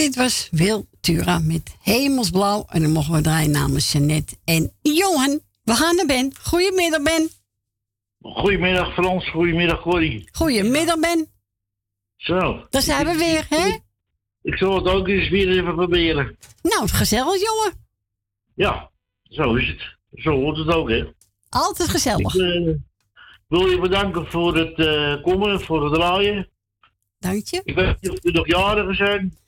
dit 0.00 0.16
was 0.16 0.48
Wil 0.50 0.86
Tura 1.00 1.38
met 1.38 1.76
Hemelsblauw. 1.82 2.64
En 2.68 2.82
dan 2.82 2.90
mogen 2.90 3.14
we 3.14 3.20
draaien 3.20 3.50
namens 3.50 3.92
Jeannette 3.92 4.36
en 4.44 4.72
Johan. 4.82 5.40
We 5.62 5.74
gaan 5.74 5.96
naar 5.96 6.06
Ben. 6.06 6.32
Goedemiddag, 6.42 7.02
Ben. 7.02 7.28
Goedemiddag 8.20 8.92
Frans, 8.92 9.30
goedemiddag 9.30 9.80
Corrie. 9.80 10.28
Goedemiddag, 10.32 10.98
Ben. 10.98 11.28
Zo. 12.16 12.66
Daar 12.70 12.82
zijn 12.82 13.06
we 13.06 13.16
weer, 13.16 13.46
hè? 13.48 13.76
Ik 14.42 14.56
zal 14.56 14.74
het 14.74 14.86
ook 14.86 15.08
eens 15.08 15.28
weer 15.28 15.48
even 15.48 15.74
proberen. 15.74 16.36
Nou, 16.62 16.88
gezellig, 16.88 17.40
jongen. 17.40 17.86
Ja, 18.54 18.90
zo 19.22 19.54
is 19.54 19.68
het. 19.68 19.96
Zo 20.22 20.30
hoort 20.30 20.56
het 20.56 20.68
ook, 20.68 20.88
hè. 20.88 21.04
Altijd 21.48 21.88
gezellig. 21.88 22.34
Ik 22.34 22.40
eh, 22.40 22.74
wil 23.48 23.68
je 23.68 23.78
bedanken 23.80 24.26
voor 24.26 24.56
het 24.56 24.78
eh, 24.78 25.22
komen, 25.22 25.60
voor 25.60 25.84
het 25.84 25.94
draaien. 25.94 26.48
Dank 27.18 27.46
je. 27.46 27.60
Ik 27.64 27.74
weet 27.74 27.96
niet 28.00 28.10
of 28.10 28.24
er 28.24 28.32
nog 28.32 28.46
jarigen 28.46 28.94
zijn. 28.96 29.38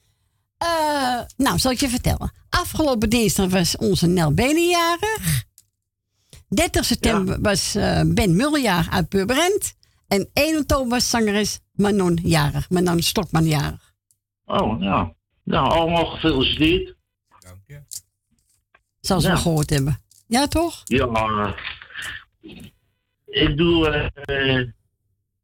Eh, 0.63 1.21
nou, 1.37 1.59
zal 1.59 1.71
ik 1.71 1.81
je 1.81 1.89
vertellen. 1.89 2.33
Afgelopen 2.51 3.11
dinsdag 3.11 3.51
was 3.51 3.77
onze 3.77 4.07
Nel 4.07 4.35
Benen 4.35 4.69
jarig. 4.69 5.45
30 6.49 6.85
september 6.85 7.41
was 7.41 7.75
eh, 7.75 8.01
Ben 8.07 8.37
Mullenjaar 8.37 8.87
uit 8.91 9.09
Purmerend. 9.09 9.75
En 10.09 10.29
1 10.33 10.59
oktober 10.59 10.89
was 10.89 11.11
zangeres 11.11 11.61
Manon 11.73 12.19
jarig. 12.23 12.71
Manon 12.71 13.03
Stokman 13.03 13.45
jarig. 13.45 13.93
Oh, 14.45 14.81
ja. 14.83 15.15
Nou, 15.45 15.69
allemaal 15.71 16.07
gefeliciteerd. 16.07 16.95
Zoals 19.01 19.25
we 19.25 19.31
Ja. 19.31 19.37
gehoord 19.37 19.71
hebben. 19.71 20.01
Ja, 20.27 20.47
toch? 20.47 20.81
Ja, 20.85 21.55
ik 23.27 23.57
doe 23.57 23.89
eh, 23.89 24.69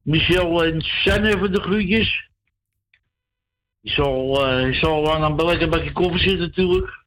Michel 0.03 0.65
en 0.65 0.81
Suzanne 0.81 1.29
even 1.37 1.53
de 1.53 1.61
groetjes. 1.61 2.28
Die 3.81 3.93
zal, 3.93 4.47
eh, 4.47 4.65
die 4.65 4.75
zal 4.75 5.15
aan 5.15 5.23
een 5.23 5.47
lekker 5.47 5.69
bakje 5.69 5.93
koffie 5.93 6.19
zitten 6.19 6.47
natuurlijk. 6.47 7.05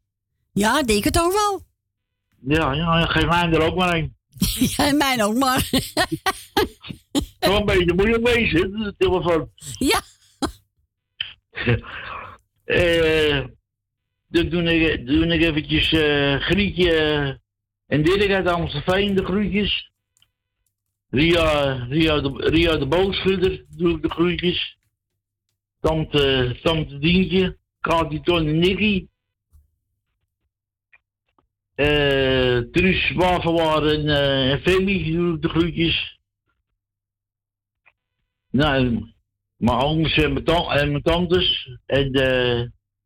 Ja, 0.54 0.84
denk 0.84 1.04
het 1.04 1.22
ook 1.22 1.34
wel. 1.34 1.62
Ja, 2.48 2.74
ja, 2.74 3.06
geef 3.06 3.26
mij 3.26 3.52
er 3.52 3.62
ook 3.62 3.76
maar 3.76 3.96
een. 3.96 4.16
ja, 4.78 4.88
en 4.88 4.98
mijn 4.98 5.24
ook 5.24 5.36
maar. 5.36 5.60
Zo 7.40 7.56
een 7.56 7.66
beetje 7.66 7.94
moeilijk 7.94 8.28
wezen, 8.28 8.72
de 8.72 8.96
telefoon. 8.98 9.50
Ja. 9.80 10.02
Eh, 12.66 13.44
dan 14.28 14.50
doe 14.50 14.64
ik, 14.64 15.08
doe 15.08 15.26
ik 15.26 15.42
eventjes 15.42 15.92
eh 15.92 16.36
Grietje 16.40 17.40
en 17.88 18.04
Dirk 18.04 18.32
uit 18.32 18.48
Amstelveen 18.48 19.16
de 19.16 19.26
groetjes. 19.26 19.92
Ria, 21.10 21.74
Ria, 21.90 22.20
de, 22.22 22.50
Ria 22.50 22.78
de 22.78 22.88
Boogschutter 22.88 23.66
doe 23.70 23.96
ik 23.96 24.02
de 24.02 24.10
groetjes. 24.10 24.78
Tante, 25.82 26.60
Tante 26.64 26.98
Dientje, 27.00 27.58
Kati 27.82 28.22
Ton 28.22 28.60
Nicky. 28.60 29.08
Eh 31.76 32.60
Truus 32.72 33.12
Wagenwaar 33.12 33.84
en, 33.84 34.08
eh, 34.10 34.52
en 34.52 34.62
Femi 34.62 35.04
de 35.40 35.50
groetjes. 35.50 36.20
Nou, 38.52 39.12
mijn 39.58 39.80
ooms 39.82 40.14
en 40.18 40.34
mijn, 40.34 40.46
ta- 40.46 40.74
en 40.76 40.92
mijn 40.92 41.04
tantes 41.04 41.70
en, 41.86 42.12
eh, 42.14 42.60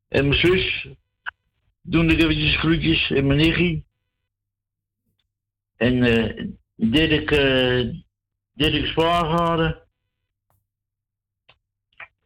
en 0.08 0.28
mijn 0.28 0.34
zus 0.34 0.88
doen 1.82 2.10
ik 2.10 2.22
eventjes 2.22 2.58
groetjes 2.58 3.10
en 3.12 3.28
mijn 3.28 3.40
nichtje. 3.40 3.84
En 5.78 6.04
eh 6.04 6.46
Dirk, 6.76 7.32
eh 7.32 7.94
Dirk 8.54 8.86
Spaargade. 8.86 9.85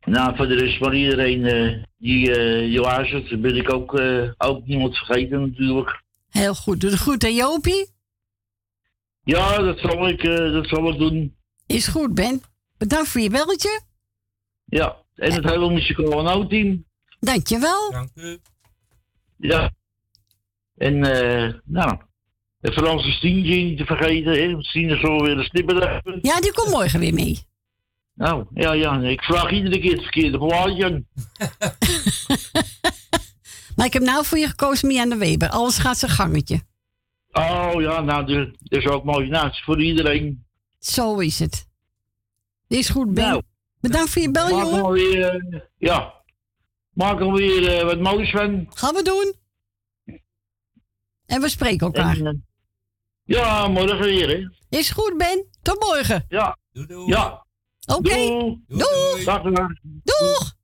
Nou, 0.10 0.36
voor 0.36 0.48
de 0.48 0.56
rest 0.56 0.78
van 0.78 0.94
iedereen 0.94 1.46
eh, 1.46 1.84
die 1.98 2.36
eh 2.36 2.72
je 2.72 2.80
luistert, 2.80 3.42
ben 3.42 3.56
ik 3.56 3.74
ook, 3.74 4.00
eh, 4.00 4.30
ook 4.38 4.66
niemand 4.66 4.98
vergeten 4.98 5.42
natuurlijk. 5.42 6.04
Heel 6.30 6.56
goed. 6.56 6.82
Doe 6.82 6.90
het 6.90 7.00
goed, 7.00 7.22
hè, 7.22 7.28
Jopie? 7.28 7.90
Ja, 9.24 9.58
dat 9.58 9.80
zal 9.80 10.08
ik, 10.08 10.24
eh, 10.24 10.52
dat 10.52 10.68
zal 10.68 10.90
ik 10.90 10.98
doen. 10.98 11.36
Is 11.68 11.88
goed, 11.88 12.14
Ben. 12.14 12.42
Bedankt 12.78 13.10
voor 13.10 13.22
je 13.22 13.30
belletje. 13.30 13.82
Ja, 14.66 14.98
en 15.16 15.34
het 15.34 15.44
hele 15.44 15.72
muzikale 15.72 16.48
team. 16.48 16.86
Dankjewel. 17.20 17.92
Dank 17.92 18.10
u. 18.16 18.38
Ja. 19.38 19.72
En 20.76 21.04
eh, 21.04 21.54
nou, 21.66 21.98
de 22.60 22.72
Franse 22.72 23.12
Stientje 23.12 23.56
niet 23.56 23.78
te 23.78 23.86
vergeten, 23.86 24.32
hè. 24.32 24.58
Is 24.58 25.00
zo 25.00 25.24
weer 25.24 25.38
een 25.38 25.44
snipper 25.44 25.90
hebben. 25.90 26.20
Ja, 26.22 26.40
die 26.40 26.54
komt 26.54 26.70
morgen 26.70 27.00
weer 27.00 27.14
mee. 27.14 27.48
Nou, 28.20 28.46
ja, 28.54 28.72
ja, 28.74 29.02
ik 29.02 29.22
vraag 29.22 29.52
iedere 29.52 29.80
keer 29.80 29.92
het 29.92 30.02
verkeerde 30.02 30.38
plaatje. 30.38 31.04
Maar 33.76 33.86
ik 33.86 33.94
heb 33.94 34.04
nou 34.04 34.26
voor 34.26 34.38
je 34.38 34.48
gekozen, 34.48 34.88
Mianne 34.88 35.18
Weber. 35.18 35.50
Alles 35.50 35.78
gaat 35.78 35.98
zijn 35.98 36.12
gangetje. 36.12 36.62
Oh 37.32 37.74
ja, 37.78 38.02
nou, 38.02 38.26
dat 38.26 38.82
is 38.82 38.86
ook 38.88 39.04
mooi. 39.04 39.30
Nou, 39.30 39.46
het 39.46 39.54
is 39.54 39.64
voor 39.64 39.82
iedereen. 39.82 40.46
Zo 40.80 41.18
is 41.18 41.40
het. 41.40 41.68
Is 42.68 42.90
goed, 42.90 43.14
Ben. 43.14 43.28
Nou. 43.28 43.42
Bedankt 43.82 44.10
voor 44.10 44.22
je 44.22 44.32
bel, 44.32 44.50
Maak 44.50 44.66
jongen. 44.66 44.92
weer, 44.92 45.30
eh, 45.30 45.60
ja, 45.78 46.14
maak 46.94 47.20
er 47.20 47.32
weer 47.32 47.78
eh, 47.78 47.84
wat 47.86 48.00
moois 48.00 48.30
van. 48.30 48.68
Gaan 48.74 48.94
we 48.94 49.04
doen. 49.04 49.34
En 51.26 51.42
we 51.42 51.50
spreken 51.50 51.86
elkaar. 51.86 52.18
En, 52.18 52.26
eh, 52.26 52.34
ja, 53.38 53.68
morgen 53.68 54.00
weer, 54.00 54.30
hè. 54.30 54.78
Is 54.78 54.90
goed, 54.90 55.18
Ben. 55.18 55.46
Tot 55.62 55.80
morgen. 55.80 56.26
Ja. 56.30 56.58
Ja. 57.06 57.48
Oké. 57.96 58.16
Doeg. 58.68 58.88
Doeg. 58.88 59.24
Dag, 59.24 59.42
dag. 59.42 59.68
Doeg. 60.04 60.58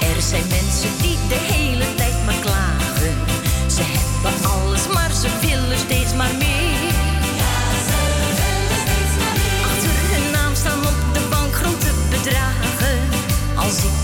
Er 0.00 0.22
zijn 0.22 0.42
mensen 0.48 0.90
die 1.00 1.18
de 1.28 1.34
hele 1.34 1.94
tijd 1.94 2.24
maar 2.24 2.38
klagen. 2.40 3.14
Ze 3.70 3.82
hebben 3.82 4.50
alles, 4.50 4.88
maar 4.88 5.12
ze 5.12 5.28
willen 5.40 5.78
steeds 5.78 6.14
maar 6.14 6.34
meer. 6.38 6.51
Als 13.72 14.01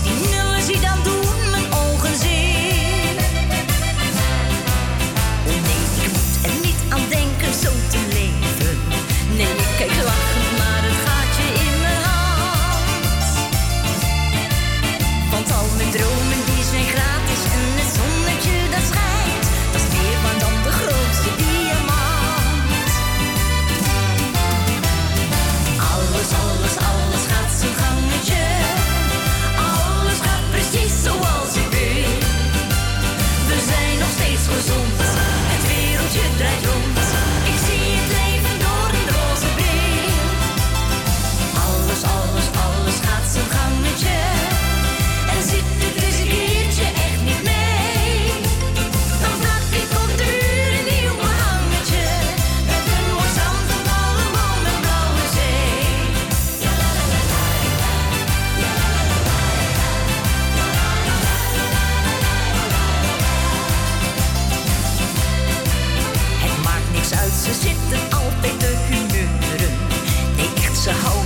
Nee, 70.89 70.95
echt, 70.95 71.18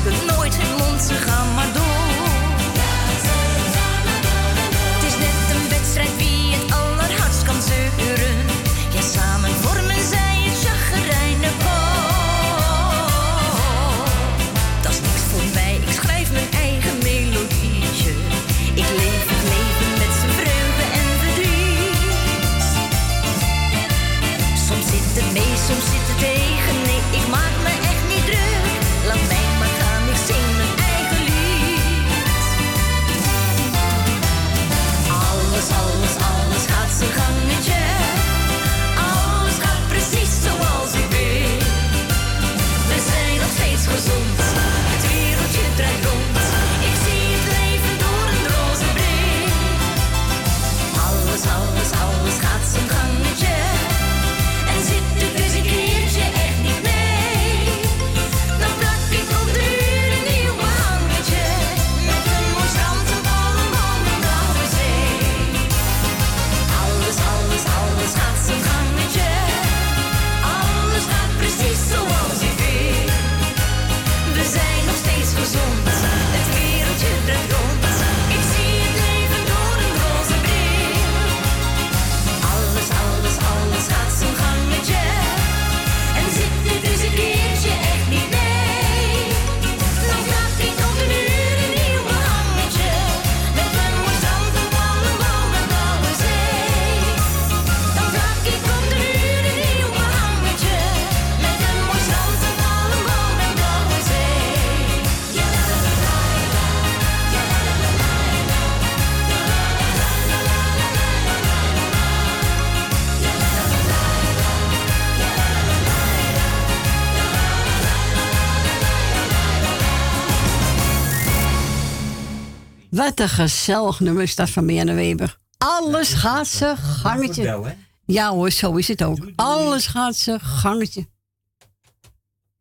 Wat 123.15 123.29
een 123.29 123.35
gezellig 123.35 123.99
nummer 123.99 124.23
is 124.23 124.35
dat 124.35 124.49
van 124.49 124.65
Mirjana 124.65 124.93
Weber. 124.93 125.39
Alles 125.57 126.13
gaat 126.13 126.47
zijn 126.47 126.77
gangetje. 126.77 127.75
Ja 128.05 128.29
hoor, 128.29 128.51
zo 128.51 128.75
is 128.75 128.87
het 128.87 129.03
ook. 129.03 129.31
Alles 129.35 129.87
gaat 129.87 130.15
zijn 130.15 130.39
gangetje. 130.39 131.07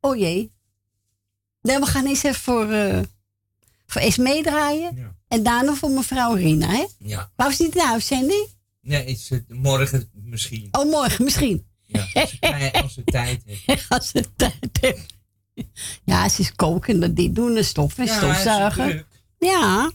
Oh 0.00 0.16
jee. 0.16 0.52
Nee, 1.62 1.78
we 1.78 1.86
gaan 1.86 2.06
eens 2.06 2.22
even 2.22 2.40
voor, 2.40 2.70
eh 2.70 2.98
voor 3.86 4.42
draaien. 4.42 5.16
En 5.28 5.42
daarna 5.42 5.74
voor 5.74 5.90
mevrouw 5.90 6.34
Rina, 6.34 6.66
hè? 6.66 6.86
Ja. 6.98 7.30
Wou 7.36 7.52
ze 7.52 7.62
niet 7.62 7.74
in 7.74 7.80
de 7.80 7.88
uitzending? 7.88 8.46
Nee, 8.80 9.04
is 9.04 9.28
het 9.28 9.48
morgen 9.48 10.10
misschien. 10.12 10.68
Oh, 10.72 10.90
morgen 10.90 11.24
misschien. 11.24 11.66
Ja, 11.84 12.00
als 12.72 12.92
ze, 12.92 12.92
ze 12.94 13.04
tijd 13.04 13.42
heeft. 13.44 13.86
Als 13.88 14.08
ze 14.08 14.24
tijd 14.36 14.78
heeft. 14.80 15.14
Ja, 16.04 16.28
ze 16.28 16.40
is 16.40 16.52
koken, 16.54 17.00
dat 17.00 17.16
die 17.16 17.32
doen, 17.32 17.54
de 17.54 17.62
stof 17.62 17.98
en 17.98 18.04
Ja, 18.04 18.16
stofzuigen. 18.16 18.94
is. 18.94 19.02
Ja. 19.38 19.90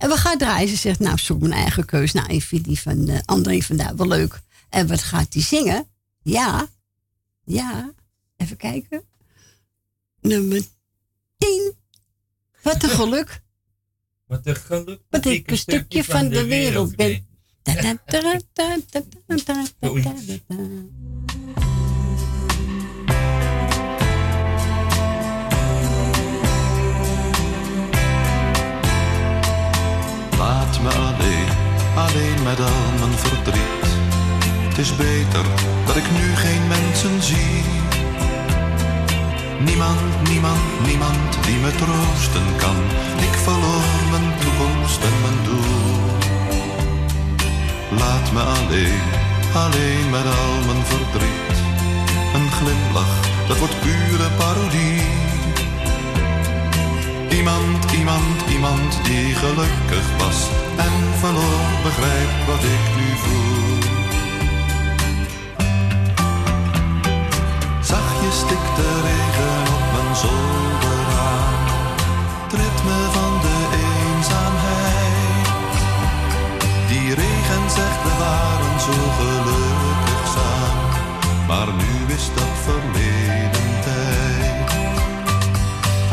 En 0.00 0.08
we 0.08 0.16
gaan 0.16 0.38
draaien. 0.38 0.68
Ze 0.68 0.76
zegt, 0.76 0.98
nou, 0.98 1.18
zoek 1.18 1.40
mijn 1.40 1.52
eigen 1.52 1.84
keus. 1.84 2.12
Nou, 2.12 2.28
ik 2.28 2.42
vind 2.42 2.64
die 2.64 2.80
van 2.80 3.08
eh, 3.08 3.18
André 3.24 3.60
vandaag 3.60 3.92
wel 3.92 4.06
leuk. 4.06 4.40
En 4.68 4.86
wat 4.86 5.02
gaat 5.02 5.32
die 5.32 5.42
zingen? 5.42 5.88
Ja. 6.22 6.68
Ja. 7.44 7.92
Even 8.36 8.56
kijken. 8.56 9.04
Nummer 10.20 10.62
10. 11.38 11.74
Wat 12.62 12.82
een 12.82 12.88
geluk. 12.88 13.42
Wat 14.26 14.46
een 14.46 14.56
geluk 14.56 15.00
Dat 15.08 15.24
ik 15.24 15.50
een 15.50 15.56
stukje 15.56 16.04
van 16.04 16.28
de 16.28 16.44
wereld 16.44 16.96
ben. 16.96 17.26
Laat 30.40 30.80
me 30.82 30.88
alleen, 30.88 31.50
alleen 32.04 32.42
met 32.42 32.60
al 32.60 32.86
mijn 32.98 33.18
verdriet. 33.18 33.88
Het 34.68 34.78
is 34.78 34.96
beter 34.96 35.44
dat 35.86 35.96
ik 35.96 36.10
nu 36.10 36.36
geen 36.36 36.68
mensen 36.68 37.22
zie. 37.22 37.62
Niemand, 39.58 40.28
niemand, 40.28 40.60
niemand 40.86 41.44
die 41.46 41.58
me 41.64 41.70
troosten 41.70 42.48
kan. 42.56 42.78
Ik 43.28 43.34
verloor 43.46 43.92
mijn 44.10 44.28
toekomst 44.42 45.00
en 45.08 45.16
mijn 45.24 45.40
doel. 45.48 46.00
Laat 48.00 48.32
me 48.32 48.42
alleen, 48.58 49.02
alleen 49.64 50.10
met 50.10 50.26
al 50.40 50.54
mijn 50.68 50.84
verdriet. 50.84 51.56
Een 52.34 52.50
glimlach, 52.50 53.16
dat 53.48 53.58
wordt 53.58 53.80
pure 53.80 54.28
parodie. 54.38 55.19
Iemand, 57.30 57.92
iemand, 57.92 58.50
iemand 58.50 59.04
die 59.04 59.34
gelukkig 59.34 60.06
was 60.18 60.48
en 60.76 61.18
verloor, 61.18 61.68
begrijpt 61.82 62.46
wat 62.46 62.62
ik 62.76 62.84
nu 62.96 63.08
voel. 63.22 63.78
Zachtjes 67.80 68.36
stikt 68.38 68.76
de 68.76 68.92
regen 69.08 69.74
op 69.76 69.84
mijn 69.94 70.16
zolderraam, 70.16 71.64
het 72.42 72.52
ritme 72.52 72.98
van 73.16 73.32
de 73.46 73.58
eenzaamheid. 73.86 75.46
Die 76.88 77.08
regen 77.14 77.64
zegt 77.78 78.02
we 78.06 78.12
waren 78.18 78.80
zo 78.86 78.96
gelukkig 79.18 80.22
samen, 80.34 81.46
maar 81.46 81.68
nu 81.80 82.14
is 82.14 82.26
dat 82.34 82.49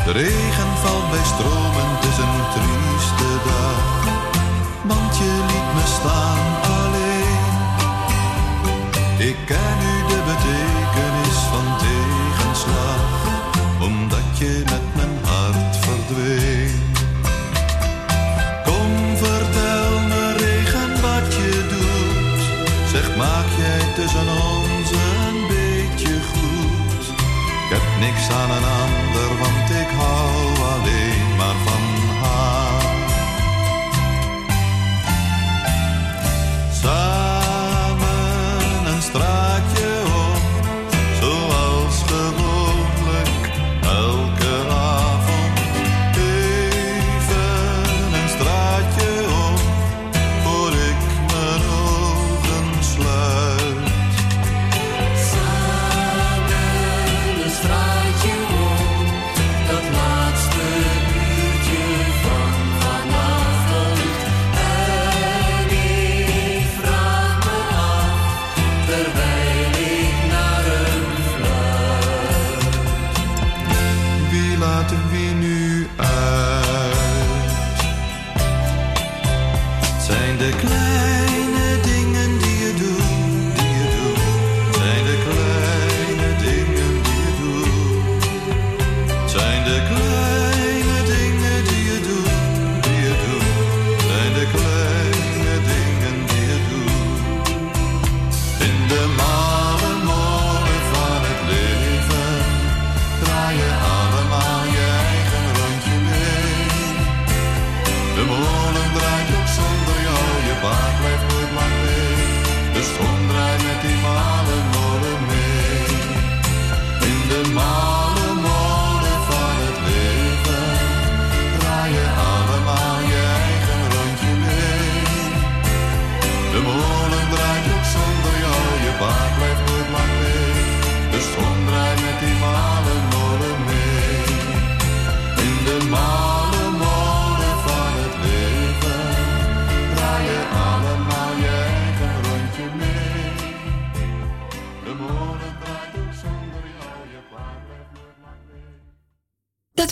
De 0.07 0.13
regen 0.13 0.77
valt 0.83 1.09
bij 1.09 1.23
stromen, 1.23 1.87
het 1.95 2.03
is 2.11 2.17
een 2.17 2.39
trieste 2.55 3.31
dag. 3.47 3.85
Want 4.83 5.17
je 5.17 5.31
liet 5.49 5.69
me 5.77 5.85
staan 5.97 6.45
alleen. 6.77 7.45
Ik 9.29 9.37
ken 9.45 9.73
nu 9.83 9.93
de 10.11 10.19
betekenis 10.31 11.39
van 11.51 11.67
tegenslag, 11.85 13.05
omdat 13.79 14.37
je 14.37 14.63
met 14.65 14.95
mijn 14.95 15.15
hart 15.25 15.75
verdween. 15.75 16.81
Kom, 18.63 18.91
vertel 19.17 19.91
me 20.11 20.23
regen 20.37 20.91
wat 21.01 21.33
je 21.35 21.67
doet. 21.73 22.41
Zeg, 22.91 23.15
maak 23.15 23.49
jij 23.57 23.93
tussen 23.95 24.27
ons 24.27 24.56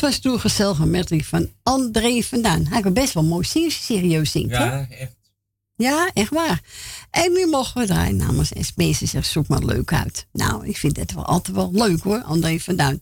was 0.05 0.19
toen 0.19 0.39
gezellige 0.39 0.85
medley 0.85 1.19
van 1.23 1.49
André 1.63 2.21
vandaan. 2.21 2.65
Hij 2.65 2.81
kan 2.81 2.93
best 2.93 3.13
wel 3.13 3.23
mooi 3.23 3.45
zingen, 3.45 3.71
serieus 3.71 4.31
zingt. 4.31 4.57
hè? 4.57 4.63
Ja, 4.65 4.87
echt. 4.89 5.15
Ja, 5.75 6.09
echt 6.13 6.29
waar. 6.29 6.61
En 7.11 7.31
nu 7.33 7.45
mogen 7.47 7.81
we 7.81 7.87
draaien 7.87 8.15
namens. 8.15 8.49
Ze 8.97 9.05
zegt, 9.05 9.27
zoek 9.27 9.47
maar 9.47 9.63
leuk 9.63 9.93
uit. 9.93 10.27
Nou, 10.31 10.67
ik 10.67 10.77
vind 10.77 10.97
het 10.97 11.13
wel 11.13 11.25
altijd 11.25 11.55
wel 11.55 11.69
leuk 11.73 12.01
hoor, 12.03 12.21
André 12.21 12.59
van 12.59 12.75
Duin. 12.75 13.01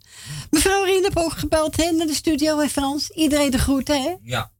Mevrouw 0.49 0.83
Rien 0.83 1.03
heb 1.03 1.17
ook 1.17 1.31
gebeld 1.37 1.77
hè, 1.77 1.91
naar 1.91 2.07
de 2.07 2.13
studio 2.13 2.59
in 2.59 2.69
Frans. 2.69 3.09
Iedereen 3.09 3.51
de 3.51 3.57
groeten, 3.57 4.01
hè? 4.01 4.13
Ja. 4.23 4.51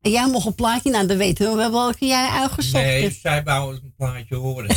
En 0.00 0.10
jij 0.10 0.26
mocht 0.28 0.46
een 0.46 0.54
plaatje, 0.54 0.90
nou 0.90 1.06
dan 1.06 1.16
weten 1.16 1.50
we 1.50 1.56
wel 1.56 1.70
welke 1.72 2.06
jij 2.06 2.28
uitgezocht 2.28 2.84
Nee, 2.84 3.02
hebt. 3.02 3.20
zij 3.20 3.42
wou 3.42 3.74
een 3.74 3.94
plaatje 3.96 4.34
horen. 4.34 4.76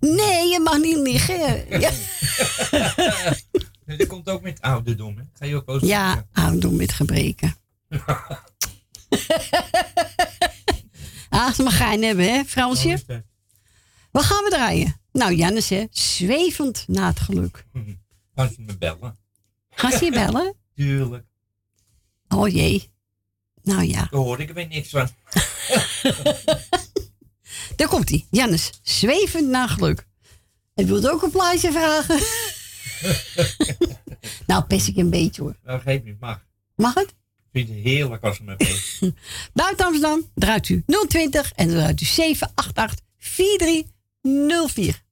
Nee, 0.00 0.48
je 0.48 0.60
mag 0.64 0.78
niet 0.78 0.96
liegen. 0.96 1.64
Ja, 1.80 1.90
Dat 3.98 4.06
komt 4.06 4.28
ook 4.28 4.42
met 4.42 4.60
ouderdom, 4.60 5.16
hè? 5.16 5.22
Ga 5.32 5.44
je 5.44 5.56
ook 5.56 5.66
wel 5.66 5.84
ja 5.84 6.26
ouderdom 6.32 6.76
met 6.76 6.92
gebreken. 6.92 7.56
ah, 11.28 11.52
ze 11.52 11.62
mag 11.62 11.76
gein 11.76 12.02
hebben, 12.02 12.32
hè, 12.34 12.44
Fransje? 12.44 13.22
Wat 14.10 14.24
gaan 14.24 14.44
we 14.44 14.50
draaien? 14.50 15.00
Nou, 15.12 15.34
Jannes, 15.34 15.68
hè, 15.68 15.86
zwevend 15.90 16.84
na 16.86 17.06
het 17.06 17.20
geluk. 17.20 17.66
Gaan 18.34 18.48
ze 18.48 18.60
me 18.60 18.76
bellen? 18.78 19.16
Gaan 19.70 19.92
ze 19.92 20.04
je 20.04 20.10
bellen? 20.10 20.54
Tuurlijk. 20.74 21.24
Oh 22.28 22.48
jee. 22.48 22.90
Nou 23.62 23.82
ja. 23.82 24.08
Daar 24.10 24.20
hoor 24.20 24.40
ik 24.40 24.50
weer 24.50 24.66
niks 24.66 24.88
van. 24.88 25.08
Daar 27.76 27.88
komt 27.88 28.08
hij. 28.08 28.26
Jannes, 28.30 28.70
zwevend 28.82 29.48
naar 29.48 29.68
geluk. 29.68 30.06
En 30.74 30.86
wilt 30.86 31.08
ook 31.08 31.22
een 31.22 31.30
plaatje 31.30 31.72
vragen? 31.72 32.18
nou, 34.46 34.64
pest 34.64 34.88
ik 34.88 34.96
een 34.96 35.10
beetje 35.10 35.42
hoor. 35.42 35.56
Nou, 35.64 35.80
geef 35.80 36.02
niet, 36.04 36.20
mag. 36.20 36.44
Mag 36.76 36.94
het? 36.94 37.08
Ik 37.08 37.14
vind 37.52 37.68
het 37.68 37.78
heerlijk 37.78 38.22
als 38.24 38.36
ze 38.36 38.42
me 38.42 38.56
bellen. 39.00 39.16
Buiten 39.52 39.86
Amsterdam 39.86 40.30
draait 40.34 40.68
u 40.68 40.84
020 41.08 41.52
en 41.52 41.66
dan 41.68 41.76
draait 41.76 42.00
u 42.00 42.04
788 42.04 43.04
4304. 43.18 45.02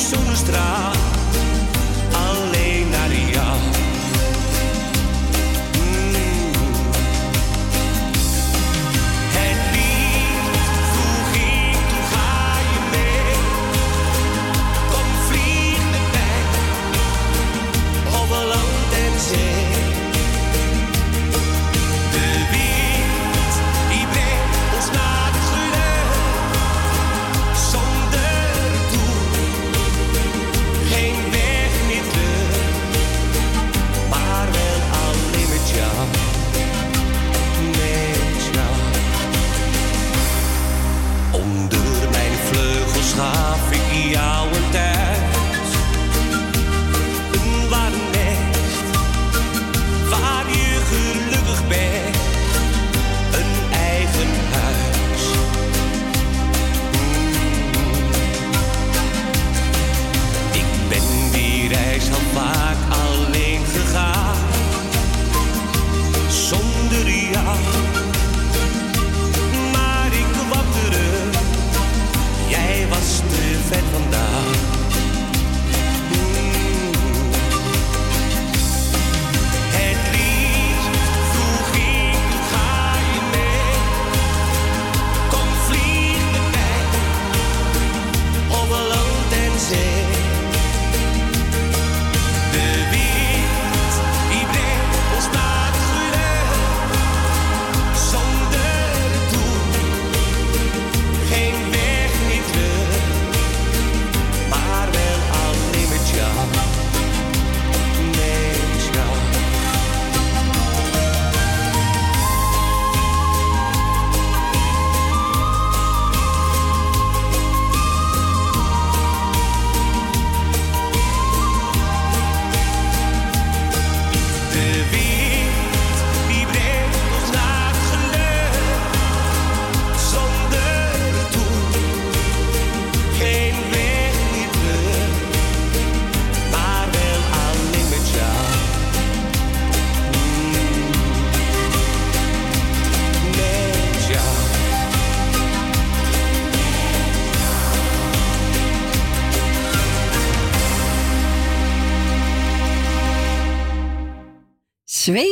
Mooiste 0.00 0.16
zonnestraal. 0.16 0.92
Alleen 0.92 0.99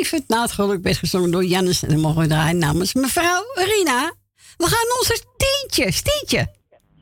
Zwevend 0.08 0.28
na 0.28 0.42
het 0.42 0.52
geluk 0.52 0.82
werd 0.82 0.96
gezongen 0.96 1.30
door 1.30 1.44
Jannes. 1.44 1.82
En 1.82 1.88
dan 1.88 2.00
mogen 2.00 2.20
we 2.22 2.26
draaien 2.26 2.58
namens 2.58 2.94
mevrouw 2.94 3.42
Rina. 3.54 4.12
We 4.56 4.66
gaan 4.66 4.98
onze 4.98 5.22
Stientje, 5.22 5.92
Stientje. 5.92 6.54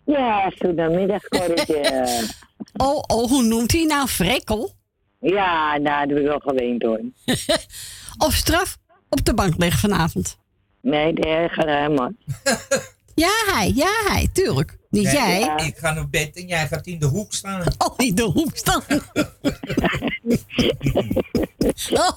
Ja, 0.05 0.53
goedemiddag, 0.59 1.29
Corretje. 1.29 2.07
Oh, 2.77 3.03
oh, 3.07 3.29
hoe 3.29 3.43
noemt 3.43 3.73
hij 3.73 3.85
nou? 3.85 4.09
Frekkel? 4.09 4.73
ja, 5.21 5.77
nou, 5.77 6.07
dat 6.07 6.17
heb 6.17 6.19
ik 6.19 6.27
wel 6.27 6.39
gewend 6.39 6.83
hoor. 6.83 7.01
Of 8.27 8.35
straf 8.35 8.77
op 9.09 9.25
de 9.25 9.35
bank 9.35 9.55
liggen 9.59 9.81
vanavond? 9.91 10.39
Nee, 10.83 11.13
daar 11.13 11.51
gaat 11.51 11.65
hij 11.65 11.89
maar. 11.89 12.13
Ja, 13.15 13.31
hij, 13.47 13.73
ja, 13.75 13.93
hij, 14.07 14.29
tuurlijk. 14.33 14.79
Niet 14.91 15.05
Nee, 15.05 15.13
jij. 15.13 15.41
Ik, 15.41 15.61
ik 15.67 15.77
ga 15.77 15.93
naar 15.93 16.09
bed 16.09 16.37
en 16.37 16.47
jij 16.47 16.67
gaat 16.67 16.87
in 16.87 16.99
de 16.99 17.07
hoek 17.07 17.33
staan. 17.33 17.63
Oh, 17.87 17.95
in 17.97 18.15
de 18.15 18.23
hoek 18.23 18.57
staan. 18.57 18.83
Oh. 21.93 22.11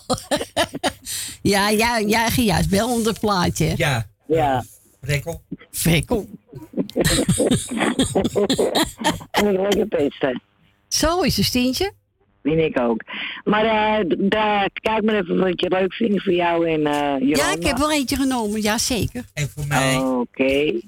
Ja, 1.41 1.69
ja, 1.69 2.01
jij 2.01 2.29
ging 2.29 2.47
juist 2.47 2.69
wel 2.69 2.89
onder 2.89 3.11
het 3.11 3.19
plaatje. 3.19 3.73
Ja. 3.75 4.07
Ja. 4.27 4.63
Frekkel. 5.01 5.41
Frekkel. 5.71 6.27
En 9.31 9.47
ik 9.47 9.59
lekker 9.59 9.87
pesten. 9.87 10.41
Zo 10.87 11.21
is 11.21 11.37
het, 11.37 11.45
Stientje. 11.45 11.91
Vind 12.43 12.59
ik 12.59 12.79
ook. 12.79 13.03
Maar 13.43 13.65
eh, 13.65 14.05
daar, 14.17 14.69
kijk 14.73 15.03
maar 15.03 15.15
even 15.15 15.39
wat 15.39 15.61
je 15.61 15.69
leuk 15.69 15.93
vindt 15.93 16.23
voor 16.23 16.33
jou 16.33 16.69
en 16.69 16.85
eh 16.85 17.19
Jolanda. 17.19 17.49
Ja, 17.49 17.51
ik 17.55 17.63
heb 17.63 17.77
wel 17.77 17.91
eentje 17.91 18.15
genomen, 18.15 18.61
ja 18.61 18.77
zeker. 18.77 19.23
En 19.33 19.49
voor 19.49 19.67
mij. 19.67 19.97
Oké. 19.97 20.79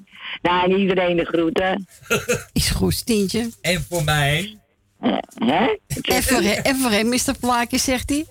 Nou, 0.41 0.71
en 0.71 0.79
iedereen 0.79 1.17
de 1.17 1.25
groeten. 1.25 1.87
Is 2.53 2.69
goed, 2.69 2.93
Stientje. 2.93 3.49
En 3.61 3.85
voor 3.89 4.03
mij. 4.03 4.60
Hè? 5.01 5.77
En 6.01 6.23
voor, 6.23 6.41
hem- 6.41 6.63
en 6.63 6.75
voor 6.77 6.91
hem, 6.91 7.09
Mr. 7.09 7.33
Plaatje, 7.39 7.77
zegt 7.77 8.09
hij. 8.09 8.25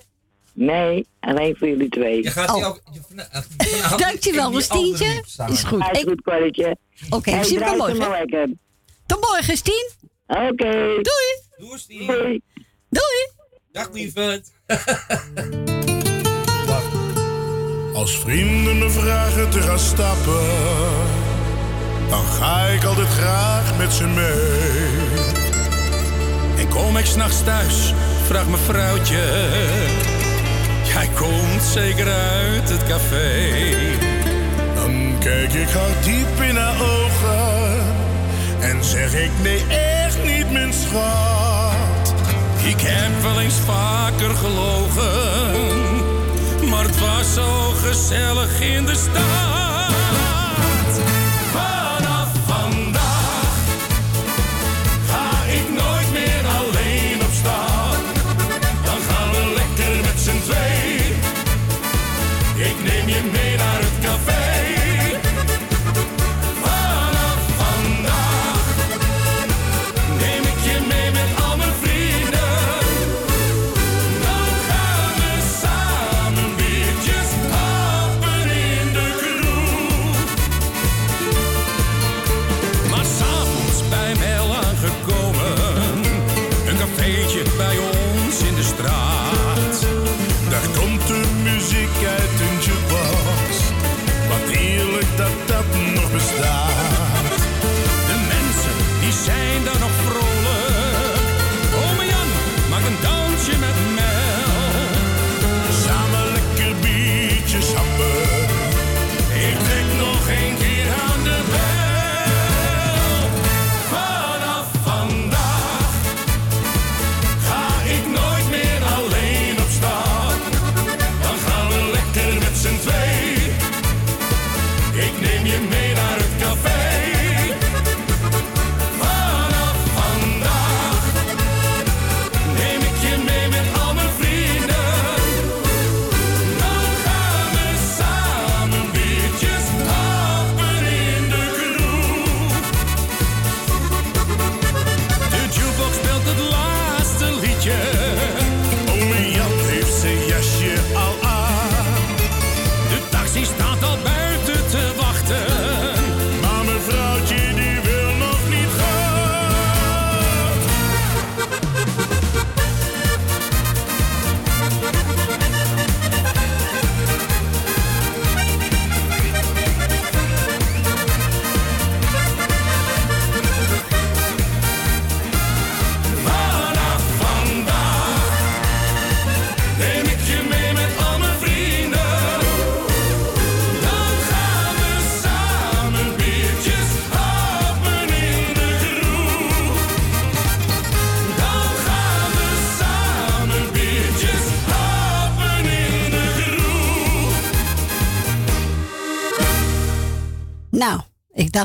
Nee, 0.53 1.07
alleen 1.19 1.55
voor 1.57 1.67
jullie 1.67 1.89
twee. 1.89 2.23
Je 2.23 2.31
gaat 2.31 2.49
Oh. 2.55 2.67
ook. 2.67 2.81
je- 3.57 3.95
Dankjewel, 3.97 4.11
in 4.21 4.21
die 4.31 4.39
andere 4.39 4.63
Stientje. 4.63 5.13
hoek 5.15 5.25
staan. 5.25 5.51
Is 5.51 5.63
goed. 5.63 5.81
Is 5.91 5.99
Ik- 5.99 6.07
goed. 6.07 6.21
Oké, 7.09 7.37
we 7.37 7.43
zien 7.45 7.59
ze 7.59 7.73
morgen. 7.77 8.59
Tot 9.05 9.21
morgen, 9.21 9.57
Stien. 9.57 9.89
Oké. 10.27 10.71
Doei. 11.01 11.01
Doei, 11.57 11.77
Stien. 11.79 12.07
Doei. 12.07 12.41
Doei. 12.89 13.29
Dag, 13.71 13.89
lieverd. 13.91 14.51
Als 17.93 18.17
vrienden 18.19 18.77
me 18.77 18.89
vragen 18.89 19.49
te 19.49 19.61
gaan 19.61 19.79
stappen, 19.79 20.47
dan 22.09 22.25
ga 22.25 22.65
ik 22.65 22.83
altijd 22.83 23.07
graag 23.07 23.77
met 23.77 23.91
ze 23.93 24.07
mee. 24.07 25.20
En 26.61 26.67
kom 26.67 26.97
ik 26.97 27.05
s'nachts 27.05 27.43
thuis, 27.43 27.93
vraagt 28.27 28.47
mijn 28.47 28.61
vrouwtje. 28.61 29.23
Jij 30.83 31.09
komt 31.15 31.63
zeker 31.73 32.07
uit 32.07 32.69
het 32.69 32.83
café. 32.87 33.49
Dan 34.75 35.15
kijk 35.19 35.53
ik 35.53 35.69
haar 35.69 36.03
diep 36.03 36.41
in 36.49 36.55
haar 36.55 36.81
ogen 36.81 37.83
en 38.59 38.83
zeg 38.83 39.13
ik 39.13 39.31
nee, 39.41 39.65
echt 39.67 40.23
niet, 40.23 40.51
mijn 40.51 40.73
schat. 40.73 42.13
Ik 42.63 42.81
heb 42.81 43.21
wel 43.21 43.39
eens 43.39 43.59
vaker 43.65 44.35
gelogen, 44.35 45.09
maar 46.69 46.83
het 46.83 46.99
was 46.99 47.33
zo 47.33 47.69
gezellig 47.69 48.59
in 48.59 48.85
de 48.85 48.95
stad. 48.95 50.20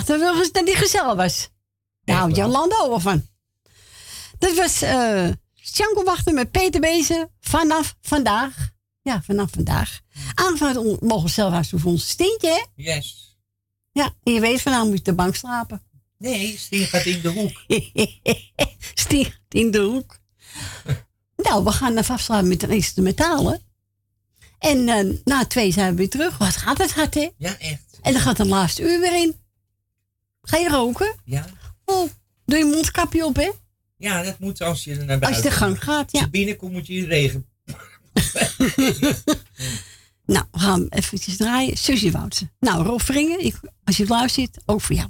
Ik 0.00 0.18
dacht 0.18 0.54
dat 0.54 0.66
die 0.66 0.76
gezellig 0.76 1.14
was. 1.14 1.48
Daar 2.04 2.16
houdt 2.16 2.36
Jolanda 2.36 2.76
over 2.80 3.00
van. 3.00 3.26
Dat 4.38 4.54
was 4.54 4.80
Wachten 6.04 6.34
met 6.34 6.50
Peter 6.50 6.80
Bezen 6.80 7.30
vanaf 7.40 7.96
vandaag. 8.00 8.70
Ja, 9.02 9.22
vanaf 9.22 9.50
vandaag. 9.50 10.00
Aangevraagd 10.34 10.76
om- 10.76 10.96
mogen 11.00 11.30
zelf 11.30 11.68
voor 11.70 11.90
ons 11.90 12.08
steentje, 12.08 12.48
hè? 12.48 12.82
Yes. 12.82 13.36
Ja, 13.92 14.14
en 14.22 14.32
je 14.32 14.40
weet 14.40 14.62
vanavond 14.62 14.88
moet 14.88 14.98
je 14.98 15.04
de 15.04 15.14
bank 15.14 15.34
slapen. 15.36 15.82
Nee, 16.18 16.58
Stien 16.58 16.86
gaat 16.86 17.04
in 17.04 17.20
de 17.20 17.28
hoek. 17.28 17.64
Stier 18.94 19.40
in 19.48 19.70
de 19.70 19.80
hoek. 19.80 20.18
nou, 21.46 21.64
we 21.64 21.72
gaan 21.72 21.96
even 21.96 22.14
afsluiten 22.14 22.48
met 22.50 22.60
de 22.60 22.68
instrumentalen. 22.74 23.60
En 24.58 24.88
eh, 24.88 25.16
na 25.24 25.46
twee 25.46 25.72
zijn 25.72 25.90
we 25.90 25.96
weer 25.96 26.10
terug. 26.10 26.38
Wat 26.38 26.56
gaat 26.56 26.78
het 26.78 26.92
hard, 26.92 27.14
hè? 27.14 27.28
Ja, 27.38 27.58
echt. 27.58 27.82
En 28.02 28.12
dan 28.12 28.22
gaat 28.22 28.38
het 28.38 28.46
laatste 28.46 28.82
uur 28.82 29.00
weer 29.00 29.16
in. 29.16 29.44
Ga 30.46 30.56
je 30.56 30.68
roken? 30.68 31.14
Ja. 31.24 31.46
Oh, 31.84 32.10
doe 32.44 32.58
je 32.58 32.64
mondkapje 32.64 33.24
op, 33.24 33.36
hè? 33.36 33.50
Ja, 33.96 34.22
dat 34.22 34.38
moet 34.38 34.62
als 34.62 34.84
je 34.84 34.90
er 34.90 35.04
naar 35.04 35.08
Als 35.08 35.18
buiten 35.18 35.42
je 35.42 35.48
de 35.48 35.54
gang 35.54 35.84
gaat, 35.84 36.12
ja. 36.12 36.18
Als 36.18 36.20
je 36.20 36.30
binnenkomt 36.30 36.72
moet 36.72 36.86
je 36.86 36.94
in 36.94 37.04
regen. 37.04 37.46
Nou, 40.26 40.44
we 40.50 40.58
gaan 40.58 40.86
eventjes 40.88 41.36
draaien. 41.36 41.76
Susie 41.76 42.12
Woutsen. 42.12 42.52
Nou, 42.60 43.00
ik, 43.38 43.60
als 43.84 43.96
je 43.96 44.06
luistert, 44.06 44.58
ook 44.64 44.80
voor 44.80 44.96
jou. 44.96 45.08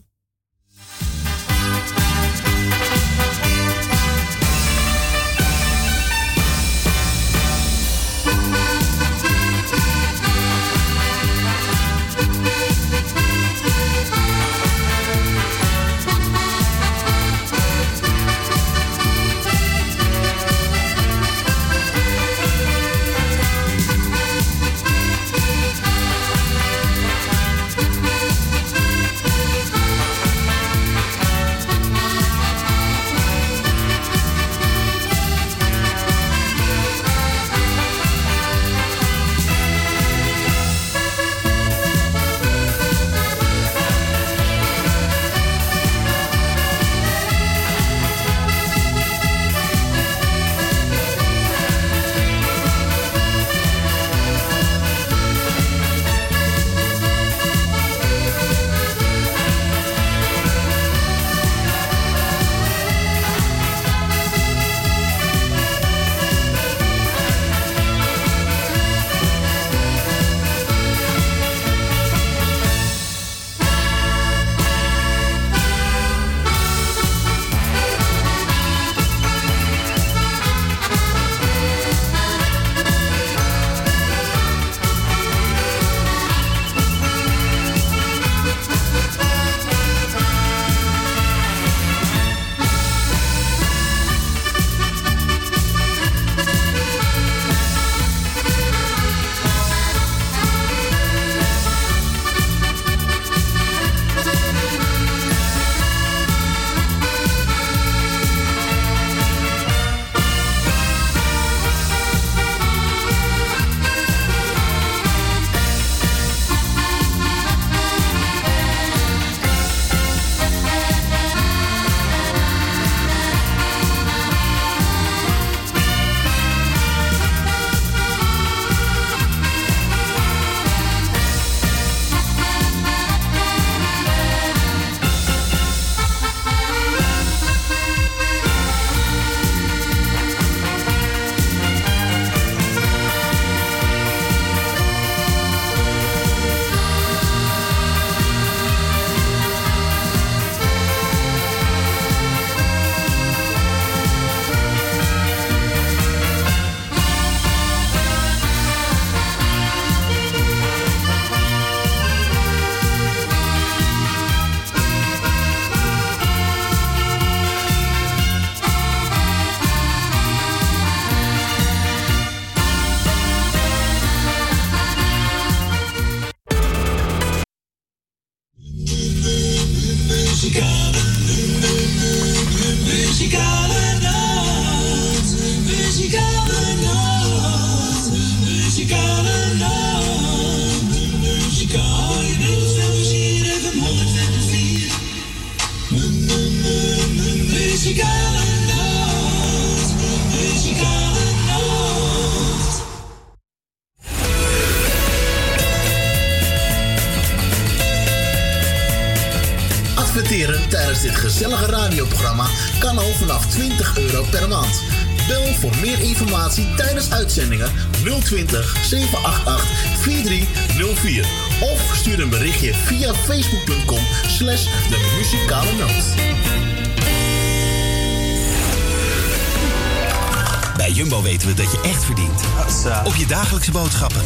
Je 233.28 233.34
dagelijkse 233.34 233.70
boodschappen. 233.70 234.20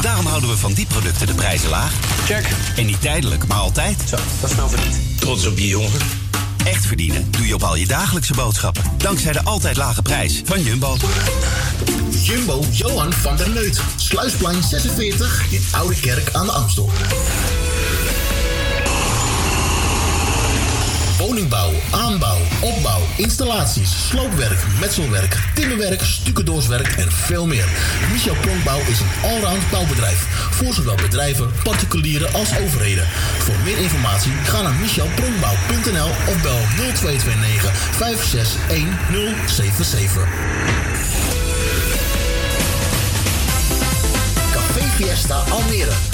Daarom 0.00 0.26
houden 0.26 0.50
we 0.50 0.56
van 0.56 0.72
die 0.72 0.86
producten 0.86 1.26
de 1.26 1.34
prijzen 1.34 1.68
laag. 1.68 1.92
Check. 2.24 2.48
En 2.76 2.86
niet 2.86 3.00
tijdelijk, 3.00 3.46
maar 3.46 3.58
altijd. 3.58 4.02
Zo, 4.08 4.16
dat 4.40 4.50
is 4.50 4.56
wel 4.56 4.68
verdiend. 4.68 5.20
Trots 5.20 5.46
op 5.46 5.58
je 5.58 5.68
jongen. 5.68 6.00
Echt 6.64 6.86
verdienen 6.86 7.30
doe 7.30 7.46
je 7.46 7.54
op 7.54 7.62
al 7.62 7.76
je 7.76 7.86
dagelijkse 7.86 8.34
boodschappen. 8.34 8.82
Dankzij 8.96 9.32
de 9.32 9.42
altijd 9.44 9.76
lage 9.76 10.02
prijs 10.02 10.42
van 10.44 10.62
Jumbo. 10.62 10.96
Jumbo 12.10 12.64
Johan 12.70 13.12
van 13.12 13.36
der 13.36 13.50
Neut. 13.50 13.80
Sluisplein 13.96 14.62
46 14.62 15.44
in 15.50 15.64
Oude 15.70 16.00
Kerk 16.00 16.28
aan 16.32 16.46
de 16.46 16.52
Amstel. 16.52 16.90
Woningbouw, 21.18 21.72
aanbouw, 21.90 22.33
opbouw, 22.64 23.00
installaties, 23.16 24.08
sloopwerk, 24.08 24.64
metselwerk, 24.80 25.38
timmerwerk, 25.54 26.02
stucadoorswerk 26.02 26.96
en 26.96 27.12
veel 27.12 27.46
meer. 27.46 27.64
Michel 28.12 28.34
Pronkbouw 28.34 28.78
is 28.78 29.00
een 29.00 29.06
allround 29.22 29.70
bouwbedrijf. 29.70 30.26
Voor 30.50 30.74
zowel 30.74 30.94
bedrijven, 30.94 31.52
particulieren 31.62 32.32
als 32.32 32.58
overheden. 32.58 33.06
Voor 33.38 33.56
meer 33.64 33.78
informatie 33.78 34.32
ga 34.32 34.62
naar 34.62 34.74
michelpronkbouw.nl 34.74 36.08
of 36.08 36.42
bel 36.42 36.60
0229 36.76 37.76
561077. 37.76 40.28
Café 44.52 44.82
Fiesta 44.96 45.42
Almere. 45.50 46.13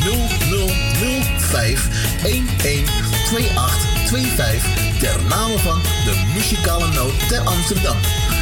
0005 0.00 1.88
112825 2.22 4.98
ter 4.98 5.22
name 5.28 5.58
van 5.58 5.82
de 6.04 6.30
muzikale 6.34 6.88
noot 6.88 7.28
ter 7.28 7.40
Amsterdam. 7.40 7.96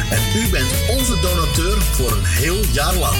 En 0.09 0.21
u 0.35 0.49
bent 0.49 0.71
onze 0.89 1.19
donateur 1.19 1.81
voor 1.81 2.11
een 2.11 2.25
heel 2.25 2.63
jaar 2.71 2.95
lang. 2.95 3.17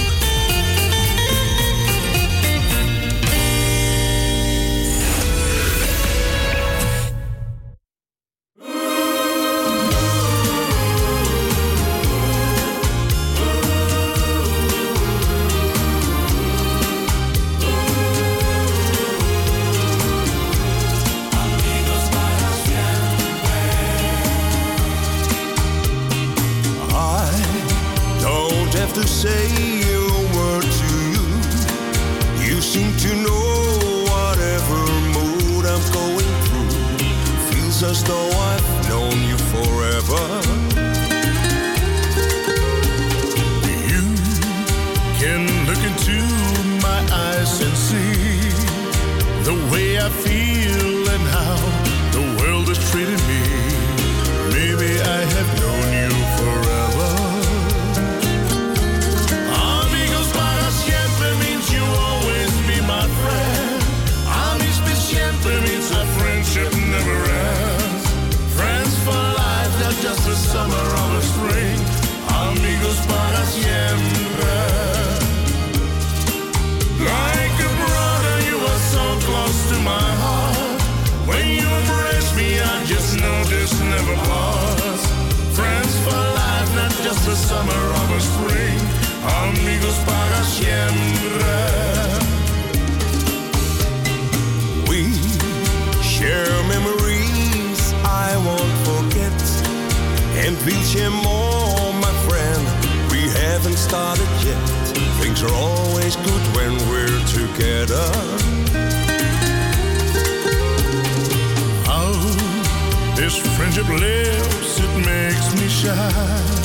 Have 28.92 29.02
to 29.02 29.08
say 29.08 29.46
a 29.86 30.36
word 30.36 30.62
to 30.62 30.90
you. 31.14 31.26
You 32.44 32.60
seem 32.60 32.96
to 32.96 33.14
know 33.22 34.04
whatever 34.10 34.80
mood 35.14 35.64
I'm 35.64 35.92
going 35.92 36.32
through. 36.44 36.70
Feels 37.50 37.82
as 37.84 38.02
though 38.02 38.30
I've 38.30 38.88
known 38.88 39.16
you 39.28 39.38
forever. 39.38 40.49
amigos 89.80 89.98
para 90.04 90.42
siempre. 90.44 91.50
We 94.88 95.12
share 96.02 96.62
memories 96.68 97.94
I 98.04 98.36
won't 98.44 98.76
forget, 98.84 99.40
and 100.44 100.56
we'll 100.64 100.82
share 100.82 101.10
more, 101.10 101.92
my 101.94 102.12
friend. 102.28 102.64
We 103.10 103.28
haven't 103.40 103.78
started 103.78 104.28
yet. 104.44 104.68
Things 105.20 105.42
are 105.42 105.52
always 105.52 106.16
good 106.16 106.44
when 106.56 106.72
we're 106.88 107.24
together. 107.26 108.10
How 111.84 112.12
this 113.16 113.36
friendship 113.56 113.88
lives, 113.88 114.80
it 114.80 114.96
makes 115.06 115.60
me 115.60 115.68
shy. 115.68 116.60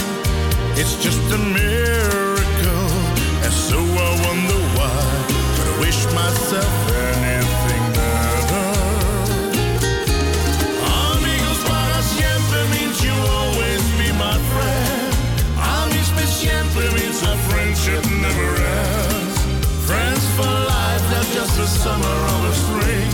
It's 0.78 0.96
just 1.02 1.22
a 1.32 1.38
mirror 1.38 2.25
wish 5.96 6.14
myself 6.14 6.76
anything 6.92 7.86
better. 7.94 8.68
Amigos 11.12 11.60
para 11.70 12.02
siempre 12.04 12.60
means 12.74 13.04
you 13.04 13.16
always 13.40 13.84
be 14.00 14.10
my 14.26 14.38
friend. 14.52 15.14
Amis 15.58 16.10
per 16.16 16.28
siempre 16.28 16.86
means 16.98 17.24
our 17.24 17.38
friendship 17.50 18.04
never 18.26 18.50
ends. 18.84 19.38
Friends 19.88 20.24
for 20.36 20.52
life, 20.76 21.04
not 21.12 21.28
just 21.38 21.56
the 21.58 21.68
summer 21.68 22.16
or 22.32 22.40
the 22.48 22.54
spring. 22.64 23.10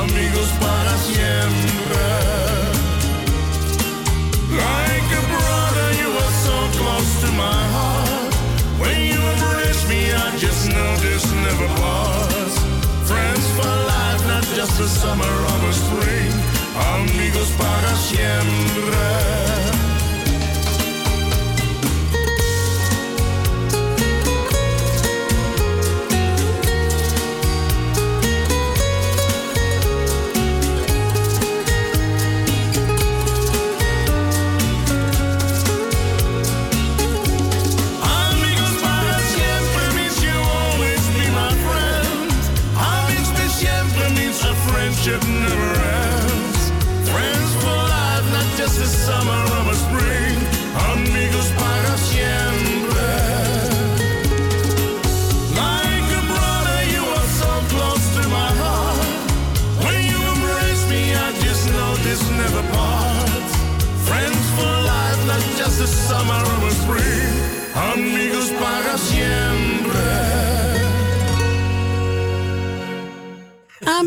Amigos 0.00 0.50
para 0.60 0.94
siempre. 1.08 2.06
Like 4.64 5.08
a 5.20 5.22
brother, 5.34 5.88
you 6.00 6.10
are 6.22 6.34
so 6.46 6.56
close 6.78 7.12
to 7.22 7.28
my 7.32 7.60
heart. 7.76 8.34
When 8.80 8.96
you 9.00 9.20
embrace 9.34 9.82
me, 9.88 10.12
I 10.12 10.36
just 10.38 10.68
know 10.68 10.96
never 11.46 11.68
parts. 11.80 12.56
Friends 13.08 13.46
for 13.56 13.74
life, 13.92 14.22
not 14.26 14.44
just 14.58 14.78
the 14.78 14.88
summer 14.88 15.32
or 15.52 15.58
a 15.70 15.72
spring. 15.72 16.32
Amigos 16.94 17.50
para 17.58 17.92
siempre. 18.08 19.85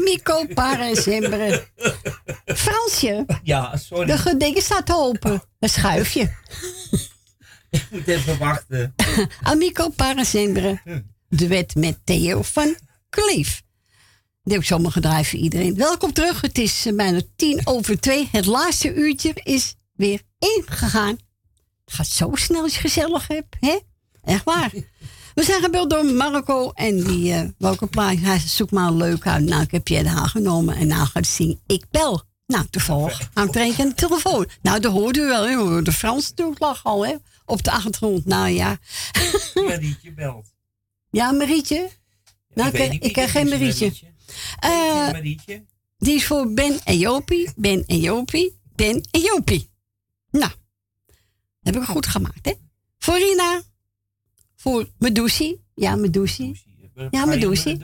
Amico 0.10 0.45
para 0.53 0.95
sempre. 0.95 1.68
Fransje, 2.45 3.26
Ja, 3.44 3.77
sorry. 3.77 4.06
de 4.06 4.18
gedingen 4.18 4.61
staat 4.61 4.91
open. 4.94 5.44
Een 5.60 5.69
schuifje. 5.69 6.34
Ik 7.69 7.86
moet 7.90 8.07
even 8.07 8.38
wachten. 8.38 8.94
Amico 9.41 9.90
para 9.90 10.23
sempre. 10.23 10.81
Duet 11.30 11.76
met 11.76 11.98
Theo 12.03 12.41
van 12.41 12.76
Kleef. 13.10 13.61
Die 14.44 14.53
heb 14.53 14.61
ik 14.61 14.68
zomaar 14.68 14.91
gedraaid 14.91 15.27
voor 15.27 15.40
iedereen. 15.40 15.76
Welkom 15.76 16.14
terug. 16.14 16.41
Het 16.41 16.57
is 16.57 16.86
eh, 16.86 16.95
bijna 16.95 17.22
tien 17.36 17.61
over 17.64 17.99
twee. 17.99 18.30
Het 18.31 18.45
laatste 18.45 18.94
uurtje 18.94 19.31
is 19.44 19.76
weer 19.95 20.22
ingegaan. 20.40 21.18
Het 21.86 21.94
gaat 21.94 22.07
zo 22.07 22.31
snel 22.34 22.61
als 22.61 22.73
je 22.73 22.80
gezellig 22.80 23.27
hebt. 23.27 23.56
Hè? 23.60 23.77
Echt 24.23 24.44
waar. 24.44 24.72
We 25.40 25.45
zijn 25.45 25.64
gebeld 25.64 25.90
door 25.90 26.06
Marco 26.06 26.72
en 26.72 27.03
die 27.03 27.34
eh 27.34 27.44
welke 27.57 27.88
plaat. 27.88 28.18
Hij 28.18 28.40
zoekt 28.40 28.72
maar 28.72 28.88
een 28.88 28.98
leuk 28.98 29.28
uit. 29.28 29.44
Nou, 29.44 29.61
ik 29.61 29.72
heb 29.72 29.88
je 29.88 30.03
de 30.03 30.10
haar 30.10 30.28
genomen 30.28 30.76
en 30.76 30.88
nou 30.88 31.06
gaat 31.06 31.28
zingen. 31.28 31.60
Ik 31.68 31.86
bel. 31.91 32.22
Nou, 32.48 32.66
toevallig 32.70 33.30
aan 33.34 33.48
het 33.48 33.57
aan 33.57 33.88
de 33.88 33.94
telefoon. 33.95 34.48
Nou, 34.61 34.80
dat 34.80 34.91
hoorde 34.91 35.20
u 35.20 35.26
wel. 35.26 35.70
hè. 35.70 35.82
De 35.82 35.91
Frans 35.91 36.34
lag 36.57 36.84
al, 36.84 37.06
hè? 37.06 37.16
Op 37.45 37.64
de 37.64 37.72
achtergrond. 37.72 38.26
Nou 38.26 38.49
ja. 38.49 38.78
Marietje 39.53 40.14
belt. 40.14 40.45
Ja, 41.10 41.32
Marietje? 41.32 41.90
Nou, 42.53 42.78
ik, 42.78 42.91
niet 42.91 43.03
ik, 43.03 43.16
heb 43.16 43.30
geen 43.30 43.49
Marietje. 43.49 43.94
Eh, 44.60 45.11
Marietje? 45.11 45.66
die 45.98 46.16
is 46.16 46.26
voor 46.26 46.53
Ben 46.53 46.80
en 46.84 46.98
Jopie. 46.98 47.52
Ben 47.56 47.84
en 47.86 47.99
Jopie. 47.99 48.60
Ben 48.76 49.07
en 49.11 49.20
Jopie. 49.22 49.70
Nou, 50.32 50.52
heb 51.61 51.76
ik 51.76 51.84
goed 51.84 52.07
gemaakt, 52.07 52.45
hè? 52.45 52.53
Voor 52.98 53.18
Rina. 53.18 53.61
Voor 54.61 54.90
Medusi. 54.98 55.57
Ja, 55.76 55.95
Medusi. 55.95 56.61
Ja, 57.11 57.26
Medusi. 57.26 57.80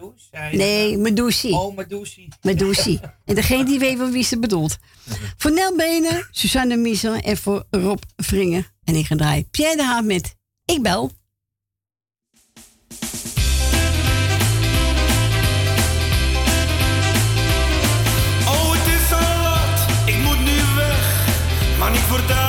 Nee, 0.51 0.97
Medusi. 0.97 1.51
Oh, 1.51 1.75
Medusi. 1.75 2.27
Medusi. 2.41 2.99
En 3.25 3.35
degene 3.35 3.65
die 3.65 3.79
weet 3.79 3.97
wel 3.97 4.09
wie 4.09 4.23
ze 4.23 4.39
bedoelt. 4.39 4.77
Voor 5.37 5.53
Nel 5.53 5.75
Benen, 5.75 6.27
Suzanne 6.31 6.75
Miesel 6.75 7.13
en 7.13 7.37
voor 7.37 7.65
Rob 7.69 8.01
Vringen. 8.15 8.65
En 8.83 8.95
ik 8.95 9.05
ga 9.05 9.15
draaien 9.15 9.49
Pierre 9.49 9.75
de 9.75 9.83
Haan 9.83 10.05
met 10.05 10.35
Ik 10.65 10.81
Bel. 10.81 11.11
Oh, 18.47 18.71
het 18.71 18.87
is 18.87 19.11
al 19.11 19.41
laat, 19.41 20.07
ik 20.07 20.17
moet 20.17 20.39
nu 20.39 20.75
weg. 20.75 21.27
Maar 21.79 21.91
niet 21.91 21.99
ik 21.99 22.44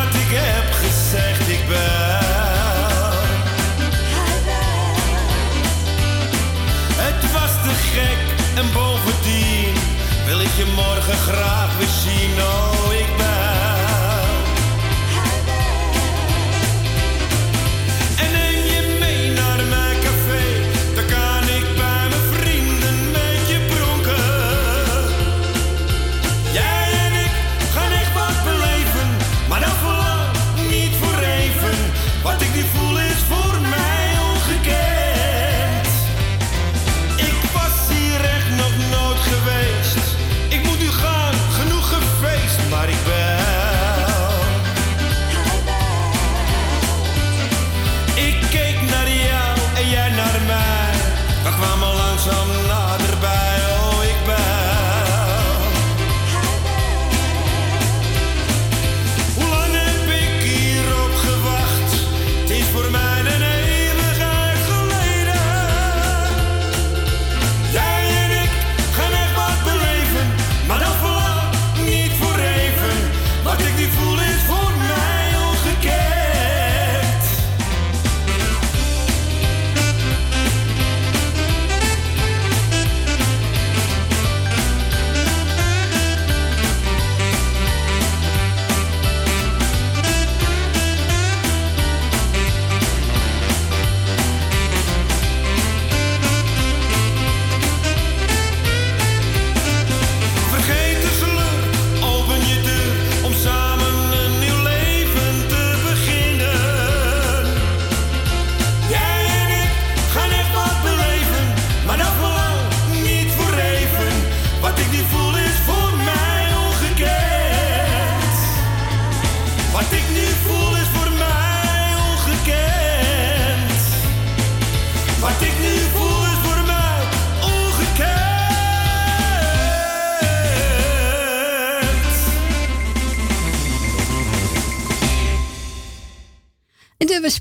morgen 11.06 11.95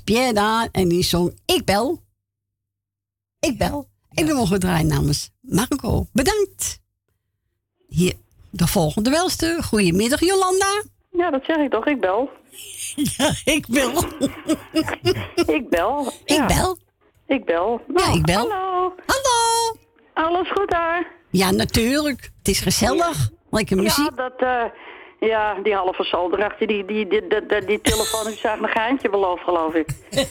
Pierre 0.06 0.32
Daan 0.32 0.68
en 0.72 0.88
die 0.88 1.02
zong 1.02 1.38
Ik 1.46 1.64
bel. 1.64 2.02
Ik 3.40 3.58
bel. 3.58 3.88
Ik 4.12 4.26
ben 4.26 4.36
mogen 4.36 4.60
draaien 4.60 4.86
namens 4.86 5.30
Marco. 5.40 6.06
Bedankt. 6.12 6.80
Hier, 7.88 8.14
de 8.50 8.66
volgende 8.66 9.10
welste. 9.10 9.58
Goedemiddag, 9.62 10.20
Jolanda. 10.20 10.82
Ja, 11.10 11.30
dat 11.30 11.44
zeg 11.44 11.56
ik 11.56 11.70
toch. 11.70 11.86
Ik 11.86 12.00
bel. 12.00 12.30
Ja, 13.16 13.34
ik 13.44 13.66
bel. 13.68 14.04
ik 15.52 15.68
bel. 15.68 16.12
Ik 16.36 16.46
bel. 16.46 16.78
Ik 17.26 17.44
bel. 17.44 17.80
Ja, 17.86 17.92
Nou, 17.92 18.16
ik 18.16 18.24
bel. 18.24 18.50
Hallo. 18.50 18.94
Hallo. 19.06 19.76
Alles 20.14 20.50
goed 20.52 20.70
daar? 20.70 21.12
Ja, 21.30 21.50
natuurlijk. 21.50 22.30
Het 22.38 22.48
is 22.48 22.60
gezellig. 22.60 23.30
Lekker 23.50 23.76
muziek. 23.76 24.10
Ja, 24.16 24.28
dat, 24.28 24.40
eh, 24.40 24.64
ja, 25.20 25.54
die 25.62 25.74
halve 25.74 26.04
sol 26.04 26.32
erachter, 26.32 26.66
die, 26.66 26.84
die, 26.84 27.08
die, 27.08 27.26
die, 27.28 27.46
die, 27.46 27.64
die 27.64 27.80
telefoon 27.80 28.32
is 28.32 28.42
eigenlijk 28.42 28.74
een 28.74 28.80
geintje 28.80 29.10
beloofd, 29.10 29.42
geloof 29.42 29.74
ik. 29.74 29.88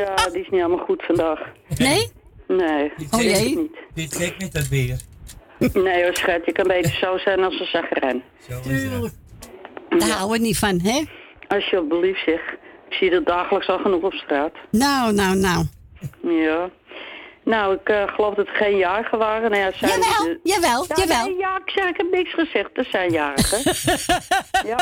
ja, 0.00 0.14
die 0.14 0.40
is 0.40 0.48
niet 0.50 0.60
helemaal 0.60 0.84
goed 0.84 1.02
vandaag. 1.02 1.40
Nee? 1.76 2.10
Nee. 2.46 2.92
Oh, 3.10 3.18
weet 3.20 3.38
jee. 3.38 3.50
ik 3.50 3.56
niet. 3.56 3.76
Dit 3.94 4.10
trekt 4.10 4.40
met 4.40 4.52
dat 4.52 4.68
weer. 4.68 4.96
Nee 5.72 6.02
hoor, 6.02 6.16
schat, 6.16 6.44
je 6.44 6.52
kan 6.52 6.66
beter 6.66 6.90
zo 6.90 7.18
zijn 7.18 7.44
als 7.44 7.60
een 7.60 7.66
zagrijn. 7.66 8.22
Tuurlijk. 8.62 9.14
Daar 9.88 10.08
houden 10.08 10.38
we 10.38 10.46
niet 10.46 10.58
van, 10.58 10.80
hè? 10.80 11.04
Alsjeblieft 11.48 12.24
zeg. 12.24 12.40
Ik 12.88 12.92
zie 12.92 13.10
dat 13.10 13.26
dagelijks 13.26 13.68
al 13.68 13.78
genoeg 13.78 14.02
op 14.02 14.12
straat. 14.12 14.52
Nou, 14.70 15.12
nou, 15.12 15.36
nou. 15.36 15.64
Ja. 16.20 16.70
Nou, 17.46 17.74
ik 17.74 17.88
eh, 17.88 18.08
geloof 18.08 18.34
dat 18.34 18.46
er 18.46 18.54
geen 18.54 18.76
jarigen 18.76 19.18
waren. 19.18 19.50
Nou 19.50 19.62
ja, 19.62 19.72
zijn 19.72 19.90
Jawel, 19.90 20.24
de- 20.24 20.40
jawel, 20.42 20.84
ja, 20.88 20.94
jawel. 20.96 21.26
Nee, 21.26 21.38
ja, 21.38 21.56
ik 21.64 21.70
zeg, 21.70 21.88
ik 21.88 21.96
heb 21.96 22.06
niks 22.10 22.34
gezegd. 22.34 22.70
Er 22.72 22.84
zijn 22.90 23.10
jarigen. 23.10 23.58
ja. 24.70 24.78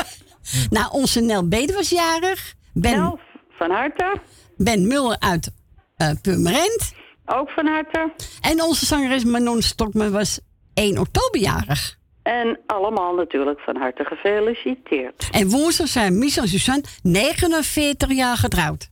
Nou, 0.69 0.91
onze 0.91 1.21
Nel 1.21 1.47
Bede 1.47 1.73
was 1.73 1.89
jarig. 1.89 2.53
Ben, 2.73 3.19
van 3.49 3.71
harte. 3.71 4.13
Ben 4.57 4.87
Muller 4.87 5.15
uit 5.19 5.51
eh 5.97 6.09
Purmerend. 6.21 6.93
Ook 7.25 7.49
van 7.49 7.67
harte. 7.67 8.11
En 8.41 8.61
onze 8.61 8.85
zangeres 8.85 9.23
Manon 9.23 9.61
Stokman 9.61 10.11
was 10.11 10.39
1 10.73 10.97
oktober 10.97 11.39
jarig. 11.41 11.97
En 12.23 12.59
allemaal 12.65 13.13
natuurlijk 13.15 13.59
van 13.59 13.75
harte 13.77 14.03
gefeliciteerd. 14.03 15.27
En 15.31 15.49
woensdag 15.49 15.87
zijn 15.87 16.17
Mies 16.17 16.37
en 16.37 16.47
Suzanne 16.47 16.83
49 17.03 18.11
jaar 18.11 18.37
getrouwd. 18.37 18.89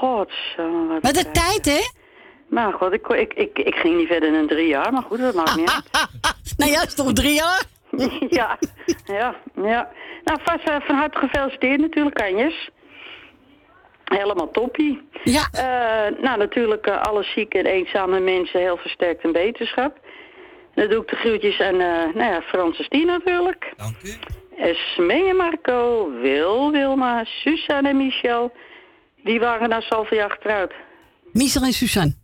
Godsamme, 0.00 0.98
wat 1.00 1.16
een 1.16 1.32
tijd, 1.32 1.64
hè? 1.64 2.00
Maar 2.52 2.72
god, 2.72 2.92
ik, 2.92 3.06
ik, 3.08 3.34
ik, 3.34 3.58
ik 3.58 3.74
ging 3.74 3.96
niet 3.96 4.06
verder 4.06 4.32
dan 4.32 4.46
drie 4.46 4.66
jaar, 4.66 4.92
maar 4.92 5.02
goed, 5.02 5.18
dat 5.18 5.34
maakt 5.34 5.56
niet 5.56 5.70
uit. 5.70 6.08
nou 6.56 6.70
ja, 6.70 6.82
is 6.82 6.94
toch 6.94 7.12
drie 7.12 7.34
jaar? 7.34 7.62
ja, 8.38 8.58
ja, 9.04 9.36
ja. 9.54 9.90
Nou, 10.24 10.38
vast 10.42 10.68
eh, 10.68 10.76
van 10.80 10.96
harte 10.96 11.18
gefeliciteerd 11.18 11.80
natuurlijk, 11.80 12.22
Anjes. 12.22 12.70
Helemaal 14.04 14.50
toppie. 14.50 15.08
Ja. 15.24 15.48
nou, 16.20 16.38
natuurlijk 16.38 16.86
eh, 16.86 17.02
alle 17.02 17.22
zieke 17.22 17.58
en 17.58 17.66
eenzame 17.66 18.20
mensen 18.20 18.60
heel 18.60 18.76
versterkt 18.76 19.24
in 19.24 19.32
wetenschap. 19.32 19.98
Dan 20.74 20.88
doe 20.88 21.02
ik 21.02 21.08
de 21.08 21.16
groetjes 21.16 21.60
aan, 21.60 21.80
eh 21.80 22.14
nou 22.14 22.32
ja, 22.32 22.40
Frans 22.40 22.78
en 22.78 22.84
Stien 22.84 23.06
natuurlijk. 23.06 23.72
Dank 23.76 23.96
u. 24.02 24.14
Esmee 24.56 25.28
en 25.28 25.36
Marco, 25.36 26.10
Wil, 26.20 26.70
Wilma, 26.70 27.24
Suzanne 27.24 27.88
en 27.88 27.96
Michel. 27.96 28.52
Die 29.24 29.40
waren 29.40 29.68
nou 29.68 29.82
zoveel 29.82 30.18
jaar 30.18 30.30
getrouwd. 30.30 30.72
Michel 31.32 31.62
en 31.62 31.72
Suzanne. 31.72 32.20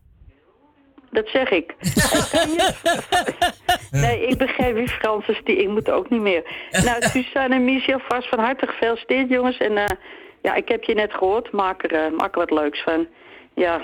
Dat 1.11 1.29
zeg 1.29 1.51
ik. 1.51 1.75
Nee, 3.91 4.27
ik 4.27 4.39
begrijp 4.39 4.75
wie 4.75 4.89
Frans 4.89 5.29
is 5.29 5.41
die. 5.45 5.57
Ik 5.57 5.69
moet 5.69 5.91
ook 5.91 6.11
niet 6.11 6.21
meer. 6.21 6.43
Nou, 6.71 7.03
Suzanne 7.03 7.55
en 7.55 7.65
Michel, 7.65 7.99
vast 8.09 8.29
van 8.29 8.39
harte 8.39 8.67
gefeliciteerd, 8.67 9.29
jongens. 9.29 9.57
En 9.57 9.77
eh, 9.77 9.85
ja, 10.43 10.55
ik 10.55 10.69
heb 10.69 10.85
je 10.85 10.95
net 10.95 11.13
gehoord. 11.13 11.53
Maak 11.53 11.83
er, 11.83 11.93
eh, 11.93 12.13
maak 12.17 12.33
er 12.33 12.39
wat 12.39 12.51
leuks 12.51 12.83
van. 12.83 13.07
Ja, 13.55 13.83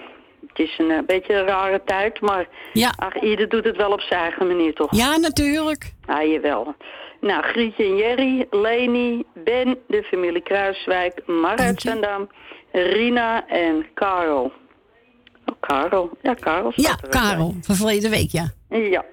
het 0.48 0.58
is 0.58 0.78
een 0.78 0.90
eh, 0.90 0.98
beetje 1.06 1.34
een 1.34 1.46
rare 1.46 1.82
tijd, 1.84 2.20
maar 2.20 2.48
ja. 2.72 2.92
ach, 2.96 3.20
ieder 3.20 3.48
doet 3.48 3.64
het 3.64 3.76
wel 3.76 3.92
op 3.92 4.00
zijn 4.00 4.20
eigen 4.20 4.46
manier, 4.46 4.74
toch? 4.74 4.96
Ja, 4.96 5.16
natuurlijk. 5.16 5.92
Ah, 6.06 6.30
jawel. 6.30 6.74
Nou, 7.20 7.42
Grietje 7.42 7.84
en 7.84 7.96
Jerry, 7.96 8.46
Leni, 8.50 9.24
Ben, 9.34 9.78
de 9.86 10.02
familie 10.02 10.42
Kruiswijk, 10.42 11.26
Mar 11.26 11.56
uit 11.56 11.80
Zandam, 11.80 12.28
Rina 12.72 13.48
en 13.48 13.86
Karel. 13.94 14.52
Oh, 15.46 15.54
Karel. 15.60 16.10
Ja, 16.22 16.34
Karel 16.34 16.72
Ja, 16.74 16.94
Karel, 17.10 17.54
van 17.60 17.74
verleden 17.74 18.10
week, 18.10 18.30
ja. 18.30 18.50
bij. 18.68 18.80
Ja. 18.90 19.04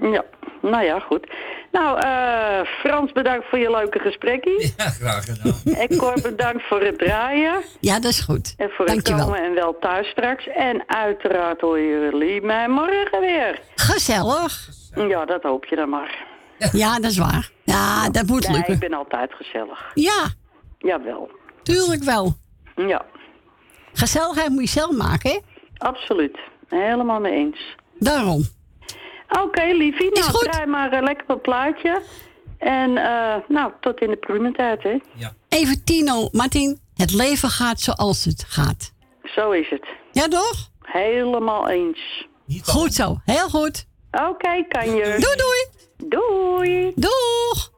Ja, 0.00 0.24
nou 0.62 0.84
ja, 0.84 0.98
goed. 0.98 1.30
Nou, 1.72 1.98
eh 2.00 2.60
Frans, 2.80 3.12
bedankt 3.12 3.46
voor 3.48 3.58
je 3.58 3.70
leuke 3.70 3.98
gesprekje. 3.98 4.50
Ja, 4.76 4.84
graag 4.84 5.24
gedaan. 5.24 5.74
En 5.74 5.96
Cor, 5.96 6.20
bedankt 6.22 6.62
voor 6.68 6.80
het 6.80 6.98
draaien. 6.98 7.62
Ja, 7.80 7.94
dat 8.00 8.10
is 8.10 8.20
goed. 8.20 8.54
En 8.56 8.70
voor 8.70 8.86
Dankjewel. 8.86 9.18
het 9.20 9.28
komen 9.30 9.44
en 9.48 9.54
wel 9.54 9.76
thuis 9.80 10.08
straks. 10.08 10.46
En 10.48 10.82
uiteraard 10.86 11.60
hoor 11.60 11.80
jullie 11.80 12.42
mij 12.42 12.68
morgen 12.68 13.20
weer. 13.20 13.60
Gezellig. 13.74 14.68
Ja, 15.08 15.24
dat 15.24 15.42
hoop 15.42 15.64
je 15.64 15.76
dan 15.76 15.88
maar. 15.88 16.24
Ja, 16.72 16.94
dat 17.00 17.10
is 17.10 17.18
waar. 17.18 17.50
Ja, 17.64 18.10
dat 18.10 18.26
moet 18.26 18.48
Nee, 18.48 18.56
lukken. 18.56 18.74
ik 18.74 18.80
ben 18.80 18.94
altijd 18.94 19.32
gezellig. 19.34 19.90
Ja, 19.94 20.24
Jawel. 20.78 21.30
tuurlijk 21.62 22.02
wel. 22.02 22.32
Ja. 22.76 23.04
Gezelligheid 23.94 24.48
moet 24.48 24.60
je 24.62 24.68
zelf 24.68 24.90
maken, 24.96 25.30
hè? 25.30 25.38
Absoluut. 25.78 26.38
Helemaal 26.68 27.20
mee 27.20 27.32
eens. 27.32 27.74
Daarom. 27.98 28.44
Oké, 29.42 29.64
liefie. 29.72 30.12
Is 30.12 30.18
Nou, 30.20 30.30
goed. 30.32 30.50
draai 30.52 30.66
maar 30.66 30.92
eh, 30.92 31.02
lekker 31.02 31.24
een 31.30 31.40
plaatje. 31.40 32.02
En 32.58 32.96
eh, 32.96 33.34
nou, 33.48 33.72
tot 33.80 34.00
in 34.00 34.10
de 34.10 34.16
prumentijd, 34.16 34.82
hè. 34.82 34.96
Even 35.48 35.84
Tino, 35.84 36.28
Martin. 36.32 36.78
Het 36.94 37.12
leven 37.12 37.48
gaat 37.48 37.80
zoals 37.80 38.24
het 38.24 38.44
gaat. 38.48 38.92
Zo 39.22 39.50
is 39.50 39.70
het. 39.70 39.86
Ja, 40.12 40.28
toch? 40.28 40.70
Helemaal 40.82 41.68
eens. 41.68 42.26
Goed 42.62 42.94
zo. 42.94 43.16
Heel 43.24 43.48
goed. 43.48 43.86
Oké, 44.10 44.64
kan 44.68 44.86
je. 44.94 45.02
Doei, 45.20 45.36
doei. 45.36 45.66
Doei. 46.10 46.92
Doeg. 46.94 47.70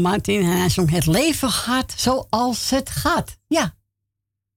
Martin 0.00 0.40
en 0.42 0.56
hij 0.58 0.68
zong 0.68 0.90
Het 0.90 1.06
leven 1.06 1.50
gaat 1.50 1.94
zoals 1.96 2.70
het 2.70 2.90
gaat. 2.90 3.38
Ja, 3.46 3.74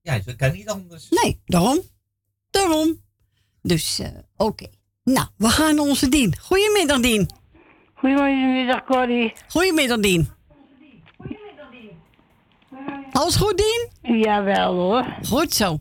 Ja, 0.02 0.20
dat 0.26 0.36
kan 0.36 0.52
niet 0.52 0.70
anders. 0.70 1.10
nee, 1.10 1.42
daarom. 1.46 1.80
Daarom. 2.50 3.02
Dus, 3.62 4.00
eh, 4.00 4.08
oké. 4.38 4.66
Nou, 5.04 5.28
we 5.38 5.50
gaan 5.50 5.76
naar 5.76 5.86
onze 5.86 6.10
Dien. 6.10 6.38
Goedemiddag, 6.40 7.00
Dien. 7.00 7.30
Goedemiddag, 7.94 8.84
Corrie. 8.84 9.34
Goedemiddag, 9.48 10.00
Dien. 10.00 10.30
Alles 13.12 13.36
goed, 13.36 13.58
Dien? 13.58 14.20
Jawel, 14.22 14.74
hoor. 14.74 15.18
Goed 15.28 15.54
zo. 15.54 15.80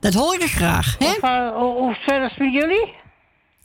Dat 0.00 0.14
hoor 0.14 0.34
ik 0.34 0.42
graag, 0.50 0.96
hè? 0.98 1.12
Hoe, 1.50 1.72
hoe 1.72 1.94
verder 1.94 2.34
met 2.38 2.52
jullie? 2.52 2.94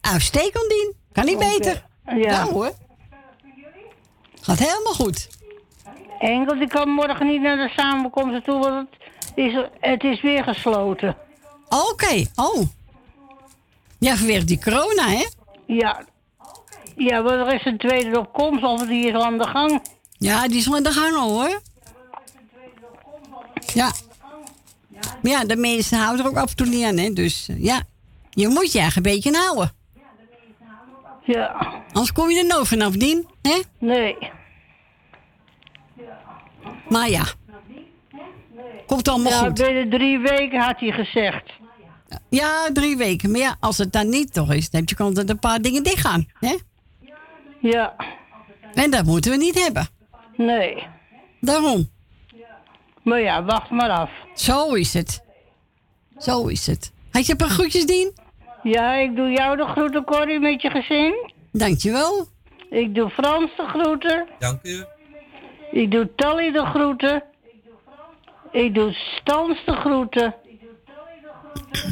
Uitstekend, 0.01 0.69
Dien. 0.69 0.93
Kan 1.11 1.25
niet 1.25 1.39
beter. 1.39 1.85
Ja. 2.15 2.45
hoor. 2.45 2.71
Gaat 4.43 4.59
helemaal 4.59 4.93
goed. 4.93 5.27
Engels, 6.19 6.59
ik 6.59 6.69
kan 6.69 6.89
morgen 6.89 7.27
niet 7.27 7.41
naar 7.41 7.57
de 7.57 7.73
samenkomst 7.75 8.43
toe, 8.43 8.59
want 8.59 8.89
het 8.89 9.37
is, 9.45 9.53
het 9.79 10.03
is 10.03 10.21
weer 10.21 10.43
gesloten. 10.43 11.15
Oké, 11.69 12.25
oh. 12.35 12.67
Ja, 13.99 14.15
vanwege 14.15 14.43
die 14.45 14.59
corona, 14.63 15.07
hè? 15.07 15.27
Ja. 15.67 16.05
Ja, 16.95 17.21
maar 17.21 17.47
er 17.47 17.53
is 17.53 17.65
een 17.65 17.77
tweede 17.77 18.19
opkomst, 18.19 18.63
of 18.63 18.87
die 18.87 19.07
is 19.07 19.13
al 19.13 19.25
aan 19.25 19.37
de 19.37 19.47
gang. 19.47 19.81
Ja, 20.17 20.47
die 20.47 20.57
is 20.57 20.65
wel 20.65 20.75
aan 20.75 20.83
de 20.83 20.91
gang 20.91 21.15
al, 21.15 21.29
hoor. 21.29 21.61
Ja. 23.73 23.91
Maar 24.91 25.31
ja, 25.31 25.45
de 25.45 25.55
mensen 25.55 25.97
houden 25.97 26.25
er 26.25 26.31
ook 26.31 26.37
af 26.37 26.49
en 26.49 26.55
toe 26.55 26.67
niet 26.67 26.85
aan, 26.85 26.97
hè? 26.97 27.13
Dus 27.13 27.47
eh, 27.49 27.63
ja, 27.63 27.81
je 28.29 28.47
moet 28.47 28.71
je 28.71 28.79
eigen 28.79 29.01
beetje 29.01 29.37
houden. 29.37 29.71
Ja. 31.23 31.81
Anders 31.87 32.11
kom 32.11 32.29
je 32.29 32.39
er 32.39 32.45
nooit 32.45 32.67
vanaf, 32.67 32.91
Dien, 32.93 33.27
hè? 33.41 33.61
Nee. 33.79 34.17
Maar 36.89 37.09
ja. 37.09 37.23
Komt 38.87 39.07
allemaal 39.07 39.31
ja, 39.31 39.39
goed. 39.39 39.53
binnen 39.53 39.89
drie 39.89 40.19
weken 40.19 40.59
had 40.59 40.79
hij 40.79 40.91
gezegd. 40.91 41.51
Ja, 42.29 42.69
drie 42.73 42.97
weken. 42.97 43.31
Maar 43.31 43.39
ja, 43.39 43.55
als 43.59 43.77
het 43.77 43.93
dan 43.93 44.09
niet 44.09 44.33
toch 44.33 44.53
is, 44.53 44.69
dan 44.69 44.79
heb 44.79 44.89
je 44.89 45.13
dat 45.13 45.29
een 45.29 45.39
paar 45.39 45.61
dingen 45.61 45.83
dichtgaan, 45.83 46.27
hè? 46.39 46.57
Ja. 47.59 47.95
En 48.73 48.91
dat 48.91 49.05
moeten 49.05 49.31
we 49.31 49.37
niet 49.37 49.63
hebben. 49.63 49.87
Nee. 50.37 50.83
Daarom. 51.41 51.89
Maar 53.03 53.21
ja, 53.21 53.43
wacht 53.43 53.69
maar 53.69 53.89
af. 53.89 54.09
Zo 54.33 54.73
is 54.73 54.93
het. 54.93 55.23
Zo 56.17 56.47
is 56.47 56.67
het. 56.67 56.91
Had 57.11 57.25
je 57.25 57.31
een 57.31 57.37
paar 57.37 57.49
groetjes, 57.49 57.85
Dien? 57.85 58.13
Ja, 58.63 58.93
ik 58.93 59.15
doe 59.15 59.29
jou 59.29 59.57
de 59.57 59.65
groeten, 59.65 60.03
Corrie, 60.03 60.39
met 60.39 60.61
je 60.61 60.69
gezin. 60.69 61.31
Dankjewel. 61.51 62.25
Ik 62.69 62.95
doe 62.95 63.09
Frans 63.09 63.55
de 63.55 63.67
groeten. 63.67 64.27
Dank 64.39 64.59
u. 64.63 64.83
Ik 65.71 65.91
doe 65.91 66.15
Tally 66.15 66.51
de 66.51 66.65
groeten. 66.65 67.23
Ik 68.51 68.73
doe 68.73 68.93
Stans 68.93 69.65
de 69.65 69.73
groeten. 69.73 70.35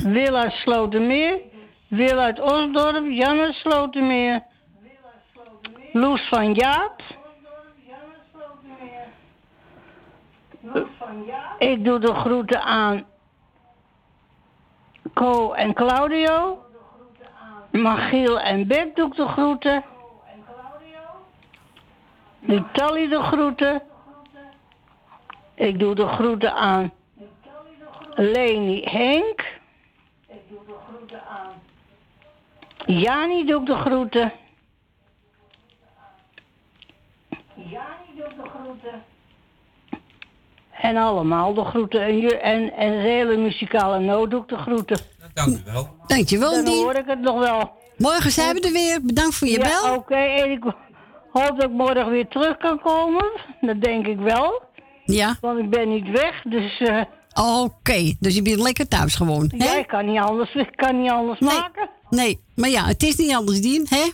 Wil 0.04 0.36
uit 0.36 0.52
Slotermeer. 0.52 1.40
Wil 1.88 2.18
uit 2.18 2.40
Osdorp. 2.40 3.06
Jan 3.10 3.40
uit 3.40 3.56
Slotermeer. 3.56 4.44
Loes 5.94 6.28
van 6.28 6.54
Jaap. 6.54 7.02
Ik 11.60 11.86
doe 11.86 12.00
de 12.00 12.14
groeten 12.14 12.62
aan 12.62 13.06
Co 15.14 15.54
en 15.54 15.74
Claudio. 15.74 16.66
Magiel 17.72 18.40
en 18.40 18.68
Beb 18.68 18.96
doe 18.96 19.08
ik 19.08 19.16
de 19.16 19.28
groeten. 19.28 19.84
Nu 22.40 22.64
Tally 22.74 23.08
de 23.08 23.22
groeten. 23.22 23.82
Ik 25.54 25.80
doe 25.80 25.96
de 25.96 26.08
groeten 26.08 26.54
aan 26.54 26.92
Leni 28.16 28.84
Henk. 28.84 29.60
Ik 30.28 30.42
doe 30.50 30.60
de 30.66 30.76
groeten 30.88 31.22
aan 31.28 31.54
Jani 32.86 33.46
doe 33.46 33.60
ik 33.60 33.66
de 33.66 33.76
groeten. 33.76 34.32
Jani 37.56 38.16
doe 38.16 38.26
ik 38.26 38.36
de 38.36 38.50
groeten. 38.50 39.04
En 40.82 40.98
allemaal 40.98 41.54
de 41.54 41.64
groeten. 41.66 42.02
En, 42.02 42.18
je- 42.18 42.38
en, 42.38 42.74
en 42.74 42.92
de 42.92 42.98
hele 42.98 43.38
muzikale 43.38 44.00
noot 44.00 44.30
doe 44.32 44.42
ik 44.42 44.48
de 44.48 44.58
groeten. 44.58 45.00
Dank 45.34 45.50
u 45.50 45.62
wel. 45.72 45.88
Dankjewel, 46.08 46.52
Dan 46.52 46.66
Dien. 46.66 46.84
hoor 46.84 46.96
ik 46.96 47.06
het 47.08 47.20
nog 47.22 47.40
wel. 47.40 47.72
Morgen 47.98 48.32
zijn 48.32 48.56
we 48.56 48.62
er 48.62 48.72
weer. 48.72 49.00
Bedankt 49.04 49.36
voor 49.36 49.48
je 49.48 49.60
ja, 49.60 49.68
bel. 49.82 49.96
oké. 49.96 50.16
En 50.16 50.52
ik 50.52 50.64
hoop 51.32 51.54
dat 51.60 51.64
ik 51.64 51.72
morgen 51.72 52.10
weer 52.10 52.28
terug 52.28 52.58
kan 52.58 52.80
komen. 52.80 53.26
Dat 53.62 53.82
denk 53.82 54.08
ik 54.08 54.18
wel. 54.20 54.62
Ja. 55.06 55.36
Want 55.42 55.60
ik 55.60 55.70
ben 55.70 55.90
niet 55.90 56.10
weg, 56.10 56.42
dus... 56.44 56.80
eh, 56.80 57.02
Oké, 57.64 58.14
dus 58.20 58.36
je 58.36 58.42
bent 58.42 58.60
lekker 58.62 58.88
thuis 58.88 59.16
gewoon, 59.16 59.52
hè? 59.58 59.66
ja, 59.66 59.78
ik 59.78 59.88
kan 59.88 60.06
niet 60.12 60.20
anders, 60.20 60.54
ik 60.56 60.72
kan 60.76 61.02
niet 61.02 61.12
anders 61.12 61.40
Nee. 61.40 61.50
maken. 61.54 61.90
Nee, 62.10 62.40
maar 62.56 62.70
ja, 62.70 62.86
het 62.86 63.04
is 63.04 63.16
niet 63.16 63.34
anders, 63.36 63.62
Dien, 63.62 63.86
hè? 63.90 64.10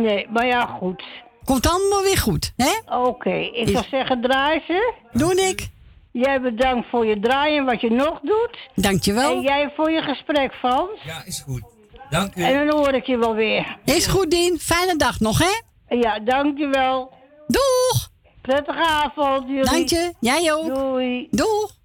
Nee, 0.00 0.26
maar 0.30 0.46
ja, 0.46 0.66
goed. 0.66 1.02
Komt 1.44 1.66
allemaal 1.68 2.02
weer 2.02 2.18
goed, 2.18 2.52
hè? 2.56 2.96
Oké, 2.98 3.30
ik 3.34 3.54
Is- 3.68 3.72
zou 3.72 3.84
zeggen 3.90 4.20
draai 4.20 4.62
ze. 4.66 4.92
Doe 5.12 5.34
ik. 5.34 5.68
Jij 6.12 6.40
bedankt 6.40 6.88
voor 6.88 7.06
je 7.06 7.20
draaien 7.20 7.58
en 7.58 7.64
wat 7.64 7.80
je 7.80 7.90
nog 7.90 8.20
doet. 8.20 8.58
Dankjewel. 8.74 9.32
En 9.32 9.40
jij 9.40 9.72
voor 9.76 9.90
je 9.90 10.02
gesprek, 10.02 10.52
Frans. 10.54 11.02
Ja, 11.04 11.24
is 11.24 11.40
goed. 11.40 11.62
Dank 12.10 12.36
u. 12.36 12.42
En 12.42 12.66
dan 12.66 12.76
hoor 12.78 12.94
ik 12.94 13.06
je 13.06 13.18
wel 13.18 13.34
weer. 13.34 13.78
Is 13.84 14.06
goed, 14.06 14.30
Dien. 14.30 14.58
Fijne 14.58 14.96
dag 14.96 15.20
nog, 15.20 15.38
hè? 15.38 15.60
Ja, 15.96 16.18
dankjewel. 16.18 17.12
Doeg! 17.46 18.10
Prettige 18.42 18.84
avond, 18.84 19.48
jullie. 19.48 19.64
Dank 19.64 19.88
je. 19.88 20.14
Jij 20.20 20.52
ook. 20.52 20.74
Doei. 20.74 21.28
Doeg! 21.30 21.76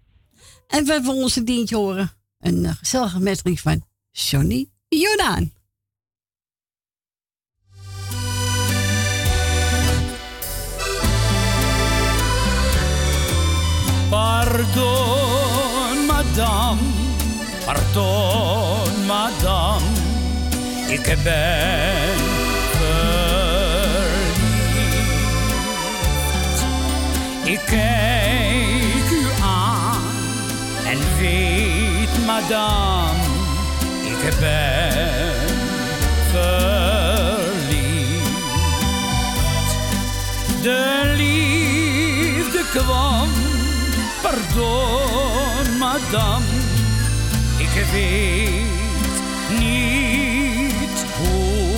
En 0.68 0.86
we 0.86 1.02
willen 1.02 1.24
onze 1.24 1.44
Dientje 1.44 1.76
horen. 1.76 2.12
Een 2.40 2.64
uh, 2.64 2.72
gezellige 2.72 3.20
metrie 3.20 3.62
van 3.62 3.82
Johnny 4.12 4.70
Jordaan. 4.88 5.52
Pardon, 14.58 16.08
madame, 16.08 16.82
pardon, 17.66 19.06
madame, 19.06 19.86
ik 20.88 21.18
ben 21.24 22.18
verliefd. 22.78 23.06
Ik 27.44 27.60
kijk 27.66 29.12
u 29.12 29.28
aan 29.42 30.02
en 30.86 30.98
weet, 31.20 32.26
madame, 32.26 33.22
ik 34.04 34.40
ben 34.40 35.36
verliefd. 36.32 37.58
De 40.62 40.97
pardon, 44.58 45.78
madame, 45.78 46.46
ik 47.58 47.86
weet 47.92 48.50
niet 49.60 51.06
hoe. 51.18 51.76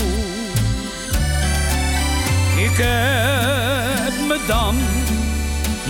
Ik 2.64 2.78
heb 2.78 4.28
me 4.28 4.40
dan 4.48 4.76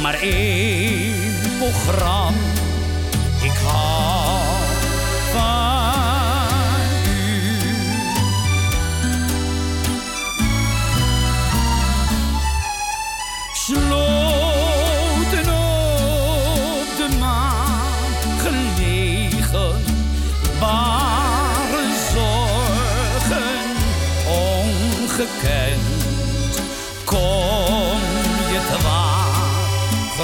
maar 0.01 0.19
één 0.21 1.13
programma. 1.59 2.48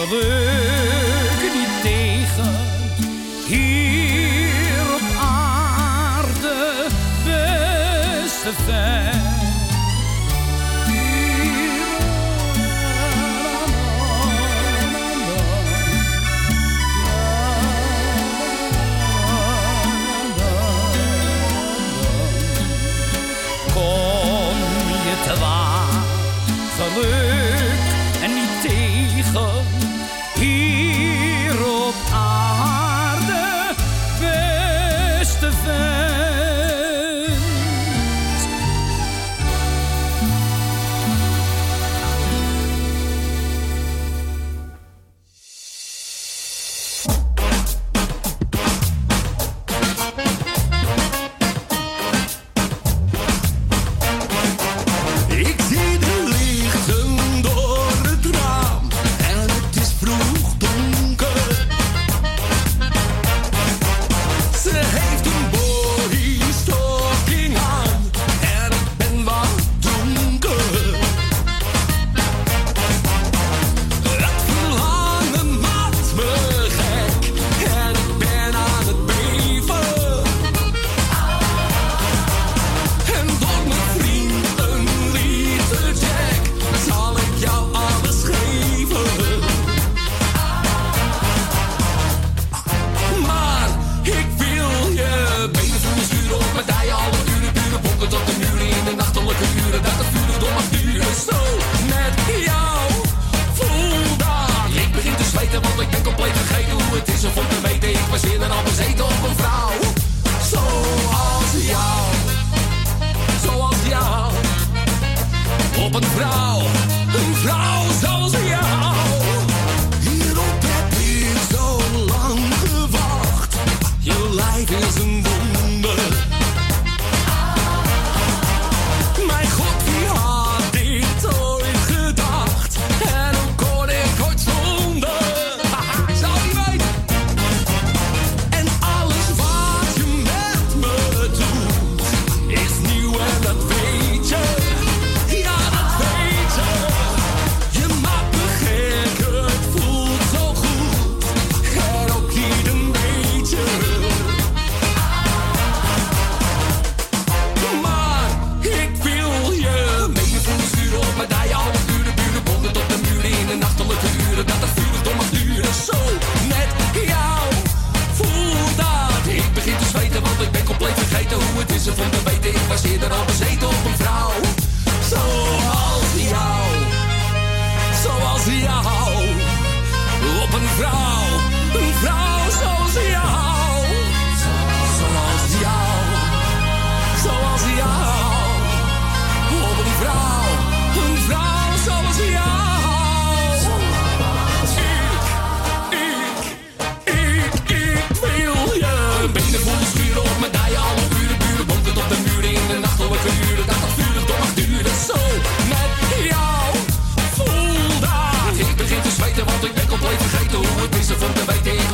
Waar 0.09 0.44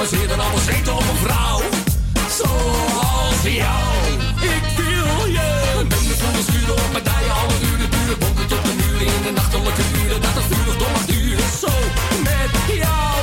weten. 0.02 0.18
Ik 0.18 0.20
was 0.20 0.20
eerder 0.20 0.40
al 0.46 0.54
bezeten 0.54 0.94
op 0.94 1.08
een 1.10 1.22
vrouw. 1.26 1.62
Zoals 2.38 3.42
jou. 3.44 3.94
Ik 4.56 4.66
wil 4.78 5.26
je. 5.36 5.50
Benen 5.88 6.18
vol 6.18 6.44
schuren 6.48 6.74
op 6.74 6.90
medaille, 6.94 7.32
alle 7.32 7.58
uren, 7.72 7.90
buren, 7.90 8.20
bonten 8.20 8.48
tot 8.48 8.64
de 8.66 8.74
muren 8.82 9.08
in 9.16 9.22
de 9.24 9.32
nachtelijke 9.32 9.84
uren. 10.04 10.22
Dat 10.22 10.34
dat 10.34 10.44
vurig 10.50 10.78
door 10.78 10.92
mag 10.92 11.06
duren. 11.06 11.50
Zo, 11.62 11.72
met 12.24 12.54
jou 12.84 13.18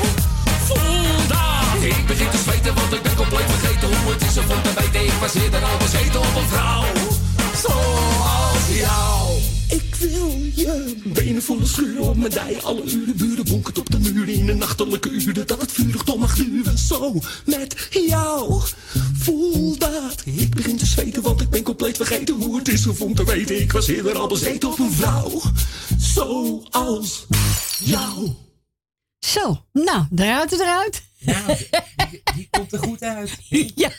voel 0.66 1.16
dat. 1.28 1.82
Ik 1.82 2.06
begin 2.06 2.30
te 2.30 2.38
zweten, 2.46 2.74
want 2.74 2.92
ik 2.92 3.02
ben 3.02 3.14
compleet 3.14 3.50
vergeten 3.54 3.88
hoe 3.96 4.12
het 4.12 4.22
is 4.22 4.36
om 4.38 4.62
te 4.62 4.72
weten. 4.78 5.04
Ik 5.04 5.18
was 5.20 5.34
eerder 5.34 5.62
al 5.64 5.76
bezeten 5.78 6.20
op 6.20 6.34
een 6.40 6.48
vrouw. 6.52 6.84
Zoals 7.62 8.07
volle 11.48 11.66
schuren 11.66 12.02
op 12.02 12.16
mijn 12.16 12.30
dij. 12.30 12.62
Alle 12.62 12.82
uren 12.82 13.16
buren 13.16 13.44
bonkend 13.44 13.78
op 13.78 13.90
de 13.90 13.98
muren 13.98 14.34
in 14.34 14.46
de 14.46 14.54
nachtelijke 14.54 15.10
uren. 15.10 15.46
Dat 15.46 15.60
het 15.60 15.72
vurig 15.72 16.02
toch 16.02 16.18
mag 16.18 16.36
duren. 16.36 16.78
Zo 16.78 17.20
met 17.46 17.88
jou. 17.90 18.62
Voel 19.12 19.78
dat. 19.78 20.22
Ik 20.24 20.54
begin 20.54 20.76
te 20.76 20.86
zweten, 20.86 21.22
want 21.22 21.40
ik 21.40 21.50
ben 21.50 21.62
compleet 21.62 21.96
vergeten 21.96 22.34
hoe 22.34 22.58
het 22.58 22.68
is 22.68 22.86
om 22.86 23.14
te 23.14 23.24
weten. 23.24 23.60
Ik 23.60 23.72
was 23.72 23.86
eerder 23.86 24.18
al 24.18 24.28
bezeten 24.28 24.68
op 24.68 24.78
een 24.78 24.92
vrouw. 24.92 25.40
Zoals 25.98 27.26
jou. 27.84 28.34
Zo, 29.18 29.64
nou, 29.72 30.06
eruit 30.16 30.52
eruit. 30.52 31.02
Die 32.34 32.48
komt 32.50 32.72
er 32.72 32.78
goed 32.78 33.02
uit. 33.02 33.36
ja, 33.74 33.90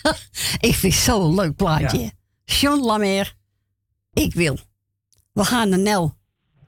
ik 0.60 0.76
vind 0.76 0.94
het 0.94 1.04
zo'n 1.04 1.36
leuk 1.36 1.56
plaatje. 1.56 2.00
Ja. 2.00 2.12
John 2.46 2.86
Lamer, 2.86 3.36
ik 4.14 4.34
wil. 4.34 4.58
We 5.34 5.44
gaan 5.44 5.70
naar 5.70 5.80
Nel. 5.80 6.18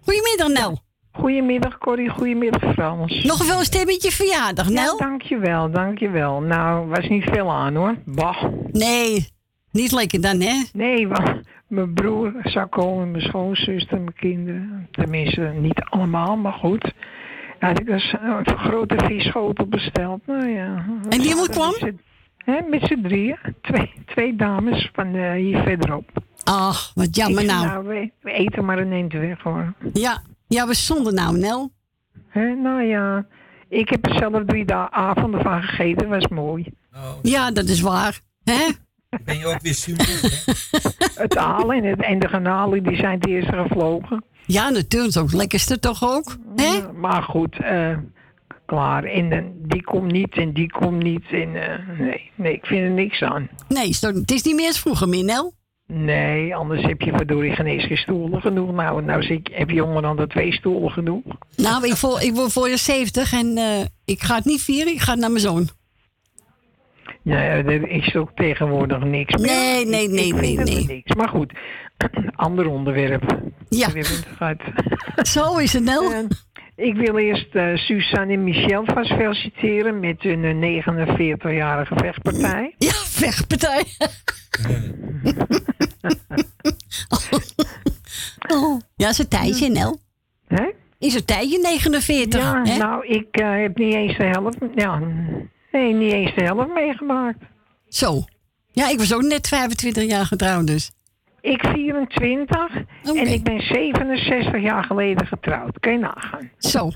Goedemiddag, 0.04 0.48
Nel. 0.48 0.80
Goedemiddag, 1.12 1.78
Corrie. 1.78 2.10
Goedemiddag, 2.10 2.74
Frans. 2.74 3.24
Nog 3.24 3.40
een 3.58 3.66
stemmetje 3.66 4.12
verjaardag, 4.12 4.70
Nel? 4.70 4.98
Ja, 5.00 5.06
dankjewel, 5.08 5.72
dankjewel. 5.72 6.42
Nou, 6.42 6.88
was 6.88 7.08
niet 7.08 7.24
veel 7.24 7.52
aan, 7.52 7.76
hoor. 7.76 7.96
Bah. 8.06 8.44
Nee, 8.72 9.28
niet 9.72 9.92
lekker 9.92 10.22
dan, 10.22 10.42
hè? 10.42 10.64
Nee, 10.74 11.08
want 11.08 11.42
mijn 11.68 11.94
broer 11.94 12.34
zou 12.44 12.68
komen, 12.68 13.12
mijn 13.12 13.24
schoonzuster, 13.24 13.98
mijn 14.02 14.16
kinderen. 14.16 14.88
Tenminste, 14.92 15.42
niet 15.42 15.82
allemaal, 15.90 16.36
maar 16.38 16.54
goed. 16.54 16.94
Had 17.60 17.80
ik 17.80 17.86
dus 17.86 18.16
een 18.22 18.58
grote 18.58 18.96
visschotel 19.06 19.66
besteld. 19.68 20.22
Nou 20.26 20.48
ja. 20.48 20.86
En 21.10 21.22
wie 21.22 21.36
moet 21.36 21.50
kwam? 21.50 21.74
Met 22.70 22.82
z'n- 22.84 23.02
drieën. 23.02 23.38
Twee, 23.62 23.92
twee 24.06 24.36
dames 24.36 24.90
van 24.94 25.16
eh, 25.16 25.32
hier 25.34 25.62
verderop. 25.64 26.10
Ach, 26.44 26.92
wat 26.96 27.16
jammer 27.16 27.44
zei, 27.44 27.66
nou. 27.66 27.88
we, 27.88 28.12
we 28.22 28.32
eten 28.32 28.66
maar 28.66 28.80
een 28.80 28.92
eend 28.92 29.14
weg, 29.14 29.42
hoor. 29.42 29.74
Ja, 29.94 30.22
ja, 30.48 30.68
we 30.68 30.74
stonden 30.74 31.14
nou, 31.14 31.38
Nel. 31.38 31.72
Hè, 32.28 32.56
nou 32.56 32.84
ja, 32.84 33.26
ik 33.70 33.90
heb 33.90 34.06
er 34.06 34.16
zelf 34.16 34.44
drie 34.46 34.74
avonden 34.74 35.42
van 35.42 35.64
gegeten. 35.64 36.10
was 36.10 36.28
mooi. 36.28 36.66
Ja, 37.22 37.52
dat 37.52 37.66
is 37.66 37.82
waar. 37.82 38.20
Hè? 38.44 38.68
Ben 39.26 39.38
je 39.38 39.46
ook 39.46 39.62
weer 39.62 39.74
super? 39.74 40.06
Het 41.24 41.36
halen 41.38 41.78
en, 41.78 41.84
het, 41.84 42.02
en 42.02 42.20
de 42.20 42.28
garnalen 42.28 42.84
die 42.84 42.96
zijn 42.96 43.20
het 43.20 43.28
eerst 43.28 43.50
gevlogen. 43.50 44.24
Ja, 44.46 44.70
natuurlijk. 44.70 45.18
Ook 45.18 45.24
het 45.24 45.34
lekkerste 45.34 45.80
toch 45.80 46.04
ook? 46.04 46.38
Hè? 46.56 46.64
Ja, 46.64 46.92
maar 46.92 47.24
goed, 47.24 47.58
eh, 47.60 47.98
klaar. 48.66 49.04
En 49.04 49.54
die 49.68 49.84
komt 49.84 50.12
niet 50.12 50.38
en 50.38 50.54
die 50.54 50.72
komt 50.72 51.04
niet. 51.04 51.26
En, 51.32 51.56
eh, 51.56 52.00
nee, 52.00 52.32
nee, 52.36 52.54
ik 52.54 52.66
vind 52.66 52.82
er 52.82 52.90
niks 52.90 53.22
aan. 53.22 53.50
Nee, 53.68 53.88
het 53.88 54.32
is 54.32 54.44
niet 54.44 54.56
meer 54.56 54.68
als 54.68 54.80
vroeger 54.80 55.10
meer, 55.10 55.24
Nel. 55.24 55.54
Nee, 55.94 56.56
anders 56.56 56.82
heb 56.82 57.02
je 57.02 57.12
verdorie 57.12 57.56
geen 57.56 57.66
eens 57.66 57.86
geen 57.86 57.98
stoelen 57.98 58.42
genoeg. 58.42 58.72
Nou, 58.72 59.04
nou 59.04 59.24
zie 59.24 59.38
ik, 59.38 59.50
heb 59.54 59.70
je 59.70 59.76
jongen 59.76 60.02
dan 60.02 60.16
de 60.16 60.28
twee 60.28 60.54
stoelen 60.54 60.92
genoeg. 60.92 61.24
Nou, 61.56 61.88
ik, 61.88 61.96
voor, 61.96 62.22
ik 62.22 62.34
word 62.34 62.52
voor 62.52 62.70
je 62.70 62.78
70 62.78 63.34
en 63.34 63.58
eh, 63.58 63.86
ik 64.06 64.22
ga 64.22 64.36
het 64.36 64.46
niet 64.46 64.62
vieren. 64.62 64.94
Ik 64.94 65.00
ga 65.00 65.16
naar 65.16 65.30
mijn 65.30 65.42
zoon. 65.42 65.70
Ja, 67.22 67.38
er 67.40 67.90
is 67.90 68.16
ook 68.16 68.32
tegenwoordig 68.36 69.04
niks 69.04 69.36
meer. 69.36 69.52
Nee, 69.52 69.86
nee, 69.86 70.10
nee, 70.10 70.28
ik 70.28 70.34
nee, 70.36 70.58
nee. 70.58 70.86
niks. 70.86 71.16
Maar 71.16 71.30
goed, 71.30 71.54
ander 72.36 72.68
onderwerp. 72.68 73.38
Ja. 73.70 73.90
Zo 75.24 75.58
is 75.58 75.74
het. 75.74 75.88
En 75.88 76.28
ik 76.82 76.96
wil 76.96 77.18
eerst 77.18 77.56
eh, 77.56 77.76
Suzanne 77.76 78.34
en 78.34 78.44
Michel 78.44 78.84
vast 78.86 79.14
feliciteren 79.14 80.00
met 80.00 80.22
hun 80.22 80.44
eh, 80.44 80.84
49-jarige 80.84 81.96
vechtpartij. 81.96 82.76
Ja, 82.78 82.92
vechtpartij. 82.92 83.84
oh. 88.56 88.80
Ja, 88.96 89.10
is 89.10 89.18
een 89.18 89.28
tijdje, 89.28 89.70
Nel. 89.70 90.00
Hè? 90.48 90.72
Is 91.00 91.14
een 91.14 91.26
tijdje 91.26 91.60
49. 91.60 92.42
Ja, 92.42 92.62
hè? 92.64 92.78
nou, 92.78 93.08
ik 93.08 93.28
eh, 93.32 93.62
heb 93.62 93.78
niet 93.78 93.94
eens 93.94 94.18
de 94.18 94.24
helft. 94.24 94.58
Ja, 94.76 95.02
nee, 95.72 95.94
niet 95.94 96.14
eens 96.14 96.36
de 96.36 96.44
helft 96.44 96.74
meegemaakt. 96.74 97.40
Zo. 97.88 98.24
Ja, 98.72 98.90
ik 98.90 98.98
was 98.98 99.14
ook 99.14 99.22
net 99.22 99.48
25 99.48 100.04
jaar 100.04 100.26
getrouwd, 100.26 100.68
dus. 100.68 100.92
Ik 101.42 101.66
24 101.68 102.76
en 103.04 103.28
ik 103.28 103.44
ben 103.44 103.62
67 103.62 104.62
jaar 104.62 104.84
geleden 104.84 105.28
getrouwd. 105.28 105.80
Kan 105.80 105.92
je 105.92 106.00
nagaan? 106.00 106.50
Zo. 106.58 106.90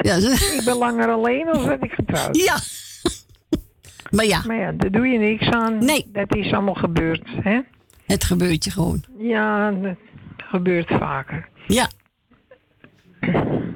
Ja, 0.00 0.18
ze- 0.20 0.56
ik 0.58 0.64
ben 0.64 0.76
langer 0.76 1.08
alleen 1.08 1.44
dan 1.44 1.64
dat 1.66 1.84
ik 1.84 1.92
getrouwd. 1.92 2.36
Ja. 2.36 2.56
Maar 4.10 4.24
ja. 4.24 4.42
Maar 4.46 4.56
ja, 4.56 4.72
daar 4.72 4.90
doe 4.90 5.06
je 5.06 5.18
niks 5.18 5.50
aan. 5.50 5.84
Nee. 5.84 6.10
Dat 6.12 6.34
is 6.36 6.52
allemaal 6.52 6.74
gebeurd, 6.74 7.22
hè? 7.40 7.60
Het 8.06 8.24
gebeurt 8.24 8.64
je 8.64 8.70
gewoon. 8.70 9.04
Ja, 9.18 9.70
dat 9.70 9.96
gebeurt 10.36 10.88
vaker. 10.88 11.48
Ja. 11.66 11.88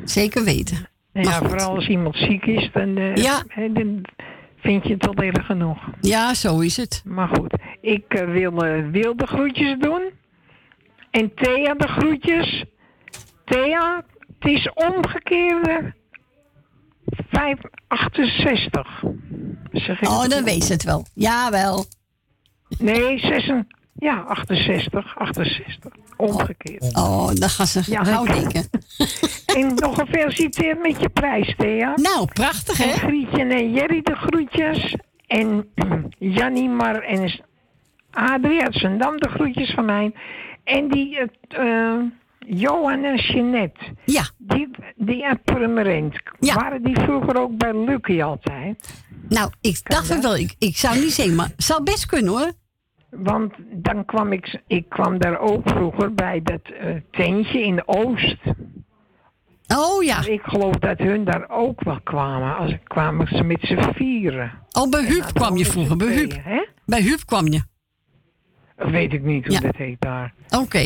Zeker 0.05 0.45
weten. 0.45 0.89
Maar 1.12 1.23
ja, 1.25 1.31
goed. 1.31 1.49
vooral 1.49 1.75
als 1.75 1.89
iemand 1.89 2.17
ziek 2.17 2.45
is, 2.47 2.70
dan, 2.73 2.97
eh, 2.97 3.15
Ja. 3.17 3.43
dan 3.73 4.03
vind 4.61 4.87
je 4.87 4.93
het 4.93 5.05
wel 5.05 5.15
erg 5.15 5.47
genoeg. 5.47 5.79
Ja, 6.01 6.35
zo 6.35 6.59
is 6.61 6.77
het. 6.77 7.03
Maar 7.05 7.29
goed, 7.29 7.55
ik 7.81 8.05
eh, 8.09 8.33
wil 8.33 8.65
eh, 8.65 8.91
Wil 8.91 9.17
de 9.17 9.27
groetjes 9.27 9.79
doen. 9.79 10.03
En 11.11 11.35
Thea 11.35 11.75
de 11.75 11.89
groetjes. 11.89 12.65
Thea, 13.45 14.05
het 14.39 14.51
is 14.51 14.71
omgekeerde 14.75 15.95
568. 17.31 19.03
Zeg 19.73 20.01
ik 20.01 20.09
Oh, 20.09 20.25
dan 20.27 20.45
ze 20.63 20.73
het 20.73 20.85
wel. 20.85 21.07
Jawel. 21.15 21.85
Nee, 22.79 23.19
6, 23.19 23.53
ja, 23.93 24.20
68, 24.20 25.19
68. 25.19 25.93
Omgekeerd. 26.17 26.97
Oh, 26.97 27.31
dan 27.35 27.49
gaan 27.49 27.67
ze 27.67 27.83
Ja, 27.86 28.05
gauw 28.05 28.25
denken. 28.25 28.69
En 29.57 29.75
nog 29.75 29.94
gefeliciteerd 29.94 30.83
met 30.83 31.01
je 31.01 31.09
prijs, 31.09 31.55
Thea. 31.57 31.93
Nou, 31.97 32.27
prachtig, 32.33 32.78
hè? 32.78 32.85
En 32.85 32.99
Grietje 32.99 33.44
en 33.44 33.73
Jerry 33.73 34.02
de 34.02 34.15
groetjes. 34.17 34.94
En 35.27 35.69
Jannie 36.19 36.69
Mar 36.69 37.02
en 37.02 37.41
Adrie 38.10 38.62
uit 38.62 38.75
Zandam, 38.75 39.17
de 39.17 39.28
groetjes 39.28 39.70
van 39.70 39.85
mij. 39.85 40.12
En 40.65 40.89
die 40.89 41.19
eh, 41.49 41.99
Johan 42.39 43.05
en 43.05 43.17
Jeanette. 43.17 43.81
Ja. 44.05 44.23
Die, 44.39 44.70
die 44.97 45.27
uit 45.27 45.44
Purmerend. 45.44 46.15
Waren 46.39 46.83
die 46.83 47.01
vroeger 47.01 47.41
ook 47.41 47.57
bij 47.57 47.85
Lucky 47.85 48.23
altijd? 48.23 49.05
Nou, 49.28 49.51
ik 49.60 49.81
dacht 49.83 50.09
het 50.09 50.23
wel. 50.23 50.36
Ik, 50.36 50.55
ik 50.59 50.77
zou 50.77 50.99
niet 50.99 51.12
zeggen, 51.12 51.35
maar 51.35 51.47
het 51.57 51.65
zou 51.65 51.83
best 51.83 52.07
kunnen 52.07 52.31
hoor. 52.33 52.52
Want 53.11 53.53
dan 53.73 54.05
kwam 54.05 54.33
ik, 54.33 54.61
ik 54.67 54.89
kwam 54.89 55.19
daar 55.19 55.39
ook 55.39 55.69
vroeger 55.69 56.15
bij 56.15 56.43
dat 56.43 56.61
eh, 56.63 56.95
tentje 57.11 57.63
in 57.63 57.77
de 57.77 57.83
Oost. 57.87 58.37
Oh 59.77 60.03
ja. 60.03 60.25
Ik 60.27 60.43
geloof 60.43 60.75
dat 60.75 60.99
hun 60.99 61.25
daar 61.25 61.49
ook 61.49 61.85
wel 61.85 62.01
kwamen. 62.01 62.57
Als 62.57 62.75
kwamen 62.85 63.27
ze 63.27 63.43
met 63.43 63.59
z'n 63.61 63.93
vieren. 63.95 64.53
Oh, 64.73 64.89
bij 64.91 65.05
Huub 65.05 65.25
kwam 65.33 65.57
je 65.57 65.65
vroeger. 65.65 65.97
Bij 65.97 66.13
Huub. 66.15 66.33
Hè? 66.43 66.67
Bij 66.87 67.01
Huub 67.03 67.21
kwam 67.27 67.47
je. 67.47 67.63
Weet 68.77 69.13
ik 69.13 69.23
niet 69.23 69.45
hoe 69.47 69.55
Ja. 69.55 69.61
dat 69.61 69.77
heet 69.77 70.01
daar. 70.01 70.35
Oké. 70.59 70.79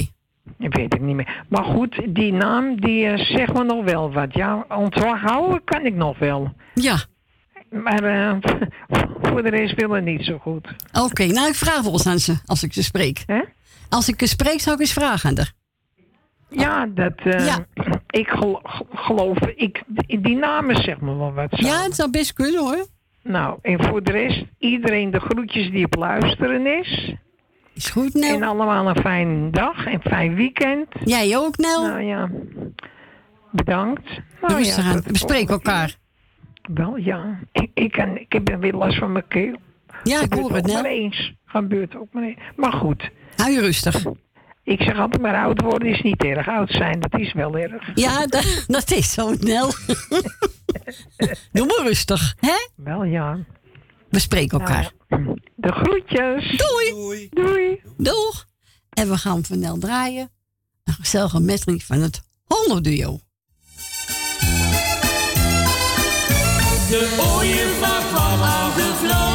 Ik 0.59 0.75
weet 0.75 0.93
het 0.93 1.03
niet 1.03 1.15
meer. 1.17 1.44
Maar 1.49 1.65
goed, 1.65 2.03
die 2.09 2.33
naam, 2.33 2.81
die 2.81 3.07
eh, 3.07 3.19
zegt 3.36 3.53
me 3.55 3.65
nog 3.65 3.85
wel 3.85 4.12
wat. 4.12 4.35
Ja, 4.35 4.65
onthouden 4.69 5.65
kan 5.65 5.86
ik 5.86 5.94
nog 5.94 6.19
wel. 6.19 6.53
Ja. 6.75 6.97
Maar 7.83 8.03
eh, 8.05 8.36
voor 9.23 9.43
de 9.43 9.49
rest 9.51 9.75
wil 9.75 9.91
het 9.91 10.05
niet 10.05 10.25
zo 10.25 10.39
goed. 10.39 10.69
Oké, 11.03 11.27
nou 11.27 11.49
ik 11.49 11.55
vraag 11.55 11.83
wel 11.83 11.93
eens 11.93 12.07
aan 12.07 12.19
ze 12.19 12.35
als 12.47 12.62
ik 12.62 12.73
ze 12.73 12.83
spreek. 12.83 13.25
Als 13.89 14.09
ik 14.09 14.15
ze 14.20 14.27
spreek, 14.27 14.61
zou 14.61 14.75
ik 14.75 14.81
eens 14.81 14.93
vragen 14.93 15.31
aan 15.31 15.36
haar. 15.36 15.53
Ja, 16.49 16.86
dat... 16.86 17.12
eh, 17.25 17.57
Ik 18.11 18.28
gel- 18.28 18.61
geloof... 18.93 19.39
Ik, 19.39 19.83
die 20.07 20.36
namen 20.36 20.77
zeg 20.77 21.01
me 21.01 21.17
wel 21.17 21.33
wat. 21.33 21.49
Ja, 21.61 21.83
het 21.83 21.94
zou 21.94 22.11
best 22.11 22.33
kunnen 22.33 22.61
hoor. 22.61 22.86
Nou, 23.23 23.59
en 23.62 23.85
voor 23.85 24.03
de 24.03 24.12
rest, 24.12 24.44
iedereen 24.59 25.11
de 25.11 25.20
groetjes 25.20 25.70
die 25.70 25.85
op 25.85 25.94
luisteren 25.94 26.67
is. 26.67 27.15
Is 27.75 27.91
goed, 27.91 28.15
Nel. 28.15 28.35
En 28.35 28.43
allemaal 28.43 28.89
een 28.89 29.01
fijne 29.01 29.51
dag 29.51 29.86
en 29.86 30.01
fijn 30.01 30.35
weekend. 30.35 30.86
Jij 31.05 31.36
ook, 31.36 31.57
Nel. 31.57 31.86
Nou 31.86 32.03
ja, 32.03 32.31
bedankt. 33.51 34.09
Nou 34.41 34.65
ja, 34.65 35.01
We 35.05 35.19
spreken 35.19 35.49
elkaar. 35.55 35.97
Wel, 36.73 36.97
ja. 36.97 37.39
Ik, 37.52 37.70
ik, 37.75 37.93
kan, 37.93 38.18
ik 38.18 38.33
heb 38.33 38.57
weer 38.60 38.73
last 38.75 38.99
van 38.99 39.12
mijn 39.12 39.28
keel. 39.28 39.57
Ja, 40.02 40.20
ik 40.20 40.33
hoor 40.33 40.55
het, 40.55 40.73
maar 40.73 40.84
eens. 40.84 41.33
Gebeurt 41.44 41.97
ook 41.97 42.12
maar 42.12 42.23
eens. 42.23 42.39
Maar 42.57 42.73
goed. 42.73 43.10
Hou 43.36 43.51
je 43.51 43.60
rustig. 43.60 44.05
Ik 44.62 44.83
zeg 44.83 44.99
altijd 44.99 45.23
maar 45.23 45.44
oud 45.44 45.60
worden 45.60 45.89
is 45.89 46.02
niet 46.02 46.25
erg. 46.25 46.49
Oud 46.49 46.70
zijn, 46.70 47.01
dat 47.01 47.20
is 47.20 47.33
wel 47.33 47.57
erg. 47.57 47.91
Ja, 47.94 48.26
dat, 48.26 48.65
dat 48.67 48.91
is 48.91 49.12
zo, 49.12 49.34
Nel. 49.41 49.67
Doe 51.52 51.67
maar 51.67 51.86
rustig, 51.86 52.34
hè? 52.41 52.68
Wel 52.76 53.05
ja. 53.05 53.39
We 54.09 54.18
spreken 54.18 54.59
elkaar. 54.59 54.93
De 55.55 55.73
groetjes. 55.73 56.57
Doei. 56.57 57.28
Doei. 57.31 57.81
Doeg. 57.97 58.47
En 58.91 59.09
we 59.09 59.18
gaan 59.18 59.44
van 59.44 59.59
Nel 59.59 59.78
draaien. 59.78 60.31
Een 60.84 60.94
gezellige 60.94 61.41
medley 61.41 61.78
van 61.78 62.01
het 62.01 62.23
Hongerduo. 66.85 67.09
De 67.09 67.23
ooievaar 67.23 68.03
kwam 68.13 68.43
aangevlogen. 68.43 69.34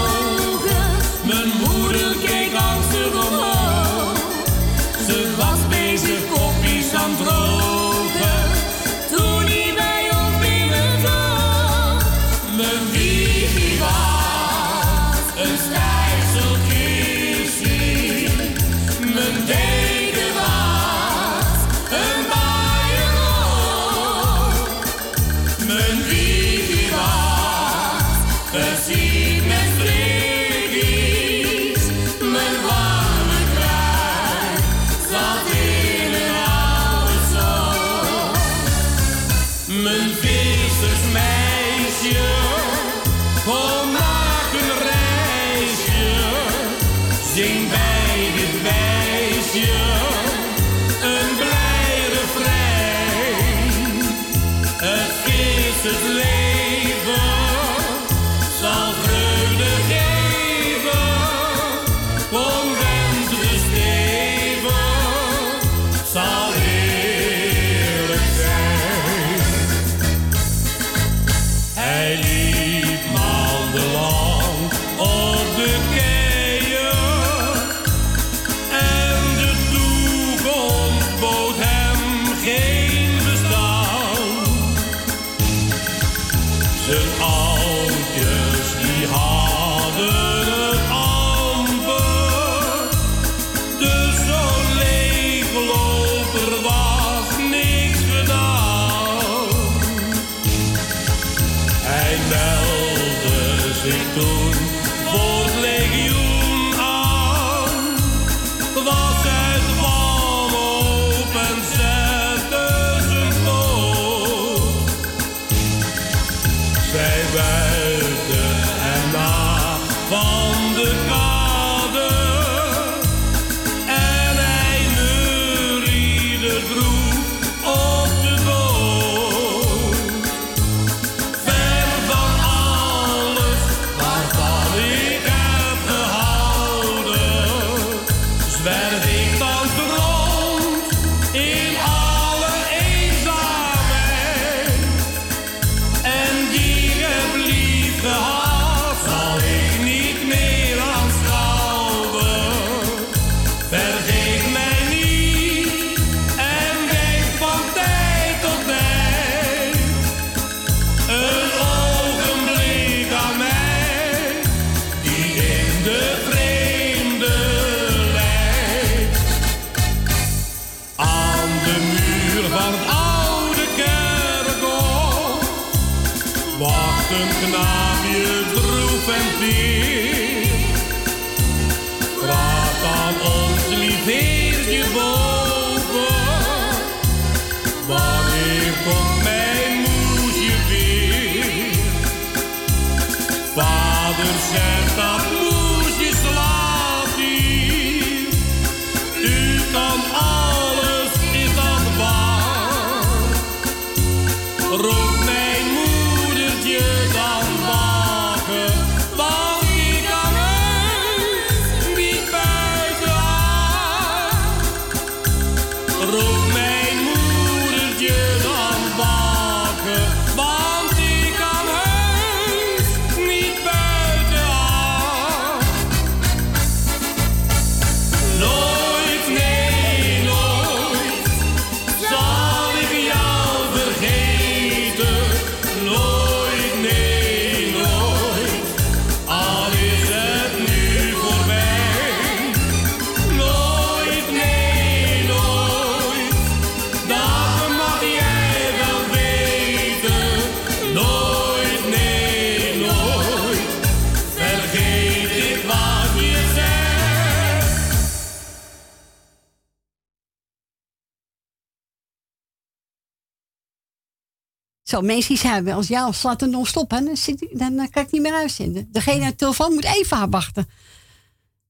Zo, 265.00 265.06
mensen 265.06 265.28
die 265.34 265.38
zeiden 265.44 265.74
als 265.74 265.88
jou 265.88 266.14
slaat 266.14 266.42
er 266.42 266.50
non-stop, 266.50 266.92
hè, 266.92 267.04
dan, 267.04 267.18
zit, 267.18 267.42
ik- 267.42 267.60
dan 267.60 267.80
eh, 267.80 267.88
kan 267.92 268.04
ik 268.04 268.12
niet 268.12 268.22
meer 268.22 268.34
uitzenden. 268.34 268.88
Degene 268.92 269.24
aan 269.24 269.30
de 269.30 269.36
telefoon 269.36 269.74
moet 269.74 269.86
even 269.86 270.18
haar 270.18 270.30
wachten. 270.30 270.70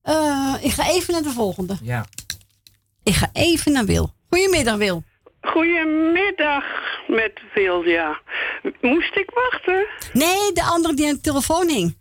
Eh, 0.02 0.56
ik 0.62 0.72
ga 0.72 0.88
even 0.90 1.14
naar 1.14 1.22
de 1.24 1.30
volgende. 1.30 1.78
Ja. 1.84 2.06
Ik 3.04 3.14
ga 3.14 3.30
even 3.34 3.72
naar 3.72 3.86
Wil. 3.86 4.14
Goedemiddag, 4.30 4.76
Wil. 4.78 5.04
Goedemiddag 5.42 6.64
met 7.08 7.40
Wilja. 7.54 8.20
Moest 8.82 9.16
ik 9.16 9.30
wachten? 9.34 9.86
Nee, 10.14 10.52
de 10.54 10.64
andere 10.64 10.94
die 10.94 11.08
aan 11.08 11.14
de 11.16 11.22
telefoon 11.22 11.68
hing. 11.70 11.98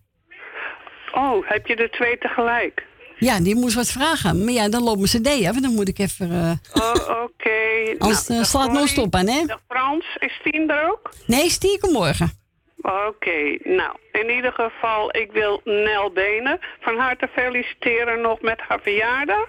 Oh, 1.12 1.48
heb 1.48 1.66
je 1.66 1.74
er 1.74 1.90
twee 1.90 2.18
tegelijk? 2.18 2.86
Ja, 3.18 3.40
die 3.40 3.54
moest 3.54 3.74
wat 3.74 3.90
vragen. 3.90 4.44
Maar 4.44 4.52
ja, 4.52 4.68
dan 4.68 4.82
loopt 4.82 4.98
mijn 4.98 5.22
cd 5.40 5.46
af 5.48 5.56
en 5.56 5.62
dan 5.62 5.74
moet 5.74 5.88
ik 5.88 5.98
even... 5.98 6.30
eh 6.30 6.82
Oh, 6.82 7.22
oké. 7.22 7.96
Anders 7.98 8.28
Nou, 8.28 8.40
eh, 8.40 8.46
slaat 8.46 8.62
Corrie, 8.62 8.78
non-stop 8.78 9.14
aan, 9.14 9.28
hè? 9.28 9.44
Frans, 9.68 10.04
is 10.18 10.40
Tien 10.42 10.70
er 10.70 10.90
ook? 10.90 11.10
Nee, 11.26 11.50
stiekem 11.50 11.92
morgen. 11.92 12.32
Oké, 12.80 13.58
nou, 13.62 13.96
in 14.12 14.30
ieder 14.30 14.52
geval, 14.52 15.16
ik 15.16 15.32
wil 15.32 15.60
Nel 15.64 16.10
Benen 16.12 16.58
van 16.80 16.96
harte 16.98 17.28
feliciteren 17.32 18.20
nog 18.20 18.40
met 18.40 18.60
haar 18.68 18.80
verjaardag. 18.82 19.44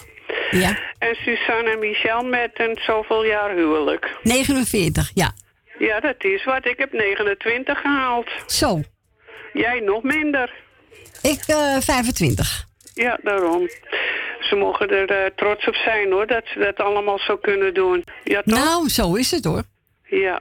Ja. 0.51 0.79
En 0.97 1.15
Suzanne 1.15 1.69
en 1.71 1.79
Michel 1.79 2.21
met 2.23 2.51
een 2.53 2.77
zoveel 2.81 3.25
jaar 3.25 3.55
huwelijk. 3.55 4.17
49, 4.23 5.11
ja. 5.13 5.31
Ja, 5.79 5.99
dat 5.99 6.23
is 6.23 6.43
wat. 6.43 6.65
Ik 6.65 6.77
heb 6.77 6.91
29 6.93 7.79
gehaald. 7.81 8.29
Zo. 8.45 8.81
Jij 9.53 9.79
nog 9.79 10.03
minder. 10.03 10.53
Ik 11.21 11.43
eh 11.47 11.77
25. 11.79 12.67
Ja, 13.05 13.17
daarom. 13.23 13.67
Ze 14.39 14.55
mogen 14.55 14.89
er 14.89 15.09
eh, 15.09 15.25
trots 15.35 15.67
op 15.67 15.75
zijn 15.75 16.11
hoor, 16.11 16.27
dat 16.27 16.43
ze 16.45 16.59
dat 16.59 16.77
allemaal 16.77 17.19
zo 17.19 17.37
kunnen 17.37 17.73
doen. 17.73 18.03
Ja, 18.23 18.41
toch? 18.41 18.57
Nou, 18.59 18.89
zo 18.89 19.15
is 19.15 19.31
het 19.31 19.45
hoor. 19.45 19.63
Ja. 20.03 20.39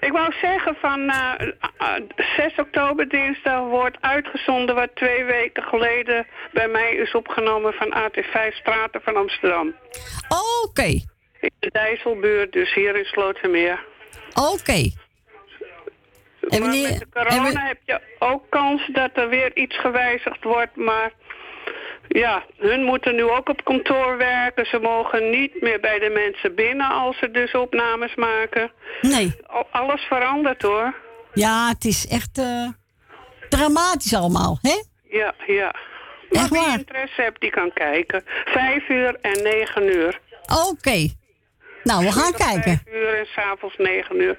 Ik 0.00 0.12
wou 0.12 0.32
zeggen 0.40 0.74
van 0.80 1.08
eh, 1.10 1.32
eh, 1.78 1.94
6 2.36 2.54
oktober 2.56 3.08
dinsdag 3.08 3.60
wordt 3.60 3.96
uitgezonden 4.00 4.74
wat 4.74 4.90
twee 4.94 5.24
weken 5.24 5.62
geleden 5.62 6.26
bij 6.52 6.68
mij 6.68 6.94
is 6.94 7.14
opgenomen 7.14 7.72
van 7.72 7.94
AT5 7.94 8.54
Straten 8.54 9.00
van 9.04 9.16
Amsterdam. 9.16 9.74
Oké. 10.64 10.82
In 11.40 11.50
de 11.58 11.68
Dijsselbuurt, 11.72 12.52
dus 12.52 12.74
hier 12.74 12.96
in 12.96 13.04
Slotermeer. 13.04 13.84
Oké. 14.34 14.72
En 14.72 14.90
Maar 16.50 16.60
wanneer... 16.60 16.88
met 16.88 16.98
de 16.98 17.06
corona 17.12 17.46
en 17.46 17.52
we- 17.52 17.60
heb 17.60 17.78
je 17.84 18.00
ook 18.18 18.42
kans 18.50 18.88
dat 18.92 19.10
er 19.14 19.28
weer 19.28 19.56
iets 19.56 19.78
gewijzigd 19.80 20.44
wordt, 20.44 20.76
maar 20.76 21.12
ja, 22.08 22.44
hun 22.56 22.82
moeten 22.84 23.14
nu 23.14 23.22
ook 23.22 23.48
op 23.48 23.64
kantoor 23.64 24.16
werken. 24.16 24.66
Ze 24.66 24.78
mogen 24.78 25.30
niet 25.30 25.60
meer 25.62 25.80
bij 25.80 25.98
de 25.98 26.10
mensen 26.10 26.54
binnen 26.54 26.88
als 26.90 27.18
ze 27.18 27.30
dus 27.30 27.52
opnames 27.54 28.14
maken. 28.14 28.72
Nee. 29.00 29.34
Al- 29.46 29.66
Alles 29.70 30.00
verandert 30.02 30.62
hoor. 30.62 30.94
Ja, 31.34 31.68
het 31.68 31.84
is 31.84 32.06
echt 32.08 32.38
eh, 32.38 32.68
dramatisch 33.48 34.14
allemaal, 34.14 34.58
hè? 34.62 34.82
Ja, 35.18 35.34
ja. 35.46 35.74
Maar 36.30 36.48
wie 36.48 36.78
interesse 36.78 37.22
hebt, 37.22 37.40
die 37.40 37.50
kan 37.50 37.72
kijken. 37.72 38.22
Vijf 38.44 38.88
uur 38.88 39.16
en 39.20 39.42
negen 39.42 39.82
uur. 39.96 40.20
Oké. 40.70 41.08
Nou, 41.84 42.04
we 42.04 42.12
gaan 42.12 42.32
kijken. 42.32 42.62
Vijf 42.62 42.96
uur 42.96 43.18
en 43.18 43.26
s'avonds 43.26 43.76
negen 43.76 44.20
uur. 44.20 44.36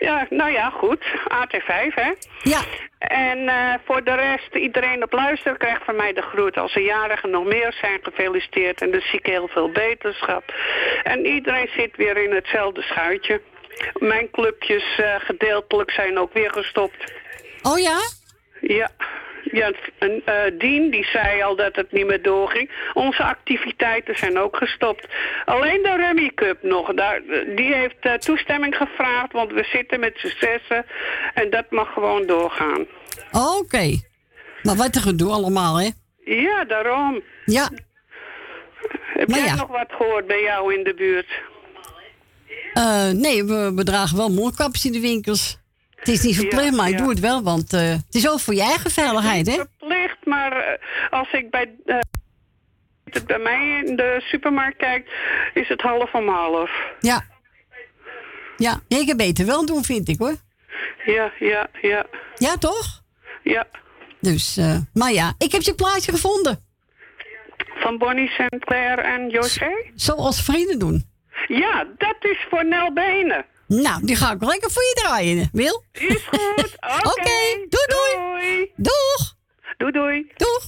Ja, 0.00 0.26
nou 0.30 0.50
ja, 0.50 0.70
goed. 0.70 1.04
AT5, 1.28 1.94
hè? 1.94 2.12
Ja. 2.42 2.60
En 2.98 3.48
eh, 3.48 3.74
voor 3.84 4.04
de 4.04 4.14
rest, 4.14 4.54
iedereen 4.54 5.02
op 5.02 5.12
luisteren 5.12 5.58
krijgt 5.58 5.84
van 5.84 5.96
mij 5.96 6.12
de 6.12 6.22
groet. 6.22 6.56
Als 6.56 6.74
er 6.74 6.82
jarigen 6.82 7.30
nog 7.30 7.44
meer 7.44 7.76
zijn, 7.80 7.98
gefeliciteerd. 8.02 8.80
En 8.80 8.90
dus 8.90 9.10
zie 9.10 9.18
ik 9.18 9.26
heel 9.26 9.48
veel 9.48 9.70
beterschap. 9.70 10.54
En 11.02 11.26
iedereen 11.26 11.68
zit 11.76 11.96
weer 11.96 12.16
in 12.16 12.34
hetzelfde 12.34 12.82
schuitje. 12.82 13.40
Mijn 13.98 14.30
clubjes 14.30 14.98
eh, 14.98 15.14
gedeeltelijk 15.18 15.90
zijn 15.90 16.18
ook 16.18 16.32
weer 16.32 16.50
gestopt. 16.50 17.12
Oh 17.62 17.78
ja? 17.78 17.98
Ja, 18.60 18.90
ja 19.52 19.72
en, 19.98 20.22
eh, 20.24 20.58
Dien 20.58 20.90
die 20.90 21.04
zei 21.04 21.42
al 21.42 21.56
dat 21.56 21.76
het 21.76 21.92
niet 21.92 22.06
meer 22.06 22.22
doorging. 22.22 22.70
Onze 22.92 23.22
activiteiten 23.22 24.16
zijn 24.18 24.38
ook 24.38 24.56
gestopt. 24.56 25.06
Alleen 25.44 25.82
de 25.82 25.96
Rummy 25.96 26.30
Cup 26.34 26.62
nog, 26.62 26.94
daar, 26.94 27.20
die 27.56 27.74
heeft 27.74 27.96
eh, 28.00 28.12
toestemming 28.12 28.76
gevraagd, 28.76 29.32
want 29.32 29.52
we 29.52 29.64
zitten 29.64 30.00
met 30.00 30.12
z'n 30.16 30.34
zessen 30.38 30.86
en 31.34 31.50
dat 31.50 31.70
mag 31.70 31.92
gewoon 31.92 32.26
doorgaan. 32.26 32.86
Oké. 33.32 34.00
Maar 34.62 34.76
wat 34.76 34.96
een 34.96 35.02
gedoe 35.02 35.32
allemaal, 35.32 35.80
hè? 35.80 35.90
Ja, 36.24 36.64
daarom. 36.64 37.22
Ja. 37.44 37.70
Heb 39.14 39.28
Maar 39.28 39.38
jij 39.38 39.46
ja. 39.46 39.54
nog 39.54 39.68
wat 39.68 39.92
gehoord 39.92 40.26
bij 40.26 40.42
jou 40.42 40.74
in 40.74 40.84
de 40.84 40.94
buurt? 40.94 41.28
Eh, 42.72 43.10
nee, 43.10 43.44
we, 43.44 43.72
we 43.74 43.84
dragen 43.84 44.16
wel 44.16 44.28
mondkapjes 44.28 44.84
in 44.84 44.92
de 44.92 45.00
winkels. 45.00 45.58
Het 46.04 46.14
is 46.14 46.22
niet 46.22 46.36
verplicht, 46.36 46.76
maar 46.76 46.88
ik 46.88 46.98
doe 46.98 47.08
het 47.08 47.20
wel, 47.20 47.42
want 47.42 47.72
eh, 47.72 47.88
het 47.88 48.14
is 48.14 48.28
ook 48.28 48.40
voor 48.40 48.54
je 48.54 48.62
eigen 48.62 48.90
veiligheid, 48.90 49.46
hè? 49.46 49.54
Verplicht, 49.54 50.16
maar 50.24 50.52
eh, 50.52 50.78
als 51.10 51.32
ik 51.32 51.50
bij, 51.50 51.74
het 53.04 53.26
bij 53.26 53.38
mij 53.38 53.82
in 53.84 53.96
de 53.96 54.20
supermarkt 54.24 54.76
kijk, 54.76 55.08
is 55.54 55.68
het 55.68 55.80
half 55.80 56.14
om 56.14 56.28
half. 56.28 56.70
Ja. 57.00 57.24
Ja, 58.56 58.80
ik 58.88 59.06
kan 59.06 59.16
beter 59.16 59.46
wel 59.46 59.66
doen, 59.66 59.84
vind 59.84 60.08
ik, 60.08 60.18
hoor. 60.18 60.36
Ja, 61.04 61.32
ja, 61.38 61.68
ja. 61.82 62.06
Ja, 62.34 62.56
toch? 62.56 63.02
Ja. 63.42 63.66
Dus, 64.20 64.56
eh, 64.56 64.76
maar 64.92 65.12
ja, 65.12 65.34
ik 65.38 65.52
heb 65.52 65.62
je 65.62 65.74
plaatje 65.74 66.12
gevonden. 66.12 66.64
Van 67.74 67.98
Bonnie 67.98 68.28
Sinclair 68.28 68.98
en 68.98 69.28
José? 69.28 69.70
Zoals 69.94 70.42
vrienden 70.42 70.78
doen. 70.78 71.04
Ja, 71.48 71.86
dat 71.98 72.16
is 72.20 72.46
voor 72.50 72.64
Nel 72.66 72.92
Benen. 72.92 73.44
Nou, 73.66 74.06
die 74.06 74.16
ga 74.16 74.32
ik 74.32 74.44
lekker 74.44 74.70
voor 74.70 74.82
je 74.82 75.00
draaien, 75.02 75.48
Wil? 75.52 75.84
Is 75.92 76.22
goed. 76.26 76.76
Oké. 77.12 77.66
doei, 77.68 77.86
doei. 77.86 78.72
Doeg. 78.76 79.34
Doei 79.76 79.92
doei. 79.92 80.32
Doeg. 80.36 80.66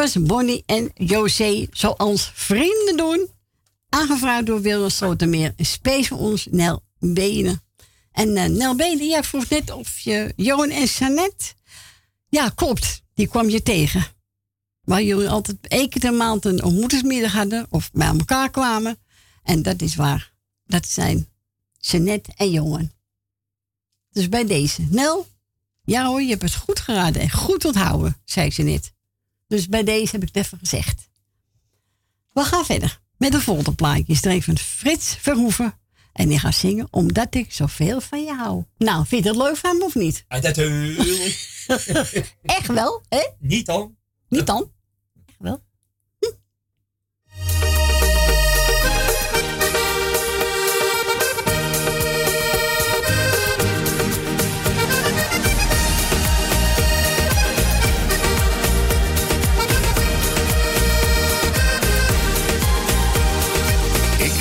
Was 0.00 0.22
Bonnie 0.22 0.62
en 0.66 0.90
José, 0.94 1.66
zoals 1.70 2.30
vrienden 2.34 2.96
doen. 2.96 3.28
Aangevraagd 3.88 4.46
door 4.46 4.60
Wilma 4.60 4.88
Slotermeer. 4.88 5.52
En 5.56 5.64
space 5.64 6.08
voor 6.08 6.18
ons, 6.18 6.46
Nel 6.50 6.82
Benen. 6.98 7.62
En 8.12 8.36
eh, 8.36 8.48
Nel 8.48 8.76
Benen, 8.76 9.06
jij 9.06 9.24
vroeg 9.24 9.48
net 9.48 9.70
of 9.70 9.98
je 9.98 10.32
Johan 10.36 10.70
en 10.70 10.88
Sanet... 10.88 11.54
Ja, 12.28 12.48
klopt. 12.48 13.02
Die 13.14 13.26
kwam 13.28 13.48
je 13.48 13.62
tegen. 13.62 14.06
Waar 14.80 15.02
jullie 15.02 15.28
altijd 15.28 15.56
één 15.60 15.88
keer 15.88 16.00
per 16.00 16.14
maand 16.14 16.44
een 16.44 16.62
ontmoetingsmiddag 16.62 17.32
hadden. 17.32 17.66
Of 17.70 17.90
bij 17.92 18.08
elkaar 18.08 18.50
kwamen. 18.50 18.98
En 19.42 19.62
dat 19.62 19.82
is 19.82 19.94
waar. 19.94 20.32
Dat 20.66 20.86
zijn 20.86 21.28
Sanet 21.78 22.28
en 22.36 22.50
Johan. 22.50 22.90
Dus 24.10 24.28
bij 24.28 24.44
deze. 24.46 24.82
Nel, 24.90 25.26
ja 25.84 26.06
hoor, 26.06 26.22
je 26.22 26.28
hebt 26.28 26.42
het 26.42 26.54
goed 26.54 26.80
geraden 26.80 27.22
en 27.22 27.30
goed 27.30 27.64
onthouden, 27.64 28.16
zei 28.24 28.50
ze 28.50 28.62
net. 28.62 28.92
Dus 29.50 29.68
bij 29.68 29.84
deze 29.84 30.10
heb 30.12 30.22
ik 30.22 30.28
het 30.32 30.44
even 30.44 30.58
gezegd. 30.58 31.08
We 32.32 32.44
gaan 32.44 32.64
verder 32.64 33.00
met 33.16 33.32
de 33.32 33.40
volgende 33.40 33.72
plaatjes. 33.72 34.22
Er 34.22 34.42
van 34.42 34.58
Frits 34.58 35.14
Verhoeven. 35.14 35.78
En 36.12 36.28
die 36.28 36.38
gaat 36.38 36.54
zingen 36.54 36.88
Omdat 36.90 37.34
ik 37.34 37.52
zoveel 37.52 38.00
van 38.00 38.24
je 38.24 38.34
hou. 38.34 38.64
Nou, 38.78 39.06
vind 39.06 39.24
je 39.24 39.28
het 39.30 39.38
leuk 39.38 39.56
van 39.56 39.70
hem 39.70 39.82
of 39.82 39.94
niet? 39.94 40.24
Echt 42.58 42.66
wel, 42.66 43.02
hè? 43.08 43.28
Niet 43.38 43.66
dan. 43.66 43.96
Niet 44.28 44.46
dan? 44.46 44.72
Echt 45.26 45.36
wel. 45.38 45.62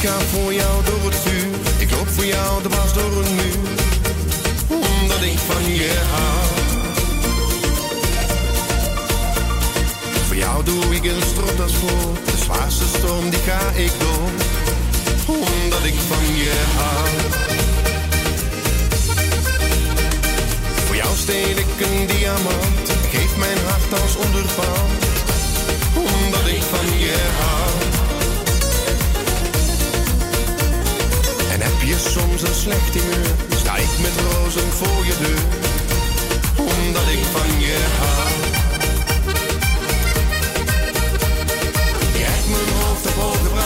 Ik 0.01 0.07
ga 0.07 0.19
voor 0.19 0.53
jou 0.53 0.85
door 0.85 1.03
het 1.03 1.15
vuur, 1.15 1.57
ik 1.77 1.91
loop 1.91 2.07
voor 2.07 2.25
jou 2.25 2.63
de 2.63 2.69
was 2.69 2.93
door 2.93 3.25
een 3.25 3.35
muur, 3.35 3.69
omdat 4.67 5.21
ik 5.21 5.37
van 5.37 5.73
je 5.73 5.93
hou. 6.11 6.47
Voor 10.27 10.35
jou 10.35 10.63
doe 10.63 10.95
ik 10.95 11.03
een 11.03 11.21
stropdas 11.21 11.73
voor, 11.73 12.13
de 12.25 12.37
zwaarste 12.43 12.85
storm 12.97 13.29
die 13.29 13.39
ga 13.39 13.71
ik 13.75 13.91
door, 13.99 14.29
omdat 15.35 15.83
ik 15.83 15.97
van 16.07 16.25
je 16.35 16.55
hou. 16.77 17.09
Voor 20.85 20.95
jou 20.95 21.15
steel 21.17 21.57
ik 21.57 21.87
een 21.87 22.07
diamant, 22.07 22.87
geef 23.11 23.37
mijn 23.37 23.57
hart 23.67 24.01
als 24.01 24.15
onderpand, 24.15 25.03
omdat 25.93 26.47
ik 26.47 26.61
van 26.61 26.99
je 26.99 27.17
hou. 27.39 27.58
Soms 32.07 32.41
een 32.41 32.55
slecht 32.55 32.93
humeur, 32.93 33.35
sta 33.55 33.75
ik 33.75 33.89
met 34.01 34.11
rozen 34.31 34.71
voor 34.71 35.05
je 35.05 35.15
deur, 35.21 35.43
omdat 36.57 37.07
ik 37.07 37.23
van 37.31 37.59
je 37.59 37.77
hou. 37.97 38.29
Je 42.17 42.23
hebt 42.23 42.49
mijn 42.49 42.83
hoofd 42.83 43.05
op 43.05 43.13
hoog 43.13 43.58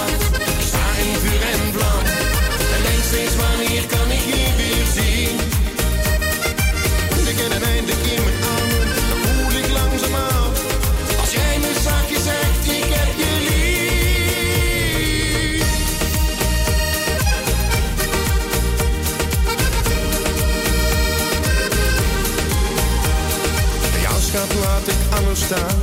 ik 25.52 25.83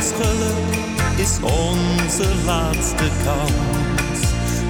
ons 0.00 0.12
geluk, 0.12 0.72
is 1.16 1.36
onze 1.42 2.28
laatste 2.44 3.08
kans. 3.24 4.20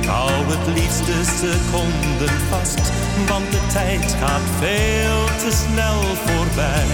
Hou 0.07 0.31
het 0.52 0.67
liefst 0.75 1.07
de 1.07 1.20
seconden 1.41 2.34
vast, 2.50 2.92
want 3.28 3.50
de 3.50 3.60
tijd 3.73 4.17
gaat 4.20 4.47
veel 4.59 5.25
te 5.42 5.50
snel 5.62 6.00
voorbij. 6.25 6.91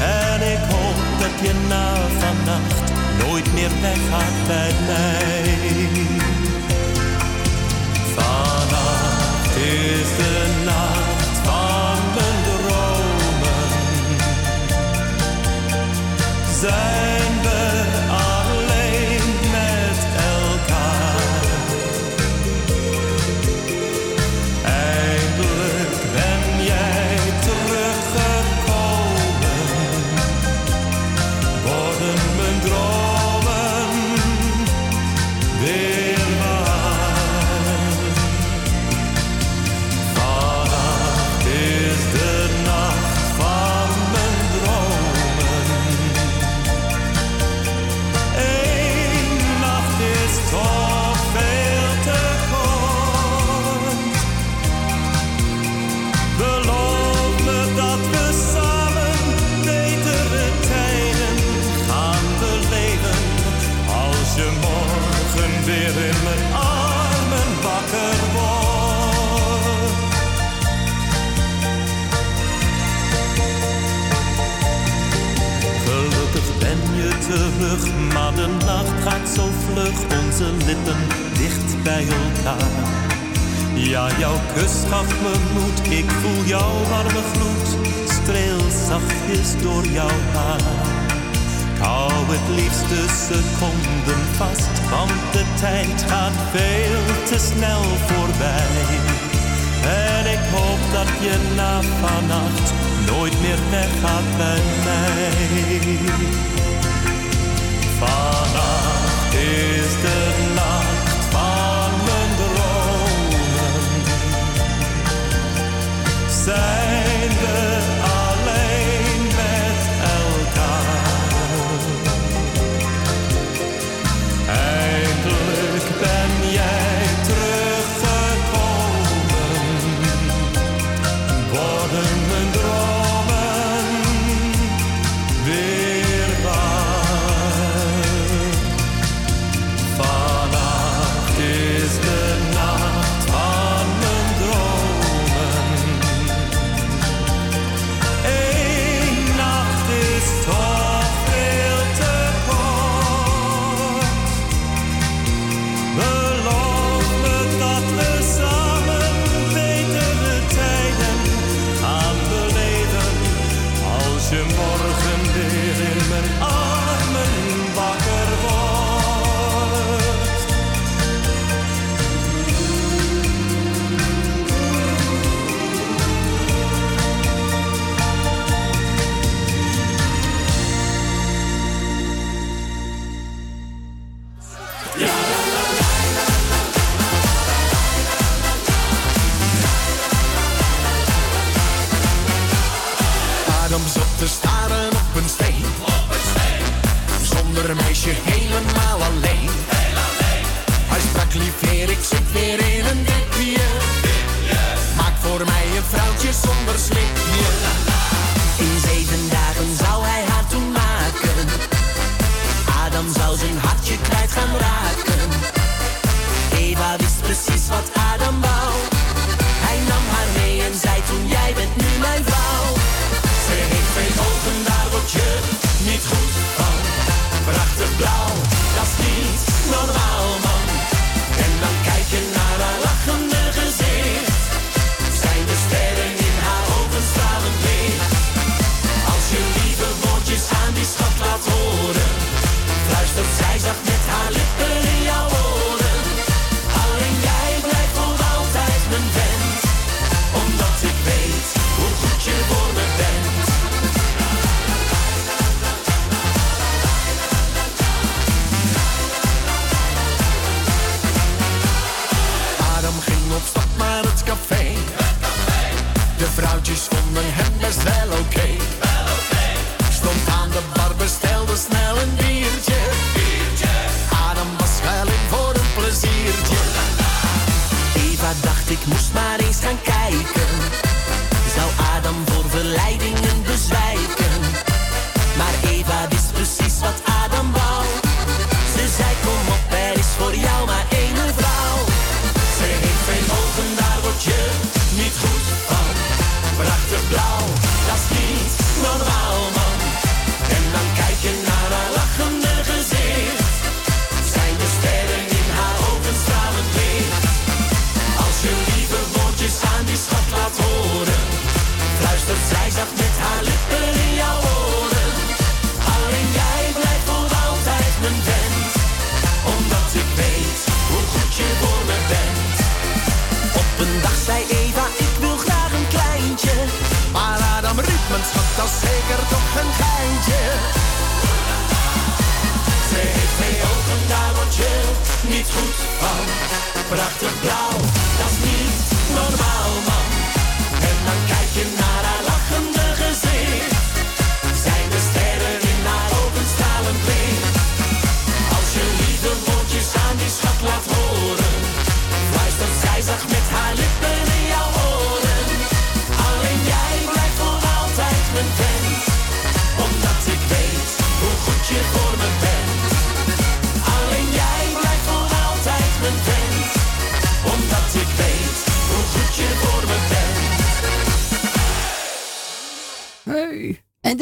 En 0.00 0.40
ik 0.54 0.62
hoop 0.72 1.00
dat 1.20 1.34
je 1.46 1.54
na 1.68 1.94
vannacht 2.20 2.92
nooit 3.22 3.54
meer 3.54 3.72
weggaat 3.80 4.38
bij 4.46 4.72
mij. 4.86 5.44
Vannacht 8.14 9.56
is 9.56 10.08
de 10.16 10.62
nacht 10.64 11.03
zijn 16.68 17.32
we 17.42 17.82
alleen 18.08 19.26
met 19.52 20.00
elkaar. 20.34 21.46
Eindelijk 24.64 25.94
ben 26.12 26.64
jij 26.64 27.16
teruggekomen. 27.40 27.84
Worden 31.64 32.20
mijn 32.36 32.60
dromen 32.60 33.90
weer. 35.60 36.03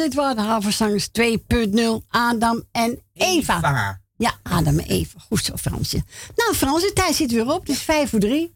Dit 0.03 0.13
waren 0.13 0.35
de 0.35 0.41
Havenzangers 0.41 1.07
2.0, 1.07 2.07
Adam 2.09 2.63
en 2.71 3.01
Eva. 3.13 3.57
Eva. 3.57 4.01
Ja, 4.17 4.33
Adam 4.43 4.79
en 4.79 4.85
Eva. 4.85 5.19
Goed 5.19 5.43
zo, 5.43 5.55
Fransje. 5.55 6.03
Nou, 6.35 6.55
Frans, 6.55 6.81
de 6.81 6.93
tijd 6.93 7.15
zit 7.15 7.31
weer 7.31 7.51
op. 7.51 7.59
Het 7.59 7.69
is 7.69 7.81
vijf 7.81 8.09
voor 8.09 8.19
drie. 8.19 8.55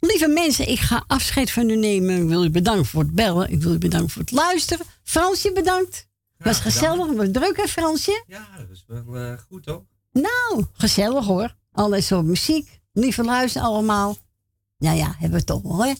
Lieve 0.00 0.28
mensen, 0.28 0.68
ik 0.68 0.80
ga 0.80 1.04
afscheid 1.06 1.50
van 1.50 1.68
u 1.68 1.76
nemen. 1.76 2.22
Ik 2.22 2.28
wil 2.28 2.44
u 2.44 2.50
bedanken 2.50 2.86
voor 2.86 3.02
het 3.02 3.14
bellen. 3.14 3.50
Ik 3.50 3.62
wil 3.62 3.72
u 3.72 3.78
bedanken 3.78 4.10
voor 4.10 4.22
het 4.22 4.30
luisteren. 4.30 4.86
Fransje, 5.02 5.52
bedankt. 5.52 6.06
Was 6.38 6.56
gedaan. 6.56 6.72
gezellig. 6.72 7.12
Was 7.12 7.28
druk, 7.32 7.56
hè, 7.56 7.66
Fransje? 7.66 8.24
Ja, 8.26 8.48
dat 8.58 8.70
is 8.70 8.84
wel 8.86 9.16
eh, 9.16 9.38
goed 9.48 9.66
hoor. 9.66 9.84
Nou, 10.12 10.64
gezellig 10.72 11.24
hoor. 11.24 11.56
Alles 11.72 12.12
op 12.12 12.24
muziek. 12.24 12.80
Lieve 12.92 13.22
luisteren 13.24 13.68
allemaal. 13.68 14.16
Ja, 14.78 14.92
ja, 14.92 15.14
hebben 15.18 15.38
we 15.38 15.44
toch 15.44 15.62
wel, 15.62 15.84
hè? 15.84 15.92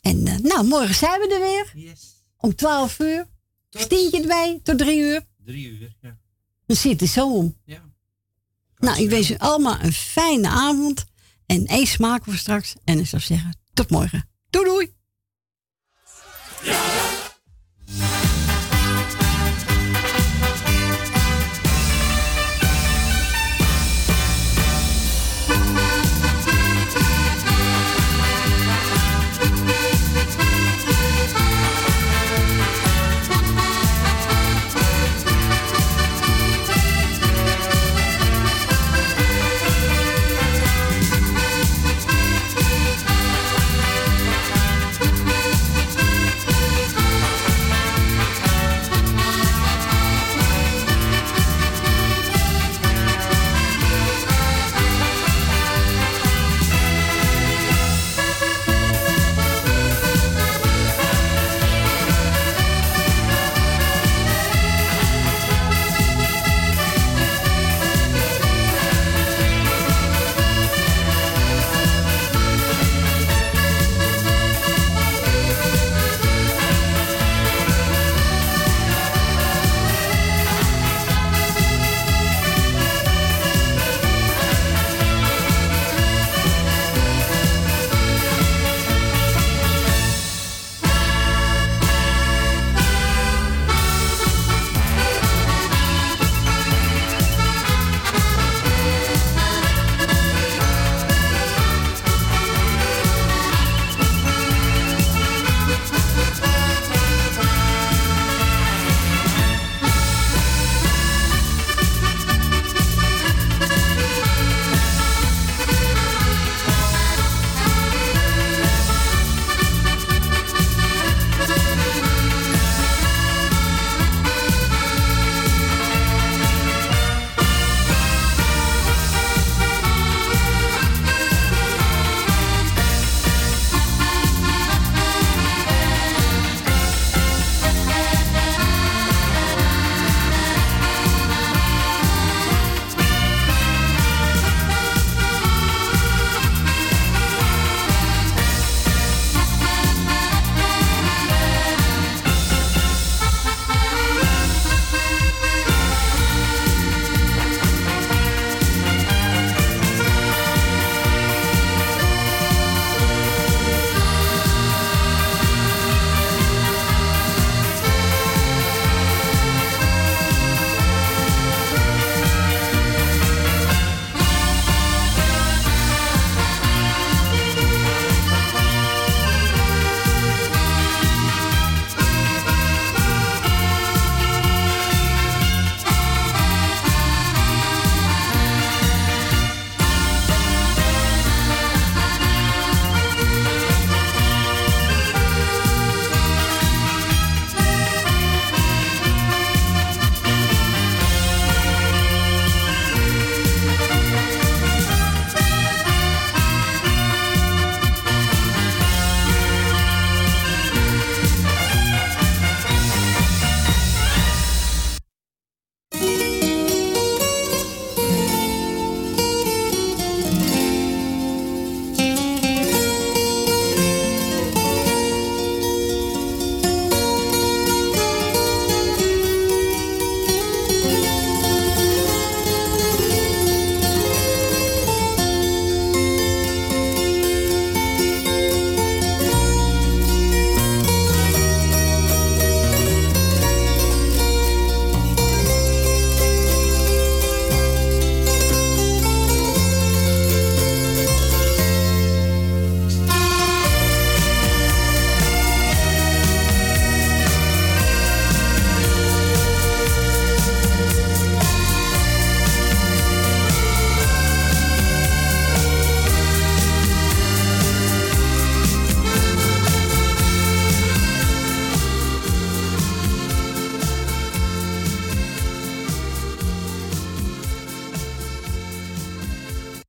En 0.00 0.26
eh, 0.26 0.38
nou, 0.38 0.66
morgen 0.66 0.94
zijn 0.94 1.20
we 1.20 1.34
er 1.34 1.40
weer. 1.40 1.84
Yes. 1.88 2.24
Om 2.36 2.54
12 2.54 2.98
uur. 2.98 3.26
Stientje 3.70 4.20
erbij, 4.20 4.60
tot 4.62 4.78
3 4.78 5.00
uur. 5.00 5.22
Drie 5.44 5.68
uur, 5.68 5.96
ja. 6.00 6.18
Dan 6.66 6.76
zit 6.76 7.00
het 7.00 7.10
zo 7.10 7.36
om. 7.36 7.56
Ja. 7.64 7.82
Nou, 8.76 9.02
ik 9.02 9.10
wens 9.10 9.30
u 9.30 9.36
allemaal 9.38 9.80
een 9.80 9.92
fijne 9.92 10.48
avond. 10.48 11.04
En 11.46 11.64
eet 11.66 11.88
smaak 11.88 12.24
voor 12.24 12.36
straks. 12.36 12.74
En 12.84 12.98
ik 12.98 13.06
zou 13.06 13.22
zeggen, 13.22 13.58
tot 13.72 13.90
morgen. 13.90 14.28
Doei 14.50 14.64
doei. 14.64 14.94
Ja, 16.62 18.19